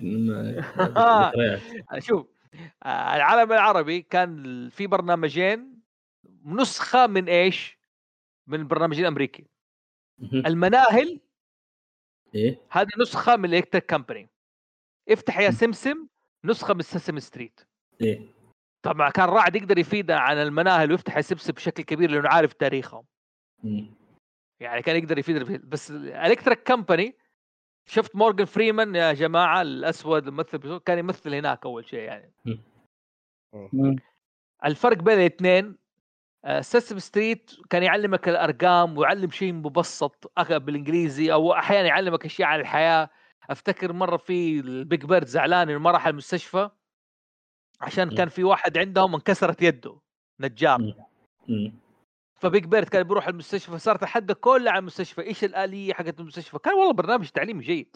شوف 2.08 2.28
آه، 2.84 3.16
العالم 3.16 3.52
العربي 3.52 4.02
كان 4.02 4.70
في 4.70 4.88
برنامجين 4.88 5.82
نسخة 6.46 7.08
من 7.08 7.30
إيش؟ 7.30 7.78
من 8.48 8.60
البرنامجين 8.60 9.04
الامريكي. 9.04 9.46
المناهل 10.34 11.20
إيه. 12.36 12.60
هذه 12.70 12.90
نسخة 13.02 13.36
من 13.36 13.54
الكتريك 13.54 13.86
كمباني 13.86 14.30
افتح 15.10 15.40
يا 15.40 15.52
سمسم 15.52 16.08
نسخة 16.46 16.74
من 16.74 16.82
سيسم 16.82 17.20
ستريت 17.20 17.60
إيه. 18.02 18.22
طبعا 18.86 19.10
كان 19.10 19.30
رعد 19.30 19.56
يقدر 19.56 19.78
يفيدنا 19.78 20.20
عن 20.20 20.38
المناهل 20.38 20.92
ويفتح 20.92 21.20
سمسم 21.20 21.54
بشكل 21.54 21.84
كبير 21.84 22.12
لأنه 22.12 22.30
عارف 22.30 22.54
تاريخهم. 22.54 23.06
مم. 23.64 23.94
يعني 24.60 24.82
كان 24.82 24.96
يقدر 24.96 25.18
يفيدنا 25.18 25.46
فيه. 25.46 25.62
بس 25.64 25.92
Electric 25.92 26.64
Company 26.64 27.18
شفت 27.86 28.16
مورجان 28.16 28.46
فريمان 28.46 28.96
يا 28.96 29.14
جماعة 29.14 29.62
الأسود 29.62 30.28
الممثل 30.28 30.78
كان 30.78 30.98
يمثل 30.98 31.34
هناك 31.36 31.66
أول 31.66 31.90
شيء 31.90 32.00
يعني. 32.00 32.34
الفرق 34.66 34.98
بين 34.98 35.20
الاثنين 35.20 35.78
Sesame 36.60 37.00
Street 37.00 37.52
كان 37.70 37.84
يعلمك 37.84 38.30
الأرقام 38.30 38.98
ويعلم 38.98 39.32
شيء 39.32 39.54
مبسط 39.54 40.32
بالإنجليزي 40.40 41.34
أو 41.34 41.54
أحيانا 41.54 41.88
يعلمك 41.88 42.26
أشياء 42.26 42.48
عن 42.48 42.60
الحياة. 42.60 43.10
أفتكر 43.50 43.94
مرة 43.94 44.18
في 44.18 44.60
ال 44.60 44.71
Big 44.71 45.06
Bird 45.06 45.28
زعلان 45.28 45.70
إنه 45.70 45.80
ما 45.80 45.92
راح 45.92 46.08
المستشفى 46.08 46.70
عشان 47.82 48.08
م. 48.08 48.16
كان 48.16 48.30
في 48.30 48.44
واحد 48.44 48.78
عندهم 48.78 49.16
انكسرت 49.16 49.62
يده 49.62 49.96
نجار 50.40 50.78
م. 50.82 50.94
مم. 51.48 51.74
ف 52.40 52.46
Big 52.46 52.66
Bird 52.66 52.90
كان 52.90 53.04
بيروح 53.04 53.28
المستشفى 53.28 53.78
صارت 53.80 54.04
الحلقة 54.04 54.34
كلها 54.34 54.72
عن 54.74 54.80
المستشفى 54.80 55.22
إيش 55.22 55.44
الآلية 55.44 55.94
حقت 55.94 56.20
المستشفى 56.20 56.60
كان 56.60 56.74
والله 56.74 56.94
برنامج 56.94 57.30
تعليمي 57.30 57.64
جيد 57.64 57.96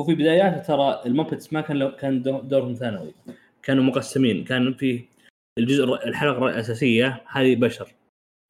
هو 0.00 0.04
في 0.04 0.14
بداياته 0.14 0.58
ترى 0.58 1.02
ال 1.06 1.12
Muppets 1.12 1.52
ما 1.52 1.60
كان 1.60 1.76
لو 1.76 1.96
كان 1.96 2.22
دو- 2.22 2.40
دورهم 2.40 2.74
ثانوي 2.74 3.14
كانوا 3.62 3.84
مقسمين 3.84 4.44
كان 4.44 4.74
في 4.74 5.04
الجزء 5.58 5.84
الحلقة 5.84 6.46
الأساسية 6.48 7.24
هذه 7.28 7.54
بشر 7.56 7.94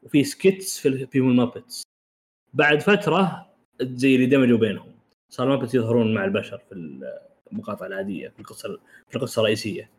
وفي 0.02 0.24
skits 0.24 0.78
في 0.80 1.06
فيهم 1.06 1.30
ال 1.30 1.37
Muppets 1.37 1.82
بعد 2.54 2.80
فترة 2.80 3.46
زي 3.82 4.14
اللي 4.14 4.26
دمجوا 4.26 4.58
بينهم 4.58 4.92
صار 5.28 5.46
ال 5.46 5.50
Muppets 5.50 5.74
يظهرون 5.74 6.14
مع 6.14 6.24
البشر 6.24 6.58
في 6.58 6.74
المقاطع 7.52 7.86
العادية 7.86 8.28
في 8.28 8.40
القصة 8.40 8.80
في 9.08 9.16
القصة 9.16 9.40
الرئيسية. 9.40 9.90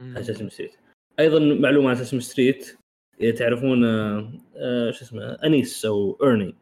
Sesame 0.00 0.48
Street 0.48 0.76
أيضا 1.20 1.38
معلومة 1.38 1.88
عن 1.88 1.94
Sesame 1.94 2.20
Street 2.20 2.78
إذا 3.20 3.36
تعرفون 3.36 3.84
آه، 3.84 4.90
شو 4.90 5.04
اسمه 5.04 5.22
أنيس 5.22 5.84
أو 5.84 6.18
ارني 6.22 6.54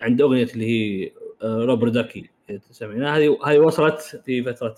عنده 0.00 0.24
أغنية 0.24 0.44
اللي 0.44 0.66
هي 0.66 1.12
Rubber 1.42 1.88
Duckie 1.88 2.30
تسمعينها 2.48 3.16
هذه 3.16 3.38
هذه 3.46 3.58
وصلت 3.58 4.22
في 4.24 4.42
فترة 4.42 4.76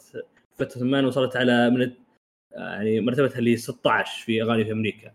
فترة 0.52 0.82
ما 0.84 1.06
وصلت 1.06 1.36
على 1.36 1.70
من 1.70 1.92
يعني 2.50 3.00
مرتبتها 3.00 3.38
اللي 3.38 3.56
16 3.56 4.24
في 4.24 4.42
أغاني 4.42 4.64
في 4.64 4.72
أمريكا. 4.72 5.12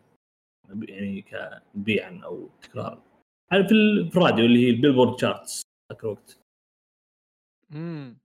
يعني 0.88 1.22
كمبيعات 1.22 2.22
أو 2.24 2.50
تكرارا. 2.62 3.04
في 3.50 3.72
الراديو 4.16 4.46
اللي 4.46 4.66
هي 4.66 4.70
ال 4.70 4.75
Billboard 4.75 5.20
charts 5.20 5.65
الوقت 5.92 6.40
امم. 7.74 8.18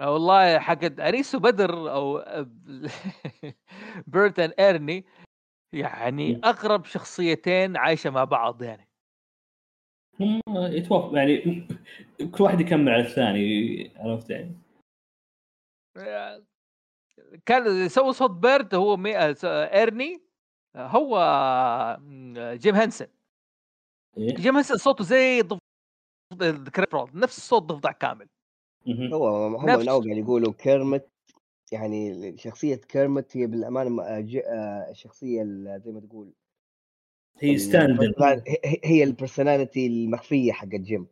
آه 0.00 0.12
والله 0.12 0.58
حقت 0.58 1.00
انيس 1.00 1.34
وبدر 1.34 1.92
أو 1.92 2.18
Bert 4.06 4.38
and 4.38 4.54
Ernie 4.58 5.04
يعني. 5.72 6.40
أقرب 6.44 6.84
شخصيتين 6.84 7.76
عايشة 7.76 8.10
مع 8.10 8.24
بعض 8.24 8.62
يعني. 8.62 8.88
هم 10.20 10.40
يتوافق 10.48 11.16
يعني 11.16 11.66
كل 12.32 12.44
واحد 12.44 12.60
يكمل 12.60 12.88
على 12.88 13.02
الثاني 13.02 13.92
عرفت 13.96 14.30
يعني. 14.30 14.56
كان 17.46 17.88
سوى 17.88 18.12
صوت 18.12 18.30
بيرد 18.30 18.74
هو 18.74 18.96
مي... 18.96 19.18
آه، 19.18 19.34
ايرني 19.44 20.22
آه، 20.76 20.86
هو 20.86 21.18
آه، 21.18 22.54
جيم 22.54 22.74
هانسن. 22.74 23.06
إيه؟ 24.18 24.34
جيم 24.34 24.54
هانسن 24.54 24.76
صوته 24.76 25.04
زي 25.04 25.42
ضف... 26.34 26.68
كريبرول 26.68 27.10
نفس 27.14 27.38
الصوت 27.38 27.62
ضفدع 27.62 27.92
كامل. 27.92 28.28
هو 28.88 29.46
هم 29.46 29.64
من 29.64 29.70
اول 29.70 29.88
قاعد 29.88 30.06
يقولوا 30.18 30.52
كيرمت 30.52 31.08
يعني 31.72 32.36
شخصية 32.38 32.76
كيرمت 32.76 33.36
هي 33.36 33.46
بالأمانة 33.46 33.90
م- 33.90 34.00
آه، 34.00 34.26
آه، 34.46 34.90
الشخصية 34.90 35.42
ال- 35.42 35.80
زي 35.84 35.92
ما 35.92 36.00
تقول 36.00 36.32
هي 37.38 37.58
stand 37.58 38.00
هي- 38.84 39.04
ال 39.04 39.11
personality 39.11 39.86
المخفية 39.86 40.52
حق 40.52 40.64
الجيم. 40.74 41.06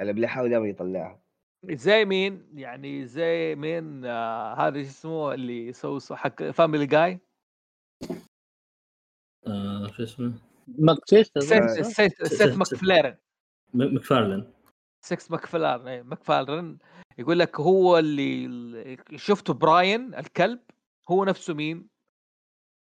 اللي 0.00 0.12
بيحاول 0.12 0.50
دائما 0.50 0.66
يطلعها. 0.68 1.20
زي 1.64 2.04
مين؟ 2.04 2.48
يعني 2.54 3.06
زي 3.06 3.54
مين 3.54 4.04
آه 4.04 4.54
هذا 4.54 4.82
شو 4.82 4.88
اسمه 4.88 5.34
اللي 5.34 5.66
يسوي 5.66 6.00
حق 6.12 6.42
Family 6.42 6.86
Guy 6.86 7.18
آه 9.46 9.86
شو 9.96 10.02
اسمه؟ 10.02 10.32
ماكسيس 10.78 11.32
سيث 11.38 12.56
ماكفليرن. 12.56 13.16
م- 13.74 13.94
مكفارلن 13.94 14.52
سيث 15.04 15.30
ماكفلارن 15.30 15.88
إيه، 15.88 16.02
ماكفالرن 16.02 16.78
يقول 17.18 17.38
لك 17.38 17.60
هو 17.60 17.98
اللي 17.98 18.98
شفته 19.16 19.54
براين 19.54 20.14
الكلب 20.14 20.60
هو 21.10 21.24
نفسه 21.24 21.54
مين؟ 21.54 21.88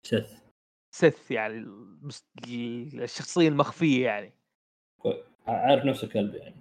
سيث. 0.06 0.32
سيث 0.94 1.30
يعني 1.30 1.66
الشخصية 2.94 3.48
المخفية 3.48 4.04
يعني. 4.04 4.32
عارف 5.46 5.84
نفسه 5.84 6.08
كلب 6.08 6.34
يعني. 6.34 6.56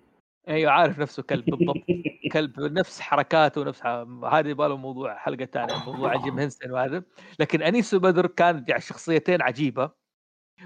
أيوه 0.47 0.71
عارف 0.71 0.99
نفسه 0.99 1.23
كلب 1.23 1.45
بالضبط. 1.45 1.77
كلب 2.33 2.59
نفس 2.59 2.99
حركاته 3.01 3.61
ونفس 3.61 3.81
ح... 3.81 3.87
هذه 4.33 4.47
يبغى 4.47 4.67
له 4.69 4.77
موضوع 4.77 5.17
حلقة 5.17 5.45
ثانية 5.45 5.85
موضوع 5.85 6.23
جيم 6.23 6.39
هنسن 6.39 6.71
وهذا. 6.71 7.03
لكن 7.39 7.61
انيس 7.61 7.93
وبدر 7.93 8.27
كانت 8.27 8.69
يعني 8.69 8.81
شخصيتين 8.81 9.41
عجيبة. 9.41 10.02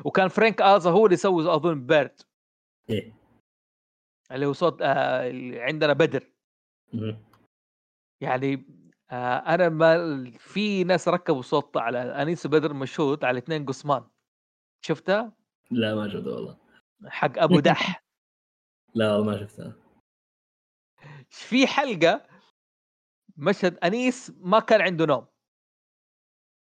وكان 0.05 0.27
فرانك 0.27 0.61
ازا 0.61 0.89
هو 0.91 1.05
اللي 1.05 1.13
يسوي 1.13 1.53
أظن 1.55 1.85
بيرد 1.85 2.21
إيه. 2.89 3.13
اللي 4.31 4.45
هو 4.45 4.53
صوت 4.53 4.81
آه 4.81 5.61
عندنا 5.61 5.93
بدر. 5.93 6.31
يعني 8.21 8.65
آه 9.11 9.37
أنا 9.37 9.69
ما 9.69 10.23
في 10.39 10.83
ناس 10.83 11.07
ركبوا 11.07 11.41
صوت 11.41 11.77
على 11.77 11.99
أنيس 11.99 12.45
وبدر 12.45 12.73
مشهود 12.73 13.25
على 13.25 13.37
اثنين 13.37 13.65
قسمان. 13.65 14.07
شفتها؟ 14.81 15.33
لا 15.71 15.95
ما 15.95 16.09
شفته 16.09 16.29
والله. 16.31 16.57
حق 17.05 17.37
أبو 17.39 17.59
دح. 17.59 18.03
لا 18.95 19.15
والله 19.15 19.31
ما 19.31 19.39
شفتها. 19.39 19.75
في 21.29 21.67
حلقة 21.67 22.27
مشهد 23.37 23.77
أنيس 23.77 24.33
ما 24.37 24.59
كان 24.59 24.81
عنده 24.81 25.05
نوم. 25.05 25.27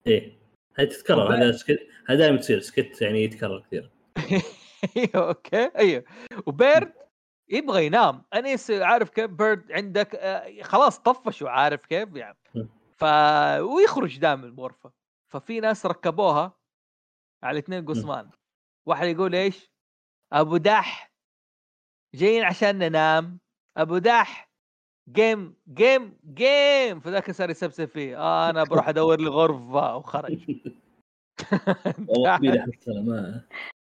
إيه. 0.07 0.38
هاي 0.79 0.87
تتكرر 0.87 1.35
هذا 1.35 1.53
skit 1.53 1.89
هذا 2.09 2.19
دائما 2.19 2.37
تصير 2.37 2.61
skit 2.61 3.03
يعني 3.03 3.25
يتكرر 3.25 3.61
كثير. 3.61 3.91
أيوه 4.97 5.29
أوكي. 5.29 5.71
أيوه. 5.79 6.05
وبيرد 6.47 6.93
يبغى 7.49 7.87
ينام. 7.87 8.25
انيس 8.35 8.71
عارف 8.71 9.11
كيف 9.11 9.31
بيرد 9.31 9.73
عندك 9.73 10.15
آه، 10.15 10.63
خلاص 10.63 10.99
طفش 10.99 11.43
وعارف 11.43 11.87
كيف 11.87 12.17
يعني. 12.17 12.39
ف 12.97 13.05
ويخرج 13.61 14.19
دائما 14.19 14.43
من 14.43 14.49
الغرفة. 14.49 14.93
ففي 15.33 15.61
ناس 15.61 15.87
ركبوها 15.87 16.59
على 17.43 17.59
اثنين 17.59 17.85
قسمان. 17.85 18.31
واحد 18.87 19.07
يقول 19.07 19.35
إيش؟ 19.35 19.71
أبو 20.33 20.57
دح 20.57 21.13
جايين 22.15 22.45
عشان 22.45 22.79
ننام. 22.79 23.39
أبو 23.77 23.99
دح 23.99 24.48
جيم 25.13 25.55
جيم 25.69 26.19
جيم 26.35 27.01
فذاك 27.01 27.31
صار 27.31 27.51
يسبسب 27.51 27.85
فيه. 27.85 28.19
آه 28.19 28.51
أنا 28.51 28.65
بروح 28.65 28.89
أدور 28.89 29.21
لي 29.21 29.29
غرفة 29.29 29.97
وخرج. 29.97 30.39
والله 32.09 32.39
ما 33.03 33.45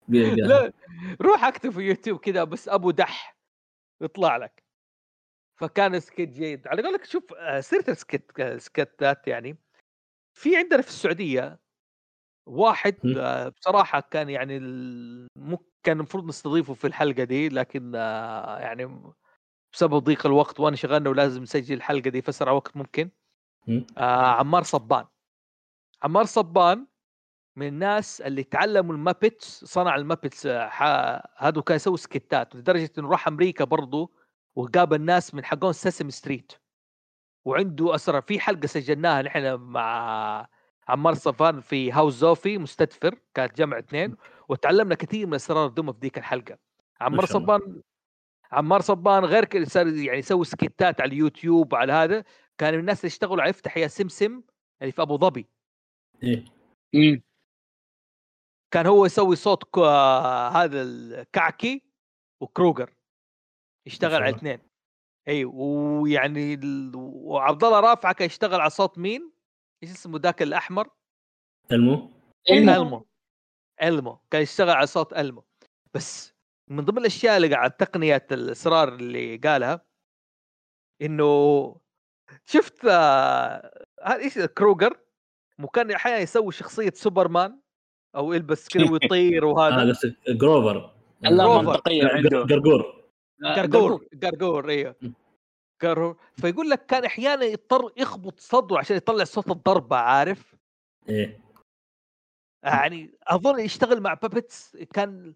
لا 0.07 0.73
روح 1.21 1.43
اكتب 1.43 1.69
في 1.69 1.81
يوتيوب 1.81 2.19
كذا 2.19 2.43
بس 2.43 2.69
أبو 2.69 2.91
دح 2.91 3.37
يطلع 4.01 4.37
لك. 4.37 4.63
فكان 5.59 5.99
skit 5.99 6.29
جيد. 6.29 6.67
على 6.67 6.81
قولك 6.81 7.05
شوف 7.05 7.33
آه، 7.33 7.59
سيرة 7.59 7.89
ال 7.89 7.98
skit 7.98 8.31
سكيتات 8.57 9.27
يعني 9.27 9.57
في 10.37 10.57
عندنا 10.57 10.81
في 10.81 10.87
السعودية 10.87 11.59
واحد. 12.45 12.95
آه، 13.17 13.49
بصراحة 13.49 13.99
كان 13.99 14.29
يعني 14.29 14.59
كان 15.83 15.97
المفروض 15.97 16.25
نستضيفه 16.25 16.73
في 16.73 16.87
الحلقة 16.87 17.23
دي 17.23 17.49
لكن 17.49 17.91
آه، 17.95 18.59
يعني 18.59 19.13
بسبب 19.73 20.03
ضيق 20.03 20.25
الوقت 20.25 20.59
وأنا 20.59 20.75
شغلنا 20.75 21.09
ولازم 21.09 21.41
نسجل 21.41 21.75
الحلقة 21.75 22.09
دي 22.09 22.21
في 22.21 22.29
اسرع 22.29 22.51
وقت 22.51 22.77
ممكن. 22.77 23.09
آه 23.97 24.25
عمار 24.25 24.63
صبان. 24.63 25.05
عمار 26.03 26.25
صبان 26.25 26.87
من 27.55 27.67
الناس 27.67 28.21
اللي 28.21 28.43
تعلموا 28.43 28.95
ال 28.95 29.04
Muppets 29.04 29.65
صنع 29.65 29.95
ال 29.95 30.02
Muppets 30.02 30.45
آه، 30.45 31.29
هذا 31.37 31.61
كان 31.61 31.75
يسوي 31.75 31.97
سكتات 31.97 32.55
لدرجة 32.55 32.91
إنه 32.97 33.09
راح 33.09 33.27
أمريكا 33.27 33.63
برضو 33.63 34.13
وقابل 34.55 35.01
ناس 35.01 35.33
من 35.35 35.45
حقون 35.45 35.73
Sesame 35.73 36.09
Street. 36.09 36.51
وعنده 37.45 37.95
اسرار 37.95 38.21
في 38.21 38.39
حلقة 38.39 38.67
سجلناها 38.67 39.21
نحن 39.21 39.53
مع 39.53 40.47
عمار 40.87 41.13
صفان 41.13 41.61
في 41.61 41.91
هاوس 41.91 42.13
زوفي 42.13 42.57
مستدفر 42.57 43.19
كانت 43.33 43.57
جمع 43.57 43.79
اثنين 43.79 44.15
وتعلمنا 44.49 44.95
كثير 44.95 45.27
من 45.27 45.33
اسرار 45.33 45.65
الدم 45.65 45.91
في 45.93 45.99
ذيك 46.01 46.17
الحلقة. 46.17 46.57
عمار. 47.01 47.25
صبان 47.25 47.81
عمار 48.53 48.81
صبان 48.81 49.25
غير 49.25 49.45
كذا 49.45 49.65
صار 49.65 49.87
يعني 49.87 50.19
يسوي 50.19 50.45
سكتات 50.45 51.01
على 51.01 51.11
اليوتيوب 51.11 51.73
وعلى 51.73 51.93
هذا 51.93 52.23
كان 52.57 52.73
من 52.73 52.79
الناس 52.79 52.99
اللي 52.99 53.07
اشتغلوا 53.07 53.41
على 53.41 53.49
يفتح 53.49 53.77
يا 53.77 53.87
سمسم 53.87 54.43
اللي 54.81 54.91
في 54.91 55.01
أبو 55.01 55.17
ظبي 55.17 55.47
إيه. 56.23 57.23
كان 58.73 58.85
هو 58.85 59.05
يسوي 59.05 59.35
صوت 59.35 59.63
كو... 59.63 59.85
هذا 59.85 60.81
الكعكي 60.81 61.81
وكروجر 62.41 62.93
يشتغل 63.87 64.15
على 64.15 64.25
الله. 64.25 64.37
اثنين 64.37 64.59
إي 65.27 65.45
ويعني 65.45 66.53
ال... 66.53 66.91
وعبد 66.95 67.63
الله 67.63 67.79
رافعه 67.79 68.13
كان 68.13 68.25
يشتغل 68.25 68.61
على 68.61 68.69
صوت 68.69 68.97
مين؟ 68.97 69.31
إيش 69.83 69.91
اسمه 69.91 70.19
ذاك 70.19 70.41
الأحمر؟ 70.41 70.89
ألمو. 71.71 72.11
ألمو 72.49 73.07
ألمو 73.83 74.19
كان 74.31 74.41
يشتغل 74.41 74.69
على 74.69 74.87
صوت 74.87 75.13
ألمو 75.13 75.45
بس 75.93 76.32
من 76.67 76.85
ضمن 76.85 76.97
الأشياء 76.97 77.37
اللي 77.37 77.47
قاعد 77.47 77.71
تقنية 77.71 78.27
الاسرار 78.31 78.95
اللي 78.95 79.37
قالها 79.37 79.85
إنه 81.01 81.75
شفت 82.45 82.85
آه، 82.85 83.85
هذا 84.03 84.19
إيش 84.19 84.39
كروجر؟ 84.39 84.99
مو 85.57 85.67
كان 85.67 85.91
أحيانا 85.91 86.19
يسوي 86.19 86.51
شخصية 86.51 86.91
سوبرمان 86.95 87.59
أو 88.15 88.33
يلبس 88.33 88.69
كذا 88.69 88.83
ويطير 88.91 89.45
وهذا. 89.45 89.89
قصدك 89.89 90.15
جروفر. 90.29 90.93
منطقيه 91.21 92.07
عنده. 92.07 92.39
قرقور 92.39 93.03
آه، 93.45 93.55
قرقور 93.55 94.07
قرقور 94.23 94.69
إيوه. 94.69 94.95
فيقول 96.33 96.69
لك 96.69 96.85
كان 96.85 97.05
أحيانا 97.05 97.45
يضطر 97.45 97.91
يخبط 97.97 98.39
صدره 98.39 98.77
عشان 98.77 98.97
يطلع 98.97 99.23
صوت 99.23 99.51
الضربة 99.51 99.95
عارف؟ 99.95 100.55
إيه. 101.09 101.39
يعني 102.63 103.17
أظن 103.27 103.59
يشتغل 103.59 104.01
مع 104.01 104.13
بابتس 104.13 104.77
كان 104.93 105.33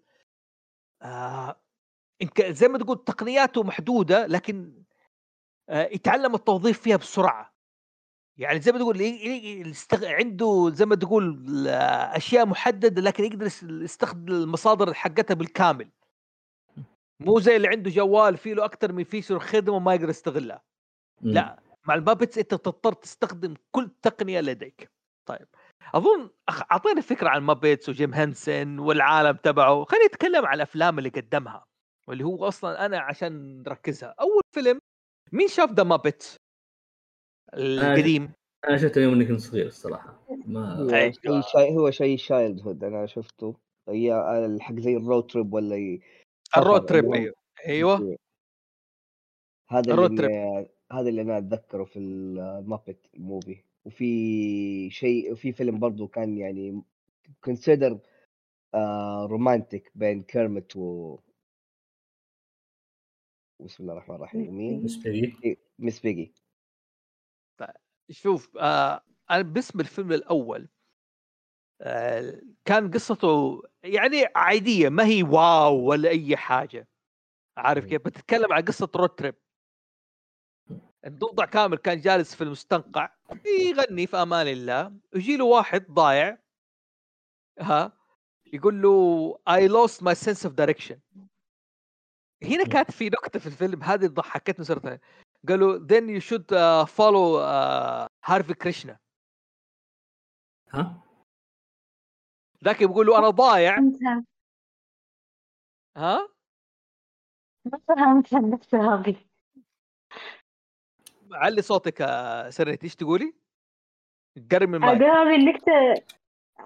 آه 1.02 1.60
زي 2.48 2.68
ما 2.68 2.78
تقول 2.78 3.04
تقنياته 3.04 3.62
محدودة 3.62 4.26
لكن 4.26 4.82
آه 5.68 5.88
يتعلم 5.92 6.34
التوظيف 6.34 6.80
فيها 6.80 6.96
بسرعة. 6.96 7.54
يعني 8.38 8.60
زي 8.60 8.72
ما 8.72 8.78
تقول 8.78 9.00
يستغ... 9.00 10.06
عنده 10.06 10.70
زي 10.74 10.86
ما 10.86 10.94
تقول 10.94 11.68
أشياء 11.68 12.46
محددة 12.46 13.02
لكن 13.02 13.24
يقدر 13.24 13.46
يستخدم 13.62 14.32
المصادر 14.32 14.94
حقتها 14.94 15.34
بالكامل. 15.34 15.90
مو 17.20 17.40
زي 17.40 17.56
اللي 17.56 17.68
عنده 17.68 17.90
جوال 17.90 18.36
فيه 18.36 18.54
له 18.54 18.64
أكثر 18.64 18.92
من 18.92 19.04
feature 19.04 19.38
خدمه 19.38 19.76
وما 19.76 19.94
يقدر 19.94 20.08
يستغلها. 20.08 20.62
لا 21.20 21.62
مع 21.84 21.94
ال 21.94 22.00
puppets 22.00 22.38
أنت 22.38 22.50
تضطر 22.50 22.92
تستخدم 22.92 23.54
كل 23.70 23.90
تقنية 24.02 24.40
لديك. 24.40 24.90
طيب. 25.26 25.48
أظن 25.94 26.30
أعطينا 26.72 27.00
فكرة 27.00 27.28
عن 27.28 27.42
Muppets 27.42 27.88
وجيم 27.88 28.14
هنسن 28.14 28.78
والعالم 28.78 29.36
تبعه. 29.36 29.84
خلينا 29.84 30.06
نتكلم 30.06 30.46
عن 30.46 30.54
الأفلام 30.54 30.98
اللي 30.98 31.08
قدمها 31.08 31.64
واللي 32.08 32.24
هو 32.24 32.48
أصلا 32.48 32.86
أنا 32.86 32.98
عشان 32.98 33.62
نركزها. 33.62 34.14
أول 34.20 34.42
فيلم 34.54 34.78
مين 35.32 35.48
شاف 35.48 35.72
ذا 35.72 35.82
Muppets 35.82 36.36
القديم. 37.54 38.32
أنا 38.68 38.76
شفته 38.76 39.00
يوم 39.00 39.12
اني 39.14 39.24
كنت 39.24 39.40
صغير 39.40 39.66
الصراحة. 39.66 40.26
ما 40.46 40.74
هو 40.76 40.88
شيء 40.88 41.40
شاي... 41.40 41.76
هو 41.76 41.90
شيء 41.90 42.16
childhood 42.16 42.84
أنا 42.84 43.06
شفته. 43.06 43.56
هي 43.88 44.14
الحق 44.46 44.74
زي 44.74 44.96
ال 44.96 45.02
road 45.02 45.26
trip 45.26 45.52
ولا 45.54 45.76
ي... 45.76 46.00
ال 46.56 46.62
road 46.62 46.86
trip 46.86 47.12
أيوه. 47.14 47.34
أيوه. 47.66 48.16
هذا 49.70 49.94
اللي 49.94 50.68
هذا 50.92 51.08
اللي 51.08 51.22
أنا 51.22 51.38
أتذكره 51.38 51.84
في 51.84 51.98
ال 51.98 52.13
Muppet 52.13 53.06
Movie 53.16 53.64
وفي 53.88 54.90
شيء 54.90 55.32
وفي 55.32 55.52
فيلم 55.52 55.78
برضو 55.78 56.08
كان 56.08 56.38
يعني 56.38 56.82
consider 57.44 57.98
romantic 59.26 59.92
بين 59.94 60.22
كيرمت 60.22 60.76
و 60.76 61.18
بسم 63.60 63.82
الله 63.82 63.92
الرحمن 63.92 64.16
الرحيم. 64.16 64.54
مين؟ 64.54 64.84
Miss 64.84 64.96
Piggy. 64.96 65.58
Miss 65.78 66.00
Piggy. 66.00 66.34
شوف 68.10 68.56
آه 68.56 69.04
أنا 69.30 69.42
باسم 69.42 69.80
الفيلم 69.80 70.12
الأول 70.12 70.68
آه 71.80 72.42
كان 72.64 72.90
قصته 72.90 73.62
يعني 73.82 74.28
عادية 74.36 74.88
ما 74.88 75.06
هي 75.06 75.22
واو 75.22 75.84
ولا 75.84 76.08
أي 76.08 76.36
حاجة. 76.36 76.88
عارف 77.56 77.84
كيف؟ 77.84 78.02
بتتكلم 78.02 78.52
عن 78.52 78.62
قصة 78.62 78.90
رود 78.96 79.08
تريب 79.08 79.34
الضفدع 81.06 81.44
كامل 81.44 81.76
كان 81.76 82.00
جالس 82.00 82.34
في 82.34 82.44
المستنقع. 82.44 83.17
يغني 83.46 84.06
في 84.06 84.16
أمان 84.16 84.46
الله 84.46 84.92
يجي 85.14 85.36
له 85.36 85.44
واحد 85.44 85.86
ضايع 85.90 86.38
ها 87.60 87.92
يقول 88.52 88.82
له 88.82 89.38
I 89.50 89.68
lost 89.68 90.02
my 90.02 90.14
sense 90.14 90.44
of 90.44 90.52
direction. 90.54 90.98
هنا 92.42 92.64
كانت 92.64 92.90
في 92.90 93.06
نكتة 93.06 93.38
في 93.38 93.46
الفيلم 93.46 93.82
هذه 93.82 94.06
ضحكتني 94.06 94.64
صراحة 94.64 94.98
قالوا 95.48 95.78
then 95.78 96.08
you 96.08 96.20
should 96.20 96.46
uh, 96.52 96.86
follow 96.86 97.38
هارفي 98.24 98.52
uh, 98.52 98.56
كريشنا 98.56 98.98
ها؟ 100.74 101.02
ذاك 102.64 102.78
بيقول 102.78 103.06
له 103.06 103.18
أنا 103.18 103.30
ضايع. 103.30 103.78
ها؟ 105.96 106.28
ما 107.64 107.78
فهمت 107.88 108.32
النكتة 108.32 108.94
هذه. 108.94 109.16
علي 111.32 111.62
صوتك 111.62 112.06
سريت 112.48 112.84
إيش 112.84 112.96
تقولي؟ 112.96 113.34
قرب 114.52 114.68
من 114.68 114.74
المايك. 114.74 115.02
هذه 115.02 115.34
النكتة 115.34 115.94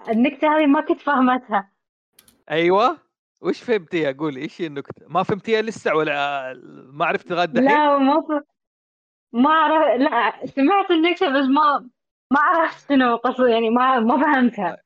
النكتة 0.09 0.57
هذه 0.57 0.67
ما 0.67 0.81
كنت 0.81 1.01
فهمتها 1.01 1.73
أيوه. 2.51 2.99
وش 3.41 3.63
فهمتيها؟ 3.63 4.13
قولي 4.13 4.41
إيش 4.41 4.61
هي 4.61 4.67
النكتة؟ 4.67 5.07
ما 5.09 5.23
فهمتيها 5.23 5.63
لسه 5.63 5.95
ولا 5.95 6.53
ما 6.93 7.07
عرفت 7.07 7.31
لغاية 7.31 7.47
لا 7.47 7.99
ما 7.99 8.21
ف... 8.21 8.45
ما 9.33 9.51
اعرف 9.51 10.01
لا 10.01 10.47
سمعت 10.47 10.91
النكتة 10.91 11.29
بس 11.29 11.45
ما 11.49 11.91
ما 12.31 12.41
عرفت 12.41 12.89
شنو 12.89 13.17
قصد 13.17 13.49
يعني 13.49 13.71
ما 13.71 14.01
ما 14.01 14.23
فهمتها. 14.23 14.83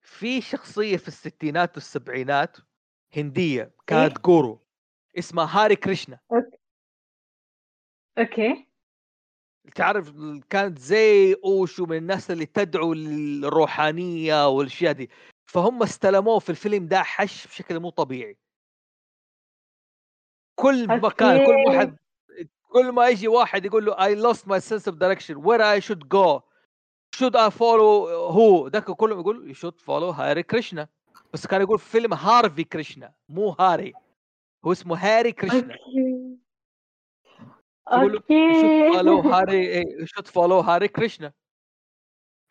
في 0.00 0.40
شخصية 0.40 0.96
في 0.96 1.08
الستينات 1.08 1.74
والسبعينات 1.74 2.56
هندية 3.16 3.74
كانت 3.86 4.16
إيه؟ 4.16 4.22
guru 4.22 4.66
اسمها 5.18 5.64
هاري 5.64 5.76
كريشنا. 5.76 6.18
أوكي 6.32 6.58
أوكي. 8.18 8.71
تعرف 9.74 10.12
كانت 10.50 10.78
زي 10.78 11.34
أوشو 11.44 11.86
من 11.86 11.96
الناس 11.96 12.30
اللي 12.30 12.46
تدعو 12.46 12.92
للروحانية 12.92 14.48
والأشياء 14.48 14.92
دي. 14.92 15.10
فهم 15.46 15.82
استلموه 15.82 16.38
في 16.38 16.50
الفيلم 16.50 16.86
ده 16.86 17.02
حش 17.02 17.46
بشكل 17.46 17.80
مو 17.80 17.90
طبيعي. 17.90 18.36
كل 20.54 20.88
مكان 20.88 21.46
كل 21.46 21.52
واحد 21.66 21.96
كل 22.68 22.92
ما 22.92 23.08
يجي 23.08 23.28
واحد 23.28 23.64
يقول 23.64 23.84
له 23.84 23.94
I 23.94 24.14
lost 24.14 24.40
my 24.40 24.58
sense 24.58 24.86
of 24.86 24.98
direction. 24.98 25.36
Where 25.42 25.62
I 25.62 25.80
should 25.80 26.08
go? 26.08 26.42
Should 27.16 27.36
I 27.36 27.50
follow 27.50 28.32
who? 28.32 28.68
ذاك 28.68 28.90
كلهم 28.90 29.20
يقول 29.20 29.54
you 29.54 29.58
should 29.58 29.80
follow 29.80 30.18
هاري 30.18 30.42
كريشنا 30.42 30.88
بس 31.32 31.46
كان 31.46 31.60
يقول 31.60 31.78
في 31.78 31.90
فيلم 31.90 32.14
هارفي 32.14 32.64
كريشنا 32.64 33.12
مو 33.28 33.50
هاري 33.50 33.92
هو 34.64 34.72
اسمه 34.72 34.96
هاري 34.96 35.32
كريشنا 35.32 35.76
أوكي. 37.88 38.52
should 38.62 38.94
follow 38.94 39.26
هاري 39.26 39.84
should 40.06 40.26
follow 40.26 40.68
هاري 40.68 40.88
كريشنا 40.88 41.32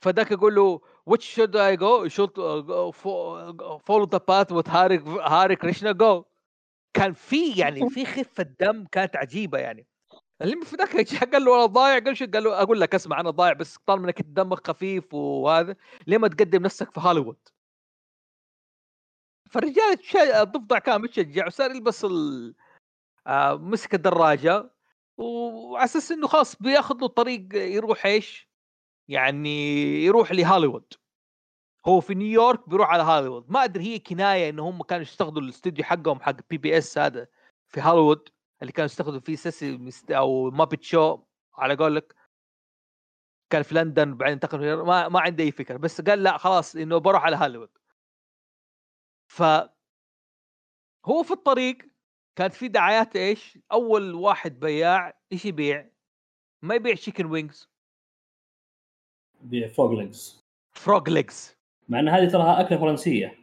فذاك 0.03 0.31
يقول 0.31 0.55
له 0.55 0.81
which 1.09 1.23
should 1.23 1.55
I 1.55 1.75
go? 1.75 2.07
Should 2.09 2.35
follow 3.85 4.05
the 4.05 4.19
path 4.19 4.51
with 4.51 4.69
هاري 4.69 4.97
هاري 5.19 5.55
كريشنا 5.55 5.93
go. 5.93 6.23
كان 6.93 7.13
في 7.13 7.51
يعني 7.51 7.89
في 7.89 8.05
خفة 8.05 8.43
دم 8.59 8.85
كانت 8.91 9.15
عجيبة 9.15 9.57
يعني. 9.57 9.87
اللي 10.41 10.65
في 10.65 10.75
ذاك 10.75 10.95
قال 11.33 11.45
له 11.45 11.55
أنا 11.55 11.65
ضايع. 11.65 11.99
قال 11.99 12.17
شو؟ 12.17 12.25
قال 12.33 12.43
له 12.43 12.61
أقول 12.61 12.81
لك 12.81 12.95
اسمع 12.95 13.19
أنا 13.19 13.29
ضايع 13.29 13.53
بس 13.53 13.77
طالما 13.85 14.05
انك 14.05 14.21
دمك 14.21 14.67
خفيف 14.67 15.13
وهذا 15.13 15.75
ليه 16.07 16.17
ما 16.17 16.27
تقدم 16.27 16.61
نفسك 16.63 16.91
في 16.91 16.99
هوليوود؟ 16.99 17.37
فالرجال 19.51 19.97
الضفدع 20.35 20.79
كان 20.79 21.01
متشجع 21.01 21.47
وصار 21.47 21.71
يلبس 21.71 22.05
ال... 22.05 22.55
آه 23.27 23.55
مسك 23.55 23.93
الدراجة. 23.93 24.71
وعلى 25.17 25.85
أساس 25.85 26.11
إنه 26.11 26.27
خلاص 26.27 26.55
بياخذ 26.55 26.95
له 27.01 27.07
طريق 27.07 27.55
يروح 27.55 28.05
إيش؟ 28.05 28.49
يعني 29.07 29.49
يروح 30.05 30.31
لهوليوود. 30.31 30.93
هو 31.87 31.99
في 32.01 32.13
نيويورك 32.15 32.69
بيروح 32.69 32.89
على 32.89 33.03
هوليوود. 33.03 33.51
ما 33.51 33.63
أدري 33.63 33.83
هي 33.83 33.99
كناية 33.99 34.49
إنه 34.49 34.69
هم 34.69 34.83
كانوا 34.83 35.01
يستخدموا 35.03 35.41
الاستوديو 35.41 35.85
حقهم 35.85 36.19
حق 36.21 36.35
PBS 36.49 36.97
هذا 36.97 37.27
في 37.67 37.81
هوليوود 37.81 38.29
اللي 38.61 38.71
كانوا 38.71 38.85
يستخدموا 38.85 39.19
فيه 39.19 39.35
سيسي 39.35 39.91
أو 40.17 40.51
Muppet 40.51 40.83
Show 40.83 41.23
على 41.53 41.75
قولك. 41.75 42.15
كان 43.49 43.63
في 43.63 43.75
لندن 43.75 44.17
بعدين 44.17 44.33
انتقل 44.33 44.73
ما 44.73 45.09
ما 45.09 45.19
عندي 45.19 45.43
أي 45.43 45.51
فكرة. 45.51 45.77
بس 45.77 46.01
قال 46.01 46.23
لا 46.23 46.37
خلاص 46.37 46.75
إنه 46.75 46.97
بروح 46.97 47.23
على 47.23 47.35
هوليوود. 47.35 47.69
ف 49.27 49.43
هو 51.05 51.23
في 51.23 51.31
الطريق 51.31 51.90
كانت 52.35 52.53
في 52.53 52.67
دعايات 52.67 53.15
إيش؟ 53.15 53.59
أول 53.71 54.13
واحد 54.13 54.59
بياع 54.59 55.13
إيش 55.31 55.45
يبيع؟ 55.45 55.89
ما 56.61 56.75
يبيع 56.75 56.95
chicken 56.95 57.25
wings 57.25 57.69
يبيع 59.43 59.67
frog 59.67 59.93
legs 59.93 60.45
frog 60.71 61.09
legs 61.09 61.55
مع 61.89 61.99
إن 61.99 62.09
هذه 62.09 62.29
تراها 62.29 62.61
أكلة 62.61 62.77
فرنسية. 62.77 63.37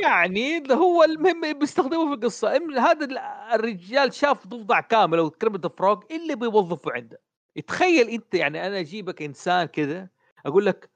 يعني 0.02 0.62
هو 0.70 1.04
المهم 1.04 1.58
بيستخدمه 1.58 2.08
في 2.08 2.14
القصة. 2.14 2.56
هذا 2.78 3.08
الرجال 3.54 4.14
شاف 4.14 4.46
ضفدع 4.46 4.80
كامل 4.80 5.18
أو 5.18 5.30
كلمة 5.30 5.70
frog 5.78 6.00
اللي 6.10 6.34
بيوظفه 6.36 6.92
عنده. 6.92 7.20
تخيل 7.66 8.08
أنت 8.08 8.34
يعني 8.34 8.66
أنا 8.66 8.80
أجيبك 8.80 9.22
إنسان 9.22 9.66
كذا 9.66 10.08
أقول 10.46 10.66
لك 10.66 10.90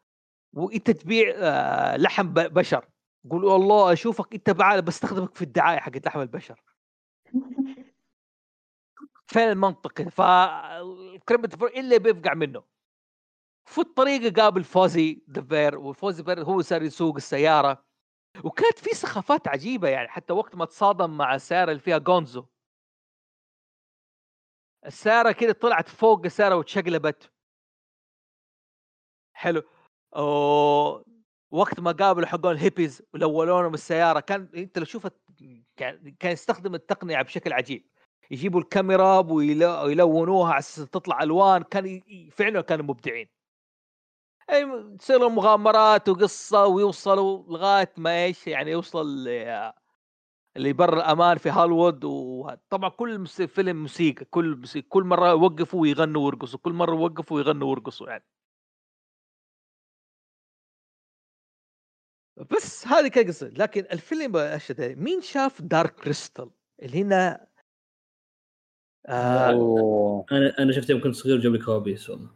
وأنت 0.52 0.90
تبيع 0.90 1.34
آه، 1.36 1.96
لحم 1.96 2.32
بشر. 2.32 2.88
قول 3.30 3.44
والله 3.44 3.92
أشوفك 3.92 4.34
أنت 4.34 4.50
بعالي 4.50 4.82
بستخدمك 4.82 5.34
في 5.34 5.42
الدعاية 5.42 5.78
حقت 5.78 6.06
لحم 6.06 6.20
البشر. 6.20 6.62
فين 9.26 9.42
المنطق 9.48 10.02
فروغ 10.08 11.70
اللي 11.76 11.98
بيفقع 11.98 12.34
منه. 12.34 12.64
في 13.64 13.78
الطريق 13.78 14.40
قابل 14.40 14.64
فوزي 14.64 15.22
the 15.28 15.50
bear 15.50 15.78
وفوزي 15.78 16.22
the 16.22 16.32
bear 16.32 16.44
هو 16.44 16.62
صار 16.62 16.82
يسوق 16.82 17.16
السيارة. 17.16 17.84
وكانت 18.44 18.78
في 18.78 18.96
سخافات 18.96 19.48
عجيبة 19.48 19.88
يعني 19.88 20.08
حتى 20.08 20.32
وقت 20.32 20.54
ما 20.54 20.64
تصادم 20.64 21.16
مع 21.16 21.34
السياره 21.34 21.70
اللي 21.70 21.82
فيها 21.82 21.98
جونزو. 21.98 22.46
السياره 24.86 25.32
كده 25.32 25.52
طلعت 25.52 25.88
فوق 25.88 26.24
السيارة 26.24 26.56
وتشقلبت. 26.56 27.32
حلو. 29.32 29.62
أوه. 30.16 31.15
وقت 31.56 31.80
ما 31.80 31.92
قابلوا 31.92 32.26
حقون 32.26 32.52
الهيبيز 32.52 33.02
ولونهم 33.22 33.74
السيارة 33.74 34.20
كان 34.20 34.48
أنت 34.56 34.78
لو 34.78 34.84
شوفت 34.84 35.14
كان 35.76 36.32
يستخدم 36.32 36.74
التقنية 36.74 37.22
بشكل 37.22 37.52
عجيب. 37.52 37.86
يجيبوا 38.30 38.60
الكاميرا 38.60 39.18
ويلونوها 39.18 40.50
على 40.50 40.58
أساس 40.58 40.90
تطلع 40.90 41.22
ألوان 41.22 41.62
كان 41.62 42.00
فعلا 42.32 42.60
كانوا 42.60 42.84
مبدعين. 42.84 43.28
أي 44.50 44.96
تصير 44.98 45.28
مغامرات 45.28 46.08
وقصة 46.08 46.66
ويوصلوا 46.66 47.42
لغاية 47.48 47.92
ما 47.96 48.24
إيش 48.24 48.46
يعني 48.46 48.70
يوصل 48.70 49.28
اللي 50.56 50.72
بر 50.72 50.96
الأمان 50.96 51.38
في 51.38 51.50
هوليوود 51.50 52.04
وطبعا 52.04 52.90
كل 52.90 53.26
فيلم 53.26 53.82
موسيقى 53.82 54.24
كل 54.24 54.56
موسيقى 54.56 54.88
كل 54.88 55.04
مرة 55.04 55.28
يوقفوا 55.28 55.80
ويغنوا 55.80 56.24
ويرقصوا 56.24 56.58
كل 56.58 56.72
مرة 56.72 56.94
يوقفوا 56.94 57.36
ويغنوا 57.36 57.68
ويرقصوا 57.68 58.08
يعني. 58.08 58.24
بس 62.36 62.86
هذه 62.86 63.08
كقصة 63.08 63.48
لكن 63.48 63.80
الفيلم 63.92 64.36
اشد 64.36 64.80
مين 64.98 65.20
شاف 65.20 65.62
Dark 65.62 65.94
Crystal 65.94 66.50
اللي 66.82 67.02
هنا 67.02 67.46
آه 69.08 70.24
أنا 70.32 70.58
أنا 70.58 70.72
شفته 70.72 70.92
يمكن 70.92 71.12
صغير 71.12 71.38
جاب 71.38 71.52
لي 71.52 71.64
كوابيس 71.64 72.10
والله. 72.10 72.30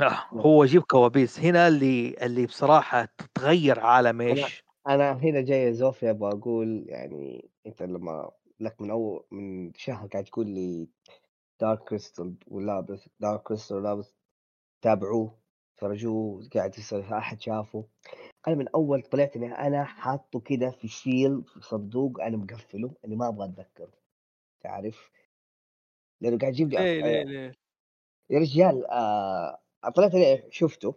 آه 0.00 0.24
هو 0.32 0.64
جيب 0.64 0.82
كوابيس. 0.82 1.40
هنا 1.40 1.68
اللي 1.68 2.16
اللي 2.22 2.46
بصراحة 2.46 3.04
تتغير 3.04 3.80
عالم 3.80 4.20
إيش؟ 4.20 4.64
أنا 4.88 5.12
هنا 5.12 5.40
جاي 5.40 5.72
زوفي 5.72 6.10
أبغى 6.10 6.32
أقول 6.32 6.84
يعني 6.88 7.50
أنت 7.66 7.82
لما 7.82 8.30
لك 8.60 8.80
من 8.80 8.90
أول 8.90 9.24
من 9.30 9.72
شهر 9.74 10.06
قاعد 10.06 10.24
تقول 10.24 10.48
لي 10.48 10.88
Dark 11.60 11.88
Crystal 11.88 12.34
ولابس 12.46 13.08
Dark 13.20 13.42
Crystal 13.42 13.76
ولابس 13.76 14.14
تابعوه 14.82 15.38
فرجوه 15.76 16.48
قاعد 16.54 16.78
يصير 16.78 17.18
أحد 17.18 17.40
شافه. 17.40 17.86
أنا 18.48 18.56
من 18.56 18.68
أول 18.68 19.02
طلعت 19.02 19.36
اني 19.36 19.52
أنا 19.52 19.84
حاطه 19.84 20.40
كده 20.40 20.70
في 20.70 20.88
شيل 20.88 21.44
في 21.44 21.60
صندوق 21.60 22.20
أنا 22.20 22.36
مقفله 22.36 22.94
اني 23.04 23.16
ما 23.16 23.28
أبغى 23.28 23.46
أتذكره 23.46 23.92
تعرف؟ 24.60 25.10
لأنه 26.20 26.38
قاعد 26.38 26.52
يجيب 26.52 26.68
لي 26.70 26.78
ليه 26.78 27.02
ليه 27.02 27.22
ليه؟ 27.24 27.52
يا 28.30 28.38
رجال 28.38 28.86
آه 28.86 29.58
طلعت 29.96 30.14
اني 30.14 30.42
شفته. 30.50 30.94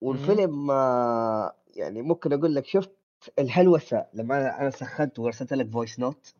والفيلم 0.00 0.70
آه 0.70 1.56
يعني 1.76 2.02
ممكن 2.02 2.32
أقول 2.32 2.54
لك 2.54 2.66
شفت 2.66 2.92
الهلوسة 3.38 4.06
لما 4.14 4.36
أنا 4.40 4.60
أنا 4.60 4.70
سخنت 4.70 5.18
وارسلت 5.18 5.52
لك 5.52 5.70
voice 5.70 5.98
note 6.00 6.34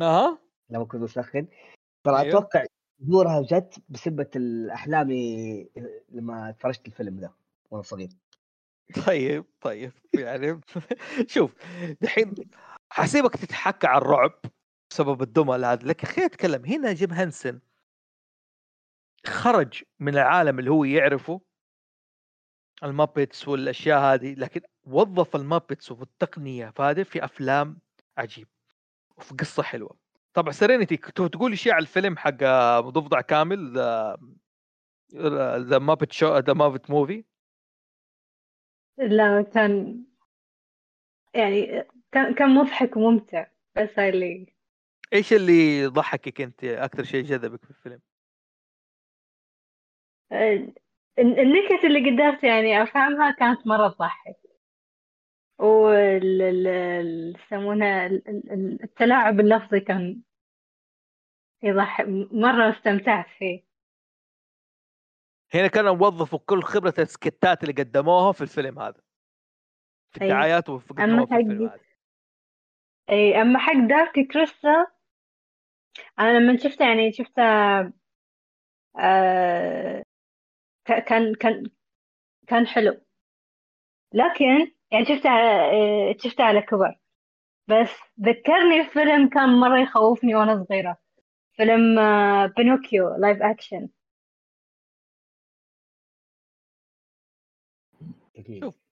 أها. 0.00 0.38
لما 0.70 0.84
كنت 0.84 1.02
مسخن. 1.02 1.46
ترى 2.04 2.20
أيوه. 2.20 2.28
أتوقع 2.28 2.64
ظهورها 3.04 3.42
جت 3.42 3.82
بسبة 3.88 4.30
الأحلامي 4.36 5.68
لما 6.08 6.48
اتفرجت 6.50 6.86
الفيلم 6.86 7.18
ذا 7.20 7.32
صغير. 7.80 8.08
طيب 9.06 9.44
طيب 9.60 9.92
يعني 10.14 10.60
شوف 11.34 11.54
دحين 12.00 12.34
حسيبك 12.90 13.36
تتحكى 13.36 13.86
عن 13.86 13.96
الرعب 13.96 14.40
بسبب 14.90 15.22
الدمى 15.22 15.54
هذا 15.54 15.86
لكن 15.86 16.06
خلينا 16.06 16.26
نتكلم. 16.26 16.64
هنا 16.64 16.92
جيم 16.92 17.12
هانسن 17.12 17.60
خرج 19.26 19.82
من 20.00 20.14
العالم 20.14 20.58
اللي 20.58 20.70
هو 20.70 20.84
يعرفه 20.84 21.40
ال 22.82 22.90
Muppets 22.90 23.48
والأشياء 23.48 24.00
هذه 24.00 24.34
لكن 24.34 24.60
وظف 24.84 25.36
ال 25.36 25.43
Muppets 25.43 25.92
والتقنيه 25.92 26.74
هذه 26.80 27.02
في 27.02 27.24
أفلام 27.24 27.78
عجيب 28.18 28.48
وفي 29.16 29.34
قصة 29.34 29.62
حلوة. 29.62 29.96
طبعا 30.34 30.52
سيرينيتي 30.52 30.96
كنت 30.96 31.22
تقول 31.22 31.58
شيء 31.58 31.72
على 31.72 31.82
الفيلم 31.82 32.16
حق 32.16 32.44
ضفدع 32.80 33.20
كامل 33.20 33.72
ذا 33.72 34.16
The 35.58 35.78
Muppet 35.78 36.12
Show 36.12 36.38
The 36.38 36.52
Muppet 36.52 36.90
Movie 36.90 37.24
لا 38.98 39.42
كان 39.42 40.04
يعني 41.34 41.84
كان 42.12 42.34
كان 42.34 42.54
مضحك 42.54 42.96
وممتع 42.96 43.46
بس 43.76 43.98
اللي 43.98 44.46
إيش 45.12 45.32
اللي 45.32 45.86
ضحكك 45.86 46.40
أنت؟ 46.40 46.64
أكثر 46.64 47.04
شيء 47.04 47.24
جذبك 47.24 47.64
في 47.64 47.70
الفيلم؟ 47.70 48.00
النكت 51.18 51.84
اللي 51.84 52.10
قدرت 52.10 52.44
يعني 52.44 52.82
أفهمها 52.82 53.30
كانت 53.30 53.66
مرة 53.66 53.88
تضحك. 53.88 54.36
وال 55.58 56.66
يسمونها 57.36 58.06
التلاعب 58.84 59.40
اللفظي 59.40 59.80
كان 59.80 60.22
يضحك 61.62 62.04
مرة 62.32 62.70
استمتعت 62.70 63.26
فيه. 63.38 63.71
هنا 65.54 65.66
كانوا 65.66 65.90
وظفوا 65.90 66.38
كل 66.46 66.62
خبرة 66.62 66.94
السكتات 66.98 67.62
اللي 67.62 67.82
قدموها 67.82 68.32
في 68.32 68.40
الفيلم 68.40 68.78
هذا. 68.78 69.00
في 70.10 70.20
أيوة. 70.22 70.32
الدعايات 70.32 70.68
وفي 70.68 70.90
الفيلم 70.90 71.62
هذا. 71.62 71.80
أي 73.10 73.42
أما 73.42 73.58
حق 73.58 73.72
دارك 73.88 74.28
كريستال 74.32 74.86
أنا 76.18 76.38
لما 76.38 76.56
شفته 76.56 76.84
يعني 76.84 77.12
شفته 77.12 77.42
آه 78.98 80.02
كان 80.84 81.34
كان 81.34 81.70
كان 82.46 82.66
حلو. 82.66 83.00
لكن 84.14 84.72
يعني 84.90 85.04
شفته 85.04 85.30
آه 85.30 86.14
شفته 86.18 86.44
على 86.44 86.62
كبر. 86.62 86.98
بس 87.68 87.90
ذكرني 88.20 88.84
فيلم 88.84 89.28
كان 89.28 89.48
مرة 89.48 89.78
يخوفني 89.78 90.34
وأنا 90.34 90.64
صغيرة. 90.64 90.96
فيلم 91.56 91.98
آه 91.98 92.46
بينوكيو 92.46 93.16
live 93.16 93.42
action 93.42 93.88
شوف 98.60 98.82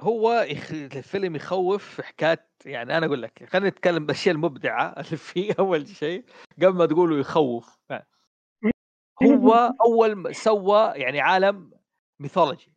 هو 0.00 0.46
يخ... 0.48 0.70
الفيلم 0.72 1.36
يخوف 1.36 1.84
في 1.84 2.02
حكايه 2.02 2.50
يعني 2.64 2.98
أنا 2.98 3.06
أقول 3.06 3.22
لك 3.22 3.44
خلينا 3.44 3.68
نتكلم 3.68 4.06
بالأشياء 4.06 4.34
المبدعة 4.34 4.88
اللي 5.00 5.16
فيه 5.16 5.52
أول 5.58 5.88
شيء 5.88 6.24
قبل 6.56 6.74
ما 6.78 6.86
تقولوا 6.86 7.18
يخوف. 7.18 7.78
هو 9.22 9.74
أول 9.80 10.34
سوى 10.34 10.92
يعني 10.94 11.20
عالم 11.20 11.70
mythology 12.18 12.74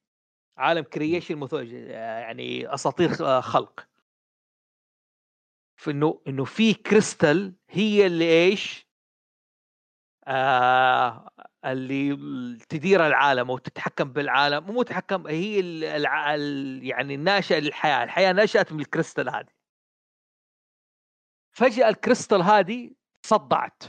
عالم 0.57 0.83
creation 0.83 1.35
mythology 1.35 1.79
يعني 1.85 2.73
أساطير 2.73 3.41
خلق. 3.41 3.87
في 5.75 5.91
إنه 5.91 6.21
إنه 6.27 6.45
في 6.45 6.73
كريستال 6.73 7.55
هي 7.69 8.05
اللي 8.05 8.45
إيش؟ 8.45 8.87
آه 10.27 11.29
اللي 11.65 12.15
تدير 12.69 13.07
العالم 13.07 13.51
أو 13.51 13.57
تتحكم 13.57 14.13
بالعالم 14.13 14.71
مو 14.71 14.83
تتحكم 14.83 15.27
هي 15.27 15.59
الع... 15.95 16.35
يعني 16.85 17.15
الناشئه 17.15 17.59
للحياة 17.59 18.03
الحياة 18.03 18.33
نشأت 18.33 18.73
من 18.73 18.79
الكريستال 18.79 19.29
هذه. 19.29 19.53
فجأة 21.51 21.89
الكريستال 21.89 22.41
هذه 22.41 22.91
تصدعت. 23.23 23.83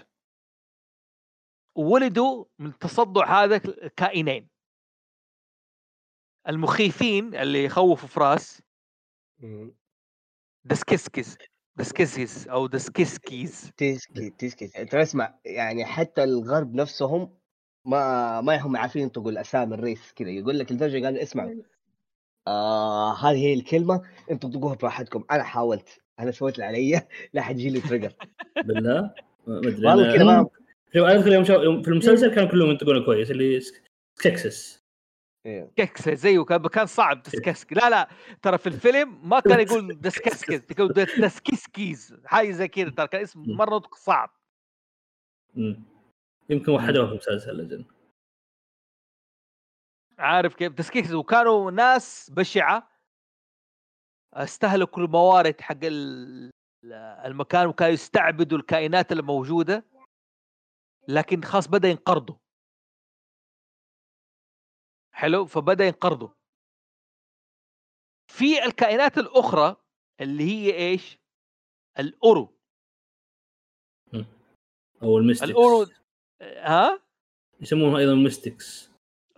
وولدوا 1.77 2.45
من 2.59 2.67
التصدع 2.67 3.43
هذا 3.43 3.59
كائنين. 3.97 4.49
المخيفين 6.49 7.35
اللي 7.35 7.65
يخوفوا 7.65 8.09
فراس. 8.09 8.63
دسكسكس 10.65 11.37
دسكسكس 11.77 12.49
أو 12.49 12.67
دسكسكيز 12.67 13.73
تيسكي 13.77 14.31
تيسكي 14.31 14.67
ترى 14.85 15.03
اسمع 15.03 15.39
يعني 15.45 15.85
حتى 15.85 16.25
الغرب 16.25 16.75
نفسهم 16.75 17.39
ما 17.85 18.41
ما 18.41 18.57
هم 18.57 18.77
عارفين 18.77 19.03
ينطقوا 19.03 19.31
الأسامي 19.31 19.75
الريس 19.75 20.13
كذا. 20.13 20.31
يقول 20.31 20.59
لك 20.59 20.73
لدرجه 20.73 21.05
قالوا 21.05 21.23
اسمعوا. 21.23 21.55
آه 22.47 23.15
هذه 23.15 23.37
هي 23.37 23.55
الكلمة. 23.55 24.03
أنتم 24.31 24.51
تنطقوها 24.51 24.75
براحتكم. 24.75 25.25
أنا 25.31 25.43
حاولت. 25.43 26.01
أنا 26.21 26.31
سويت 26.31 26.55
اللي 26.55 26.67
علي. 26.67 27.07
لا 27.33 27.43
حد 27.43 27.59
يجي 27.59 27.71
لي 27.71 27.81
trigger 27.81 28.13
بالله؟ 28.65 29.15
ما 29.47 29.59
أدري. 29.59 29.87
والله 29.87 30.17
كذا 30.17 30.25
ما 30.25 31.13
أذكر 31.13 31.33
يوم, 31.33 31.45
يوم 31.63 31.83
في 31.83 31.89
المسلسل 31.89 32.35
كانوا 32.35 32.51
كلهم 32.51 32.71
ينطقونه 32.71 33.05
كويس 33.05 33.31
اللي 33.31 33.61
إيه. 35.47 35.71
ككسه 35.77 36.15
زيه 36.15 36.45
كان 36.45 36.63
كان 36.63 36.87
صعب. 36.87 37.23
the 37.23 37.42
Skeks 37.42 37.73
لا 37.73 37.91
لا. 37.91 38.09
ترى 38.43 38.59
في 38.59 38.67
الفيلم 38.67 39.29
ما 39.29 39.41
كان 39.41 39.61
يقول 39.61 39.95
the 40.01 40.22
Skeksis 40.22 40.71
يقول 40.71 40.93
the 41.19 41.48
Skekses 41.48 42.15
حاجة 42.25 42.51
زي 42.51 42.69
كذا. 42.69 42.91
ترى 42.91 43.07
كان 43.09 43.23
اسم 43.23 43.43
مرة 43.47 43.83
صعب. 43.97 44.31
يمكن 46.51 46.73
وحدوه 46.73 47.07
في 47.07 47.13
المسلسل 47.13 47.61
أجل 47.61 47.85
عارف 50.19 50.55
كيف؟ 50.55 50.73
دسكيكس 50.73 51.13
وكانوا 51.13 51.71
ناس 51.71 52.31
بشعة 52.31 52.91
استهلكوا 54.33 55.03
الموارد 55.03 55.61
حق 55.61 55.79
المكان 57.25 57.67
وكانوا 57.67 57.93
يستعبدوا 57.93 58.59
الكائنات 58.59 59.13
الموجودة 59.13 59.85
لكن 61.09 61.43
خلاص 61.43 61.69
بدأ 61.69 61.89
ينقرضوا. 61.89 62.37
حلو؟ 65.13 65.47
فبدأ 65.47 65.85
ينقرضوا. 65.85 66.29
في 68.29 68.65
الكائنات 68.65 69.19
الأخرى 69.19 69.77
اللي 70.21 70.45
هي 70.45 70.75
إيش؟ 70.75 71.19
الأورو. 71.99 72.59
أو 75.03 75.19
المستكس 75.19 75.51
الأورو 75.51 75.87
ها؟ 76.45 77.01
يسمونها 77.61 77.99
أيضا 77.99 78.15
Mystics 78.15 78.91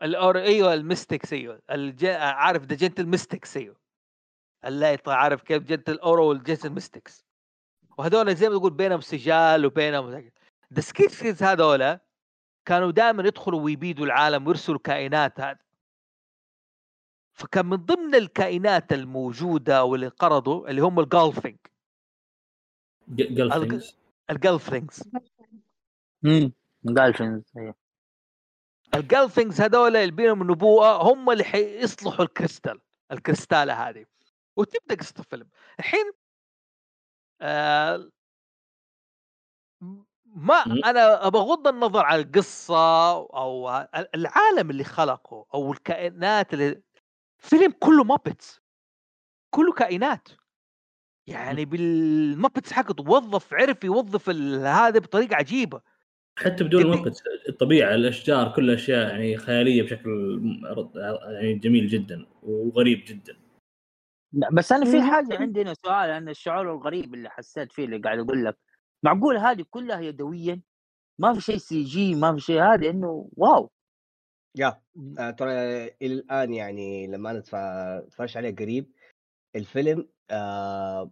ال 0.02 0.14
ur 0.14 0.38
أيوه 0.38 0.74
ال 0.74 0.81
Mystics 0.81 1.32
أيوه. 1.32 1.62
الج... 1.70 2.04
عارف 2.04 2.64
the 2.64 2.76
gentle 2.76 3.06
Mystics 3.06 3.56
أيوه. 3.56 3.76
اللي 4.64 4.98
عارف 5.06 5.42
كيف 5.42 5.62
gentle 5.62 5.98
urRu 5.98 6.28
وال 6.28 6.39
gentle 6.39 6.70
Mystics 6.70 7.26
وهذول 7.98 8.34
زي 8.34 8.48
ما 8.48 8.58
تقول 8.58 8.72
بينهم 8.72 9.00
سجال 9.00 9.66
وبينهم 9.66 10.30
the 10.72 10.80
Skeksis 10.80 11.42
هذول 11.42 11.98
كانوا 12.64 12.90
دائما 12.90 13.22
يدخلوا 13.22 13.60
ويبيدوا 13.60 14.06
العالم 14.06 14.46
ويرسلوا 14.46 14.78
كائنات 14.78 15.40
هذه 15.40 15.66
فكان 17.32 17.66
من 17.66 17.76
ضمن 17.76 18.14
الكائنات 18.14 18.92
الموجودة 18.92 19.84
واللي 19.84 20.06
انقرضوا 20.06 20.68
اللي 20.70 20.80
هم 20.80 21.00
ال 21.00 21.06
Gelfling 21.06 21.56
Gelflings 23.08 23.96
ال 24.30 24.37
Gelflings 24.37 25.02
Gelflings 26.94 27.52
أيوه 27.56 27.74
ال 28.94 29.01
Gelflings 29.01 29.60
هذول 29.60 29.96
اللي 29.96 30.10
بينهم 30.12 30.42
النبوءة 30.42 31.12
هم 31.12 31.30
اللي 31.30 31.44
حيصلحوا 31.44 32.24
الكريستال 32.24 32.80
الكريستالة 33.12 33.88
هذه. 33.88 34.06
وتبدأ 34.56 34.94
قصة 34.94 35.14
الفيلم 35.18 35.48
الحين 35.78 36.12
آه 37.40 38.10
ما 40.24 40.54
أنا 40.64 41.28
بغض 41.28 41.68
النظر 41.68 42.04
عن 42.04 42.20
القصة 42.20 43.10
أو 43.16 43.70
العالم 44.14 44.70
اللي 44.70 44.84
خلقه 44.84 45.46
أو 45.54 45.72
الكائنات 45.72 46.54
اللي 46.54 46.82
فيلم 47.38 47.72
كله 47.72 48.04
Muppets 48.04 48.60
كله 49.50 49.72
كائنات. 49.72 50.28
يعني 51.26 51.64
بال 51.64 51.88
Muppets 51.88 52.72
حقه 52.72 53.10
وظف 53.10 53.54
عرف 53.54 53.84
يوظف 53.84 54.28
هذا 54.64 54.98
بطريقة 54.98 55.36
عجيبة. 55.36 55.80
حتى 56.38 56.64
بدون 56.64 56.82
ال 56.82 56.87
Muppets 56.87 57.22
الطبيعة 57.48 57.94
الأشجار 57.94 58.52
كلها 58.52 58.74
اشياء 58.74 59.08
يعني 59.08 59.36
خيالية 59.36 59.82
بشكل 59.82 60.40
يعني 61.24 61.54
جميل 61.54 61.86
جدا 61.88 62.26
وغريب 62.42 63.04
جدا. 63.06 63.36
بس 64.52 64.72
أنا 64.72 64.84
في 64.90 65.02
حاجة 65.02 65.38
عندنا 65.38 65.74
سؤال 65.74 66.10
عن 66.10 66.28
الشعور 66.28 66.72
الغريب 66.72 67.14
اللي 67.14 67.30
حسيت 67.30 67.72
فيه 67.72 67.84
اللي 67.84 67.98
قاعد 67.98 68.18
أقول 68.18 68.44
لك. 68.44 68.58
معقول 69.02 69.36
هذه 69.36 69.64
كلها 69.70 70.00
يدويا؟ 70.00 70.60
ما 71.18 71.34
في 71.34 71.40
شيء 71.40 71.56
CG 71.56 72.14
ما 72.14 72.34
في 72.34 72.40
شيء 72.40 72.62
هذا 72.62 72.90
إنه 72.90 73.28
wow. 73.36 73.70
يا 74.56 74.80
آه 75.18 75.30
ترى 75.30 75.52
إلى 76.02 76.14
الآن 76.14 76.54
يعني 76.54 77.06
لما 77.06 77.30
أنا 77.30 77.38
اتفرجت 77.38 78.36
عليه 78.36 78.56
قريب 78.56 78.92
الفيلم 79.56 80.08
آه 80.30 81.10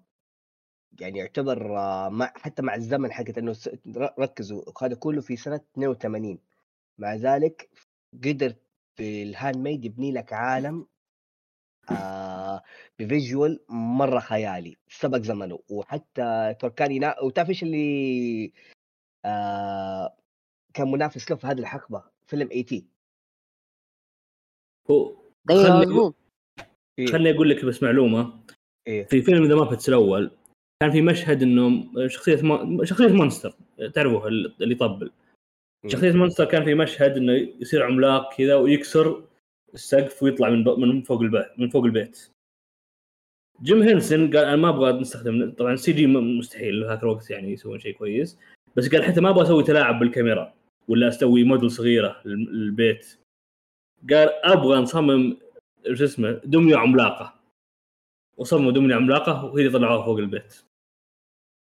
يعني 1.00 1.18
يعتبر 1.18 1.78
آه 1.78 2.08
مع 2.08 2.32
حتى 2.36 2.62
مع 2.62 2.74
الزمن 2.74 3.12
حقت 3.12 3.38
إنه 3.38 3.56
ركزوا 4.18 4.62
هذا 4.82 4.94
كله 4.94 5.20
في 5.20 5.36
سنة 5.36 5.60
82 5.72 6.38
مع 6.98 7.14
ذلك 7.14 7.70
قدر 8.24 8.54
بال 8.98 9.56
handmade 9.56 9.84
يبني 9.84 10.12
لك 10.12 10.32
عالم 10.32 10.86
آه 11.90 12.62
ب 12.98 13.07
visual 13.07 13.60
مرة 13.68 14.18
خيالي 14.18 14.76
سبق 14.88 15.18
زمنه. 15.18 15.58
وحتى 15.68 16.54
تركاني 16.60 16.98
نا... 16.98 17.22
وتعرف 17.22 17.48
إيش 17.48 17.62
اللي 17.62 18.52
آه 19.24 20.16
كان 20.74 20.90
منافس 20.90 21.30
له 21.30 21.36
في 21.36 21.46
هذه 21.46 21.58
الحقبة؟ 21.58 22.04
فيلم 22.26 22.48
E.T. 22.52 22.86
هو 24.90 25.16
خلني 25.48 26.12
إيه. 26.98 27.06
خليني 27.06 27.36
أقول 27.36 27.50
لك 27.50 27.64
بس 27.64 27.82
معلومة. 27.82 28.44
إيه؟ 28.86 29.04
في 29.04 29.22
فيلم 29.22 29.44
The 29.44 29.54
Muppets 29.54 29.88
الأول 29.88 30.30
كان 30.82 30.90
في 30.90 31.02
مشهد 31.02 31.42
إنه 31.42 31.84
شخصية 32.06 32.42
ما... 32.42 32.84
شخصية 32.84 33.08
monster 33.08 33.54
تعرفوه 33.94 34.28
اللي 34.28 34.72
يطبل 34.72 35.10
شخصية 35.86 36.12
monster 36.12 36.44
كان 36.44 36.64
في 36.64 36.74
مشهد 36.74 37.16
إنه 37.16 37.32
يصير 37.32 37.82
عملاق 37.82 38.36
كذا 38.36 38.54
ويكسر 38.54 39.24
السقف 39.74 40.22
ويطلع 40.22 40.50
من 40.50 40.64
من 40.64 41.02
فوق 41.02 41.20
البيت 41.20 41.46
من 41.58 41.68
فوق 41.68 41.84
البيت. 41.84 42.30
جيم 43.62 43.82
هنسن 43.82 44.36
قال 44.36 44.44
أنا 44.44 44.56
ما 44.56 44.68
أبغى 44.68 45.00
نستخدم 45.00 45.50
طبعا 45.50 45.76
CG 45.76 46.06
مستحيل 46.06 46.84
هذاك 46.84 47.02
الوقت 47.02 47.30
يعني 47.30 47.52
يسوون 47.52 47.78
شيء 47.78 47.94
كويس 47.94 48.38
بس 48.76 48.88
قال 48.88 49.04
حتى 49.04 49.20
ما 49.20 49.30
أبغى 49.30 49.42
أسوي 49.42 49.64
تلاعب 49.64 49.98
بالكاميرا 49.98 50.54
ولا 50.88 51.08
أسوي 51.08 51.44
موديل 51.44 51.70
صغيرة 51.70 52.20
للبيت. 52.24 53.18
قال 54.10 54.28
أبغى 54.44 54.78
نصمم 54.78 55.36
شو 55.92 56.04
اسمه 56.04 56.30
دمية 56.44 56.76
عملاقة. 56.76 57.34
وصمموا 58.36 58.72
دميه 58.72 58.94
عملاقة 58.94 59.44
وهي 59.44 59.66
اللي 59.66 59.78
طلعوها 59.78 60.04
فوق 60.04 60.18
البيت. 60.18 60.54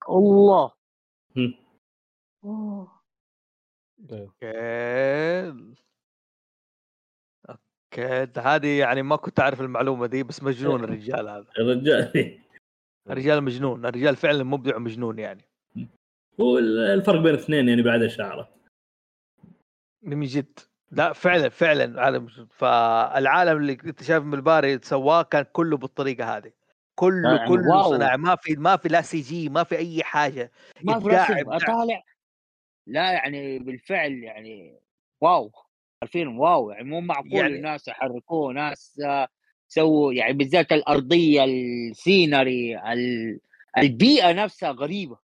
الله. 0.09 0.71
أوكي. 4.11 5.53
أوكي. 7.49 8.39
هذه 8.39 8.79
يعني 8.79 9.01
ما 9.01 9.15
كنت 9.15 9.39
أعرف 9.39 9.61
المعلومة 9.61 10.05
دي 10.05 10.23
بس 10.23 10.43
مجنون 10.43 10.83
الرجال 10.83 11.29
هذا. 11.29 11.45
الرجال. 11.59 12.39
الرجال 13.09 13.43
مجنون. 13.43 13.85
الرجال 13.85 14.15
فعلا 14.15 14.43
مبدع 14.43 14.75
ومجنون 14.75 15.19
يعني. 15.19 15.43
هو 16.41 16.57
الفرق 16.57 17.19
بين 17.21 17.33
الاثنين 17.33 17.69
يعني 17.69 17.81
بعد 17.81 18.07
شعره 18.07 18.49
من 20.01 20.21
جد. 20.25 20.59
لا 20.91 21.13
فعلا 21.13 21.49
فعلا. 21.49 22.01
عالم 22.01 22.27
فالعالم 22.49 23.57
اللي 23.57 23.77
انت 23.85 24.03
شايف 24.03 24.23
من 24.23 24.33
الباري 24.33 24.79
سواه 24.83 25.23
كان 25.23 25.45
كله 25.53 25.77
بالطريقة 25.77 26.37
هذه. 26.37 26.51
كله 26.95 27.35
يعني 27.35 27.47
كله 27.47 27.69
wow. 27.69 27.91
صنع 27.91 28.15
ما 28.15 28.35
في 28.35 28.55
ما 28.55 28.77
في 28.77 28.89
لا 28.89 29.01
CG 29.01 29.49
ما 29.49 29.63
في 29.63 29.77
أي 29.77 30.03
حاجة. 30.03 30.51
ما 30.83 30.99
في 30.99 31.07
رسم 31.07 31.57
طالع. 31.57 32.03
لا 32.87 33.11
يعني 33.11 33.59
بالفعل 33.59 34.11
يعني 34.11 34.79
wow. 35.21 35.51
الفيلم 36.03 36.39
wow. 36.39 36.71
يعني 36.71 36.83
مو 36.83 37.01
معقول 37.01 37.33
يعني... 37.33 37.55
الناس 37.55 37.87
يحركوه 37.87 38.53
ناس 38.53 39.01
سووا 39.67 40.13
يعني 40.13 40.33
بالذات 40.33 40.71
الأرضية 40.71 41.43
ال 41.43 41.60
scenery 41.60 42.79
البيئة 43.77 44.31
نفسها 44.31 44.71
غريبة. 44.71 45.26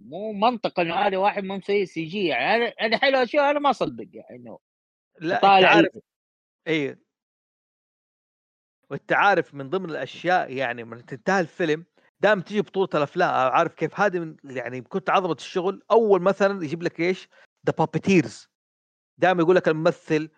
مو 0.00 0.32
منطق 0.32 0.80
انه 0.80 0.94
هذا 0.94 1.16
واحد 1.16 1.44
مو 1.44 1.56
مسوي 1.56 1.86
CG 1.86 2.26
يعني. 2.26 2.64
أنا 2.64 2.98
حلو 2.98 3.18
أشياء 3.18 3.50
أنا 3.50 3.58
ما 3.58 3.70
اصدق 3.70 4.08
يعني 4.12 4.36
إنه 4.36 4.58
لا 5.20 5.40
طالع 5.40 5.82
إي. 6.68 6.96
وأنت 8.90 9.12
عارف 9.12 9.54
من 9.54 9.70
ضمن 9.70 9.90
الأشياء 9.90 10.52
يعني 10.52 10.84
من 10.84 11.06
تنتهي 11.06 11.40
الفيلم 11.40 11.84
دائما 12.20 12.42
تجي 12.42 12.60
بطولة 12.60 12.88
الأفلام 12.94 13.30
عارف 13.30 13.74
كيف؟ 13.74 14.00
هذه 14.00 14.18
من 14.18 14.36
يعني 14.44 14.80
كنت 14.80 15.10
عظمة 15.10 15.32
الشغل. 15.32 15.82
أول 15.90 16.22
مثلا 16.22 16.64
يجيب 16.64 16.82
لك 16.82 17.00
إيش؟ 17.00 17.28
the 17.66 17.72
puppeteers 17.78 18.48
دائما 19.18 19.42
يقول 19.42 19.56
لك 19.56 19.68
الممثل 19.68 20.30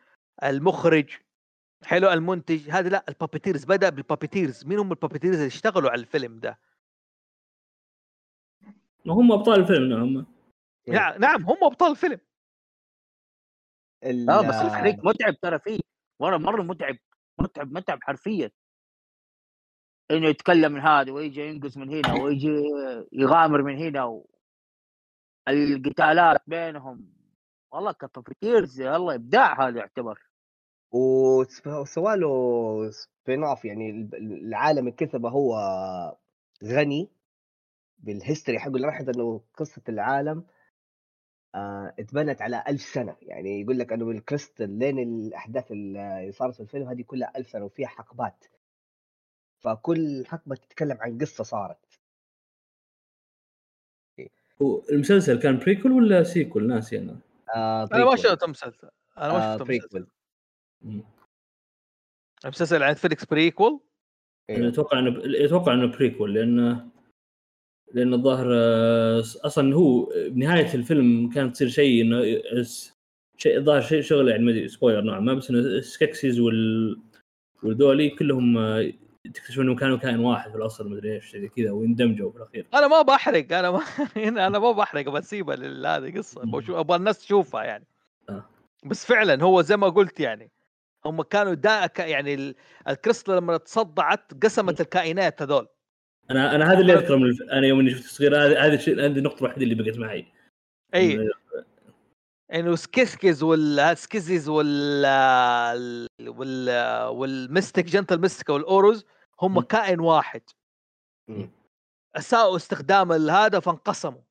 المخرج 0.43 1.11
حلو 1.85 2.11
المنتج 2.11 2.71
هذا 2.71 2.89
لا 2.89 3.05
ال 3.09 3.14
puppeteers 3.14 3.65
بدأ 3.65 3.89
بال 3.89 4.02
puppeteers 4.02 4.67
مين 4.67 4.79
هم 4.79 4.93
ال 4.93 4.97
puppeteers 4.97 5.37
اللي 5.37 5.47
اشتغلوا 5.47 5.91
على 5.91 6.01
الفيلم 6.01 6.39
ده؟ 6.39 6.59
هم 9.07 9.33
أبطال 9.33 9.61
الفيلم 9.61 9.89
نعم 9.89 10.27
نعم 10.89 11.21
نعم 11.21 11.43
هم 11.45 11.65
أبطال 11.65 11.91
الفيلم. 11.91 12.21
آه 14.05 14.49
بس 14.49 14.55
الفريق 14.55 15.05
متعب 15.05 15.41
ترى 15.41 15.59
فيه. 15.59 15.81
مرة 16.21 16.37
مرة 16.37 16.63
متعب 16.63 16.97
متعب 17.41 17.73
متعب 17.73 17.99
حرفيا. 18.03 18.51
إنه 20.11 20.29
يتكلم 20.29 20.73
من 20.73 20.81
هذا 20.81 21.13
ويجي 21.13 21.41
ينقز 21.41 21.79
من 21.79 21.95
هنا 21.95 22.23
ويجي 22.23 22.49
يغامر 23.13 23.63
من 23.63 23.79
هنا 23.79 24.05
و... 24.05 24.27
القتالات 25.49 26.43
بينهم. 26.47 27.13
والله 27.73 27.93
ك 27.93 28.01
puppeteers 28.01 28.81
الله 28.81 29.15
إبداع 29.15 29.69
هذا 29.69 29.79
يعتبر. 29.79 30.29
وسوى 30.91 32.17
له 32.17 32.91
spin-off 32.91 33.65
يعني 33.65 34.11
العالم 34.15 34.89
الكذبه 34.89 35.29
هو 35.29 35.55
غني. 36.65 37.09
بال 38.03 38.15
history 38.15 38.59
حقه 38.59 38.79
لاحظ 38.79 39.09
إنه 39.09 39.41
قصة 39.55 39.83
العالم 39.89 40.45
آه 41.55 41.95
اتبنت 41.99 42.43
على 42.43 42.65
ألف 42.69 42.83
سنة. 42.83 43.17
يعني 43.23 43.61
يقول 43.61 43.79
لك 43.79 43.93
أنه 43.93 44.11
الكريستال 44.11 44.79
لين 44.79 44.99
الأحداث 44.99 45.73
اللي 45.73 46.33
صارت 46.33 46.55
في 46.55 46.61
الفيلم 46.61 46.89
هذه 46.89 47.03
كلها 47.03 47.33
ألف 47.37 47.51
سنة 47.51 47.65
وفيها 47.65 47.89
حقبات. 47.89 48.45
فكل 49.59 50.27
حقبة 50.27 50.57
تتكلم 50.57 50.99
عن 51.01 51.19
قصة 51.19 51.45
صارت. 51.45 52.01
المسلسل 54.93 55.39
كان 55.39 55.59
prequel 55.59 55.93
ولا 55.93 56.23
sequel 56.23 56.67
ناسي 56.67 56.99
أنا. 56.99 57.21
آه 57.55 57.89
أنا 57.93 58.05
ما 58.05 58.17
شفت 58.17 58.45
مسلسل 58.45 58.91
أنا 59.19 59.33
ما 59.33 59.55
آه، 59.55 59.59
شفت 59.59 59.71
مسلسل 59.71 60.07
المسلسل 62.45 62.83
عن 62.83 62.95
نتفليكس 62.95 63.25
prequel 63.25 63.81
أتوقع 64.51 64.99
انه 64.99 65.45
أتوقع 65.45 65.75
إنه 65.75 65.87
prequel 65.87 66.35
لأنه 66.35 66.92
لأن 67.95 68.15
الظاهر 68.15 68.47
آه، 68.53 69.21
أصلا 69.21 69.75
هو 69.75 70.13
بنهايه 70.29 70.75
الفيلم 70.75 71.31
كانت 71.35 71.55
تصير 71.55 71.69
شيء 71.69 72.03
إنه 72.03 72.23
شيء 73.37 73.57
الظاهر 73.57 73.81
شيء 73.81 74.01
شغله 74.01 74.31
يعني 74.31 74.45
ما 74.45 74.51
أدري 74.51 74.69
spoiler 74.69 75.01
نوعا 75.01 75.21
ما 75.21 75.35
بس 75.35 75.51
إنه 75.51 75.81
Skeksis 75.81 76.41
وال 76.41 76.99
كلهم 78.19 78.59
آه، 78.59 78.93
تكتشفون 79.25 79.65
انهم 79.65 79.77
كانوا 79.77 79.97
كائن 79.97 80.19
واحد 80.19 80.51
في 80.51 80.57
الأصل 80.57 80.91
مدري 80.91 81.15
إيش 81.15 81.37
زي 81.37 81.49
كذا 81.49 81.71
واندمجوا 81.71 82.31
في 82.31 82.37
الأخير. 82.37 82.67
أنا 82.75 82.89
ما 82.89 83.03
بحرق 83.03 83.53
أنا 83.53 83.71
ما 83.71 83.83
أنا 84.47 84.59
ما 84.59 84.73
بحرق 84.73 85.09
بسيبها 85.09 85.57
لهذه 85.57 86.19
قصة. 86.19 86.43
أبغى 86.69 86.97
الناس 86.97 87.19
تشوفها 87.19 87.65
يعني. 87.65 87.87
آه. 88.29 88.45
بس 88.85 89.07
فعلا 89.07 89.45
هو 89.45 89.63
زي 89.63 89.77
ما 89.77 89.89
قلت 89.89 90.21
يعني 90.21 90.51
هم 91.05 91.23
كانوا 91.23 91.55
دا 91.55 91.91
يعني 91.99 92.55
الكريستال 92.89 93.37
لما 93.37 93.57
تصدعت 93.57 94.45
قسمت 94.45 94.81
الكائنات 94.81 95.43
هذول. 95.43 95.69
أنا 96.33 96.55
أنا 96.55 96.73
هذا 96.73 96.81
اللي 96.81 96.95
أذكره 96.95 97.17
من 97.17 97.27
الف... 97.27 97.43
أنا 97.43 97.67
يوم 97.67 97.81
إني 97.81 97.91
شفت 97.91 98.05
الصغير 98.05 98.37
هذه 98.37 98.67
هذه 98.67 98.75
الشيء 98.75 98.95
هذه 98.95 99.07
النقطة 99.19 99.39
الوحيدة 99.39 99.63
اللي 99.63 99.75
بقت 99.75 99.99
معي. 99.99 100.27
أي. 100.95 101.31
انه 102.53 102.77
سكيسكيز 102.77 103.43
والسكيزيز 103.43 104.49
وال 104.49 105.07
وال 106.21 106.71
والمستك 107.09 107.85
جنتل 107.85 108.21
مستك 108.21 108.49
والاوروز 108.49 109.05
هم 109.43 109.61
كائن 109.61 110.01
واحد. 110.01 110.43
أساءوا 112.17 112.57
استخدام 112.57 113.13
هذا 113.13 113.61
فانقسموا. 113.61 114.23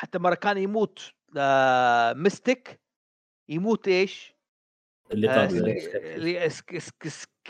حتى 0.00 0.18
مرة 0.18 0.34
كان 0.34 0.58
يموت 0.58 1.12
آه، 1.36 2.12
Mystic 2.12 2.80
يموت 3.48 3.88
إيش؟ 3.88 4.34
اللي 5.12 5.30
آه 5.30 6.42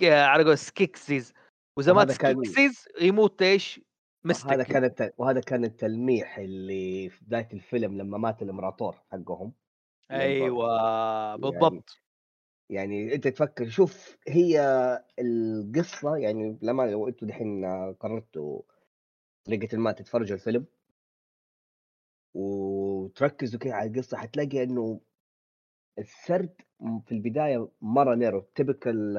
على 0.03 0.45
قول 0.45 0.59
Skeksis 0.59 1.33
واذا 1.77 1.93
مات 1.93 2.11
Skeksis 2.11 2.89
يموت 3.01 3.43
إيش؟ 3.43 3.81
Mystic 4.25 4.51
هذا 4.51 4.63
كان 4.89 5.11
وهذا 5.19 5.41
كان 5.41 5.65
التلميح 5.65 6.39
اللي 6.39 7.09
في 7.09 7.25
بداية 7.25 7.49
الفيلم 7.53 7.99
لما 7.99 8.19
مات 8.19 8.43
الامبراطور 8.43 8.97
حقهم. 9.13 9.53
أيوه 10.11 11.37
بالضبط. 11.37 12.01
يعني, 12.71 12.97
يعني 12.97 13.15
أنت 13.15 13.29
تفكر 13.29 13.69
شوف 13.69 14.19
هي 14.29 14.61
القصة 15.19 16.17
يعني 16.17 16.59
لما 16.63 16.83
لو 16.83 17.09
أنتم 17.09 17.27
دحين 17.27 17.65
قررتوا 18.01 18.63
طريقة 19.45 19.79
ما 19.79 19.93
تتفرجوا 19.93 20.37
الفيلم 20.37 20.67
وتركزوا 22.35 23.61
كده 23.61 23.75
على 23.75 23.91
القصة 23.91 24.17
حتلاقي 24.17 24.63
إنه 24.63 25.01
السرد 25.99 26.61
في 26.79 27.13
البداية 27.13 27.69
مرة 27.81 28.15
نيرو 28.15 28.41
تبكل 28.55 29.19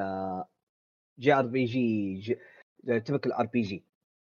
جي 1.19 1.33
آر 1.33 1.47
بي 1.47 1.65
جي 1.65 2.39
تبكل 3.05 3.31
آر 3.31 3.45
بي 3.45 3.61
جي. 3.61 3.83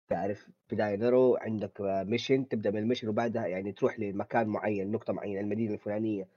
تعرف؟ 0.08 0.50
بداية 0.72 0.96
narrow 0.96 1.36
عندك 1.36 1.80
mission 1.80 2.48
تبدأ 2.48 2.70
من 2.70 2.78
ال 2.78 2.82
mission 2.82 3.08
وبعدها 3.08 3.46
يعني 3.46 3.72
تروح 3.72 4.00
لمكان 4.00 4.48
معين 4.48 4.90
نقطة 4.92 5.12
معينة 5.12 5.40
المدينة 5.40 5.74
الفلانية 5.74 6.28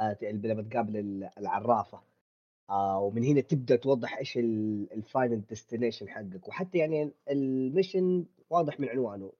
آه 0.00 0.16
لما 0.22 0.62
تقابل 0.62 1.28
العرافة. 1.38 2.02
آه 2.70 3.00
ومن 3.00 3.24
هنا 3.24 3.40
تبدأ 3.40 3.76
توضح 3.76 4.18
إيش 4.18 4.38
ال 4.38 4.56
final 4.56 5.46
destination 5.46 6.08
حقك. 6.08 6.48
وحتى 6.48 6.78
يعني 6.78 7.12
ال 7.30 7.42
mission 7.42 8.26
واضح 8.50 8.80
من 8.80 8.88
عنوانه. 8.88 9.32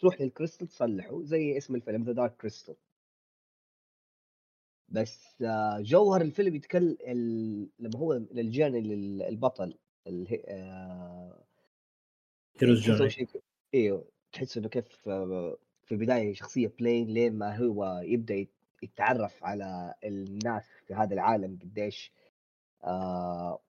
تروح 0.00 0.20
للكريستال 0.20 0.68
تصلحه 0.68 1.22
زي 1.22 1.56
اسم 1.56 1.74
الفيلم 1.74 2.04
The 2.04 2.12
Dark 2.12 2.36
Crystal 2.36 2.76
بس 4.88 5.42
آه، 5.42 5.80
جوهر 5.80 6.20
الفيلم 6.22 6.54
يتكلم 6.54 6.96
لما 7.78 7.98
هو 7.98 8.12
لل 8.12 8.27
journey 8.27 8.80
للبطل 8.80 9.78
hero's 12.62 12.80
journey. 12.80 13.28
أيوه 13.74 14.08
تحس 14.32 14.56
إنه 14.58 14.68
كيف 14.68 15.08
آه، 15.08 15.56
في 15.84 15.92
البداية 15.92 16.34
شخصية 16.34 16.72
بلين 16.78 17.06
لين 17.08 17.38
ما 17.38 17.56
هو 17.56 18.00
يبدأ 18.04 18.46
يتعرف 18.82 19.44
على 19.44 19.94
الناس 20.04 20.64
في 20.86 20.94
هذا 20.94 21.14
العالم 21.14 21.58
قديش 21.62 22.12
آه 22.84 23.60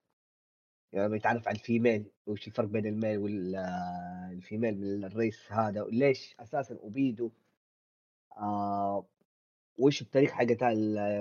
يعني 0.92 1.16
يتعرف 1.16 1.48
على 1.48 1.58
الفيميل 1.58 2.10
وش 2.26 2.46
الفرق 2.48 2.68
بين 2.68 2.86
الميل 2.86 3.18
والفيميل 3.18 4.78
من 4.80 5.04
الريس 5.04 5.52
هذا 5.52 5.82
وليش 5.82 6.36
أساسا 6.40 6.74
اوبيدو 6.74 7.30
آه 8.36 9.06
وش 9.78 10.02
التاريخ 10.02 10.30
حق 10.30 10.44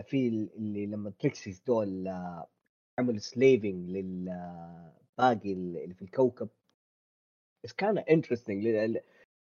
في 0.02 0.28
اللي 0.58 0.86
لما 0.86 1.10
تريكسيس 1.20 1.62
دول 1.68 2.08
آه، 2.08 2.48
عملوا 3.00 3.20
سليفنج 3.20 3.90
للباقي 5.20 5.54
اللي 5.54 5.94
في 5.94 6.02
الكوكب. 6.02 6.50
بس 7.64 7.74
كان 7.74 7.98
interesting 7.98 8.68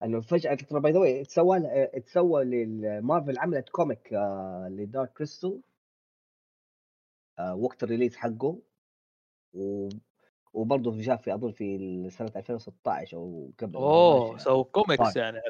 إنه 0.02 0.20
فجأة 0.20 0.54
ترى 0.54 0.80
by 0.80 0.92
the 0.92 0.98
way 0.98 1.24
تسوى 1.24 1.86
تسوى 2.06 2.44
للمارفل 2.44 3.38
عملت 3.38 3.68
comic 3.68 4.12
آه 4.12 4.68
ل 4.70 4.79
Dark 4.79 5.12
Crystal. 5.12 5.60
آه 7.38 7.54
وقت 7.54 7.82
ال 7.82 7.86
release 7.86 8.16
حقه. 8.16 8.58
و 9.54 9.88
وبرضه 10.52 10.98
جاء 10.98 11.16
في 11.16 11.34
أظن 11.34 11.52
في 11.52 12.10
سنة 12.10 12.32
2016 12.36 13.16
أو 13.16 13.50
قبل 13.58 13.76
أوه 13.76 14.38
سووا 14.38 14.64
كوميكس 14.64 15.16
يعني 15.16 15.40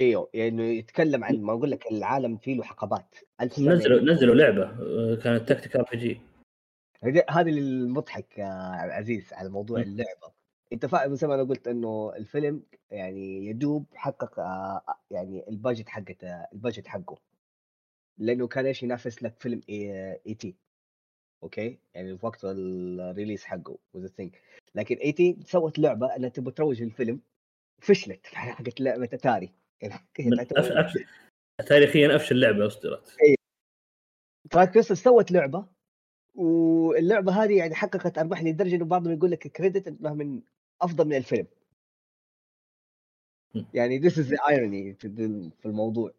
إيوه 0.00 0.30
يعني 0.34 0.78
يتكلم 0.78 1.24
عن 1.24 1.42
ما 1.42 1.52
أقول 1.52 1.70
لك 1.70 1.92
العالم 1.92 2.36
فيه 2.36 2.56
له 2.56 2.62
حقبات. 2.62 3.14
نزلوا 3.40 4.00
نزلوا 4.00 4.34
لعبة 4.34 4.62
آه، 4.62 5.14
كانت 5.14 5.52
تكتيك 5.52 5.76
ار 5.76 5.88
بي 5.92 5.96
جي 5.96 6.20
هذا 7.30 7.50
المضحك 7.50 8.38
يا 8.38 8.46
عزيز 8.74 9.32
على 9.32 9.48
موضوع 9.48 9.80
اللعبة. 9.80 10.32
أنت 10.72 10.86
فاهم 10.86 11.14
زي 11.14 11.26
ما 11.26 11.34
أنا 11.34 11.42
قلت 11.42 11.68
إنه 11.68 12.12
الفيلم 12.16 12.62
يعني 12.90 13.46
يدوب 13.46 13.86
حقق 13.94 14.40
آه، 14.40 14.82
يعني 15.10 15.48
ال 15.48 15.54
budget 15.54 15.88
حقته 15.88 16.28
ال 16.28 16.36
budget 16.36 16.86
حقه. 16.86 17.18
لأنه 18.18 18.46
كان 18.46 18.66
إيش 18.66 18.82
ينافس 18.82 19.22
لك 19.22 19.34
فيلم 19.38 19.60
E.T. 19.68 20.56
okay؟ 21.42 21.78
يعني 21.94 22.18
في 22.18 22.26
وقت 22.26 22.44
ال 22.44 22.57
release 22.57 23.44
حقه 23.44 23.78
و 23.94 23.97
The 23.97 24.06
Thing 24.06 24.34
لكن 24.74 24.96
E.T. 24.96 25.38
سوت 25.44 25.78
لعبة 25.78 26.16
إنها 26.16 26.28
تبغى 26.28 26.52
تروج 26.52 26.82
للفيلم 26.82 27.20
فشلت 27.82 28.26
حقت 28.34 28.80
لعبة 28.80 29.08
أتاري. 29.12 29.52
يعني 29.80 29.94
تاريخيا 31.68 32.16
أفشل 32.16 32.40
لعبة 32.40 32.66
أصدرت. 32.66 33.16
اي 33.22 33.34
تراكتوس 34.50 34.92
سوت 34.92 35.32
لعبة 35.32 35.73
واللعبة 36.34 37.44
هذه 37.44 37.58
يعني 37.58 37.74
حققت 37.74 38.18
أرباح 38.18 38.42
لدرجة 38.42 38.76
إنه 38.76 38.84
بعضهم 38.84 39.12
يقول 39.12 39.30
لك 39.30 39.48
credit 39.48 39.88
انها 39.88 40.12
من 40.14 40.42
أفضل 40.82 41.04
من 41.04 41.16
الفيلم. 41.16 41.46
يعني 43.74 43.98
this 43.98 44.18
is 44.18 44.34
irony 44.48 44.94
في 44.94 45.66
الموضوع. 45.66 46.10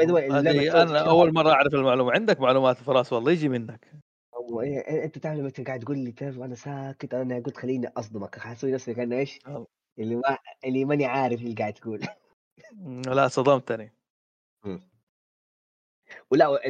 أنا 0.00 1.08
أول 1.08 1.34
مرة 1.34 1.50
أعرف 1.50 1.74
المعلومة. 1.74 2.12
عندك 2.12 2.40
معلومات 2.40 2.76
فراس 2.76 3.12
والله 3.12 3.32
يجي 3.32 3.48
منك. 3.48 3.92
إيه، 4.62 5.04
أنت 5.04 5.18
تعرف 5.18 5.40
انت 5.40 5.60
قاعد 5.66 5.80
تقول 5.80 5.98
لي 5.98 6.12
تعرف 6.12 6.38
وأنا 6.38 6.54
ساكت 6.54 7.14
أنا 7.14 7.40
قلت 7.40 7.56
خليني 7.56 7.88
أصدمك. 7.88 8.38
حاسوي 8.38 8.72
نفسي 8.72 8.94
كان 8.94 9.12
إيش؟ 9.12 9.38
اللي 9.98 10.16
ما 10.16 10.38
اللي 10.64 10.84
ماني 10.84 11.04
عارف 11.04 11.40
اللي 11.40 11.54
قاعد 11.54 11.72
تقول. 11.72 12.00
لا 13.06 13.28
صدمتني. 13.28 13.92
ولا 16.30 16.60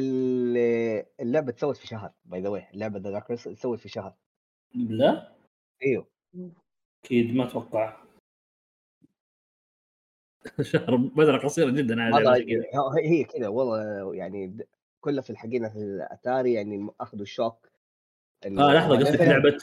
اللعبة 1.21 1.53
تسوت 1.53 1.77
في 1.77 1.87
شهر 1.87 2.13
باي 2.25 2.41
ذا 2.41 2.49
واي 2.49 2.67
اللعبة 2.75 2.99
ذا 2.99 3.11
دارك 3.11 3.27
تسوت 3.27 3.79
في 3.79 3.89
شهر. 3.89 4.15
لا؟ 4.75 5.33
إيوه. 5.83 6.07
أكيد 7.05 7.35
ما 7.35 7.45
أتوقع. 7.45 7.97
شهر 10.73 10.97
بدرة 10.97 11.39
قصيرة 11.39 11.71
جدا 11.71 12.03
على 12.03 12.47
هي 13.05 13.25
كذا 13.25 13.49
والله 13.49 14.15
يعني 14.15 14.67
كلها 15.01 15.23
في 15.23 15.31
الحقيقة 15.31 15.69
في 15.69 15.79
الأتاري 15.79 16.53
يعني 16.53 16.89
أخذوا 17.01 17.23
الشوك. 17.23 17.75
آه 18.47 18.75
لحظة 18.75 18.99
قصدك 18.99 19.21
لعبة 19.21 19.59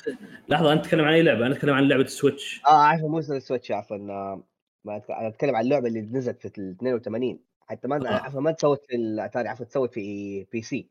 لحظة 0.49 0.73
أنت 0.73 0.85
تتكلم 0.85 1.05
عن 1.05 1.13
أي 1.13 1.21
لعبة؟ 1.21 1.45
أنا 1.45 1.55
أتكلم 1.55 1.73
عن 1.73 1.87
لعبة 1.87 2.03
السويتش 2.03 2.61
آه 2.67 2.83
عفوا 2.83 3.09
مو 3.09 3.19
السويتش 3.19 3.71
عفوا 3.71 3.97
آه، 3.97 4.43
أنا 4.87 5.27
أتكلم 5.27 5.55
عن 5.55 5.63
اللعبة 5.63 5.87
اللي 5.87 6.01
نزلت 6.01 6.47
في 6.47 6.57
ال 6.57 6.75
82 6.95 7.39
حتى 7.71 7.87
ما 7.87 8.09
آه. 8.09 8.13
عفوا 8.13 8.41
ما 8.41 8.51
تسوت 8.51 8.85
في 8.85 8.95
الاتاري 8.95 9.47
عفوا 9.49 9.65
تسوت 9.65 9.93
في 9.93 10.43
PC 10.43 10.89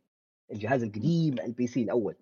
الجهاز 0.53 0.83
القديم 0.83 1.41
ال 1.41 1.67
PC 1.67 1.83
الأول. 1.83 2.17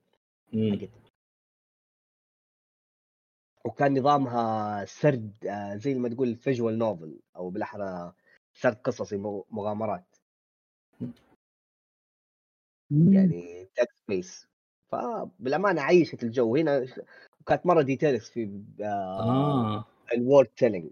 وكان 3.65 3.99
نظامها 3.99 4.85
سرد 4.85 5.47
آه، 5.47 5.77
زي 5.77 5.95
ما 5.95 6.09
تقول 6.09 6.37
visual 6.37 6.79
novel 6.79 7.21
أو 7.37 7.51
بالأحرى 7.51 8.13
سرد 8.55 8.77
قصصي 8.77 9.17
مغامرات. 9.51 10.17
يعني 12.91 13.69
text 13.75 13.89
based 13.95 14.49
فبالأمانة 14.89 15.83
عيشت 15.83 16.23
الجو. 16.23 16.57
هنا 16.57 16.87
وكانت 17.41 17.67
مرة 17.67 17.83
details 17.83 18.25
في 18.25 18.63
آه. 18.81 19.85
ال 20.15 20.20
world 20.20 20.47
telling 20.47 20.91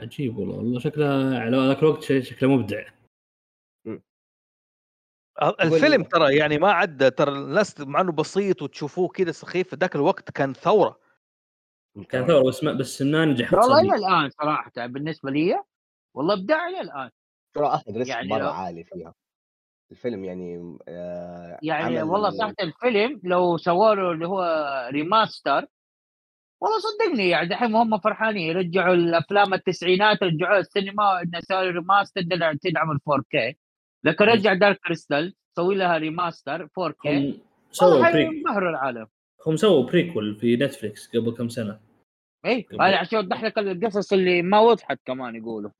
عجيب 0.00 0.38
والله. 0.38 0.56
والله 0.56 0.80
شكله 0.80 1.38
على 1.38 1.56
ذاك 1.56 1.78
الوقت 1.78 2.04
شكله 2.04 2.48
مبدع. 2.48 2.88
الفيلم 5.60 6.02
ترى 6.02 6.36
يعني 6.36 6.58
ما 6.58 6.72
عدى 6.72 7.10
ترى 7.10 7.30
الناس 7.30 7.80
مع 7.80 8.00
إنه 8.00 8.12
بسيط 8.12 8.62
وتشوفوه 8.62 9.08
كذا 9.08 9.32
سخيف 9.32 9.74
ذاك 9.74 9.96
الوقت 9.96 10.30
كان 10.30 10.52
ثورة. 10.52 11.00
كان 12.08 12.26
ثورة 12.26 12.48
بس 12.48 12.64
ما 12.64 12.72
بس 12.72 13.02
إنه 13.02 13.24
نجح 13.24 13.52
والله 13.52 13.80
إلى 13.80 13.94
الآن 13.94 14.30
صراحة 14.30 14.72
بالنسبة 14.76 15.30
لي 15.30 15.62
والله 16.14 16.34
ابداع 16.34 16.68
إلى 16.68 16.80
الآن. 16.80 17.10
ترى 17.54 17.66
اخذ 17.66 17.96
risk 17.96 18.10
يعني 18.10 18.28
مرة 18.28 18.44
عالي 18.44 18.84
فيها. 18.84 19.14
الفيلم 19.90 20.24
يعني 20.24 20.78
آه 20.88 21.58
يعني 21.62 22.02
والله 22.02 22.30
صراحة 22.30 22.54
الفيلم 22.60 23.20
لو 23.24 23.56
سووا 23.56 23.94
له 23.94 24.12
اللي 24.12 24.28
هو 24.28 24.42
remaster 24.92 25.66
والله 26.60 26.78
صدقني 26.78 27.28
يعني 27.28 27.48
دحين 27.48 27.74
هم 27.74 27.98
فرحانين 27.98 28.48
يرجعوا 28.48 28.94
الأفلام 28.94 29.54
التسعينات 29.54 30.22
رجعوها 30.22 30.58
السينما 30.58 31.22
إنه 31.22 31.40
سوي 31.40 31.70
remaster 31.70 32.22
تدعم 32.62 32.90
ال 32.90 33.00
4K 33.10 33.54
لكن 34.04 34.24
رجع 34.24 34.54
Dark 34.54 34.80
Crystal 34.80 35.34
سوي 35.56 35.74
لها 35.74 35.98
remaster 35.98 36.66
4K 36.66 37.06
هم 37.06 37.34
سووا 37.70 38.10
بريك 38.10 38.32
ينبهروا 38.32 38.70
العالم 38.70 39.06
هم 39.46 39.56
سووا 39.56 39.86
prequel 39.86 40.36
في 40.36 40.56
Netflix 40.56 41.16
قبل 41.16 41.30
كم 41.30 41.48
سنة. 41.48 41.80
اي 42.46 42.66
هذا 42.80 42.96
عشان 42.96 43.18
يوضح 43.18 43.44
لك 43.44 43.58
القصص 43.58 44.12
اللي 44.12 44.42
ما 44.42 44.60
وضحت 44.60 44.98
كمان 45.04 45.36
يقولوا. 45.36 45.70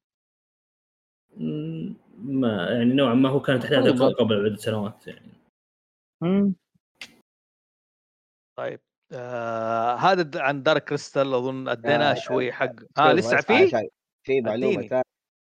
ما 2.18 2.68
يعني 2.70 2.94
نوعا 2.94 3.14
ما 3.14 3.28
هو 3.28 3.40
كانت 3.40 3.66
طيب. 3.66 4.02
قبل 4.02 4.46
عده 4.46 4.56
سنوات 4.56 5.06
يعني. 5.06 5.32
طيب. 8.58 8.80
آه 9.12 9.94
هذا 9.96 10.40
عن 10.42 10.62
Dark 10.62 10.84
Crystal 10.84 11.34
أظن 11.34 11.68
أديناه 11.68 12.10
آه، 12.10 12.14
شوي 12.14 12.52
حق 12.52 12.72
آه 12.98 13.12
لسه 13.12 13.28
اسمع 13.38 13.40
فيه 13.40 13.66
عشان 13.76 13.88
في 14.22 14.40
معلومة. 14.40 14.82
ثانية 14.88 15.02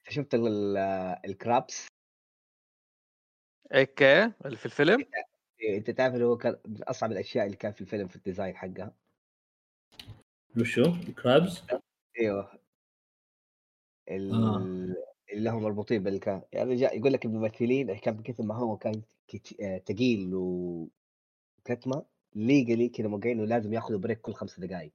شفت 0.10 0.34
ال- 0.36 0.78
الcrabs 1.26 1.88
okay 3.72 4.24
اللي 4.46 4.58
في 4.58 4.66
الفيلم 4.66 5.06
إيه، 5.62 5.78
أنت 5.78 5.92
تعرف 5.92 6.14
اللي 6.14 6.26
هو 6.26 6.38
كان 6.38 6.58
من 6.66 6.84
أصعب 6.84 7.12
الأشياء 7.12 7.46
اللي 7.46 7.58
كان 7.58 7.72
في 7.74 7.82
الفيلم 7.82 8.08
في 8.08 8.16
ال 8.16 8.21
design 8.21 8.56
حقها 8.56 8.94
وشو؟ 10.60 10.84
crabs؟ 11.24 11.64
أيوه 12.20 12.60
ال- 14.10 14.34
آه. 14.34 14.96
اللي 15.34 15.50
هم 15.50 15.64
مربوطين 15.64 16.04
بالكان 16.04 16.42
يعني 16.54 16.76
جاء 16.76 16.98
يقول 16.98 17.14
لك 17.14 17.26
الممثلين 17.26 17.98
كان 17.98 18.16
من 18.18 18.24
كثر 18.24 18.44
ما 18.44 18.56
هو 18.56 18.78
كان 18.78 19.02
كت- 19.28 19.62
آه، 19.62 19.78
تقيل 19.78 20.32
وكتمة 20.34 22.06
ليجلي 22.36 22.90
كذا 22.90 23.08
موقعين 23.08 23.40
إنه 23.40 23.48
لازم 23.48 23.74
ياخذوا 23.74 24.00
break 24.00 24.22
كل 24.22 24.34
خمس 24.34 24.60
دقائق. 24.60 24.94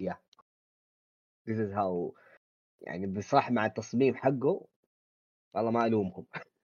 يا 0.00 0.18
this 1.48 1.56
is 1.56 1.74
how 1.76 2.14
يعني 2.80 3.06
بصراحة 3.06 3.50
مع 3.52 3.66
التصميم 3.66 4.14
حقه 4.14 4.66
والله 5.54 5.70
ما 5.70 5.86
ألومهم. 5.86 6.26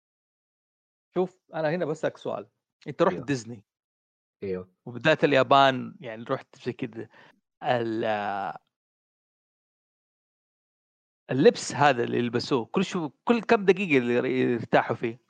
شوف 1.15 1.39
أنا 1.55 1.71
هنا 1.71 1.85
بسألك 1.85 2.17
سؤال. 2.17 2.49
أنت 2.89 3.03
رحت 3.03 3.15
أيوه. 3.15 3.27
ديزني. 3.27 3.65
إيوه. 4.43 4.75
وبالذات 4.87 5.25
اليابان 5.25 5.97
يعني 6.01 6.23
رحت 6.23 6.57
زي 6.59 6.73
كذا. 6.73 7.09
ال- 7.62 8.59
اللبس 11.31 11.73
هذا 11.73 12.05
اللي 12.05 12.19
يلبسوه 12.19 12.67
كل 12.67 12.85
show 12.85 13.09
كل 13.25 13.41
كم 13.41 13.65
دقيقة 13.65 13.99
اللي 13.99 14.41
يرتاحوا 14.41 14.97
فيه؟ 14.97 15.30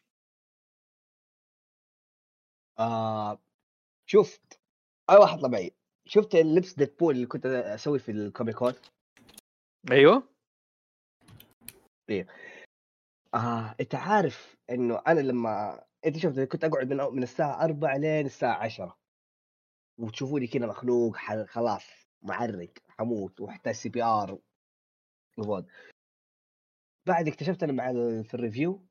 آه 2.81 3.39
شوف 4.07 4.41
اي 5.11 5.17
واحد 5.17 5.39
طبيعي 5.39 5.75
شفت 6.07 6.35
اللبس 6.35 6.75
Deadpool 6.75 7.15
اللي 7.15 7.27
كنت 7.27 7.47
أسوي 7.47 7.99
في 7.99 8.11
ال 8.11 8.18
Comic 8.18 8.55
Con 8.57 8.73
أيوه. 12.11 12.29
آه 13.35 13.77
أنت 13.81 13.95
عارف 13.95 14.57
إنه 14.71 15.03
أنا 15.07 15.21
لما 15.21 15.83
أنت 16.07 16.17
شفت 16.19 16.41
كنت 16.41 16.65
أقعد 16.65 16.93
من 16.93 16.97
من 16.97 17.23
الساعة 17.23 17.65
4 17.65 17.97
لين 17.97 18.27
الساعة 18.27 18.65
10 18.65 18.99
وتشوفوني 19.99 20.47
كذا 20.47 20.67
مخنوق 20.67 21.17
خلاص 21.47 21.85
معرق 22.23 22.73
حأموت 22.89 23.41
واحتاج 23.41 23.75
CPR 23.75 24.39
وفوت 25.39 25.67
بعد 27.07 27.29
اكتشفت 27.29 27.63
أنا 27.63 27.73
مع 27.73 27.93
في 28.23 28.35
ال 28.35 28.42
review 28.42 28.87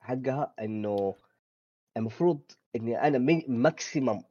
حقها 0.00 0.54
إنه 0.60 1.14
المفروض 2.00 2.40
إني 2.76 3.06
أنا 3.06 3.18
maximum 3.48 4.22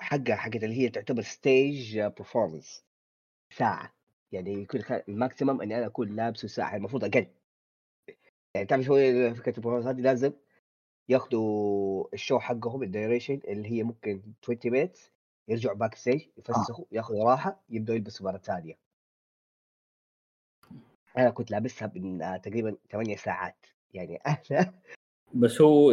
حقها 0.00 0.36
حقت 0.36 0.64
اللي 0.64 0.74
هي 0.78 0.88
تعتبر 0.88 1.22
stage 1.22 2.00
performance 2.00 2.84
ساعة. 3.50 3.94
يعني 4.32 4.52
يكون 4.52 4.80
ال 5.08 5.14
maximum 5.14 5.60
إني 5.60 5.78
أنا 5.78 5.86
أكون 5.86 6.16
لابسه 6.16 6.48
ساعة. 6.48 6.76
المفروض 6.76 7.04
أقل 7.04 7.26
يعني 8.54 8.66
تعرف 8.66 8.84
شو 8.84 8.94
هي 8.94 9.34
فكرة 9.34 9.56
ال 9.56 9.59
performance 9.59 9.86
هذه 9.86 10.00
لازم 10.00 10.32
ياخذوا 11.08 12.08
ال 12.14 12.19
show 12.19 12.38
حقهم 12.38 12.82
ال 12.82 12.88
duration 12.88 13.40
اللي 13.48 13.68
هي 13.72 13.82
ممكن 13.82 14.22
20 14.42 14.58
minutes 14.64 15.12
يرجعوا 15.48 15.76
backstage 15.76 16.28
يفسخوا 16.38 16.84
ياخذوا 16.92 17.30
راحة 17.30 17.62
يبدأوا 17.68 17.96
يلبسوا 17.96 18.26
مرة 18.32 18.38
ثانية. 18.38 18.78
أنا 21.18 21.30
كنت 21.30 21.50
لابسها 21.50 21.92
من 21.94 22.22
آه، 22.22 22.36
تقريبا 22.36 22.76
8 22.90 23.16
ساعات. 23.16 23.66
يعني 23.94 24.16
أنا 24.50 24.72
بس 25.34 25.60
هو. 25.60 25.92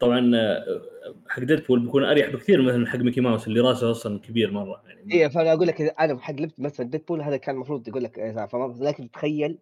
طبعا 0.00 0.30
آه، 0.36 0.80
حق 1.28 1.40
Deadpool 1.42 1.80
بيكون 1.80 2.04
أريح 2.04 2.28
بكثير 2.30 2.62
مثلا 2.62 2.86
حق 2.86 2.98
Mickey 2.98 3.20
Mouse 3.20 3.46
اللي 3.46 3.60
راسه 3.60 3.90
أصلا 3.90 4.18
كبير 4.20 4.50
مرة 4.50 4.82
يعني. 4.86 5.12
إيه 5.14 5.28
فأنا 5.28 5.52
أقول 5.52 5.66
لك 5.66 5.80
أنا 5.80 6.20
حق 6.20 6.34
لبس 6.34 6.60
مثلا 6.60 6.86
Deadpool 6.86 7.22
هذا 7.22 7.36
كان 7.36 7.54
المفروض 7.54 7.88
يقول 7.88 8.04
لك 8.04 8.18
إيه، 8.18 8.46
فما 8.46 8.74
لكن 8.80 9.10
تخيل 9.10 9.58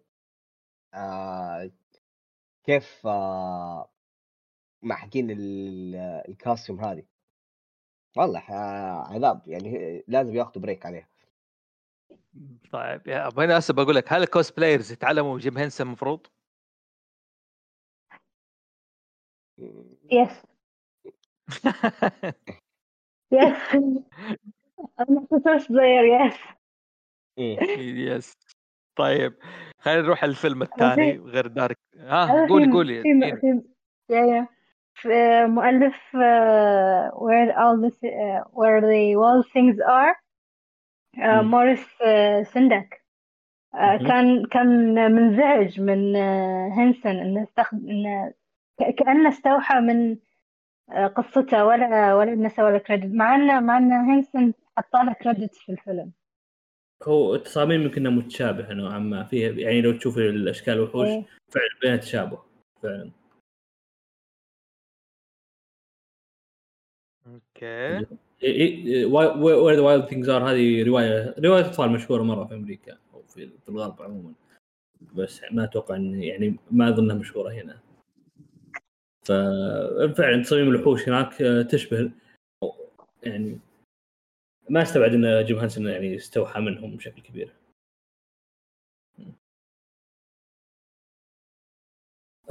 آه 0.93 1.71
كيف 2.65 3.07
آه 3.07 3.89
مع 4.81 4.95
حقين 4.95 5.31
ال- 5.31 5.95
costume 6.29 6.79
هذه. 6.79 7.03
والله 8.17 8.39
آه 8.39 9.13
عذاب 9.13 9.41
يعني 9.47 10.03
لازم 10.07 10.35
ياخذوا 10.35 10.61
break 10.63 10.85
عليها. 10.85 11.07
طيب 12.71 13.07
يا 13.07 13.29
هسه 13.57 13.73
بقول 13.73 13.95
لك 13.95 14.13
هل 14.13 14.23
ال 14.23 14.57
cosplayers 14.57 14.91
يتعلموا 14.91 15.39
جيم 15.39 15.57
هنسن 15.57 15.85
المفروض؟ 15.87 16.27
yes 20.11 20.43
yes 23.31 23.75
أنا 24.99 25.25
كنت 25.29 25.71
player 25.71 26.03
yes 26.03 26.39
إيه. 27.37 27.59
yes 28.11 28.37
طيب 28.95 29.33
خلينا 29.79 30.01
نروح 30.01 30.23
الفيلم 30.23 30.61
الثاني 30.61 31.17
غير 31.17 31.47
Dark. 31.47 31.77
ها 31.97 32.23
هذا 32.23 32.47
قولي 32.47 32.71
قولي. 32.71 33.01
في 33.01 33.61
yeah 34.09 34.25
yeah. 34.25 34.47
مؤلف 35.47 35.95
uh, 35.95 37.09
where 37.11 37.51
all 37.57 37.77
the 37.81 37.91
where 38.53 38.81
the 38.81 39.15
wild 39.15 39.45
things 39.53 39.79
are. 39.79 40.15
مم. 41.17 41.51
موريس 41.51 41.87
سنداك. 42.53 43.03
كان 44.07 44.45
كان 44.45 45.11
منزعج 45.11 45.81
من 45.81 46.15
هنسن 46.71 47.09
إنه 47.09 47.43
استخدم 47.43 47.89
إنه 47.89 48.33
كأنه 48.77 49.29
استوحى 49.29 49.79
من 49.79 50.15
uh, 50.15 50.95
قصته 50.95 51.65
ولا 51.65 52.15
ولا 52.15 52.33
انه 52.33 52.49
سوى 52.49 52.71
له 52.71 52.77
credit 52.77 53.13
مع 53.13 53.35
انه 53.35 53.59
مع 53.59 53.77
انه 53.77 54.15
هنسن 54.15 54.53
حط 54.77 54.95
له 54.95 55.13
credit 55.13 55.55
في 55.55 55.71
الفيلم. 55.71 56.11
هو 57.03 57.35
التصاميم 57.35 57.81
يمكن 57.81 58.03
متشابهه 58.03 58.73
نوعا 58.73 58.99
ما. 58.99 59.23
فيها 59.23 59.51
يعني 59.51 59.81
لو 59.81 59.91
تشوف 59.97 60.17
الأشكال 60.17 60.79
والوحوش 60.79 61.07
إيه. 61.07 61.25
فعلا 61.49 61.79
بينها 61.81 61.97
تشابه 61.97 62.39
فعلا. 62.83 63.11
okay. 67.27 68.05
Where 69.43 69.75
the 69.75 69.81
Wild 69.81 70.05
Things 70.05 70.29
Are 70.29 70.49
هذه 70.49 70.83
رواية 70.83 71.35
رواية 71.39 71.65
اطفال 71.65 71.91
مشهورة 71.91 72.23
مرة 72.23 72.45
في 72.45 72.55
أمريكا 72.55 72.97
أو 73.13 73.21
في, 73.21 73.47
في 73.47 73.69
الغرب 73.69 74.01
عموما. 74.01 74.33
بس 75.13 75.41
ما 75.51 75.63
أتوقع 75.63 75.95
إن 75.95 76.23
يعني 76.23 76.55
ما 76.71 76.89
أظنها 76.89 77.15
مشهورة 77.15 77.51
هنا. 77.51 77.79
ففعلا 79.25 80.43
تصاميم 80.43 80.69
الوحوش 80.69 81.09
هناك 81.09 81.41
آه، 81.41 81.61
تشبه 81.61 82.11
يعني 83.23 83.59
ما 84.69 84.81
استبعد 84.81 85.13
إن 85.13 85.45
جيم 85.45 85.57
هانسون 85.57 85.87
يعني 85.87 86.15
استوحى 86.15 86.59
منهم 86.59 86.95
بشكل 86.95 87.21
كبير. 87.21 87.53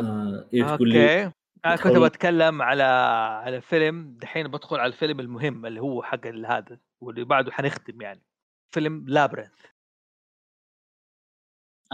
آه 0.00 0.48
okay. 0.54 1.30
أنا 1.64 1.76
كنت 1.76 1.96
بتكلم 1.96 2.62
على 2.62 2.82
على 3.44 3.60
فيلم 3.60 4.16
دحين 4.20 4.48
بدخل 4.48 4.76
على 4.76 4.92
الفيلم 4.92 5.20
المهم 5.20 5.66
اللي 5.66 5.80
هو 5.80 6.02
حق 6.02 6.26
هذا 6.26 6.78
واللي 7.00 7.24
بعده 7.24 7.52
حنختم 7.52 8.02
يعني. 8.02 8.22
فيلم 8.74 9.04
Labyrinth 9.08 9.66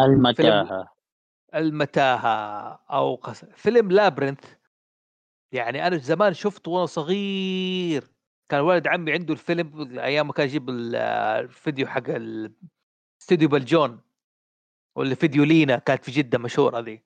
المتاهة. 0.00 0.88
المتاهة 1.54 2.72
أو 2.90 3.14
قص... 3.14 3.44
فيلم 3.44 3.92
Labyrinth 3.92 4.57
يعني 5.52 5.86
أنا 5.86 5.96
زمان 5.96 6.34
شفته 6.34 6.70
وأنا 6.70 6.86
صغير 6.86 8.04
كان 8.48 8.60
والد 8.60 8.86
عمي 8.88 9.12
عنده 9.12 9.32
الفيلم 9.32 9.98
أيام 9.98 10.26
ما 10.26 10.32
كان 10.32 10.46
يجيب 10.46 10.70
ال- 10.70 10.94
الفيديو 11.44 11.86
حق 11.86 12.02
استوديو 13.20 13.48
بلجون 13.48 14.00
ولا 14.96 15.14
فيديو 15.14 15.44
لينا 15.44 15.78
كانت 15.78 16.04
في 16.04 16.10
جدة 16.10 16.38
مشهورة 16.38 16.80
ذي 16.80 17.02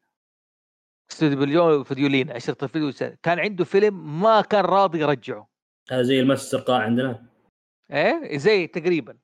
استوديو 1.11 1.39
بلجون 1.39 1.81
وفيديو 1.81 2.09
لينا 2.09 2.37
اشرطه 2.37 2.65
الفيديو 2.65 3.17
كان 3.23 3.39
عنده 3.39 3.65
فيلم 3.65 4.23
ما 4.23 4.41
كان 4.41 4.65
راضي 4.65 5.01
يرجعه. 5.01 5.49
هذا 5.91 6.03
زي 6.03 6.21
المس 6.21 6.45
الزرقاء 6.45 6.81
عندنا. 6.81 7.27
إيه؟ 7.91 8.39
زي 8.39 8.67
تقريبا. 8.67 9.19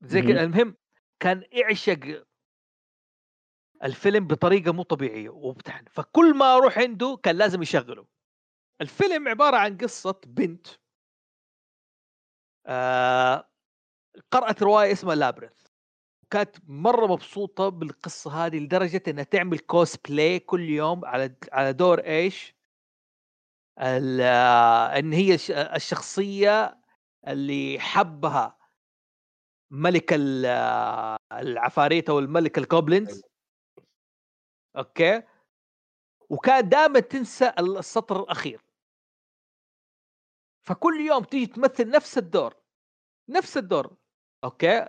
زي. 0.00 0.22
كذا 0.22 0.44
المهم 0.44 0.76
كان 1.20 1.44
يعشق 1.52 2.26
الفيلم 3.84 4.26
بطريقة 4.26 4.72
مو 4.72 4.82
طبيعية 4.82 5.28
وبتحن. 5.28 5.84
فكل 5.90 6.34
ما 6.34 6.56
أروح 6.56 6.78
عنده 6.78 7.18
كان 7.22 7.36
لازم 7.36 7.62
يشغله. 7.62 8.06
الفيلم 8.80 9.28
عبارة 9.28 9.56
عن 9.56 9.76
قصة 9.76 10.20
بنت. 10.26 10.66
آه 12.66 13.48
قرأت 14.30 14.62
رواية 14.62 14.92
اسمها 14.92 15.14
Labyrinth 15.14 15.66
كانت 16.30 16.56
مرة 16.64 17.06
مبسوطة 17.06 17.68
بالقصة 17.68 18.46
هذه 18.46 18.58
لدرجة 18.58 19.02
إنها 19.08 19.24
تعمل 19.24 19.58
كوس 19.58 19.96
بلاي 19.96 20.38
كل 20.38 20.68
يوم 20.68 21.04
على 21.04 21.36
على 21.52 21.72
دور 21.72 21.98
إيش؟ 22.00 22.54
إن 24.98 25.12
هي 25.12 25.34
الشخصية 25.50 26.82
اللي 27.28 27.80
حبها 27.80 28.58
ملك 29.70 30.14
العفاريت 31.32 32.10
أو 32.10 32.18
الملك 32.18 32.58
ال 32.58 32.66
goblins 32.66 33.22
okay؟ 34.76 35.22
وكان 36.30 36.68
دائما 36.68 37.00
تنسى 37.00 37.52
السطر 37.58 38.22
الأخير. 38.22 38.64
فكل 40.66 41.00
يوم 41.00 41.24
تيجي 41.24 41.46
تمثل 41.46 41.90
نفس 41.90 42.18
الدور 42.18 42.54
نفس 43.28 43.56
الدور 43.56 43.96
okay؟ 44.44 44.86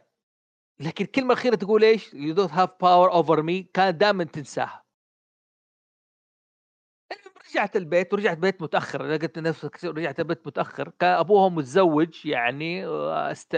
لكن 0.79 1.05
الكلمة 1.05 1.33
الأخيرة 1.33 1.55
تقول 1.55 1.83
إيش؟ 1.83 2.13
you 2.13 2.33
don't 2.33 2.51
have 2.51 2.69
power 2.81 3.11
over 3.11 3.41
me 3.41 3.63
كانت 3.63 3.95
دائما 3.95 4.23
تنساها. 4.23 4.83
رجعت 7.49 7.75
البيت 7.75 8.13
ورجعت 8.13 8.37
بيت 8.37 8.61
متأخر. 8.61 9.03
لقيت 9.03 9.39
نفسك 9.39 9.83
رجعت 9.83 10.19
البيت 10.19 10.47
متأخر. 10.47 10.89
كان 10.89 11.09
ابوها 11.09 11.49
متزوج 11.49 12.25
يعني 12.25 12.87
است... 13.31 13.55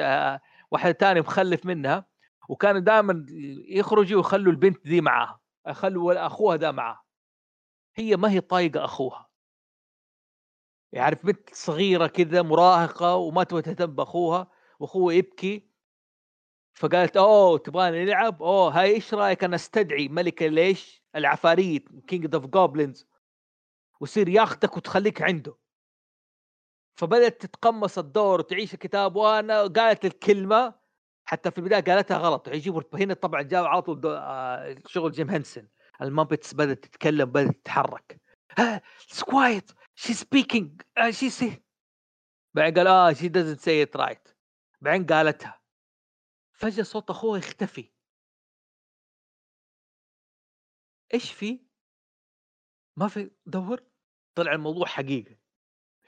واحد 0.71 0.91
ثاني 0.91 1.21
مخلف 1.21 1.65
منها 1.65 2.05
وكانوا 2.49 2.79
دائما 2.79 3.25
يخرجوا 3.67 4.17
ويخلوا 4.17 4.51
البنت 4.51 4.87
دي 4.87 5.01
معاها. 5.01 5.44
يخلوا 5.67 6.25
أخوها 6.25 6.55
ده 6.55 6.71
معاها 6.71 7.05
هي 7.95 8.15
ما 8.15 8.31
هي 8.31 8.41
طايقة 8.41 8.85
أخوها. 8.85 9.29
يعرف 10.93 11.25
بنت 11.25 11.55
صغيرة 11.55 12.07
كذا 12.07 12.41
مراهقة 12.41 13.15
وما 13.15 13.43
تبغى 13.43 13.61
تهتم 13.61 13.85
بأخوها 13.85 14.47
وأخوها 14.79 15.15
يبكي. 15.15 15.69
فقالت 16.73 17.17
أوه 17.17 17.57
تبغاني 17.57 18.05
نلعب؟ 18.05 18.43
أوه 18.43 18.79
هاي 18.79 18.95
إيش 18.95 19.13
رأيك 19.13 19.43
أنا 19.43 19.55
أستدعي 19.55 20.07
ملك 20.07 20.47
إيش؟ 20.47 21.03
العفاريت 21.15 21.89
king 22.07 22.35
of 22.35 22.45
goblins 22.45 23.07
ويصير 23.99 24.29
ياخذك 24.29 24.77
وتخليك 24.77 25.21
عنده. 25.21 25.57
فبدأت 26.95 27.41
تتقمص 27.41 27.97
الدور 27.97 28.39
وتعيش 28.39 28.73
الكتاب. 28.73 29.15
وأنا 29.15 29.61
قالت 29.67 30.05
الكلمة 30.05 30.75
حتى 31.25 31.51
في 31.51 31.57
البداية 31.57 31.81
قالتها 31.83 32.17
غلط 32.17 32.47
يجيبوا 32.47 32.81
هنا 32.93 33.13
طبعا 33.13 33.41
جاء 33.41 33.63
على 33.63 33.81
طول 33.81 34.01
آه، 34.05 34.75
شغل 34.87 35.11
جيم 35.11 35.29
هنسن 35.29 35.67
ال 36.01 36.08
Muppets 36.08 36.53
بدأت 36.53 36.85
تتكلم 36.85 37.25
بدأت 37.25 37.55
تتحرك. 37.55 38.21
quiet 39.07 39.71
she 39.95 40.13
speaking 40.13 40.81
she 41.09 41.29
say 41.29 41.63
بعدين 42.53 42.73
قال 42.77 42.87
آه 42.87 43.13
she 43.13 43.27
doesn't 43.27 43.59
say 43.59 43.83
right 43.83 44.29
بعدين 44.81 45.05
قالتها 45.05 45.61
فجأة 46.53 46.83
صوت 46.83 47.09
أخوها 47.09 47.37
يختفي. 47.37 47.91
إيش 51.13 51.31
في؟ 51.31 51.65
ما 52.97 53.07
في 53.07 53.31
دور؟ 53.45 53.83
طلع 54.35 54.53
الموضوع 54.53 54.85
حقيقه 54.85 55.37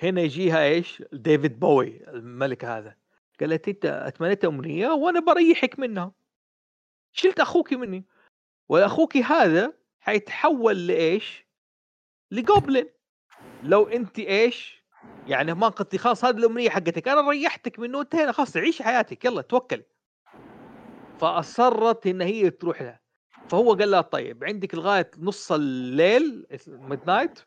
هنا 0.03 0.21
يجيها 0.21 0.63
إيش؟ 0.63 1.03
ديفيد 1.13 1.59
بوي 1.59 2.09
الملك 2.09 2.65
هذا. 2.65 2.97
قالت 3.39 3.67
أنت 3.67 3.85
أتمنيت 3.85 4.45
أمنية 4.45 4.87
وأنا 4.87 5.19
بريحك 5.19 5.79
منها. 5.79 6.11
شلت 7.13 7.39
أخوك 7.39 7.73
مني. 7.73 8.05
واخوك 8.69 9.17
هذا 9.17 9.73
حيتحول 9.99 10.87
لإيش؟ 10.87 11.47
لجوبلin 12.33 12.85
لو 13.63 13.87
أنت 13.87 14.19
إيش؟ 14.19 14.83
يعني 15.27 15.53
ما 15.53 15.67
قلتي 15.67 15.97
خلاص 15.97 16.25
هذه 16.25 16.37
الأمنية 16.37 16.69
حقتك. 16.69 17.07
أنا 17.07 17.29
ريحتك 17.29 17.79
منه 17.79 18.01
انتهينا 18.01 18.31
خلاص 18.31 18.57
عيش 18.57 18.81
حياتك. 18.81 19.25
يلا 19.25 19.41
توكل 19.41 19.83
فأصرت 21.19 22.07
إن 22.07 22.21
هي 22.21 22.49
تروح 22.49 22.81
لها. 22.81 22.99
فهو 23.49 23.73
قال 23.73 23.91
لها 23.91 24.01
طيب 24.01 24.43
عندك 24.43 24.75
لغاية 24.75 25.11
نص 25.17 25.51
الليل 25.51 26.45
ميد 26.67 26.99
نايت 27.07 27.39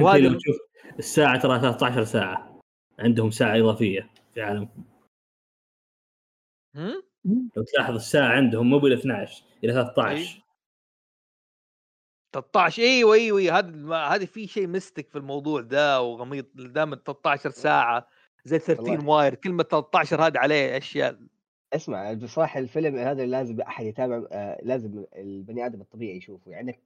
وهذا 0.00 0.18
لو 0.18 0.38
تشوف 0.38 0.56
الساعة 0.98 1.40
ترى 1.40 1.60
13 1.60 2.04
ساعة. 2.04 2.60
عندهم 2.98 3.30
ساعة 3.30 3.58
إضافية. 3.58 4.10
في 4.34 4.42
عالمهم 4.42 4.84
لو 7.56 7.62
تلاحظ 7.62 7.94
الساعة 7.94 8.28
عندهم 8.28 8.70
مو 8.70 8.78
بال 8.78 8.92
12 8.92 9.44
إلى 9.64 9.72
13 9.72 10.42
13 12.34 12.82
أيوه 12.82 13.14
أيوه 13.14 13.58
هذا 13.58 13.94
هذه 13.96 14.24
في 14.24 14.46
شيء 14.46 14.66
مستك 14.66 15.08
في 15.08 15.18
الموضوع 15.18 15.60
ده 15.60 16.02
وغميض 16.02 16.46
دائما 16.54 16.96
13 16.96 17.50
ساعة 17.50 18.08
زي 18.44 18.58
13 18.58 19.06
hour. 19.06 19.34
كلمة 19.34 19.62
13 19.62 20.26
هذه 20.26 20.38
عليه 20.38 20.76
أشياء. 20.76 21.18
اسمع 21.72 22.12
بصراحة 22.12 22.60
الفيلم 22.60 22.96
هذا 22.96 23.26
لازم 23.26 23.60
أحد 23.60 23.84
يتابع 23.84 24.26
آه 24.32 24.60
لازم 24.62 25.04
البني 25.16 25.66
آدم 25.66 25.80
الطبيعي 25.80 26.16
يشوفه. 26.16 26.50
يعني 26.50 26.80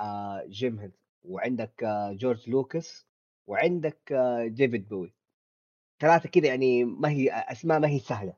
آه 0.00 0.44
جيم 0.48 0.78
هنسن 0.78 0.92
وعندك 1.22 1.82
آه 1.84 2.12
جورج 2.12 2.50
لوكاس 2.50 3.06
وعندك 3.46 4.12
آه 4.12 4.46
ديفيد 4.46 4.88
بوي. 4.88 5.14
ثلاثة 6.00 6.28
كذا 6.28 6.46
يعني 6.46 6.84
ما 6.84 7.08
هي 7.08 7.30
أسماء 7.30 7.78
ما 7.80 7.88
هي 7.88 7.98
سهلة. 7.98 8.34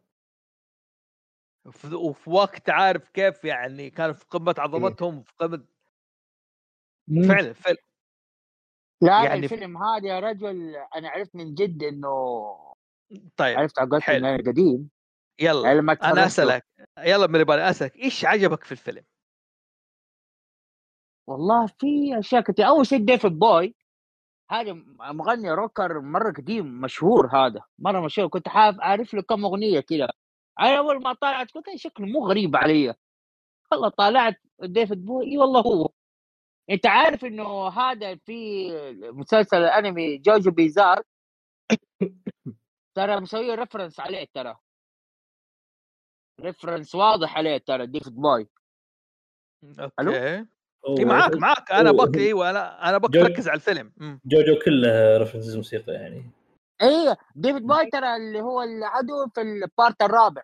وفي 1.93 2.31
وقت 2.31 2.70
عارف 2.70 3.09
كيف 3.09 3.45
يعني 3.45 3.91
كانوا 3.91 4.15
في 4.15 4.24
قمة 4.24 4.55
إيه. 4.59 4.65
عظمتهم 4.65 5.23
في 5.23 5.32
قمة 5.39 5.65
فعلا 7.28 7.53
فيلم 7.53 7.77
لا 9.03 9.24
يعني 9.24 9.45
الفيلم 9.45 9.82
هذا 9.82 10.09
يا 10.09 10.20
رجل 10.20 10.77
أنا 10.97 11.09
عرفت 11.09 11.37
من 11.37 11.55
جد 11.55 11.82
إنه 11.82 12.57
طيب 13.37 13.59
عرفت 13.59 13.78
عقلت 13.78 14.09
إنه 14.09 14.37
قديم. 14.37 14.91
يلا 15.41 15.70
أنا 15.70 16.27
أسألك 16.27 16.66
يلا 16.99 17.27
من 17.27 17.45
بالي 17.45 17.70
أسألك 17.70 17.97
إيش 17.97 18.24
عجبك 18.24 18.65
في 18.65 18.73
الفيلم؟ 18.73 19.05
والله 21.27 21.66
في 21.66 22.19
أشياء 22.19 22.43
كثير 22.43 22.66
أول 22.66 22.87
شيء 22.87 23.05
ديفيد 23.05 23.39
بوي. 23.39 23.74
هذا 24.51 24.72
مغني 25.01 25.51
روكر 25.51 26.01
مرة 26.01 26.32
قديم 26.32 26.81
مشهور 26.81 27.27
هذا. 27.36 27.60
مرة 27.78 28.01
مشهور. 28.01 28.28
كنت 28.28 28.48
حاب 28.48 28.81
أعرف 28.81 29.14
له 29.14 29.22
كم 29.22 29.44
أغنية 29.44 29.81
كذا 29.81 30.09
أنا 30.60 30.78
أول 30.78 31.02
ما 31.02 31.12
طلعت 31.14 31.51
قلت 31.52 31.77
شكله 31.77 32.06
مو 32.06 32.28
غريب 32.28 32.56
علي. 32.56 32.94
والله 33.72 33.89
طالعت 33.89 34.40
ديفيد 34.60 35.05
بوي. 35.05 35.27
إي 35.27 35.39
والله 35.39 35.60
هو. 35.60 35.90
أنت 36.70 36.86
عارف 36.86 37.24
إنه 37.24 37.68
هذا 37.68 38.16
في 38.16 38.70
مسلسل 39.12 39.56
الانمي 39.56 40.18
جوجو 40.18 40.51
Bizarre؟ 40.51 41.03
ترى 42.94 43.20
مسوي 43.20 43.55
reference 43.55 44.01
عليه 44.01 44.27
ترى. 44.35 44.56
reference 46.41 46.95
واضح 46.94 47.36
عليه 47.36 47.59
ترى 47.59 47.86
ديفيد 47.86 48.14
بوي. 48.14 48.48
okay. 49.81 50.47
اي 50.89 51.05
معاك 51.05 51.35
معاك. 51.36 51.73
أنا 51.73 51.93
بك 51.93 52.16
أيوه 52.16 52.51
أنا 52.51 52.89
أنا 52.89 52.98
بك 52.98 53.16
ركز 53.16 53.48
على 53.48 53.57
الفيلم. 53.57 53.93
جوجو 54.24 54.59
كله 54.65 55.19
references 55.19 55.57
موسيقى 55.57 55.93
يعني. 55.93 56.31
إيه 56.82 57.16
ديفيد 57.35 57.66
بوي 57.66 57.86
ترى 57.86 58.16
اللي 58.16 58.40
هو 58.40 58.62
العدو 58.62 59.28
في 59.35 59.40
ال 59.41 59.53
part 59.53 60.03
الرابع. 60.02 60.43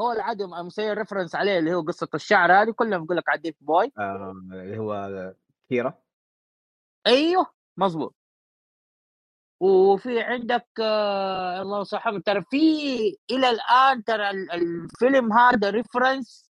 هو 0.00 0.12
العدو 0.12 0.46
مسوي 0.46 0.92
reference 0.92 1.34
عليه 1.34 1.58
اللي 1.58 1.74
هو 1.74 1.82
قصة 1.82 2.08
الشعر 2.14 2.52
هذه 2.52 2.70
كلهم 2.70 3.04
يقول 3.04 3.16
لك 3.16 3.28
على 3.28 3.40
ديفيد 3.40 3.66
بوي 3.66 3.92
آه 3.98 4.34
اللي 4.52 4.78
هو 4.78 5.34
كيرا. 5.68 5.94
أيوه 7.06 7.46
مظبوط. 7.76 8.14
وفي 9.62 10.20
عندك 10.20 10.68
آه 10.80 11.62
الله 11.62 11.80
يصحح 11.80 12.18
ترى 12.26 12.44
في 12.50 12.56
إلى 13.30 13.50
الآن 13.50 14.04
ترى 14.04 14.30
الفيلم 14.30 15.32
هذا 15.32 15.70
reference 15.70 16.49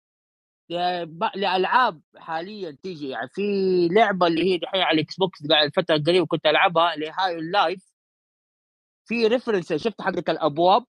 لألعاب 1.34 2.00
حاليا 2.16 2.76
تيجي. 2.82 3.08
يعني 3.08 3.28
في 3.28 3.42
لعبة 3.88 4.26
اللي 4.26 4.44
هي 4.44 4.58
دحين 4.58 4.80
على 4.80 4.94
الإكس 4.94 5.16
بوكس 5.16 5.46
قاعد 5.46 5.64
الفترة 5.66 5.96
القريبه 5.96 6.26
كنت 6.26 6.46
ألعبها 6.46 6.94
اللي 6.94 7.10
High 7.18 7.38
on 7.38 7.57
Life 7.57 7.94
في 9.08 9.26
ريفرنس 9.26 9.72
شفت 9.72 10.02
حقت 10.02 10.30
الأبواب؟ 10.30 10.84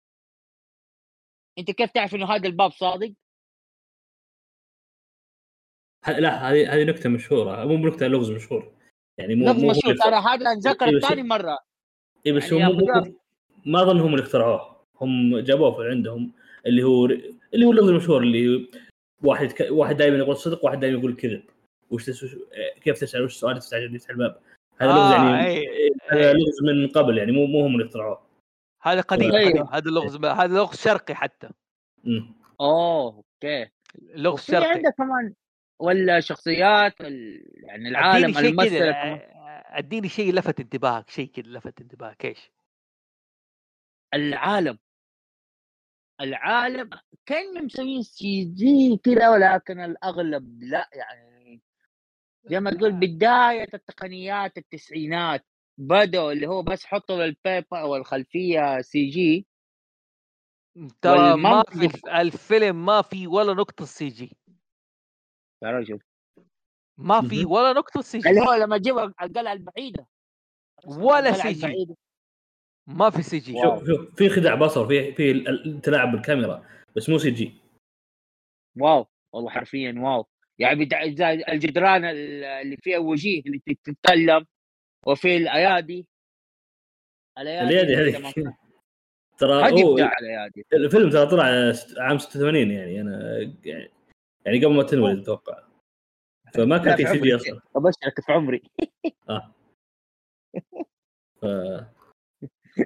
أنت 1.60 1.72
كيف 1.72 1.92
تعرف 1.92 2.16
إنه 2.16 2.26
هذا 2.26 2.48
الباب 2.48 2.72
صادق؟ 2.72 3.14
لا 6.08 6.52
هذه 6.52 6.74
هذه 6.74 6.84
نكتة 6.84 7.10
مشهورة. 7.10 7.66
مو 7.66 7.78
نكته 7.78 8.08
لغز 8.08 8.32
مشهور. 8.32 8.74
يعني 9.18 9.36
مو 9.36 9.46
لغز 9.46 9.64
مشهور. 9.64 9.96
ترى 9.96 10.16
هذا 10.16 10.52
انذكر 10.52 11.00
ثاني 11.00 11.24
مرة. 11.24 11.58
اي 12.28 12.32
بس 12.32 12.52
يعني 12.52 12.74
هو 12.74 13.04
ما 13.66 13.82
اظن 13.82 14.00
هم 14.00 14.14
اللي 14.14 14.24
اخترعوه. 14.24 14.86
هم 15.02 15.40
جابوه 15.40 15.72
في 15.72 15.90
عندهم 15.90 16.34
اللي 16.66 16.84
هو 16.84 17.06
اللي 17.54 17.66
هو 17.66 17.72
اللغز 17.72 17.90
المشهور 17.90 18.24
اللي 18.24 18.70
واحد 19.24 19.52
ك... 19.52 19.68
واحد 19.70 19.98
دائما 19.98 20.18
يقول 20.18 20.38
صدق 20.38 20.66
واحد 20.66 20.80
دائما 20.80 21.00
يقول 21.00 21.16
كذب. 21.16 21.44
وش 21.90 22.06
تس... 22.06 22.26
كيف 22.82 23.00
تسأل؟ 23.00 23.22
وش 23.22 23.34
السؤال؟ 23.34 23.60
تستعجل 23.60 23.98
تفتح 23.98 24.10
الباب. 24.10 24.42
هذا 24.78 24.92
آه 24.92 24.96
لغز 24.96 25.12
يعني 25.12 25.46
أي... 25.48 25.92
هذا 26.10 26.34
لغز 26.34 26.64
من 26.64 26.88
قبل 26.88 27.18
يعني 27.18 27.32
مو 27.32 27.46
مو 27.46 27.66
هم 27.66 27.76
اللي 27.76 27.86
اخترعوه. 27.86 28.26
هذا 28.82 29.02
قديم 29.02 29.32
قديم. 29.32 29.64
هذا 29.64 29.90
اللغز 29.90 30.16
هذا 30.26 30.58
لغز 30.58 30.78
شرقي 30.78 31.16
حتى. 31.16 31.50
امم 32.08 32.36
أوه 32.62 33.16
okay. 33.16 33.70
لغز 33.96 34.42
شرقي. 34.42 34.70
عندك 34.70 34.94
كمان 34.98 35.34
ولا 35.80 36.20
شخصيات 36.20 37.02
ال... 37.02 37.46
يعني 37.56 37.90
العالم 37.90 38.38
الممثل 38.38 38.94
أديني 39.66 40.10
شيء 40.10 40.34
لفت 40.34 40.60
انتباهك 40.60 41.10
شيء 41.10 41.28
كذا 41.28 41.48
لفت 41.48 41.82
انتباهك. 41.82 42.26
إيش؟ 42.26 42.52
العالم. 44.14 44.78
العالم 46.22 46.90
كان 47.26 47.66
مسويين 47.66 48.04
CG 48.04 48.98
كذا 49.04 49.30
ولكن 49.30 49.80
الأغلب 49.80 50.64
لا 50.64 50.90
يعني 50.94 51.62
زي 52.46 52.60
ما 52.60 52.72
تقول 52.72 52.92
بداية 52.92 53.68
التقنيات 53.74 54.58
التسعينات 54.58 55.46
بدأوا 55.78 56.32
اللي 56.32 56.48
هو 56.48 56.64
بس 56.64 56.86
حطوا 56.86 57.26
ال 57.26 57.35
paper 57.35 57.82
أو 57.82 57.96
الخلفية 57.96 58.82
CG 58.82 59.48
ترى 61.02 61.36
ما 61.38 61.64
في 61.64 62.22
الفيلم 62.22 62.86
ما 62.86 63.02
في 63.02 63.28
ولا 63.28 63.54
نقطة 63.54 63.86
CG 63.86 64.38
يا 65.64 65.72
رجل. 65.72 66.00
ما 66.98 67.22
في 67.22 67.46
ولا 67.46 67.74
نقطة 67.74 68.02
CG 68.02 68.30
اللي 68.30 68.42
هو 68.42 68.54
لما 68.54 68.78
جيب 68.78 68.98
القلعة 68.98 69.54
البعيدة 69.54 70.08
ولا 70.86 71.32
CG 71.32 71.96
ما 72.88 73.10
في 73.10 73.22
CG. 73.24 73.54
شوف 73.62 73.88
شوف 73.88 74.16
في 74.16 74.30
خداع 74.30 74.56
بصر 74.56 74.88
في 74.88 75.14
في 75.14 75.44
تلاعب 75.84 76.12
بالكاميرا 76.12 76.66
بس 76.96 77.10
مو 77.10 77.18
CG. 77.18 77.54
Wow. 78.78 79.08
والله 79.34 79.50
حرفيا 79.50 79.96
wow. 79.98 80.26
يعني 80.60 80.90
الجدران 81.50 82.06
اللي 82.06 82.78
فيها 82.78 82.98
وجيه 82.98 83.42
اللي 83.46 83.62
تتكلم 83.84 84.46
وفي 85.06 85.38
الأيادي. 85.38 86.08
الأيادي 87.40 87.96
هذه. 87.96 88.34
ترى 89.38 89.70
الفيلم 90.74 91.10
ترى 91.10 91.26
طلع 91.26 91.44
عام 91.98 92.18
86 92.18 92.72
يعني 92.72 93.02
أنا 93.02 93.40
يعني 94.46 94.66
قبل 94.66 94.76
ما 94.76 94.84
تنولد 94.84 95.20
أتوقع. 95.20 95.64
فما 96.54 96.78
كان 96.78 96.96
في 96.96 97.06
CG 97.06 97.36
أصلا. 97.36 97.62
أبشرك 97.76 98.22
في 98.26 98.32
عمري. 98.32 98.64
آه. 99.30 99.56
ف... 101.42 101.46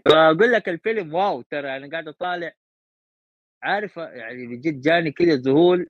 فاقول 0.06 0.52
لك 0.52 0.70
الفيلم 0.70 1.14
wow 1.14 1.42
ترى 1.42 1.78
أنا 1.78 1.90
قاعد 1.92 2.08
أطالع. 2.08 2.52
عارف 3.64 3.98
يعني 3.98 4.48
بجد 4.48 4.82
جاني 4.82 5.12
كذا 5.12 5.36
ذهول. 5.36 5.88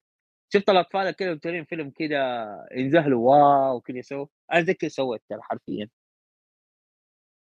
شفت 0.53 0.69
الأطفال 0.69 1.11
كذا 1.11 1.34
متابعين 1.34 1.65
فيلم 1.65 1.89
كذا 1.89 2.47
ينذهلوا 2.72 3.30
wow 3.30 3.81
كذا 3.81 3.97
يسووا. 3.97 4.27
أنا 4.53 4.61
زي 4.61 4.73
كذا 4.73 4.89
سويت 4.89 5.21
ترى 5.30 5.41
حرفيا. 5.41 5.89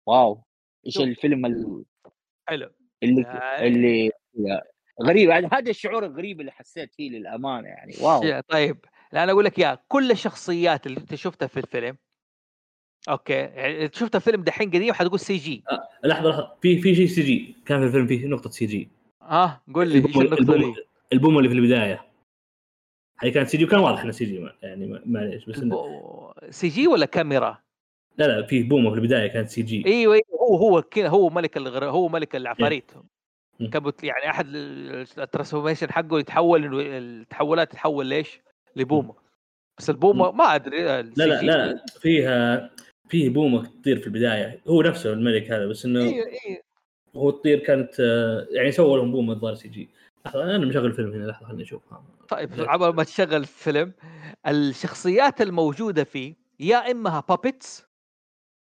Wow 0.06 0.44
إيش 0.86 0.98
الفيلم 1.00 1.46
ال... 1.46 1.84
حلو. 2.48 2.70
اللي 3.02 3.22
يعني... 3.22 3.66
اللي 3.66 4.10
غريب. 5.02 5.28
يعني 5.28 5.48
هذا 5.52 5.70
الشعور 5.70 6.06
الغريب 6.06 6.40
اللي 6.40 6.52
حسيت 6.52 6.94
فيه 6.94 7.10
للأمانة 7.10 7.68
يعني. 7.68 7.94
Wow. 8.00 8.40
طيب. 8.40 8.84
لا 9.12 9.22
أنا 9.24 9.32
أقول 9.32 9.44
لك 9.44 9.58
يا 9.58 9.78
كل 9.88 10.10
الشخصيات 10.10 10.86
اللي 10.86 11.00
أنت 11.00 11.14
شفتها 11.14 11.46
في 11.46 11.60
الفيلم 11.60 11.98
أوكي. 13.08 13.32
يعني 13.32 13.90
شفت 13.92 14.16
الفيلم 14.16 14.42
دحين 14.42 14.68
قديم 14.68 14.94
حتقول 14.94 15.20
CG. 15.20 15.64
آه 15.70 15.88
لحظة 16.04 16.30
لحظة. 16.30 16.56
في 16.62 16.80
في 16.80 16.94
شيء 16.94 17.06
CG. 17.06 17.56
كان 17.66 17.80
في 17.80 17.86
الفيلم 17.86 18.06
فيه 18.06 18.26
نقطة 18.26 18.50
CG. 18.50 18.88
آه 19.22 19.62
قول 19.74 19.88
لي 19.88 19.98
النقطة 19.98 20.38
البوم, 20.38 20.74
البوم 21.12 21.38
اللي 21.38 21.48
في 21.48 21.54
البداية. 21.54 22.04
هي 23.20 23.30
كانت 23.30 23.48
CG 23.48 23.64
وكان 23.64 23.80
واضح 23.80 24.02
إنه 24.02 24.10
CG 24.10 24.48
يعني 24.62 25.02
معليش 25.06 25.44
بس 25.44 25.58
إنه... 25.58 25.84
CG 26.50 26.88
ولا 26.88 27.06
كاميرا؟ 27.06 27.58
لا 28.18 28.24
لا 28.24 28.46
في 28.46 28.62
بومة 28.62 28.90
في 28.90 28.96
البداية 28.96 29.26
كانت 29.26 29.48
CG. 29.48 29.86
أيوه 29.86 30.14
أيوه. 30.14 30.24
هو 30.40 30.56
هو 30.56 30.84
هو 30.98 31.30
ملك 31.30 31.56
الغر... 31.56 31.84
هو 31.84 32.08
ملك 32.08 32.36
العفاريت. 32.36 32.92
كبت 33.60 34.04
يعني 34.04 34.30
أحد 34.30 34.46
ال 35.18 35.23
transformation 35.23 35.92
حقه 35.92 36.18
يتحول 36.18 36.64
إنه 36.64 36.80
التحولات 36.98 37.70
تتحول 37.70 38.06
ليش؟ 38.06 38.40
لبومة. 38.76 39.14
بس 39.78 39.90
البومة 39.90 40.30
ما 40.30 40.54
أدري 40.54 40.82
لا 40.82 41.02
لا 41.02 41.42
لا 41.42 41.84
فيها 42.00 42.70
فيه 43.12 43.30
بومه 43.30 43.66
تطير 43.66 43.98
في 43.98 44.06
البداية. 44.06 44.60
هو 44.68 44.82
نفسه 44.82 45.12
الملك 45.12 45.50
هذا 45.50 45.66
بس 45.66 45.84
إنه 45.84 46.00
أيوه 46.00 46.26
أيوه. 46.26 46.62
هو 47.16 47.30
تطير 47.30 47.58
كانت 47.58 47.98
يعني 48.50 48.72
سووا 48.72 48.96
لهم 48.96 49.12
بومه 49.12 49.32
الظاهر 49.32 49.54
CG. 49.54 49.88
لحظة 50.26 50.44
أنا 50.44 50.66
مشغل 50.66 50.92
فيلم 50.92 51.12
هنا 51.12 51.24
لحظة 51.24 51.46
خليني 51.46 51.62
أشوف. 51.62 51.82
طيب 52.28 52.50
عبر 52.58 52.92
ما 52.92 53.04
تشغل 53.04 53.34
الفيلم 53.34 53.92
الشخصيات 54.46 55.40
الموجودة 55.40 56.04
فيه 56.04 56.34
يا 56.60 56.90
إما 56.90 57.20
puppets 57.20 57.86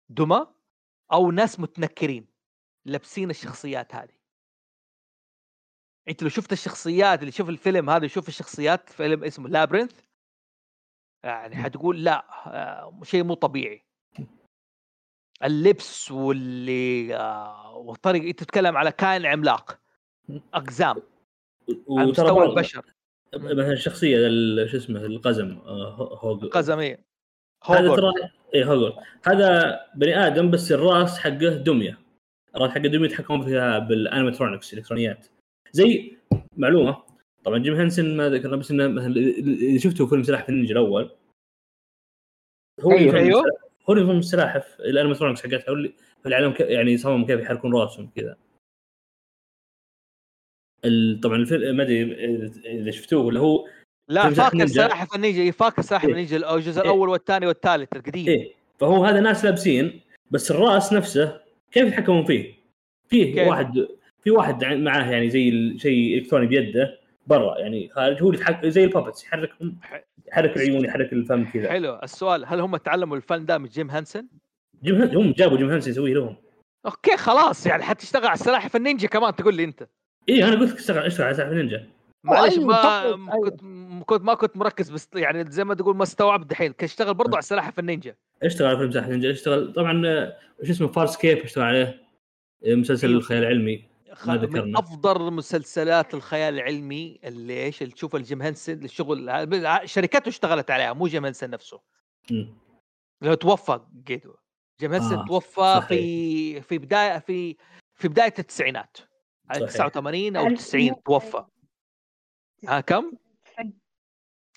دمى 0.10 0.48
أو 1.14 1.32
ناس 1.32 1.60
متنكرين. 1.60 2.28
لابسين 2.86 3.30
الشخصيات 3.30 3.95
هذه. 3.95 4.22
أنت 6.07 6.23
لو 6.23 6.30
شفت 6.30 6.53
الشخصيات 6.53 7.19
اللي 7.19 7.32
شوف 7.32 7.49
الفيلم 7.49 7.90
هذا 7.90 8.06
يشوف 8.06 8.28
الشخصيات 8.28 8.90
فيلم 8.90 9.23
اسمه 9.23 9.49
Labyrinth 9.49 10.02
يعني 11.23 11.56
حتقول 11.56 12.03
لا 12.03 12.26
آه، 12.48 12.99
شيء 13.03 13.23
مو 13.23 13.34
طبيعي. 13.34 13.90
اللبس 15.43 16.11
واللي 16.11 17.15
آه، 17.15 17.77
والطريقة 17.77 18.27
أنت 18.27 18.39
تتكلم 18.39 18.77
على 18.77 18.91
كائن 18.91 19.26
عملاق 19.26 19.80
أقزام. 20.53 20.95
على 21.89 22.07
مستوى 22.07 22.45
البشر. 22.45 22.85
مثلا 23.34 23.73
الشخصيه 23.73 24.18
شو 24.68 24.77
اسمه 24.77 25.05
القزم 25.05 25.57
آه، 25.57 26.19
هوجل 26.22 26.43
القزم 26.43 26.80
إيه. 26.80 27.05
هذا 27.63 27.95
ترى 27.95 28.11
اي 28.55 28.63
هوجل 28.64 28.95
هذا 29.23 29.80
بني 29.95 30.27
آدم 30.27 30.51
بس 30.51 30.72
الراس 30.72 31.19
حقه 31.19 31.49
دمية. 31.49 31.99
الراس 32.55 32.72
حقه 32.72 32.80
دمية 32.80 33.05
يتحكمون 33.05 33.45
فيها 33.45 33.80
بال 33.80 33.93
animatronics 33.93 34.73
الإلكترونيات. 34.73 35.27
زي 35.72 36.18
معلومة 36.57 37.03
طبعا 37.43 37.57
جيم 37.57 37.73
هنسن 37.73 38.18
ما 38.18 38.30
ذكرنا 38.30 38.55
بس 38.55 38.72
إنه 38.72 38.88
مثلا 38.88 39.07
اللي 39.07 39.80
شفته 39.80 40.07
فيلم 40.07 40.23
سلاحف 40.23 40.49
النينجا 40.49 40.72
الأول 40.72 41.09
هو 42.80 42.91
أيوه 42.91 43.15
أيوه. 43.15 43.70
هو 43.91 44.11
اللي 44.11 44.18
السلاحف 44.18 44.80
ال 44.80 44.84
animatronics 44.84 45.41
حقتها 45.41 45.69
هو 45.69 45.73
اللي 45.73 45.93
في 46.23 46.30
العالم 46.30 46.53
يعني 46.59 46.97
صمم 46.97 47.26
كيف 47.26 47.39
يحركون 47.39 47.76
راسهم 47.76 48.11
كذا 48.15 48.38
طبعا 51.23 51.35
الفيلم 51.35 51.77
ما 51.77 51.84
أدري 51.84 52.03
إذا 52.81 52.91
شفتوه 52.91 53.30
اللي 53.30 53.39
هو 53.39 53.68
لا 54.09 54.30
فاكر 54.30 54.65
سلاحف 54.65 55.15
النينجا 55.15 55.51
فاكر 55.51 55.81
سلاحف 55.81 56.05
إيه؟ 56.05 56.11
النينجا 56.11 56.55
الجزء 56.55 56.81
إيه؟ 56.81 56.88
الأول 56.88 57.09
والثاني 57.09 57.47
والثالث 57.47 57.95
القديم 57.95 58.27
إيه 58.27 58.53
فهو 58.80 59.05
هذا 59.05 59.19
ناس 59.19 59.45
لابسين 59.45 60.01
بس 60.31 60.51
الراس 60.51 60.93
نفسه 60.93 61.41
كيف 61.72 61.88
يتحكمون 61.88 62.26
فيه؟ 62.26 62.53
فيه 63.09 63.35
كيف؟ 63.35 63.47
واحد 63.47 63.88
في 64.23 64.31
واحد 64.31 64.63
معاه 64.63 65.11
يعني 65.11 65.30
زي 65.30 65.77
شيء 65.77 66.18
إلكتروني 66.18 66.47
بيده 66.47 67.01
برا 67.27 67.60
يعني 67.60 67.89
خارج 67.89 68.23
هو 68.23 68.30
اللي 68.30 68.41
يتحكم 68.41 68.69
زي 68.69 68.84
ال 68.84 68.89
puppets 68.89 69.23
يحركهم 69.23 69.77
يحرك 70.27 70.56
العيون 70.56 70.85
يحرك 70.85 71.14
الفم 71.14 71.45
كذا. 71.45 71.69
حلو. 71.69 71.99
السؤال 72.03 72.45
هل 72.45 72.60
هم 72.60 72.77
تعلموا 72.77 73.18
الفن 73.18 73.45
ده 73.45 73.57
من 73.57 73.68
جيم 73.68 73.89
هانسن؟ 73.89 74.27
جيم 74.84 74.95
هانسن 74.95 75.15
هم 75.15 75.31
جابوا 75.31 75.57
جيم 75.57 75.69
هانسن 75.69 75.91
يسويه 75.91 76.14
لهم. 76.14 76.35
أوكي 76.85 77.18
خلاص 77.18 77.65
يعني 77.65 77.84
حتشتغل 77.84 78.26
على 78.26 78.34
السلاحف 78.34 78.76
النينجا 78.76 79.07
كمان 79.07 79.35
تقول 79.35 79.56
لي 79.56 79.64
أنت. 79.64 79.88
اي 80.30 80.43
أنا 80.43 80.60
قلت 80.60 80.73
اشتغل 80.73 81.06
اشتغل 81.06 81.26
على 81.26 81.35
سلاحف 81.35 81.52
النينجا 81.52 81.88
معلش 82.23 82.57
ما 82.57 83.11
كنت 83.43 83.61
كنت 84.06 84.22
ما 84.22 84.34
كنت 84.34 84.57
مركز 84.57 84.89
بس 84.89 85.10
يعني 85.15 85.52
زي 85.52 85.64
ما 85.64 85.73
تقول 85.73 85.95
ما 85.95 86.03
استوعبت 86.03 86.45
دحين. 86.45 86.73
اشتغل 86.81 87.14
برضو 87.14 87.35
على 87.35 87.43
سلاحف 87.43 87.80
النينجا 87.80 88.15
اشتغل 88.43 88.68
على 88.68 88.77
فيلم 88.77 88.91
سلاحف 88.91 89.07
النينجا 89.07 89.31
اشتغل 89.31 89.73
طبعا 89.73 90.03
شو 90.64 90.72
اسمه؟ 90.72 90.88
Farscape 90.88 91.43
اشتغل 91.43 91.64
عليه. 91.64 92.02
مسلسل 92.68 93.07
أيوه. 93.07 93.19
الخيال 93.19 93.43
العلمي. 93.43 93.90
من 94.27 94.77
أفضل 94.77 95.33
مسلسلات 95.33 96.13
الخيال 96.13 96.53
العلمي 96.53 97.19
اللي 97.23 97.63
إيش؟ 97.63 97.81
اللي 97.81 97.93
تشوف 97.93 98.15
الجيم 98.15 98.41
هنسن 98.41 98.83
الشغل 98.83 99.49
شركته 99.85 100.29
اشتغلت 100.29 100.71
عليها 100.71 100.93
مو 100.93 101.07
جيم 101.07 101.25
هنسن 101.25 101.49
نفسه. 101.49 101.81
لو 103.21 103.33
توفى 103.33 103.79
جيدو. 104.03 104.35
جيم 104.79 104.93
هنسن 104.93 105.15
آه. 105.15 105.25
توفى 105.25 105.75
صحيح. 105.75 105.88
في 105.88 106.61
في 106.61 106.77
بداية 106.77 107.19
في 107.19 107.57
في 107.95 108.07
بداية 108.07 108.33
التسعينات. 108.39 108.97
89 109.53 110.35
أو 110.35 110.55
90 110.55 111.03
توفى. 111.03 111.45
ها 112.67 112.81
كم؟ 112.81 113.11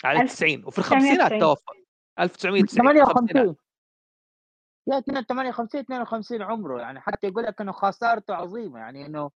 على 0.05 0.28
90 0.28 0.64
وفي 0.64 0.78
الخمسينات 0.78 1.32
توفى. 1.40 1.72
1958 2.18 3.56
لا 4.86 5.01
58 5.01 5.81
52 5.81 6.43
عمره 6.43 6.81
يعني 6.81 7.01
حتى 7.01 7.26
يقول 7.26 7.44
لك 7.44 7.60
إنه 7.60 7.72
خسارته 7.72 8.35
عظيمة 8.35 8.78
يعني 8.78 9.06
إنه 9.06 9.31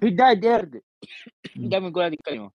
في 0.00 0.10
دايد 0.10 0.44
ايرلي 0.44 0.82
دائما 1.56 1.88
يقول 1.88 2.02
هذه 2.02 2.12
الكلمة. 2.12 2.50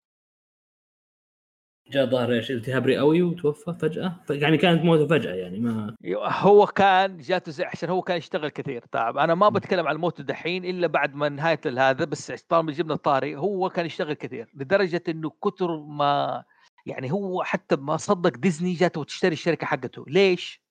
جاء 1.88 2.06
ظهر 2.06 2.34
إيش 2.34 2.52
التهاب 2.52 2.88
رئوي 2.88 3.22
وتوفى 3.22 3.76
فجأة. 3.82 4.24
يعني 4.30 4.58
كانت 4.58 4.84
موتة 4.84 5.08
فجأة 5.08 5.34
يعني 5.34 5.60
ما 5.60 5.96
هو 6.16 6.66
كان 6.66 7.18
جاته 7.18 7.52
زي 7.52 7.64
عشان 7.64 7.90
هو 7.90 8.02
كان 8.02 8.18
يشتغل 8.18 8.50
كثير. 8.50 8.86
طيب 8.92 9.18
أنا 9.18 9.36
ما 9.36 9.50
بتكلم 9.50 9.88
عن 9.88 9.96
موته 9.96 10.24
دحين 10.24 10.66
إلا 10.66 10.88
بعد 10.88 11.16
ما 11.16 11.30
نهاية 11.30 11.60
هذا 11.66 12.06
بس 12.06 12.32
طالما 12.32 12.72
جبنا 12.72 12.96
طاري 12.96 13.36
هو 13.36 13.70
كان 13.70 13.86
يشتغل 13.86 14.14
كثير. 14.14 14.52
لدرجة 14.54 15.04
إنه 15.10 15.30
كثر 15.30 15.78
ما 15.78 16.44
يعني 16.86 17.12
هو 17.12 17.44
حتى 17.44 17.76
ما 17.76 17.98
صدق 17.98 18.38
ديزني 18.38 18.74
جاته 18.74 19.04
تشتري 19.04 19.34
الشركة 19.34 19.68
حقته. 19.68 20.06
ليش؟ 20.08 20.64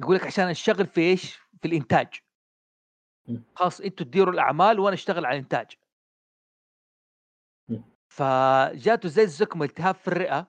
يقول 0.00 0.16
لك 0.16 0.26
عشان 0.26 0.48
أشتغل 0.48 0.86
في 0.86 1.00
إيش؟ 1.00 1.38
في 1.62 1.68
الإنتاج. 1.68 2.08
خلاص 3.54 3.80
أنتوا 3.80 4.06
تديروا 4.06 4.34
الأعمال 4.34 4.80
وأنا 4.80 4.94
أشتغل 4.94 5.26
على 5.26 5.38
الإنتاج. 5.38 5.66
فجاته 8.16 9.08
زي 9.08 9.22
الزكمه 9.22 9.64
التهاب 9.64 9.94
في 9.94 10.08
الرئة. 10.08 10.46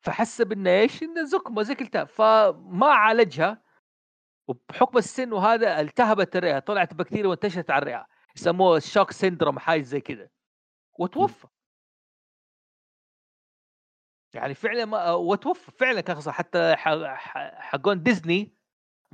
فحس 0.00 0.42
بإنه 0.42 0.70
إيش؟ 0.70 1.02
إنه 1.02 1.24
زكمه 1.24 1.62
زي 1.62 1.72
التهاب 1.80 2.08
فما 2.08 2.86
عالجها. 2.86 3.62
وبحكم 4.48 4.98
السن 4.98 5.32
وهذا 5.32 5.80
التهبت 5.80 6.36
الرئة 6.36 6.58
طلعت 6.58 6.94
بكتيريا 6.94 7.28
وانتشرت 7.28 7.70
على 7.70 7.82
الرئة. 7.82 8.06
يسموه 8.36 8.76
ال 8.76 8.82
shock 8.82 9.10
syndrome 9.10 9.58
حاجة 9.58 9.82
زي 9.82 10.00
كذا 10.00 10.28
وتوفى. 10.98 11.46
يعني 14.34 14.54
فعلا 14.54 14.84
ما 14.84 15.10
وتوفى. 15.10 15.70
فعلا 15.70 16.00
كان 16.00 16.20
حتى 16.32 16.74
حقون 16.76 18.02
ديزني 18.02 18.56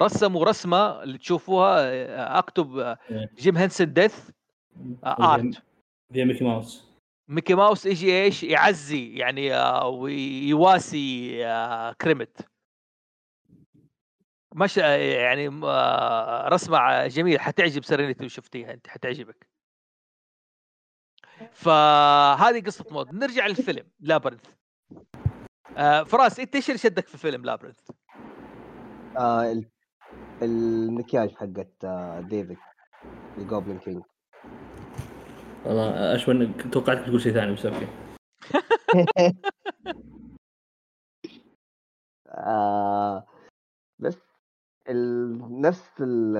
رسموا 0.02 0.44
رسمة 0.44 1.02
اللي 1.02 1.18
تشوفوها 1.18 2.38
أكتب 2.38 2.78
إيه. 2.78 3.30
Jim 3.34 3.56
Henson 3.56 3.92
death 3.92 4.30
art. 5.04 5.62
ميكي 6.10 6.44
ماوس. 6.44 6.87
ميكي 7.28 7.54
ماوس 7.54 7.86
يجي 7.86 8.22
إيش؟ 8.22 8.42
يعزي 8.42 9.14
يعني 9.14 9.54
آه، 9.54 9.88
ويواسي 9.88 11.46
آه، 11.46 11.92
كيرمت. 11.92 12.48
مش 14.54 14.76
يعني 14.76 15.48
آه، 15.64 16.48
رسمة 16.48 17.06
جميلة. 17.06 17.38
حتعجب 17.38 17.84
سرينتي 17.84 18.22
لو 18.22 18.28
شفتيها 18.28 18.72
أنت؟ 18.72 18.86
حتعجبك. 18.86 19.48
فهذه 21.52 22.60
قصة 22.66 22.84
موته. 22.90 23.14
نرجع 23.14 23.46
للفيلم 23.46 23.86
Labyrinth. 24.00 24.46
فراس 26.06 26.40
أنت 26.40 26.54
إيش 26.54 26.68
اللي 26.68 26.78
شدك 26.78 27.06
في 27.06 27.18
فيلم 27.18 27.44
Labyrinth؟ 27.44 27.90
آه 29.18 29.62
المكياج 30.42 31.34
حقت 31.34 31.86
ديفيد 32.24 32.58
ال 33.38 33.44
Goblin 33.44 33.78
King. 33.78 34.02
والله 35.64 36.14
اشوى 36.14 36.46
توقعتك 36.72 37.06
تقول 37.06 37.20
شيء 37.20 37.32
ثاني 37.32 37.52
بس 37.52 37.66
أوكي 37.66 37.88
آه 42.28 43.26
بس 43.98 44.18
ال... 44.88 45.60
نفس 45.60 46.00
ال... 46.00 46.36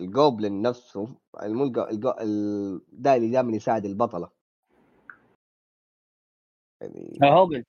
الجوبلin 0.00 0.52
نفسه 0.62 1.06
مو 1.42 1.64
الجو... 1.64 1.82
الجو... 1.82 2.10
ال... 2.10 2.80
ده 2.92 3.16
اللي 3.16 3.30
دائما 3.30 3.56
يساعد 3.56 3.84
البطلة. 3.84 4.30
يعني 6.80 7.18
هوجل 7.22 7.64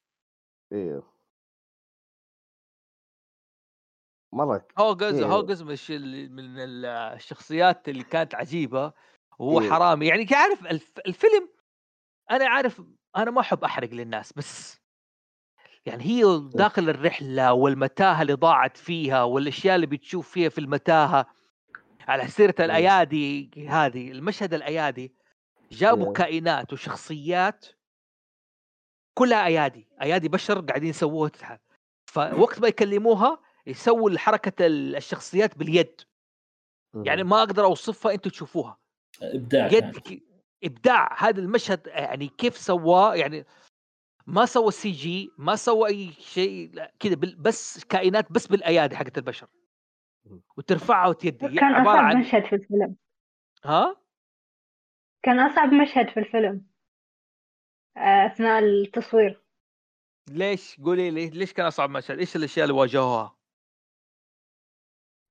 أيوه 0.73 1.15
مرة 4.33 4.67
هوجز 4.79 5.19
إيه. 5.19 5.25
هوجز 5.25 5.61
مش 5.61 5.91
من 5.91 6.59
الشخصيات 6.85 7.89
اللي 7.89 8.03
كانت 8.03 8.35
عجيبة. 8.35 8.93
وهو 9.39 9.61
إيه. 9.61 9.69
حرامي. 9.69 10.07
يعني 10.07 10.27
عارف 10.31 10.65
الفيلم 11.07 11.49
أنا 12.31 12.49
عارف 12.49 12.81
أنا 13.15 13.31
ما 13.31 13.41
أحب 13.41 13.63
أحرق 13.63 13.89
للناس 13.89 14.33
بس 14.33 14.81
يعني 15.85 16.03
هي 16.03 16.41
داخل 16.53 16.89
الرحلة 16.89 17.53
والمتاهة 17.53 18.21
اللي 18.21 18.33
ضاعت 18.33 18.77
فيها 18.77 19.23
والأشياء 19.23 19.75
اللي 19.75 19.87
بتشوف 19.87 20.29
فيها 20.29 20.49
في 20.49 20.57
المتاهة 20.57 21.25
على 22.07 22.27
سيرة 22.27 22.55
الأيادي 22.59 23.51
هذه 23.69 24.11
المشهد 24.11 24.53
الأيادي 24.53 25.15
جابوا 25.71 26.13
كائنات 26.13 26.73
وشخصيات 26.73 27.65
كلها 29.13 29.45
أيادي 29.45 29.87
أيادي 30.01 30.29
بشر 30.29 30.61
قاعدين 30.61 30.89
يسووها. 30.89 31.59
فوقت 32.05 32.59
ما 32.59 32.67
يكلموها 32.67 33.41
يسووا 33.67 34.17
حركة 34.17 34.67
الشخصيات 34.67 35.57
باليد. 35.57 36.01
يعني 37.05 37.23
ما 37.23 37.39
أقدر 37.39 37.65
أوصفها 37.65 38.13
أنتم 38.13 38.29
تشوفوها. 38.29 38.77
إبداع 39.21 39.67
يد 39.67 40.21
إبداع 40.63 41.23
هذا 41.23 41.39
المشهد 41.39 41.87
يعني 41.87 42.27
كيف 42.27 42.57
سواه 42.57 43.15
يعني 43.15 43.45
ما 44.27 44.45
سوى 44.45 44.71
CG 44.71 45.29
ما 45.37 45.55
سوى 45.55 45.89
أي 45.89 46.11
شيء 46.11 46.85
كذا 46.99 47.15
بس 47.37 47.83
كائنات 47.83 48.31
بس 48.31 48.47
بالأيادي 48.47 48.95
حقت 48.95 49.17
البشر. 49.17 49.47
وترفعها 50.57 51.07
وتيدي 51.07 51.55
كان 51.55 51.75
أصعب 51.75 52.05
عن... 52.05 52.19
مشهد 52.19 52.45
في 52.45 52.55
الفيلم. 52.55 52.95
ها؟ 53.65 53.95
كان 55.23 55.39
أصعب 55.39 55.73
مشهد 55.73 56.09
في 56.09 56.19
الفيلم 56.19 56.65
آه، 57.97 58.25
أثناء 58.25 58.63
التصوير. 58.63 59.43
ليش؟ 60.29 60.81
قولي 60.81 61.11
لي 61.11 61.29
ليش 61.29 61.53
كان 61.53 61.65
أصعب 61.65 61.89
مشهد؟ 61.89 62.19
إيش 62.19 62.35
الأشياء 62.35 62.65
اللي 62.65 62.79
واجهوها؟ 62.79 63.35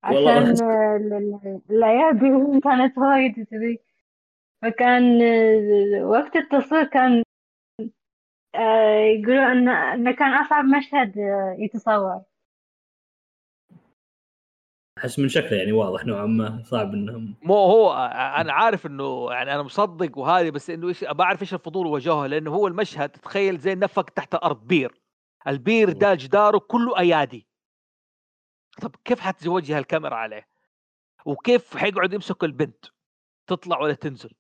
عشان 0.04 0.54
الايادي 1.70 2.60
كانت 2.60 2.98
وايد 2.98 3.46
كذي 3.50 3.78
فكان 4.62 5.22
آه، 5.22 6.06
وقت 6.06 6.36
التصوير 6.36 6.84
كان 6.84 7.22
آه، 8.54 8.98
يقولوا 8.98 9.52
إنه 9.52 9.94
إنه 9.94 10.12
كان 10.12 10.34
أصعب 10.34 10.64
مشهد 10.64 11.18
آه، 11.18 11.56
يتصور. 11.58 12.22
أحس 14.98 15.18
من 15.18 15.28
شكله 15.28 15.58
يعني 15.58 15.72
واضح 15.72 16.06
نوعا 16.06 16.26
ما 16.26 16.62
صعب 16.62 16.94
إنهم 16.94 17.34
مو 17.42 17.54
هو 17.54 17.92
أنا 18.14 18.52
عارف 18.52 18.86
إنه 18.86 19.32
يعني 19.32 19.54
أنا 19.54 19.62
مصدق 19.62 20.18
وهذه 20.18 20.50
بس 20.50 20.70
إنه 20.70 20.88
إيش 20.88 21.04
بعرف 21.04 21.42
إيش 21.42 21.54
الفضول 21.54 21.86
وجهه 21.86 22.26
لأنه 22.26 22.50
هو 22.50 22.66
المشهد 22.66 23.08
تخيل 23.08 23.58
زي 23.58 23.74
نفق 23.74 24.10
تحت 24.10 24.34
الأرض 24.34 24.66
بير. 24.66 25.00
البير 25.46 25.92
ده 25.92 26.14
جداره 26.14 26.58
كله 26.58 26.98
أيادي. 26.98 27.46
طب 28.82 28.96
كيف 29.04 29.20
حتوجه 29.20 29.78
الكاميرا 29.78 30.14
عليه؟ 30.14 30.48
وكيف 31.24 31.76
حيقعد 31.76 32.12
يمسك 32.12 32.44
البنت 32.44 32.86
تطلع 33.46 33.78
ولا 33.80 33.94
تنزل؟ 33.94 34.30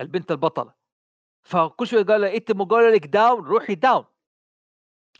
البنت 0.00 0.30
البطلة. 0.30 0.74
فكل 1.42 1.86
شوي 1.86 2.02
قال 2.02 2.24
انت 2.24 2.52
مو 2.52 2.64
لك 2.64 3.06
down 3.06 3.44
روحي 3.44 3.74
down. 3.74 4.04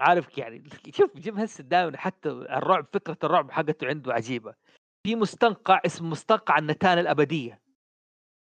عارف 0.01 0.39
يعني 0.39 0.71
شوف 0.91 1.17
جيم 1.17 1.39
هنسن 1.39 1.61
دائما 1.61 1.99
حتى 1.99 2.29
الرعب 2.29 2.87
فكرة 2.93 3.19
الرعب 3.25 3.51
حقته 3.51 3.87
عنده 3.87 4.13
عجيبة. 4.13 4.55
في 5.03 5.17
مستنقع 5.17 5.81
اسمه 5.87 6.09
مستنقع 6.09 6.59
النتانة 6.59 6.99
الأبدية. 6.99 7.63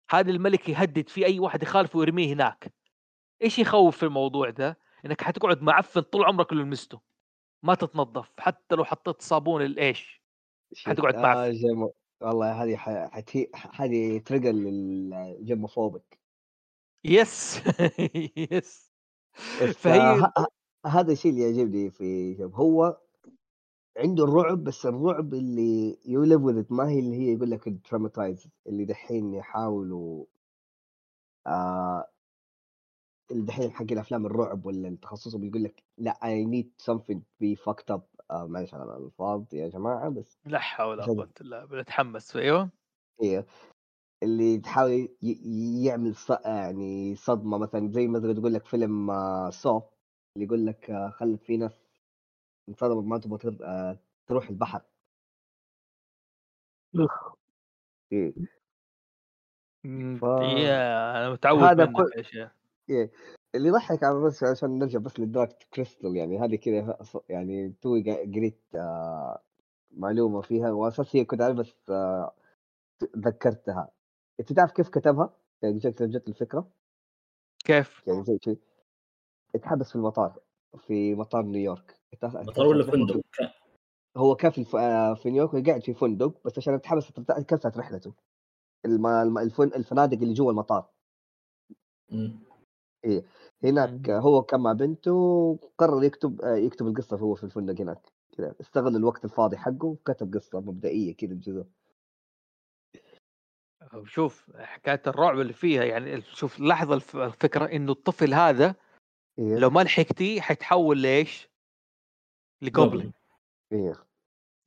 هذا 0.09 0.31
الملك 0.31 0.69
يهدد 0.69 1.09
في 1.09 1.25
أي 1.25 1.39
واحد 1.39 1.63
يخالفه 1.63 1.99
ويرميه 1.99 2.33
هناك. 2.33 2.73
إيش 3.41 3.59
يخوف 3.59 3.97
في 3.97 4.03
الموضوع 4.03 4.49
ده؟ 4.49 4.77
إنك 5.05 5.21
حتقعد 5.21 5.61
معفن 5.61 6.01
طول 6.01 6.25
عمرك 6.25 6.51
اللي 6.51 6.63
لمسته 6.63 7.01
ما 7.63 7.75
تتنظف 7.75 8.31
حتى 8.39 8.75
لو 8.75 8.83
حطيت 8.85 9.21
صابون 9.21 9.61
الإيش؟ 9.61 10.23
حتقعد 10.85 11.15
معفن 11.15 11.39
آه 11.39 11.93
والله 12.21 12.63
هذه 12.63 12.75
حتي 13.07 13.51
هذه 13.73 14.17
trigger 14.17 14.51
لل 14.51 14.75
germophobic. 14.75 16.19
يس 17.03 17.61
يس. 18.51 18.91
فهي 19.73 20.31
هذا 20.85 21.11
الشيء 21.11 21.31
اللي 21.31 21.41
يعجبني 21.41 21.91
في 21.91 22.35
شوف 22.37 22.55
هو 22.55 22.97
عنده 23.97 24.23
الرعب 24.23 24.63
بس 24.63 24.85
الرعب 24.85 25.33
اللي 25.33 25.99
يو 26.05 26.23
ليف 26.23 26.71
ما 26.71 26.89
هي 26.89 26.99
اللي 26.99 27.15
هي 27.15 27.33
يقول 27.33 27.51
لك 27.51 27.67
اللي 28.67 28.85
دحين 28.85 29.33
يحاولوا 29.33 30.25
آه 31.47 32.12
دحين 33.31 33.71
حق 33.71 33.85
الأفلام 33.91 34.25
الرعب 34.25 34.65
ولا 34.65 34.87
التخصص 34.87 35.35
بيقول 35.35 35.63
لك 35.63 35.83
لا 35.97 36.19
اي 36.23 36.45
نيد 36.45 36.71
something 36.91 37.19
بي 37.39 37.55
فاكت 37.55 37.91
اب 37.91 38.03
معلش 38.31 38.73
على 38.73 38.83
الالفاظ 38.83 39.53
يا 39.53 39.67
جماعة 39.67 40.09
بس 40.09 40.37
لا 40.45 40.59
حول 40.59 40.87
ولا 40.87 41.05
قوة 41.05 41.29
إلا 41.41 41.65
بالله 41.65 41.81
بتحمس 41.81 42.35
أيوه. 42.35 42.69
أيوه 43.23 43.45
اللي 44.23 44.57
تحاول 44.57 45.09
يعمل 45.83 46.15
ص... 46.15 46.29
يعني 46.29 47.15
صدمة 47.15 47.57
مثلا 47.57 47.91
زي 47.91 48.07
مثلا 48.07 48.33
تقول 48.33 48.53
لك 48.53 48.65
فيلم 48.65 49.07
سو 49.51 49.69
آه، 49.77 49.89
اللي 50.35 50.45
يقول 50.45 50.65
لك 50.65 50.91
آه، 50.91 51.09
خلت 51.09 51.43
في 51.43 51.57
ناس 51.57 51.71
انصدمت 52.69 53.27
ما 53.27 53.37
تبغى 53.37 53.65
آه، 53.65 53.99
تروح 54.27 54.49
البحر. 54.49 54.81
إيه. 58.11 58.33
ف... 60.21 60.25
أنا 60.25 61.29
متعود 61.31 61.63
هذا 61.63 61.85
كل... 61.85 62.23
إيه. 62.89 63.11
اللي 63.55 63.67
يضحك 63.69 64.03
على 64.03 64.19
بس 64.19 64.43
عشان 64.43 64.79
نرجع 64.79 64.99
بس 64.99 65.19
للدارك 65.19 65.67
كريستال 65.73 66.15
يعني 66.15 66.39
هذه 66.39 66.55
كذا 66.55 66.97
يعني 67.29 67.73
توي 67.81 68.03
قريت 68.11 68.61
آه 68.75 69.41
معلومة 69.91 70.41
فيها 70.41 70.71
واساس 70.71 71.15
هي 71.15 71.25
كنت 71.25 71.41
عارف 71.41 71.55
بس 71.55 71.75
آه 71.89 72.35
ذكرتها 73.17 73.91
أنت 74.39 74.53
تعرف 74.53 74.71
كيف 74.71 74.89
كتبها؟ 74.89 75.33
يعني 75.61 75.77
جت 75.77 76.03
جت 76.03 76.27
الفكرة 76.27 76.71
كيف؟ 77.65 78.07
يعني 78.07 78.23
زي 78.23 78.37
شيء 78.43 78.59
اتحبس 79.55 79.89
في 79.89 79.95
المطار 79.95 80.39
في 80.77 81.15
مطار 81.15 81.43
نيويورك 81.43 81.99
مطار 82.23 82.67
ولا 82.67 82.91
فندق؟ 82.91 83.21
هو 84.17 84.35
كان 84.35 84.51
في 84.51 84.77
آه، 84.77 85.13
في 85.13 85.29
نيويورك 85.29 85.53
وقاعد 85.53 85.83
في 85.83 85.93
فندق 85.93 86.33
بس 86.45 86.57
عشان 86.57 86.73
اتحبس 86.73 87.11
كنسلت 87.49 87.77
رحلته 87.77 88.13
الفنادق 89.75 90.17
اللي 90.17 90.33
جوا 90.33 90.51
المطار 90.51 90.89
إيه 93.05 93.23
هناك 93.63 94.09
هو 94.09 94.41
كان 94.41 94.59
مع 94.59 94.73
بنته 94.73 95.11
وقرر 95.13 96.03
يكتب 96.03 96.41
آه، 96.41 96.55
يكتب 96.55 96.87
القصة 96.87 97.17
هو 97.17 97.35
في 97.35 97.43
الفندق 97.43 97.81
هناك 97.81 98.01
كذا 98.37 98.55
استغل 98.61 98.95
الوقت 98.95 99.25
الفاضي 99.25 99.57
حقه 99.57 99.85
وكتب 99.85 100.33
قصة 100.33 100.59
مبدئية 100.59 101.15
كذا 101.15 101.33
بجزء 101.33 101.65
شوف 104.05 104.51
حكاية 104.57 105.01
الرعب 105.07 105.39
اللي 105.39 105.53
فيها 105.53 105.83
يعني 105.83 106.21
شوف 106.21 106.59
لحظة 106.59 106.95
الفكرة 107.25 107.65
إنه 107.65 107.91
الطفل 107.91 108.33
هذا 108.33 108.75
إيه. 109.39 109.55
لو 109.55 109.69
ما 109.69 109.81
لحقتي 109.83 110.41
حيتحول 110.41 110.97
ليش؟ 110.97 111.49
ل 112.63 112.70
goblin 112.70 113.11
إيه. 113.71 113.93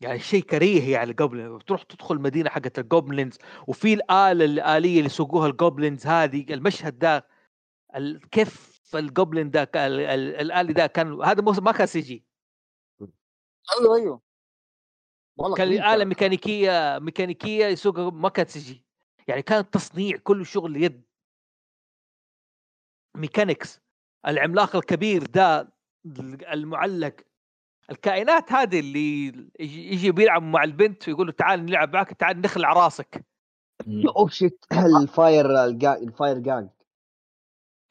يعني 0.00 0.18
شيء 0.18 0.42
كريه 0.42 0.92
يعني 0.92 1.10
ال 1.10 1.17
goblin 1.17 1.58
بتروح 1.58 1.82
تدخل 1.82 2.14
المدينة 2.14 2.50
حقت 2.50 2.78
ال 2.78 2.86
goblins 2.86 3.38
وفي 3.66 3.94
الآلة 3.94 4.44
الآلية 4.44 4.96
اللي 4.96 5.06
يسوقوها 5.06 5.46
ال 5.48 5.56
goblins 5.56 6.06
هذه 6.06 6.54
المشهد 6.54 6.98
ده 6.98 7.35
كيف 8.30 8.76
ال 8.94 9.02
goblin 9.02 9.50
ده 9.50 9.70
الآلي 9.74 10.72
ده 10.72 10.86
كان 10.86 11.22
هذا 11.22 11.42
ما 11.42 11.72
كان 11.72 11.86
CG 11.86 12.24
أيوه 13.80 13.96
أيوه. 13.96 14.20
والله 15.36 15.56
كان 15.56 15.68
آلة 15.68 16.04
ميكانيكية 16.04 16.98
ميكانيكية 16.98 17.66
يسوقها 17.66 18.10
ما 18.10 18.28
كانت 18.28 18.50
CG 18.50 18.86
يعني 19.28 19.42
كان 19.42 19.70
تصنيع 19.70 20.16
كله 20.16 20.44
شغل 20.44 20.76
يد. 20.76 21.04
mechanics. 23.16 23.80
العملاق 24.26 24.76
الكبير 24.76 25.26
ده 25.26 25.72
المعلق. 26.52 27.16
الكائنات 27.90 28.52
هذه 28.52 28.80
اللي 28.80 29.26
يجي 29.60 30.10
بيلعب 30.10 30.42
مع 30.42 30.64
البنت 30.64 31.08
ويقول 31.08 31.26
له 31.26 31.32
تعال 31.32 31.66
نلعب 31.66 31.94
معك 31.94 32.12
تعال 32.12 32.40
نخلع 32.40 32.72
راسك. 32.72 33.26
oh 34.16 34.28
shit. 34.28 34.64
ال 35.02 35.15
fire 35.15 35.64
ال 35.64 35.79
Fire 35.79 36.38
Gang 36.38 36.68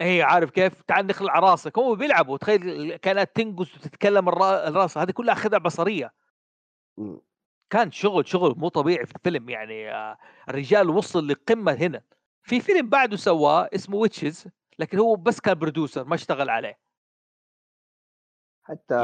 اي 0.01 0.22
عارف 0.22 0.49
كيف؟ 0.49 0.81
تعال 0.81 1.07
نخلع 1.07 1.39
راسك. 1.39 1.77
هم 1.77 1.95
بيلعبوا 1.95 2.38
تخيل 2.38 2.95
كانت 2.95 3.30
تنقص 3.35 3.76
وتتكلم 3.76 4.30
الراس. 4.30 4.97
هذه 4.97 5.11
كلها 5.11 5.35
خدع 5.35 5.57
بصرية. 5.57 6.13
كان 7.69 7.91
شغل 7.91 8.27
شغل 8.27 8.55
مو 8.57 8.67
طبيعي 8.67 9.05
في 9.05 9.15
الفيلم 9.15 9.49
يعني 9.49 9.91
آه، 9.91 10.17
الرجال 10.49 10.89
وصل 10.89 11.27
لقمة 11.27 11.72
هنا. 11.72 12.01
في 12.43 12.59
فيلم 12.59 12.89
بعده 12.89 13.17
سواه 13.17 13.69
اسمه 13.76 13.97
Witches 13.98 14.48
لكن 14.80 14.99
هو 14.99 15.15
بس 15.15 15.39
كان 15.39 15.53
producer 15.53 16.03
ما 16.03 16.15
اشتغل 16.15 16.49
عليه. 16.49 16.80
حتى 18.63 18.95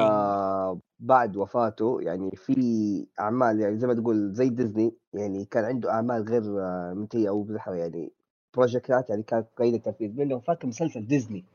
بعد 0.99 1.37
وفاته 1.37 2.01
يعني 2.01 2.31
في 2.35 3.07
أعمال 3.19 3.59
يعني 3.59 3.77
زي 3.77 3.87
ما 3.87 3.93
تقول 3.93 4.33
زي 4.33 4.49
ديزني 4.49 4.95
يعني 5.13 5.45
كان 5.45 5.65
عنده 5.65 5.91
أعمال 5.91 6.23
غير 6.23 6.41
منتهية 6.93 7.29
أو 7.29 7.47
يعني 7.67 8.13
project 8.53 9.02
ات 9.02 9.09
يعني 9.09 9.23
كانت 9.23 9.47
قيد 9.57 9.73
التنفيذ 9.73 10.11
منه 10.11 10.39
فاكر 10.39 10.67
مسلسل 10.67 11.07
ديزني؟ 11.07 11.45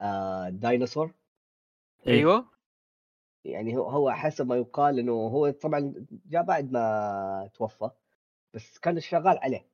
آه 0.00 0.48
دايناصور 0.48 1.14
أيوه. 2.06 2.46
يعني 3.44 3.76
هو 3.76 3.88
هو 3.88 4.10
حسب 4.10 4.46
ما 4.46 4.56
يقال 4.56 4.98
إنه 4.98 5.12
هو 5.12 5.50
طبعا 5.50 6.06
جاء 6.26 6.42
بعد 6.42 6.72
ما 6.72 7.50
توفى 7.54 7.90
بس 8.54 8.78
كان 8.78 9.00
شغال 9.00 9.38
عليه. 9.38 9.66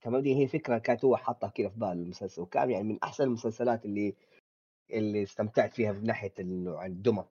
تمام؟ 0.00 0.24
هي 0.24 0.48
فكرة 0.48 0.78
كانت 0.78 1.04
هو 1.04 1.16
حاطها 1.16 1.48
كذا 1.48 1.68
في 1.68 1.78
بال 1.78 1.88
المسلسل. 1.88 2.42
وكان 2.42 2.70
يعني 2.70 2.84
من 2.84 2.98
أحسن 3.02 3.24
المسلسلات 3.24 3.84
اللي 3.84 4.14
اللي 4.90 5.22
استمتعت 5.22 5.74
فيها 5.74 5.92
من 5.92 6.04
ناحية 6.04 6.32
انه 6.40 6.86
الدمى. 6.86 7.24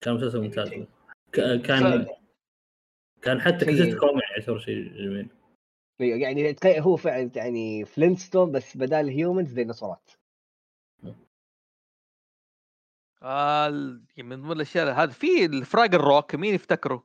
كان 0.00 0.14
مسلسل 0.14 0.40
ممتاز. 0.40 0.70
كان 1.32 2.06
كان 3.22 3.40
حتى 3.40 3.64
كتبت 3.64 3.98
كوميدي 3.98 4.26
يعتبر 4.36 4.58
شيء 4.58 4.88
جميل. 4.88 5.28
يعني 6.00 6.56
هو 6.66 6.96
فعلا 6.96 7.30
يعني 7.36 7.84
فلينستون 7.84 8.52
بس 8.52 8.76
بدال 8.76 9.08
humans 9.08 9.52
ديناصورات 9.52 10.10
آه 13.22 13.68
من 14.18 14.42
ضمن 14.42 14.52
الاشياء 14.52 14.92
هذا 14.92 15.10
في 15.10 15.44
الفراج 15.44 15.94
الروك 15.94 16.34
مين 16.34 16.54
يفتكره؟ 16.54 17.04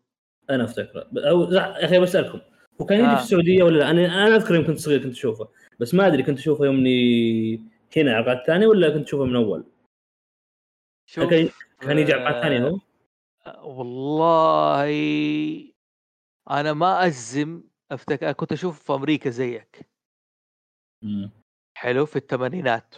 أنا 0.50 0.64
أفتكره 0.64 1.10
أو 1.18 1.52
يا 1.52 1.86
أخي 1.86 2.00
بسألكم 2.00 2.40
هو 2.82 2.86
كان 2.86 3.00
يجي 3.00 3.08
آه. 3.08 3.16
في 3.16 3.22
السعودية 3.22 3.64
ولا 3.64 3.78
لا؟ 3.78 3.92
أنا 3.92 4.06
أنا 4.06 4.36
أذكر 4.36 4.56
يوم 4.56 4.68
كنت 4.68 4.78
صغير 4.78 5.04
كنت 5.04 5.14
أشوفه 5.14 5.48
بس 5.80 5.94
ما 5.94 6.08
أدري 6.08 6.24
كنت 6.24 6.38
أشوفه 6.38 6.66
يوم 6.66 6.86
هنا 7.98 8.14
على 8.14 8.20
القناه 8.20 8.40
الثانية 8.40 8.68
ولا 8.68 8.90
كنت 8.90 9.08
أشوفه 9.08 9.26
من 9.26 9.36
أول؟ 9.36 9.64
شوف 11.06 11.30
كان, 11.30 11.50
كان 11.82 11.98
يجي 11.98 12.14
على 12.14 12.22
القناه 12.22 12.38
الثانية 12.38 12.68
هو؟ 12.70 12.80
آه، 13.46 13.66
والله 13.66 14.92
أنا 16.50 16.74
ما 16.74 17.08
ازم 17.08 17.64
افتكر 17.92 18.32
كنت 18.32 18.52
أشوف 18.52 18.84
في 18.84 18.94
أمريكا 18.94 19.30
زيك. 19.30 19.90
مم. 21.04 21.32
حلو 21.78 22.06
في 22.06 22.16
الثمانينات 22.16 22.96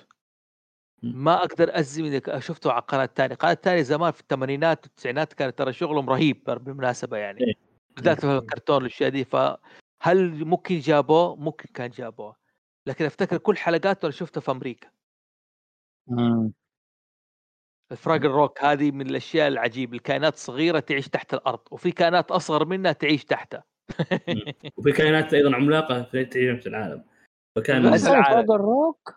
ما 1.03 1.43
أقدر 1.43 1.79
ازم 1.79 2.05
اذا 2.05 2.39
شفته 2.39 2.71
على 2.71 2.81
القناة 2.81 3.03
الثانية، 3.03 3.33
القناة 3.33 3.51
الثانية 3.51 3.81
زمان 3.81 4.11
في 4.11 4.21
الثمانينات 4.21 4.85
والتسعينات 4.85 5.33
كانت 5.33 5.57
ترى 5.57 5.73
شغلهم 5.73 6.09
رهيب 6.09 6.43
بالمناسبة 6.43 7.17
يعني. 7.17 7.39
إيه. 7.41 7.53
بالذات 7.95 8.19
في 8.19 8.37
الكرتون 8.37 8.75
والأشياء 8.75 9.09
دي. 9.09 9.25
فهل 9.25 10.45
ممكن 10.45 10.79
جابوه؟ 10.79 11.35
ممكن 11.35 11.69
كان 11.73 11.89
جابوه. 11.89 12.35
لكن 12.87 13.05
أفتكر 13.05 13.37
كل 13.37 13.57
حلقاته 13.57 14.05
أنا 14.05 14.11
شفتها 14.11 14.41
في 14.41 14.51
أمريكا. 14.51 14.91
امم 16.09 16.53
الفراجل 17.91 18.27
روك 18.27 18.63
هذه 18.63 18.91
من 18.91 19.09
الأشياء 19.09 19.47
العجيبة. 19.47 19.97
الكائنات 19.97 20.35
صغيرة 20.35 20.79
تعيش 20.79 21.09
تحت 21.09 21.33
الأرض 21.33 21.61
وفي 21.71 21.91
كائنات 21.91 22.31
أصغر 22.31 22.65
منها 22.65 22.91
تعيش 22.91 23.25
تحتها. 23.25 23.63
وفي 24.77 24.91
كائنات 24.91 25.33
أيضا 25.33 25.55
عملاقة 25.55 26.01
تعيش 26.01 26.61
في 26.61 26.67
العالم. 26.67 27.03
فكان 27.55 27.91
بس 27.93 28.07
فراجل 28.07 28.55
روك؟ 28.55 29.15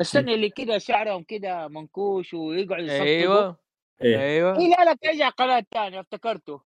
استنى 0.00 0.34
اللي 0.34 0.50
كذا 0.50 0.78
شعرهم 0.78 1.22
كذا 1.22 1.68
منكوش 1.68 2.34
ويقعدوا 2.34 2.84
يصفقوا 2.84 3.04
أيوه. 3.04 3.56
إيه. 4.02 4.18
أيوه. 4.18 4.58
اي 4.58 4.70
لا 4.70 4.84
لا 4.84 4.94
ترجع 4.94 5.28
قناة 5.28 5.64
ثانية 5.74 6.00
افتكرته. 6.00 6.60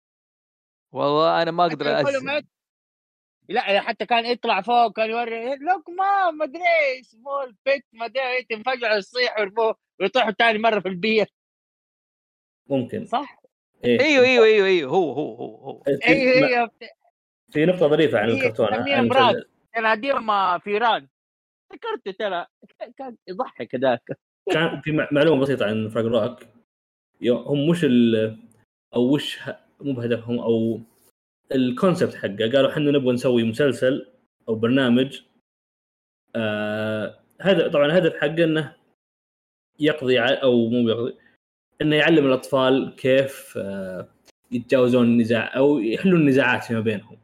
والله 0.91 1.41
أنا 1.41 1.51
ما 1.51 1.65
أقدر 1.65 2.01
أسمع. 2.01 2.41
لا 3.49 3.81
حتى 3.81 4.05
كان 4.05 4.25
يطلع 4.25 4.61
فوق 4.61 4.95
كان 4.95 5.09
يوري 5.09 5.55
لوك 5.55 5.89
ما 5.89 6.31
ما 6.31 6.45
أدري 6.45 6.61
إيش 6.97 7.15
مول 7.15 7.55
بيت 7.65 7.85
ما 7.93 8.05
أدري 8.05 8.37
إيش. 8.37 8.45
تنفجع 8.45 8.95
يصيح 8.95 9.35
ويطيحوا 9.99 10.31
ثاني 10.31 10.59
مرة 10.59 10.79
في 10.79 10.87
البيت 10.87 11.29
ممكن. 12.67 13.05
صح؟ 13.05 13.41
إيه. 13.85 13.99
أيوه 13.99 14.25
أيوه 14.25 14.45
أيوه 14.45 14.67
أيوه 14.67 14.91
هو 14.91 15.11
هو 15.11 15.35
هو 15.35 15.55
هو. 15.55 15.83
أيوه 15.87 16.47
أيوه 16.47 16.71
في 17.51 17.65
نقطة 17.65 17.87
ظريفة 17.87 18.19
عن 18.19 18.29
الكرتون 18.29 18.67
كان 19.73 19.85
عندهم 19.85 20.59
فيران 20.59 21.07
ذكرته 21.73 22.11
ترى 22.19 22.45
كان 22.97 23.15
يضحك 23.27 23.75
ذاك 23.75 24.17
كان 24.51 24.81
في 24.81 25.07
معلومة 25.11 25.41
بسيطة 25.41 25.65
عن 25.65 25.89
فراج 25.89 26.05
روك 26.05 26.39
هم 27.23 27.69
مش 27.69 27.85
ال 27.85 28.37
أو 28.95 29.13
وش 29.13 29.39
مو 29.81 29.93
بهدفهم 29.93 30.39
أو 30.39 30.79
الكونسبت 31.51 32.15
حقه. 32.15 32.51
قالوا 32.53 32.71
إحنا 32.71 32.91
نبغى 32.91 33.13
نسوي 33.13 33.43
مسلسل 33.43 34.11
أو 34.49 34.55
برنامج 34.55 35.21
آه 36.35 37.19
هذا 37.41 37.67
طبعا 37.67 37.85
الهدف 37.85 38.15
حقه 38.15 38.43
إنه 38.43 38.75
يقضي 39.79 40.19
أو 40.19 40.69
مو 40.69 40.89
يقضي 40.89 41.17
إنه 41.81 41.95
يعلم 41.95 42.25
الأطفال 42.25 42.95
كيف 42.95 43.57
آه 43.57 44.07
يتجاوزون 44.51 45.05
النزاع 45.05 45.57
أو 45.57 45.79
يحلون 45.79 46.21
النزاعات 46.21 46.63
فيما 46.63 46.79
بينهم. 46.79 47.17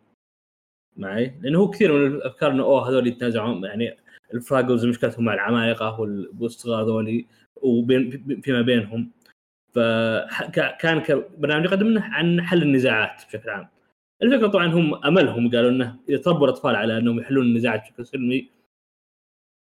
معي 1.02 1.34
لأنه 1.42 1.60
هو 1.60 1.70
كثير 1.70 1.94
من 1.94 2.08
الأفكار 2.08 2.52
إنه 2.52 2.64
أوه 2.64 2.90
هذول 2.90 3.08
يتنازعون 3.08 3.64
يعني 3.64 3.98
الفراجلز 4.34 4.86
مشكلتهم 4.86 5.26
مع 5.26 5.34
العمالقة 5.34 6.00
والصغار 6.40 6.86
ذولي 6.86 7.28
وبين 7.62 8.42
فيما 8.42 8.62
بينهم. 8.62 9.12
فكان 9.76 11.24
برنامج 11.38 11.66
يقدم 11.66 12.00
عن 12.00 12.42
حل 12.42 12.62
النزاعات 12.64 13.24
بشكل 13.28 13.50
عام. 13.50 13.68
الفكرة 14.24 14.48
طبعا 14.48 14.68
هم 14.68 15.06
أملهم 15.06 15.52
قالوا 15.52 15.70
إنه 15.70 16.00
إذا 16.10 16.18
تربوا 16.18 16.48
الأطفال 16.48 16.76
على 16.76 16.98
إنهم 16.98 17.20
يحلون 17.20 17.46
النزاعات 17.46 17.82
بشكل 17.82 18.06
سلمي 18.06 18.50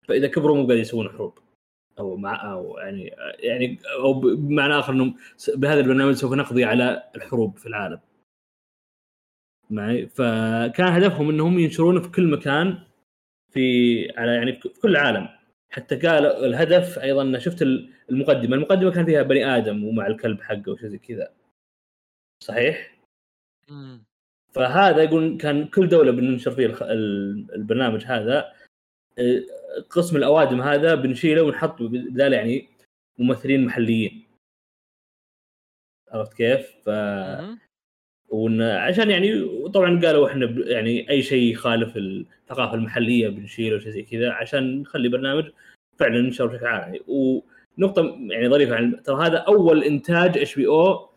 فإذا 0.09 0.27
كبروا 0.27 0.57
مو 0.57 0.63
قاعدين 0.63 0.81
يسوون 0.83 1.09
حروب. 1.09 1.39
أو 1.99 2.17
مع 2.17 2.53
أو 2.53 2.79
يعني 2.79 3.15
يعني 3.39 3.79
أو 4.01 4.13
بمعنى 4.21 4.79
آخر 4.79 4.93
إنهم 4.93 5.17
بهذا 5.57 5.81
البرنامج 5.81 6.15
سوف 6.15 6.33
نقضي 6.33 6.65
على 6.65 7.03
الحروب 7.17 7.57
في 7.59 7.67
العالم. 7.67 8.01
معي. 9.71 10.07
فكان 10.07 10.87
هدفهم 10.87 11.31
إنهم 11.31 11.59
ينشرونه 11.59 12.01
في 12.01 12.09
كل 12.09 12.31
مكان 12.31 12.79
في 13.53 14.09
على 14.19 14.35
يعني 14.35 14.61
في 14.61 14.69
كل 14.69 14.91
العالم. 14.91 15.29
حتى 15.71 15.97
قال 15.97 16.27
الهدف 16.27 16.99
أيضا 16.99 17.39
شفت 17.39 17.63
المقدمة. 18.11 18.57
المقدمة 18.57 18.91
كان 18.91 19.07
فيها 19.07 19.23
بني 19.23 19.45
آدم 19.57 19.85
ومع 19.85 20.07
الكلب 20.07 20.43
حقه 20.43 20.73
وشيء 20.73 20.89
زي 20.89 20.99
كذا. 20.99 21.33
صحيح؟ 22.45 22.99
مم. 23.69 24.05
فهذا 24.53 25.03
يقول 25.03 25.37
كان 25.37 25.67
كل 25.69 25.89
دولة 25.89 26.13
بننشر 26.13 26.51
فيه 26.51 26.67
البرنامج 27.55 28.05
هذا. 28.05 28.53
قسم 29.91 30.17
الأوادم 30.17 30.61
هذا 30.61 30.95
بنشيله 30.95 31.43
ونحط 31.43 31.83
بدال 31.83 32.33
يعني 32.33 32.69
ممثلين 33.19 33.65
محليين. 33.65 34.27
عرفت 36.13 36.35
كيف؟ 36.35 36.71
ف 36.85 36.89
وان 38.28 38.62
عشان 38.62 39.11
يعني 39.11 39.48
طبعا 39.74 40.01
قالوا 40.01 40.28
إحنا 40.28 40.47
يعني 40.47 41.11
أي 41.11 41.23
شيء 41.23 41.53
يخالف 41.53 41.97
الثقافة 41.97 42.74
المحلية 42.74 43.28
بنشيله 43.28 43.77
وشيء 43.77 43.93
زي 43.93 44.03
كذا 44.03 44.32
عشان 44.32 44.81
نخلي 44.81 45.09
برنامج 45.09 45.51
فعلا 45.98 46.16
ينشر 46.16 46.47
بشكل 46.47 46.66
عام. 46.66 46.98
ونقطه 47.09 48.19
يعني 48.31 48.48
ظريفه 48.48 48.77
عن 48.77 49.03
ترى 49.03 49.27
هذا 49.27 49.39
أول 49.39 49.85
إنتاج 49.85 50.39
HBO 50.39 51.09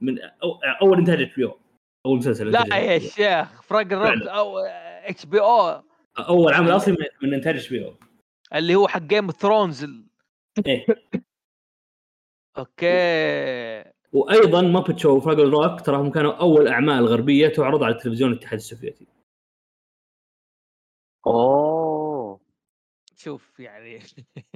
من 0.00 0.18
أو 0.18 0.60
أول 0.82 0.98
إنتاج 0.98 1.22
HBO. 1.22 1.58
أول 2.06 2.18
مسلسل 2.18 2.50
لا 2.50 2.76
يا 2.76 2.98
شيخ 2.98 3.62
فراجل 3.62 3.92
روك 3.92 4.22
أو 4.22 4.58
HBO. 4.58 5.82
أول 6.18 6.54
عمل 6.54 6.76
اصلي 6.76 6.96
من 7.22 7.34
إنتاج 7.34 7.56
HBO. 7.56 7.94
اللي 8.54 8.74
هو 8.74 8.88
حق 8.88 9.02
Game 9.02 9.24
of 9.24 9.36
Thrones 9.36 9.86
إيه. 10.66 10.86
okay. 12.58 13.87
وأيضا 14.12 14.62
Muppet 14.62 14.98
Show 14.98 15.16
و 15.16 15.20
Fraggle 15.20 15.50
Rock 15.50 15.80
تراهم 15.80 16.10
كانوا 16.10 16.32
أول 16.32 16.68
أعمال 16.68 17.06
غربية 17.06 17.48
تعرض 17.48 17.82
على 17.82 17.94
التلفزيون 17.94 18.32
الاتحاد 18.32 18.58
السوفيتي. 18.58 19.06
أوه. 21.26 22.40
شوف 23.16 23.60
يعني 23.60 23.98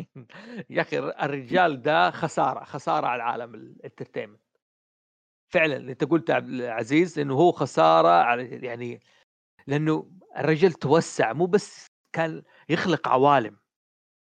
يا 0.70 0.82
أخي 0.82 0.98
الرجال 0.98 1.82
ده 1.82 2.10
خسارة 2.10 2.64
خسارة 2.64 3.06
على 3.06 3.22
العالم 3.22 3.54
ال 3.54 3.61
entertainment 3.61 4.40
فعلا 5.48 5.76
اللي 5.76 5.92
أنت 5.92 6.04
قلت 6.04 6.30
عبد 6.30 6.48
العزيز 6.48 7.18
إنه 7.18 7.34
هو 7.34 7.52
خسارة 7.52 8.08
على 8.08 8.66
يعني 8.66 9.00
لأنه 9.66 10.10
الرجل 10.38 10.72
توسع 10.72 11.32
مو 11.32 11.46
بس 11.46 11.86
كان 12.12 12.42
يخلق 12.68 13.08
عوالم. 13.08 13.56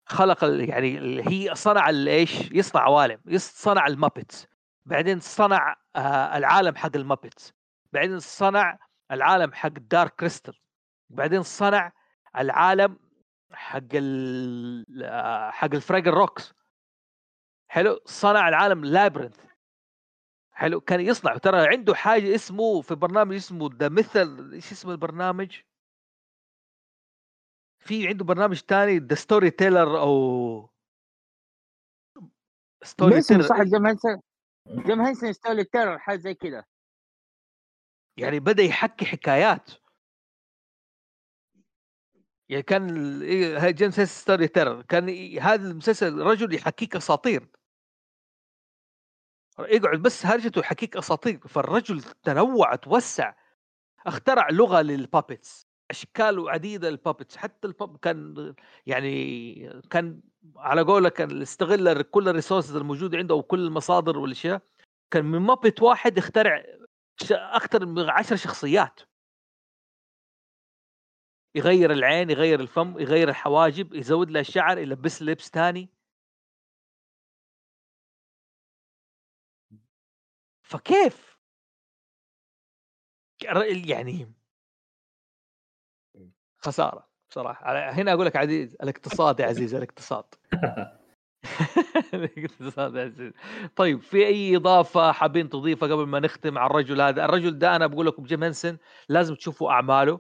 خلق 0.06 0.44
يعني 0.44 1.22
هي 1.28 1.56
صنع 1.56 1.90
إيش؟ 1.90 2.52
يصنع 2.52 2.82
عوالم 2.82 3.20
صنع 3.38 3.88
ال 3.88 3.96
Muppets 3.96 4.51
بعدين 4.86 5.20
صنع 5.20 5.76
آه 5.96 6.38
العالم 6.38 6.76
حق 6.76 6.96
ال 6.96 7.03
Muppets 7.03 7.54
بعدين 7.94 8.20
صنع 8.20 8.80
العالم 9.12 9.54
حق 9.54 9.68
Dark 9.70 10.16
Crystal 10.16 10.60
بعدين 11.10 11.44
صنع 11.44 11.92
العالم 12.38 13.00
حق 13.54 13.88
ال 13.94 15.04
آه، 15.04 15.52
حق 15.52 15.74
ال 15.74 15.79
Fraggle 15.79 16.12
Rocks. 16.12 16.54
حلو؟ 17.68 18.00
صنع 18.06 18.50
العالم 18.50 18.86
Labyrinth. 18.86 19.46
حلو؟ 20.52 20.82
كان 20.82 21.00
يصنع. 21.00 21.38
ترى 21.38 21.68
عنده 21.68 21.96
حاجة 21.96 22.36
اسمه 22.36 22.82
في 22.82 22.96
برنامج 22.96 23.36
اسمه 23.36 23.70
ذا 23.74 23.90
مثل 23.90 24.52
إيش 24.54 24.72
اسم 24.72 24.90
البرنامج؟ 24.90 25.62
في 27.80 28.08
عنده 28.08 28.26
برنامج 28.26 28.58
ثاني 28.58 29.00
The 29.00 29.16
Storyteller 29.16 30.00
أو 30.00 30.70
Storyteller 32.84 33.42
صح 33.42 33.56
جيم 34.68 35.02
هنسن 35.02 35.02
هنسن 35.02 35.34
Storyteller 35.34 36.00
حاجة 36.00 36.18
زي 36.18 36.34
كذا 36.34 36.66
يعني 38.18 38.40
بدأ 38.40 38.64
يحكي 38.64 39.06
حكايات. 39.06 39.72
يعني 42.50 42.64
كان 42.64 43.22
إيه، 43.22 43.70
Jim's 43.70 44.00
Storyteller 44.00 44.82
كان 44.82 45.38
هذا 45.40 45.70
المسلسل 45.70 46.20
رجل 46.22 46.56
يحكيك 46.56 46.96
أساطير. 46.96 47.48
يقعد 49.60 50.00
بس 50.00 50.26
هرجته 50.26 50.60
يحكيك 50.60 50.98
أساطير. 50.98 51.48
فالرجل 51.48 52.04
تنوع 52.04 52.76
توسع 52.76 53.34
اخترع 54.08 54.50
لغة 54.50 54.82
للبابتس 54.82 55.71
أشكال 55.92 56.50
عديدة 56.50 56.90
للبابتس 56.90 57.38
حتى 57.38 57.68
الباب 57.68 57.98
كان 57.98 58.56
يعني 58.88 59.54
كان 59.90 60.22
على 60.56 60.82
قوله 60.82 61.10
كان 61.10 61.42
استغل 61.42 62.02
كل 62.02 62.30
الريسورسز 62.30 62.76
الموجودة 62.76 63.18
عنده 63.18 63.36
أو 63.36 63.44
كل 63.44 63.60
المصادر 63.60 64.18
والأشياء. 64.18 64.62
كان 65.12 65.26
من 65.26 65.40
مابت 65.40 65.82
واحد 65.82 66.18
يخترع 66.18 66.64
أكثر 67.32 67.86
من 67.86 68.10
عشر 68.10 68.36
شخصيات. 68.36 69.00
يغير 71.56 71.92
العين 71.92 72.30
يغير 72.30 72.60
الفم 72.60 73.00
يغير 73.00 73.30
الحواجب 73.30 73.94
يزود 73.94 74.32
له 74.32 74.40
الشعر 74.40 74.78
يلبس 74.78 75.22
لبس 75.22 75.50
ثاني. 75.50 75.90
فكيف؟ 80.64 81.38
يعني 83.44 84.34
خسارة 86.62 87.08
بصراحة. 87.32 87.92
هنا 87.92 88.14
أقول 88.14 88.26
لك 88.26 88.36
عزيز 88.36 88.76
الاقتصاد 88.84 89.40
يا 89.40 89.46
عزيز 89.46 89.76
الاقتصاد. 89.76 90.24
الاقتصاد 92.14 92.96
يا 92.96 93.02
عزيز. 93.02 93.34
طيب 93.76 94.02
في 94.02 94.26
أي 94.28 94.56
إضافة 94.56 95.12
حابين 95.12 95.50
تضيفها 95.50 95.90
قبل 95.90 96.08
ما 96.08 96.20
نختم 96.20 96.58
على 96.58 96.70
الرجل 96.70 97.02
هذا؟ 97.02 97.26
الرجل 97.26 97.60
ده 97.60 97.76
أنا 97.76 97.88
بقول 97.88 98.06
لكم 98.06 98.24
جيم 98.24 98.44
هنسن 98.44 98.78
لازم 99.10 99.36
تشوفوا 99.36 99.72
أعماله 99.72 100.20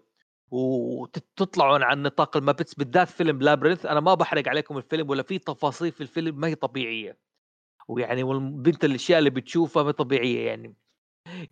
وتطلعون 0.52 1.84
عن 1.84 2.04
نطاق 2.04 2.38
ال 2.38 2.42
Muppets 2.42 2.74
بالذات 2.74 3.10
فيلم 3.10 3.42
Labyrinth 3.42 3.86
أنا 3.86 4.00
ما 4.00 4.14
بحرق 4.14 4.48
عليكم 4.48 4.78
الفيلم 4.78 5.10
ولا 5.10 5.24
في 5.24 5.40
تفاصيل 5.40 5.92
في 5.92 6.02
الفيلم 6.02 6.40
ما 6.40 6.48
هي 6.48 6.56
طبيعية. 6.56 7.18
ويعني 7.88 8.24
والبنت 8.24 8.86
الأشياء 8.86 9.20
اللي 9.20 9.30
بتشوفها 9.30 9.84
ما 9.84 9.92
طبيعية 9.92 10.48
يعني. 10.48 10.76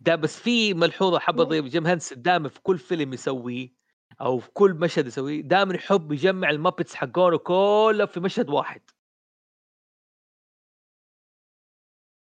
ده 0.00 0.16
بس 0.16 0.40
في 0.40 0.74
ملحوظة 0.74 1.18
حابة 1.18 1.42
أضيف 1.42 1.64
جيم 1.64 1.86
هنس 1.86 2.12
دائما 2.12 2.48
في 2.48 2.60
كل 2.62 2.78
فيلم 2.78 3.12
يسويه 3.12 3.79
أو 4.20 4.38
في 4.38 4.50
كل 4.50 4.74
مشهد 4.74 5.06
يسويه 5.06 5.40
دائما 5.40 5.74
يحب 5.74 6.12
يجمع 6.12 6.50
ال 6.50 6.56
Muppets 6.56 6.94
حقونه 6.94 7.38
كله 7.38 8.06
في 8.06 8.20
مشهد 8.20 8.50
واحد 8.50 8.80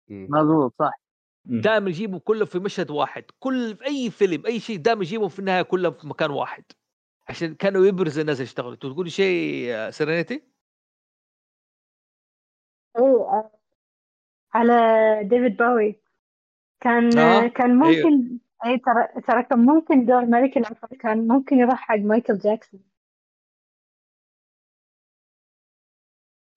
مضبوط 0.08 0.74
صح 0.78 1.00
دائما 1.44 1.88
يجيبوا 1.90 2.18
كله 2.18 2.44
في 2.44 2.58
مشهد 2.58 2.90
واحد 2.90 3.24
كل 3.38 3.76
في 3.76 3.84
أي 3.84 4.10
فيلم 4.10 4.46
أي 4.46 4.60
شيء 4.60 4.76
دائما 4.76 5.02
يجيبوا 5.02 5.28
في 5.28 5.38
النهاية 5.38 5.62
كله 5.62 5.90
في 5.90 6.06
مكان 6.06 6.30
واحد 6.30 6.64
عشان 7.28 7.54
كانوا 7.54 7.86
يبرز 7.86 8.18
الناس 8.18 8.36
اللي 8.36 8.46
اشتغلوا 8.46 8.74
تقول 8.74 9.12
شيء 9.12 9.90
سيرينيتي؟ 9.90 10.42
إيه 12.98 13.50
على 14.54 14.74
ديفيد 15.24 15.56
باوي 15.56 16.02
كان 16.80 17.18
آه. 17.18 17.48
كان 17.48 17.82
أيوه. 17.82 18.06
ممكن 18.06 18.28
أيوه. 18.28 18.41
أي 18.64 18.78
ترى 18.78 19.20
ترى 19.26 19.42
كان 19.42 19.58
ممكن 19.58 20.06
دور 20.06 20.26
ملك 20.26 20.56
العفر 20.56 20.96
كان 20.96 21.28
ممكن 21.28 21.56
يروح 21.56 21.74
حق 21.74 21.96
مايكل 21.96 22.38
جاكسون 22.38 22.80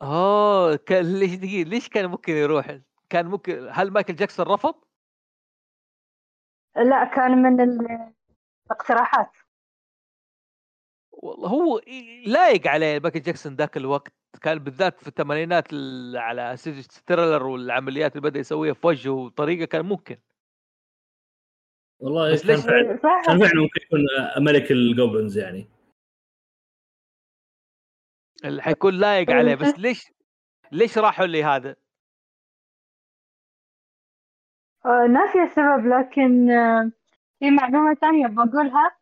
آه 0.01 0.75
كان 0.75 1.05
ليش 1.19 1.35
دقيقة 1.35 1.69
ليش 1.69 1.89
كان 1.89 2.05
ممكن 2.05 2.33
يروح؟ 2.33 2.79
كان 3.09 3.25
ممكن 3.25 3.69
هل 3.71 3.91
مايكل 3.91 4.15
جاكسون 4.15 4.45
رفض؟ 4.45 4.75
لا 6.75 7.03
كان 7.03 7.31
من 7.31 7.61
الاقتراحات 8.71 9.31
والله 11.11 11.49
هو 11.49 11.81
لايق 12.25 12.67
عليه 12.67 12.99
مايكل 12.99 13.21
جاكسون 13.21 13.55
ذاك 13.55 13.77
الوقت 13.77 14.13
كان 14.41 14.59
بالذات 14.59 15.01
في 15.01 15.07
الثمانينات 15.07 15.67
على 16.15 16.57
Thriller 16.57 17.43
والعمليات 17.45 18.15
اللي 18.15 18.29
بدأ 18.29 18.39
يسويها 18.39 18.73
في 18.73 18.87
وجهه 18.87 19.11
وطريقة 19.11 19.65
كان 19.65 19.85
ممكن 19.85 20.17
والله 21.99 22.37
كان 22.37 22.57
فعلا 22.57 22.97
كان 23.25 23.39
فعلا 23.39 23.61
ممكن 23.61 23.81
يكون 23.81 23.99
ملك 24.43 24.71
ال 24.71 24.80
goblins 24.80 25.37
يعني. 25.37 25.69
اللي 28.45 28.61
حيكون 28.61 28.93
لايق 28.93 29.31
عليه 29.31 29.55
بس 29.55 29.79
ليش 29.79 30.11
ليش 30.71 30.97
راحوا 30.97 31.25
لي 31.25 31.43
هذا؟ 31.43 31.75
آه، 34.85 35.07
ناسي 35.07 35.43
السبب 35.43 35.85
لكن 35.87 36.51
آه، 36.51 36.91
في 37.39 37.51
معلومة 37.51 37.93
ثانية 37.93 38.27
بقولها. 38.27 38.97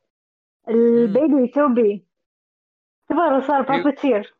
البيبي 0.69 1.47
توبي. 1.47 2.05
كبر 3.09 3.33
وصار 3.33 3.61
بابتير 3.61 4.35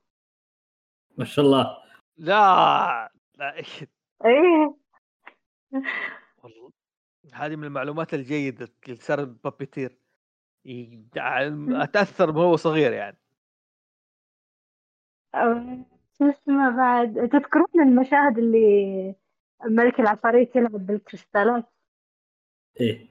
ما 1.17 1.25
شاء 1.25 1.45
الله. 1.45 1.77
لا 2.17 3.11
لا 3.35 3.63
إيه. 4.25 4.75
هذه 7.33 7.55
من 7.55 7.63
المعلومات 7.63 8.13
الجيدة 8.13 8.69
اللي 8.87 8.95
صار 8.95 9.23
بابيتير 9.23 9.97
أتأثر 11.69 12.37
وهو 12.37 12.55
صغير 12.55 12.93
يعني. 12.93 13.17
شو 16.17 16.29
اسمه 16.29 16.77
بعد 16.77 17.29
تذكرون 17.31 17.87
المشاهد 17.87 18.37
اللي 18.37 19.15
ملك 19.65 19.99
العفاريت 19.99 20.55
يلعب 20.55 20.85
بالكريستالات؟ 20.85 21.65
إيه. 22.79 23.09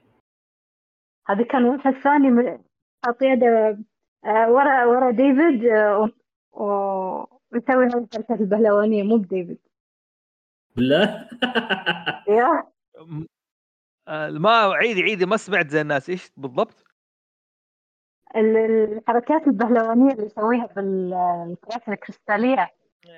هذا 1.27 1.43
كان 1.43 1.63
واحد 1.63 1.93
ثاني 1.93 2.59
حاط 3.05 3.21
يده 3.21 3.77
آه، 4.25 4.51
ورا 4.51 4.85
ورا 4.85 5.11
ديفيد 5.11 5.65
آه، 5.65 6.09
ويسوي 7.51 7.85
هذه 7.85 8.07
الحركات 8.13 8.41
البهلوانية. 8.41 9.03
مو 9.03 9.17
بديفيد. 9.17 9.59
لا 10.75 11.29
يا 12.27 12.63
ما 14.29 14.73
عيدي 14.73 15.01
عيدي 15.01 15.25
ما 15.25 15.37
سمعت 15.37 15.67
زي 15.67 15.81
الناس. 15.81 16.09
إيش 16.09 16.31
بالضبط؟ 16.37 16.85
الحركات 18.35 19.47
البهلوانية 19.47 20.13
اللي 20.13 20.25
يسويها 20.25 20.65
بالكرات 20.65 21.89
الكريستالية. 21.89 22.69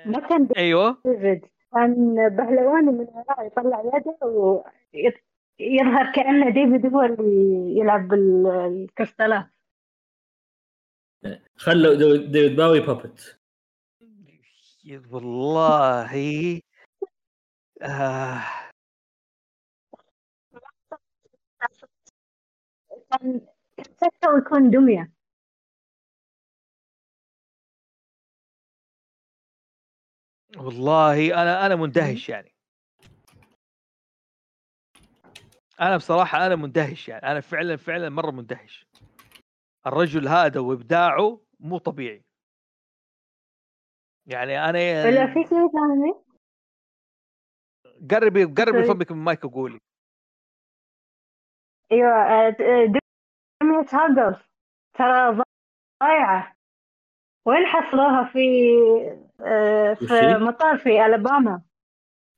ما 0.06 0.28
كان 0.28 0.48
أيوه. 0.56 1.02
ديفيد 1.06 1.46
كان 1.72 2.14
بهلواني 2.28 2.90
من 2.90 3.06
وراء 3.08 3.46
يطلع 3.46 3.82
يده 3.94 4.18
ويظهر 4.22 6.12
كأنه 6.14 6.50
ديفيد 6.50 6.94
هو 6.94 7.02
اللي 7.02 7.78
يلعب 7.78 8.08
بالكريستالات. 8.08 9.46
خلوا 11.56 12.16
ديفيد 12.16 12.56
باوي 12.56 12.80
بابت 12.80 13.38
والله. 15.10 16.60
آه. 17.82 18.42
كان 23.10 23.40
كان 24.00 24.38
يكون 24.38 24.70
دمية. 24.70 25.12
والله 30.56 31.42
أنا 31.42 31.66
أنا 31.66 31.76
مندهش 31.76 32.28
يعني. 32.28 32.54
أنا 35.80 35.96
بصراحة 35.96 36.46
أنا 36.46 36.56
مندهش 36.56 37.08
يعني. 37.08 37.26
أنا 37.26 37.40
فعلا 37.40 37.76
فعلا 37.76 38.08
مرة 38.08 38.30
مندهش. 38.30 38.86
الرجل 39.86 40.28
هذا 40.28 40.60
وإبداعه 40.60 41.40
مو 41.60 41.78
طبيعي. 41.78 42.24
يعني 44.26 44.58
أنا 44.58 44.78
ولا 45.04 45.26
في 45.26 45.48
شيء 45.48 45.68
ثاني؟ 45.72 46.14
قربي 48.10 48.44
قربي. 48.44 48.84
فمك 48.84 49.12
من 49.12 49.18
المايك 49.18 49.44
وقولي. 49.44 49.80
أيوه 51.92 52.10
آه، 52.10 52.50
دمية 53.62 53.86
هاجر. 53.92 54.46
ترى 54.98 55.42
ضايعة. 56.02 56.56
وين 57.46 57.66
حصلوها 57.66 58.24
في 58.32 58.40
آه، 59.40 59.94
في؟ 59.94 60.44
مطار 60.44 60.78
في 60.78 61.06
ألاباما؟ 61.06 61.62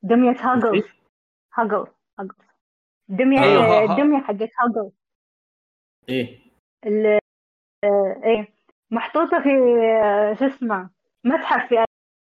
دمية 0.03 0.37
هاجل 0.41 0.79
وشي؟ 0.79 1.03
هاجل 1.55 1.87
هاجل 2.19 2.35
دمية 3.09 3.41
أيوة،. 3.41 3.93
الدمية 3.93 4.23
حقت 4.23 4.51
هاجل 4.61 4.91
إيه. 6.09 6.39
آه، 7.85 8.21
إيه. 8.25 8.49
محطوطة 8.91 9.43
في 9.43 9.49
شو 10.39 10.47
اسمه 10.47 10.91
متحف 11.25 11.69
في 11.69 11.85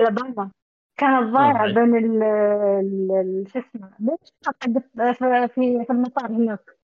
ألاباما. 0.02 0.52
كانت 0.98 1.34
ضايعة. 1.34 1.74
بين 1.74 1.96
ال 1.98 3.52
شو 3.54 3.60
اسمه 3.60 5.48
في 5.48 5.90
المطار 5.90 6.32
هناك. 6.32 6.81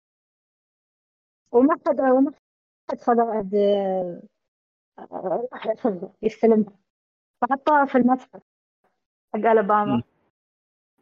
وما 1.51 1.77
حد 1.87 1.99
وما 1.99 2.31
حد 2.89 2.99
خذ 2.99 3.19
راح 5.53 5.65
ياخذها 5.67 6.13
يستلمها 6.21 6.79
فحطوها 7.41 7.85
في 7.85 7.97
المتحف 7.97 8.41
حق 9.33 9.39
ألاباما. 9.39 10.03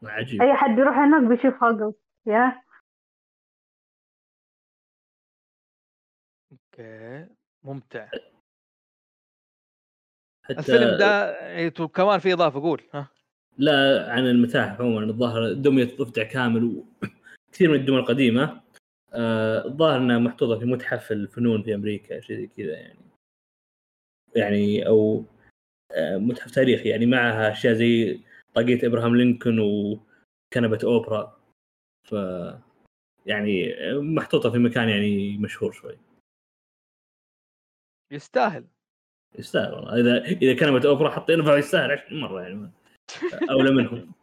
عجيب. 0.04 0.42
أي 0.42 0.54
حد 0.54 0.78
يروح 0.78 0.98
هناك 0.98 1.24
بيشوف 1.30 1.64
هاجل 1.64 1.94
يا. 2.26 2.62
أوكي. 6.52 7.28
ممتع. 7.64 8.10
حتى 10.44 10.60
الفيلم 10.60 10.98
ده 11.00 11.88
كمان 11.88 12.20
في 12.20 12.34
إضافة 12.34 12.62
قول. 12.62 12.82
ها. 12.94 13.08
لا 13.58 14.06
عن 14.12 14.26
المتاحف 14.28 14.82
عموما. 14.82 15.04
الظاهر 15.06 15.54
دمية 15.54 15.98
ضفدع 15.98 16.24
كامل 16.24 16.64
وكثير 16.64 17.70
من 17.72 17.76
الدول 17.76 18.00
القديمة. 18.00 18.44
آه، 18.44 18.65
الظاهر 19.66 19.98
إنها 19.98 20.20
محطوطة 20.20 20.60
في 20.60 20.66
متحف 20.66 21.12
الفنون 21.12 21.64
في 21.64 21.76
أمريكا 21.76 22.20
شيء 22.20 22.38
زي 22.38 22.48
كذا 22.48 22.78
يعني. 22.78 23.00
يعني 24.36 24.88
أو 24.88 25.26
آه، 25.92 26.18
متحف 26.18 26.52
تاريخي 26.52 26.90
يعني 26.90 27.06
معها 27.06 27.52
أشياء 27.52 27.74
زي 27.74 28.20
طاقية 28.54 28.88
إبراهام 28.88 29.16
لينكولن 29.16 29.60
وكنبة 29.60 30.80
أوبرا. 30.84 31.40
ف 32.04 32.16
يعني 33.26 33.74
آه، 33.74 34.00
محطوطة 34.02 34.52
في 34.52 34.58
مكان 34.58 34.90
يعني 34.90 35.38
مشهور 35.38 35.72
شوي. 35.72 35.98
يستاهل. 38.12 38.68
يستاهل 39.40 39.74
والله. 39.74 40.00
إذا 40.00 40.26
إذا 40.26 40.56
كنبة 40.60 40.90
أوبرا 40.90 41.10
حاطينه 41.10 41.44
فيستاهل 41.44 41.92
20 41.92 42.22
مرة 42.22 42.42
يعني. 42.42 42.72
أولى 43.50 43.72
منهم. 43.72 44.14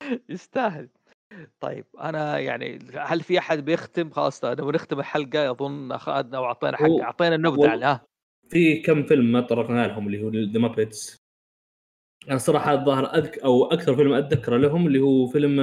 يستاهل. 0.28 0.88
طيب 1.60 1.84
أنا 2.00 2.38
يعني 2.38 2.78
هل 2.94 3.20
في 3.20 3.38
أحد 3.38 3.64
بيختم؟ 3.64 4.10
خلاص 4.10 4.44
نبغى 4.44 4.72
نختم 4.72 4.98
الحلقة 4.98 5.50
أظن 5.50 5.92
اخذنا 5.92 6.38
واعطينا 6.38 6.76
حق 6.76 6.90
أعطينا 6.90 7.34
النبذة 7.34 7.58
وال- 7.60 7.68
يعني 7.68 7.84
ها 7.84 8.04
في 8.48 8.82
كم 8.82 9.02
فيلم 9.02 9.32
ما 9.32 9.40
تطرقنا 9.40 9.86
لهم 9.86 10.06
اللي 10.06 10.22
هو 10.22 10.28
The 10.52 10.58
Muppets 10.60 11.16
أنا 12.30 12.38
صراحة 12.38 12.72
الظاهر 12.74 13.04
أذك 13.18 13.38
أو 13.38 13.64
أكثر 13.64 13.96
فيلم 13.96 14.12
أتذكره 14.12 14.56
لهم 14.56 14.86
اللي 14.86 14.98
هو 15.00 15.26
فيلم 15.26 15.60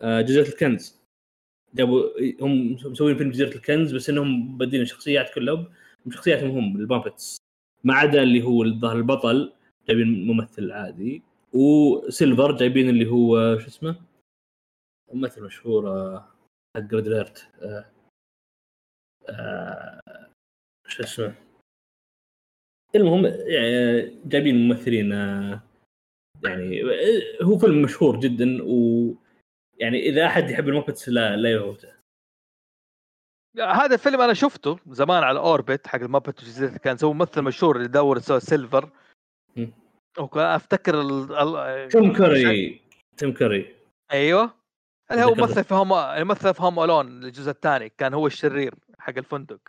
آه، 0.00 0.20
جزيرة 0.20 0.48
الكنز. 0.48 1.00
جابوا 1.74 2.02
هم 2.40 2.72
مسوين 2.72 3.16
فيلم 3.16 3.30
جزيرة 3.30 3.54
الكنز 3.56 3.94
بس 3.94 4.10
إنهم 4.10 4.58
بدين 4.58 4.80
الشخصيات 4.80 5.34
كلهم 5.34 5.66
شخصياتهم 6.10 6.50
هم 6.50 6.76
ال 6.76 6.84
Muppets 6.84 7.36
ما 7.84 7.94
عدا 7.94 8.22
اللي 8.22 8.42
هو 8.42 8.62
الظاهر 8.62 8.96
البطل 8.96 9.52
جايبين 9.88 10.26
ممثل 10.26 10.72
عادي 10.72 11.22
وسيلفر 11.52 12.56
جايبين 12.56 12.88
اللي 12.88 13.06
هو 13.10 13.58
شو 13.58 13.66
اسمه؟ 13.66 13.96
ممثل 15.12 15.44
مشهور 15.44 15.88
آه، 15.88 16.28
حق 16.76 16.94
Red 16.94 17.06
Alert 17.06 17.48
آه، 17.62 17.84
آه، 19.28 20.00
شو 20.86 21.02
اسمه؟ 21.02 21.34
المهم 22.94 23.26
يعني 23.26 24.02
جايبين 24.24 24.68
ممثلين 24.68 25.12
آه، 25.12 25.62
يعني 26.44 26.82
هو 27.42 27.58
فيلم 27.58 27.82
مشهور 27.82 28.20
جدا 28.20 28.62
و 28.62 29.14
يعني 29.78 29.98
إذا 29.98 30.26
أحد 30.26 30.50
يحب 30.50 30.68
ال 30.68 30.73
Muppets 30.73 31.08
لا 31.08 31.36
لا 31.36 31.52
يفوته 31.52 31.96
هذا 33.58 33.94
الفيلم 33.94 34.20
أنا 34.20 34.34
شفته 34.34 34.78
زمان 34.86 35.22
على 35.22 35.38
اوربت 35.38 35.86
حق 35.86 36.00
وجزيرة 36.42 36.76
كان 36.76 36.96
سوى 36.96 37.14
ممثل 37.14 37.42
مشهور 37.42 37.76
اللي 37.76 37.88
دور 37.88 38.18
سوى 38.18 38.40
سيلفر. 38.40 38.90
وكان 40.18 40.44
أفتكر 40.44 41.00
ال... 41.00 41.32
ال... 41.32 41.88
تيم 41.88 42.16
كوري. 42.16 42.80
تيم 43.16 43.34
كوري. 43.34 43.76
أيوه. 44.12 44.54
اللي 45.10 45.24
هو 45.24 45.32
ذكرت. 45.32 45.50
مثل 45.50 45.64
في 45.64 45.74
هوم 45.74 45.88
مثل 46.28 46.54
في 46.54 46.62
Home 46.62 46.80
Alone 46.80 47.24
الجزء 47.24 47.50
الثاني 47.50 47.88
كان 47.88 48.14
هو 48.14 48.26
الشرير 48.26 48.74
حق 48.98 49.18
الفندق 49.18 49.60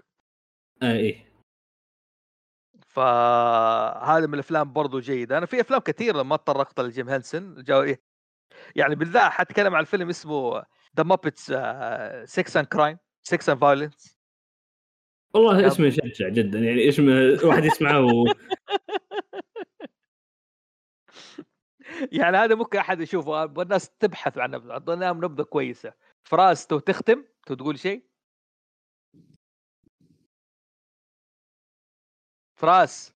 آه 0.81 0.93
إيه 0.93 1.27
فهذا 2.88 4.27
من 4.27 4.34
الأفلام 4.34 4.73
برضو 4.73 4.99
جيدة 4.99 5.38
أنا 5.38 5.45
في 5.45 5.61
أفلام 5.61 5.80
كثيرة 5.80 6.23
ما 6.23 6.35
تطرقت 6.35 6.80
لجيم 6.80 7.09
هنسن 7.09 7.64
إيه. 7.69 8.01
يعني 8.76 8.95
بالذات 8.95 9.31
حتكلم 9.31 9.76
عن 9.76 9.84
فيلم 9.84 10.09
اسمه 10.09 10.64
The 10.98 11.03
Muppets 11.03 11.44
Sex 11.45 12.60
and 12.60 12.68
Crime 12.68 12.98
Sex 13.24 13.52
and 13.52 13.61
Violence 13.61 14.18
والله. 15.34 15.68
اسمه 15.68 15.85
يشجع 15.88 16.30
جدا 16.30 16.59
يعني 16.59 16.89
اسمه 16.89 17.39
واحد 17.43 17.65
يسمعه 17.65 18.05
و... 18.05 18.26
يعني 22.11 22.38
هذا 22.38 22.56
ممكن 22.56 22.78
أحد 22.80 23.02
يشوفه. 23.02 23.44
أبغى 23.44 23.64
الناس 23.64 23.90
تبحث 23.90 24.38
عن 24.38 24.52
نبذة 24.52 25.11
نبذة 25.11 25.44
كويسة. 25.44 25.94
فراس 26.24 26.68
تو 26.68 26.80
تختم؟ 26.80 27.26
تو 27.45 27.53
تقول 27.56 27.80
شيء؟ 27.80 28.07
فراس. 32.56 33.14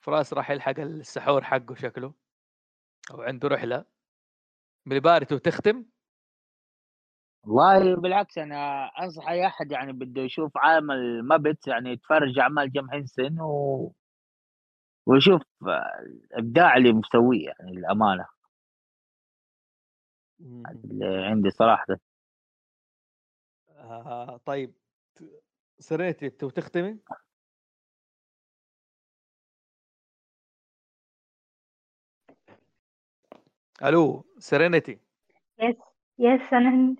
فراس 0.00 0.32
راح 0.32 0.50
يلحق 0.50 0.80
السحور 0.80 1.44
حقه 1.44 1.74
شكله. 1.74 2.14
أو 3.10 3.22
عنده 3.22 3.48
رحلة. 3.48 3.84
مليباري 4.86 5.24
تو 5.24 5.38
تختم؟ 5.38 5.84
والله 7.46 7.96
بالعكس 7.96 8.38
أنا 8.38 8.86
أنصح 8.86 9.28
أي 9.28 9.46
أحد 9.46 9.72
يعني 9.72 9.92
بده 9.92 10.22
يشوف 10.22 10.56
عالم 10.56 10.90
ال 10.90 11.01
Muppet 11.01 11.66
يعني 11.66 11.90
يتفرج 11.90 12.38
اعمال 12.38 12.72
جيم 12.72 12.90
هنسن 12.90 13.40
و... 13.40 13.92
ويشوف 15.08 15.42
آه، 15.66 16.00
الإبداع 16.00 16.76
اللي 16.76 16.92
مسويه 16.92 17.46
يعني 17.46 17.70
الامانه 17.70 18.26
اللي 20.40 21.06
عندي 21.26 21.50
صراحة. 21.50 21.86
آه 23.70 24.36
طيب 24.46 24.74
سريتي 25.78 26.30
تو 26.30 26.50
تختمي؟ 26.50 26.98
ألو 33.82 34.24
سيرينيتي 34.38 34.98
yes 35.60 35.76
yes 36.18 36.52
أنا 36.52 36.68
هن- 36.74 36.96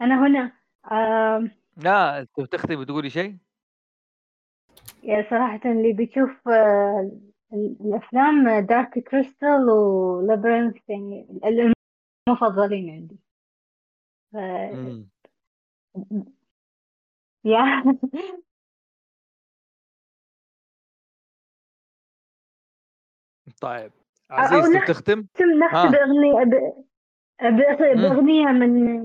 أنا 0.00 0.26
هنا. 0.26 0.52
آم، 0.92 1.50
لا 1.76 2.24
تو 2.36 2.44
تختمي؟ 2.44 2.84
تقولي 2.84 3.10
شيء؟ 3.10 3.36
يا 5.02 5.26
صراحة 5.30 5.60
اللي 5.64 5.92
بيشوف 5.92 6.48
آه، 6.48 7.10
الأفلام 7.52 8.58
Dark 8.66 8.98
Crystal 8.98 9.70
و 9.70 9.81
Labyrinth 9.81 10.76
يعني 10.90 11.26
ال- 11.44 11.72
المفضلين 12.28 12.90
عندي 12.90 13.16
ف... 14.32 14.36
يا 17.44 17.82
طيب 23.60 23.92
عزيز 24.30 24.76
نختم 24.76 25.22
تختم 25.22 25.46
نختم. 25.64 25.90
بأغنية 25.90 26.44
ب-. 26.44 26.74
بأغنية 28.00 28.46
من 28.46 29.02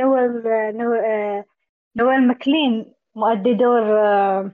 نويل 0.00 0.42
نويل 0.76 1.04
آه، 1.04 1.44
نويل 1.96 2.28
ماكلين 2.28 2.94
مؤدي 3.14 3.54
دور 3.54 3.98
آه، 4.00 4.52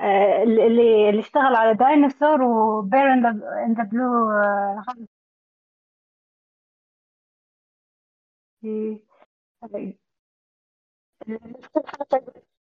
اللي 0.00 1.10
اللي 1.10 1.20
اشتغل 1.20 1.54
على 1.56 1.74
Dinosaur 1.74 2.42
و 2.42 2.56
Bear 2.56 3.12
in 3.12 3.74
the 3.74 3.82
Blue 3.84 4.30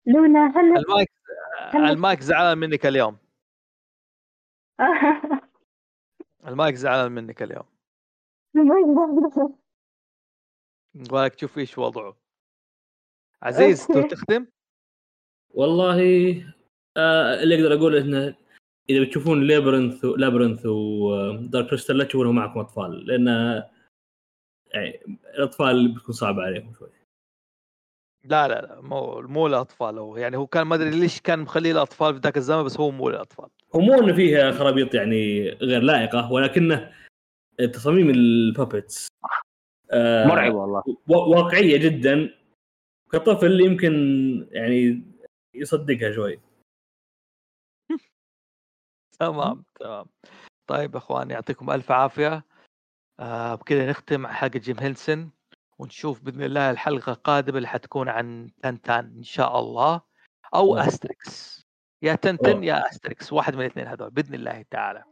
لونا 0.05 0.47
هل 0.57 0.77
المايك 0.77 1.11
هل- 1.73 1.85
المايك 1.91 2.19
زعلان 2.19 2.57
منك 2.57 2.85
اليوم؟ 2.85 3.17
المايك 6.47 6.75
زعلان 6.75 7.11
منك 7.11 7.43
اليوم. 7.43 7.63
ولك 11.11 11.35
تشوف 11.35 11.57
إيش 11.57 11.77
وضعه. 11.77 12.17
عزيز 13.41 13.87
تختم؟ 13.87 14.47
والله 15.49 15.99
آه 16.97 17.43
اللي 17.43 17.55
أقدر 17.55 17.73
أقول 17.73 17.95
إنه 17.95 18.35
إذا 18.89 19.03
بتشوفون 19.03 19.43
Labyrinth 19.47 20.05
Labyrinth 20.05 20.65
و 20.65 20.86
Dark 20.86 21.67
Crystal 21.67 21.97
لا 21.97 22.03
تشوفونها 22.03 22.31
معكم 22.31 22.59
أطفال 22.59 23.05
لأن 23.05 23.27
يعني 24.73 24.99
الأطفال 25.35 25.87
بتكون 25.93 26.15
صعبة 26.15 26.41
عليهم 26.41 26.73
شوي. 26.79 26.89
لا 28.25 28.47
لا 28.47 28.61
لا 28.61 28.81
مو 28.81 29.21
مو 29.21 29.47
للاطفال 29.47 29.97
هو. 29.97 30.17
يعني 30.17 30.37
هو 30.37 30.47
كان 30.47 30.67
ما 30.67 30.75
أدري 30.75 30.89
ليش 30.89 31.21
كان 31.21 31.39
مخليه 31.39 31.71
الأطفال 31.71 32.13
في 32.13 32.19
ذاك 32.19 32.37
الزمن 32.37 32.63
بس 32.63 32.79
هو 32.79 32.91
مو 32.91 33.09
للاطفال 33.09 33.49
هو 33.75 33.79
مو 33.79 33.93
إنه 33.99 34.13
فيها 34.13 34.51
خرابيط 34.51 34.93
يعني 34.95 35.49
غير 35.49 35.81
لائقة 35.81 36.31
ولكنه 36.31 36.91
تصاميم 37.73 38.09
البابتس 38.09 39.07
آه 39.91 40.27
مرعب 40.27 40.53
والله. 40.55 40.83
و- 41.07 41.29
واقعية 41.35 41.77
جدا 41.77 42.29
كطفل 43.11 43.61
يمكن 43.61 43.93
يعني 44.51 45.03
يصدقها 45.55 46.11
شوي. 46.11 46.39
تمام 49.19 49.63
تمام. 49.79 50.05
طيب 50.67 50.95
اخوان 50.95 51.31
يعطيكم 51.31 51.71
ألف 51.71 51.91
عافية. 51.91 52.45
آه 53.19 53.55
بكذا 53.55 53.89
نختم 53.89 54.27
حلقه 54.27 54.59
جيم 54.59 54.79
هيلسون 54.79 55.31
ونشوف 55.79 56.21
بإذن 56.21 56.43
الله 56.43 56.71
الحلقة 56.71 57.11
القادمة 57.11 57.57
اللي 57.57 57.67
حتكون 57.67 58.09
عن 58.09 58.51
تنتان 58.63 59.13
إن 59.17 59.23
شاء 59.23 59.59
الله 59.59 60.01
أو. 60.55 60.77
أستريكس. 60.77 61.63
يا 62.01 62.15
تنتن. 62.15 62.63
يا 62.63 62.89
أستريكس 62.89 63.33
واحد 63.33 63.55
من 63.55 63.61
الاثنين 63.61 63.87
هذول 63.87 64.09
بإذن 64.09 64.33
الله 64.33 64.65
تعالى. 64.71 65.03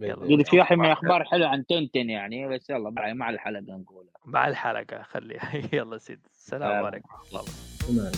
يلا. 0.00 0.44
في 0.44 0.58
واحد 0.58 0.76
من 0.76 0.90
أخبار 0.90 1.24
حلو 1.24 1.46
عن 1.46 1.66
تنتن 1.66 2.10
يعني 2.10 2.48
بس 2.48 2.70
يلا 2.70 2.90
مع 2.90 3.30
الحلقة 3.30 3.60
نقولها. 3.60 4.12
مع 4.24 4.48
الحلقة 4.48 5.02
خليها. 5.02 5.52
يلا 5.76 5.98
سيد 5.98 6.26
السلام 6.30 6.70
سلام. 6.70 6.84
عليكم 6.84 7.08
ورحمة 7.32 7.40
الله. 7.88 8.12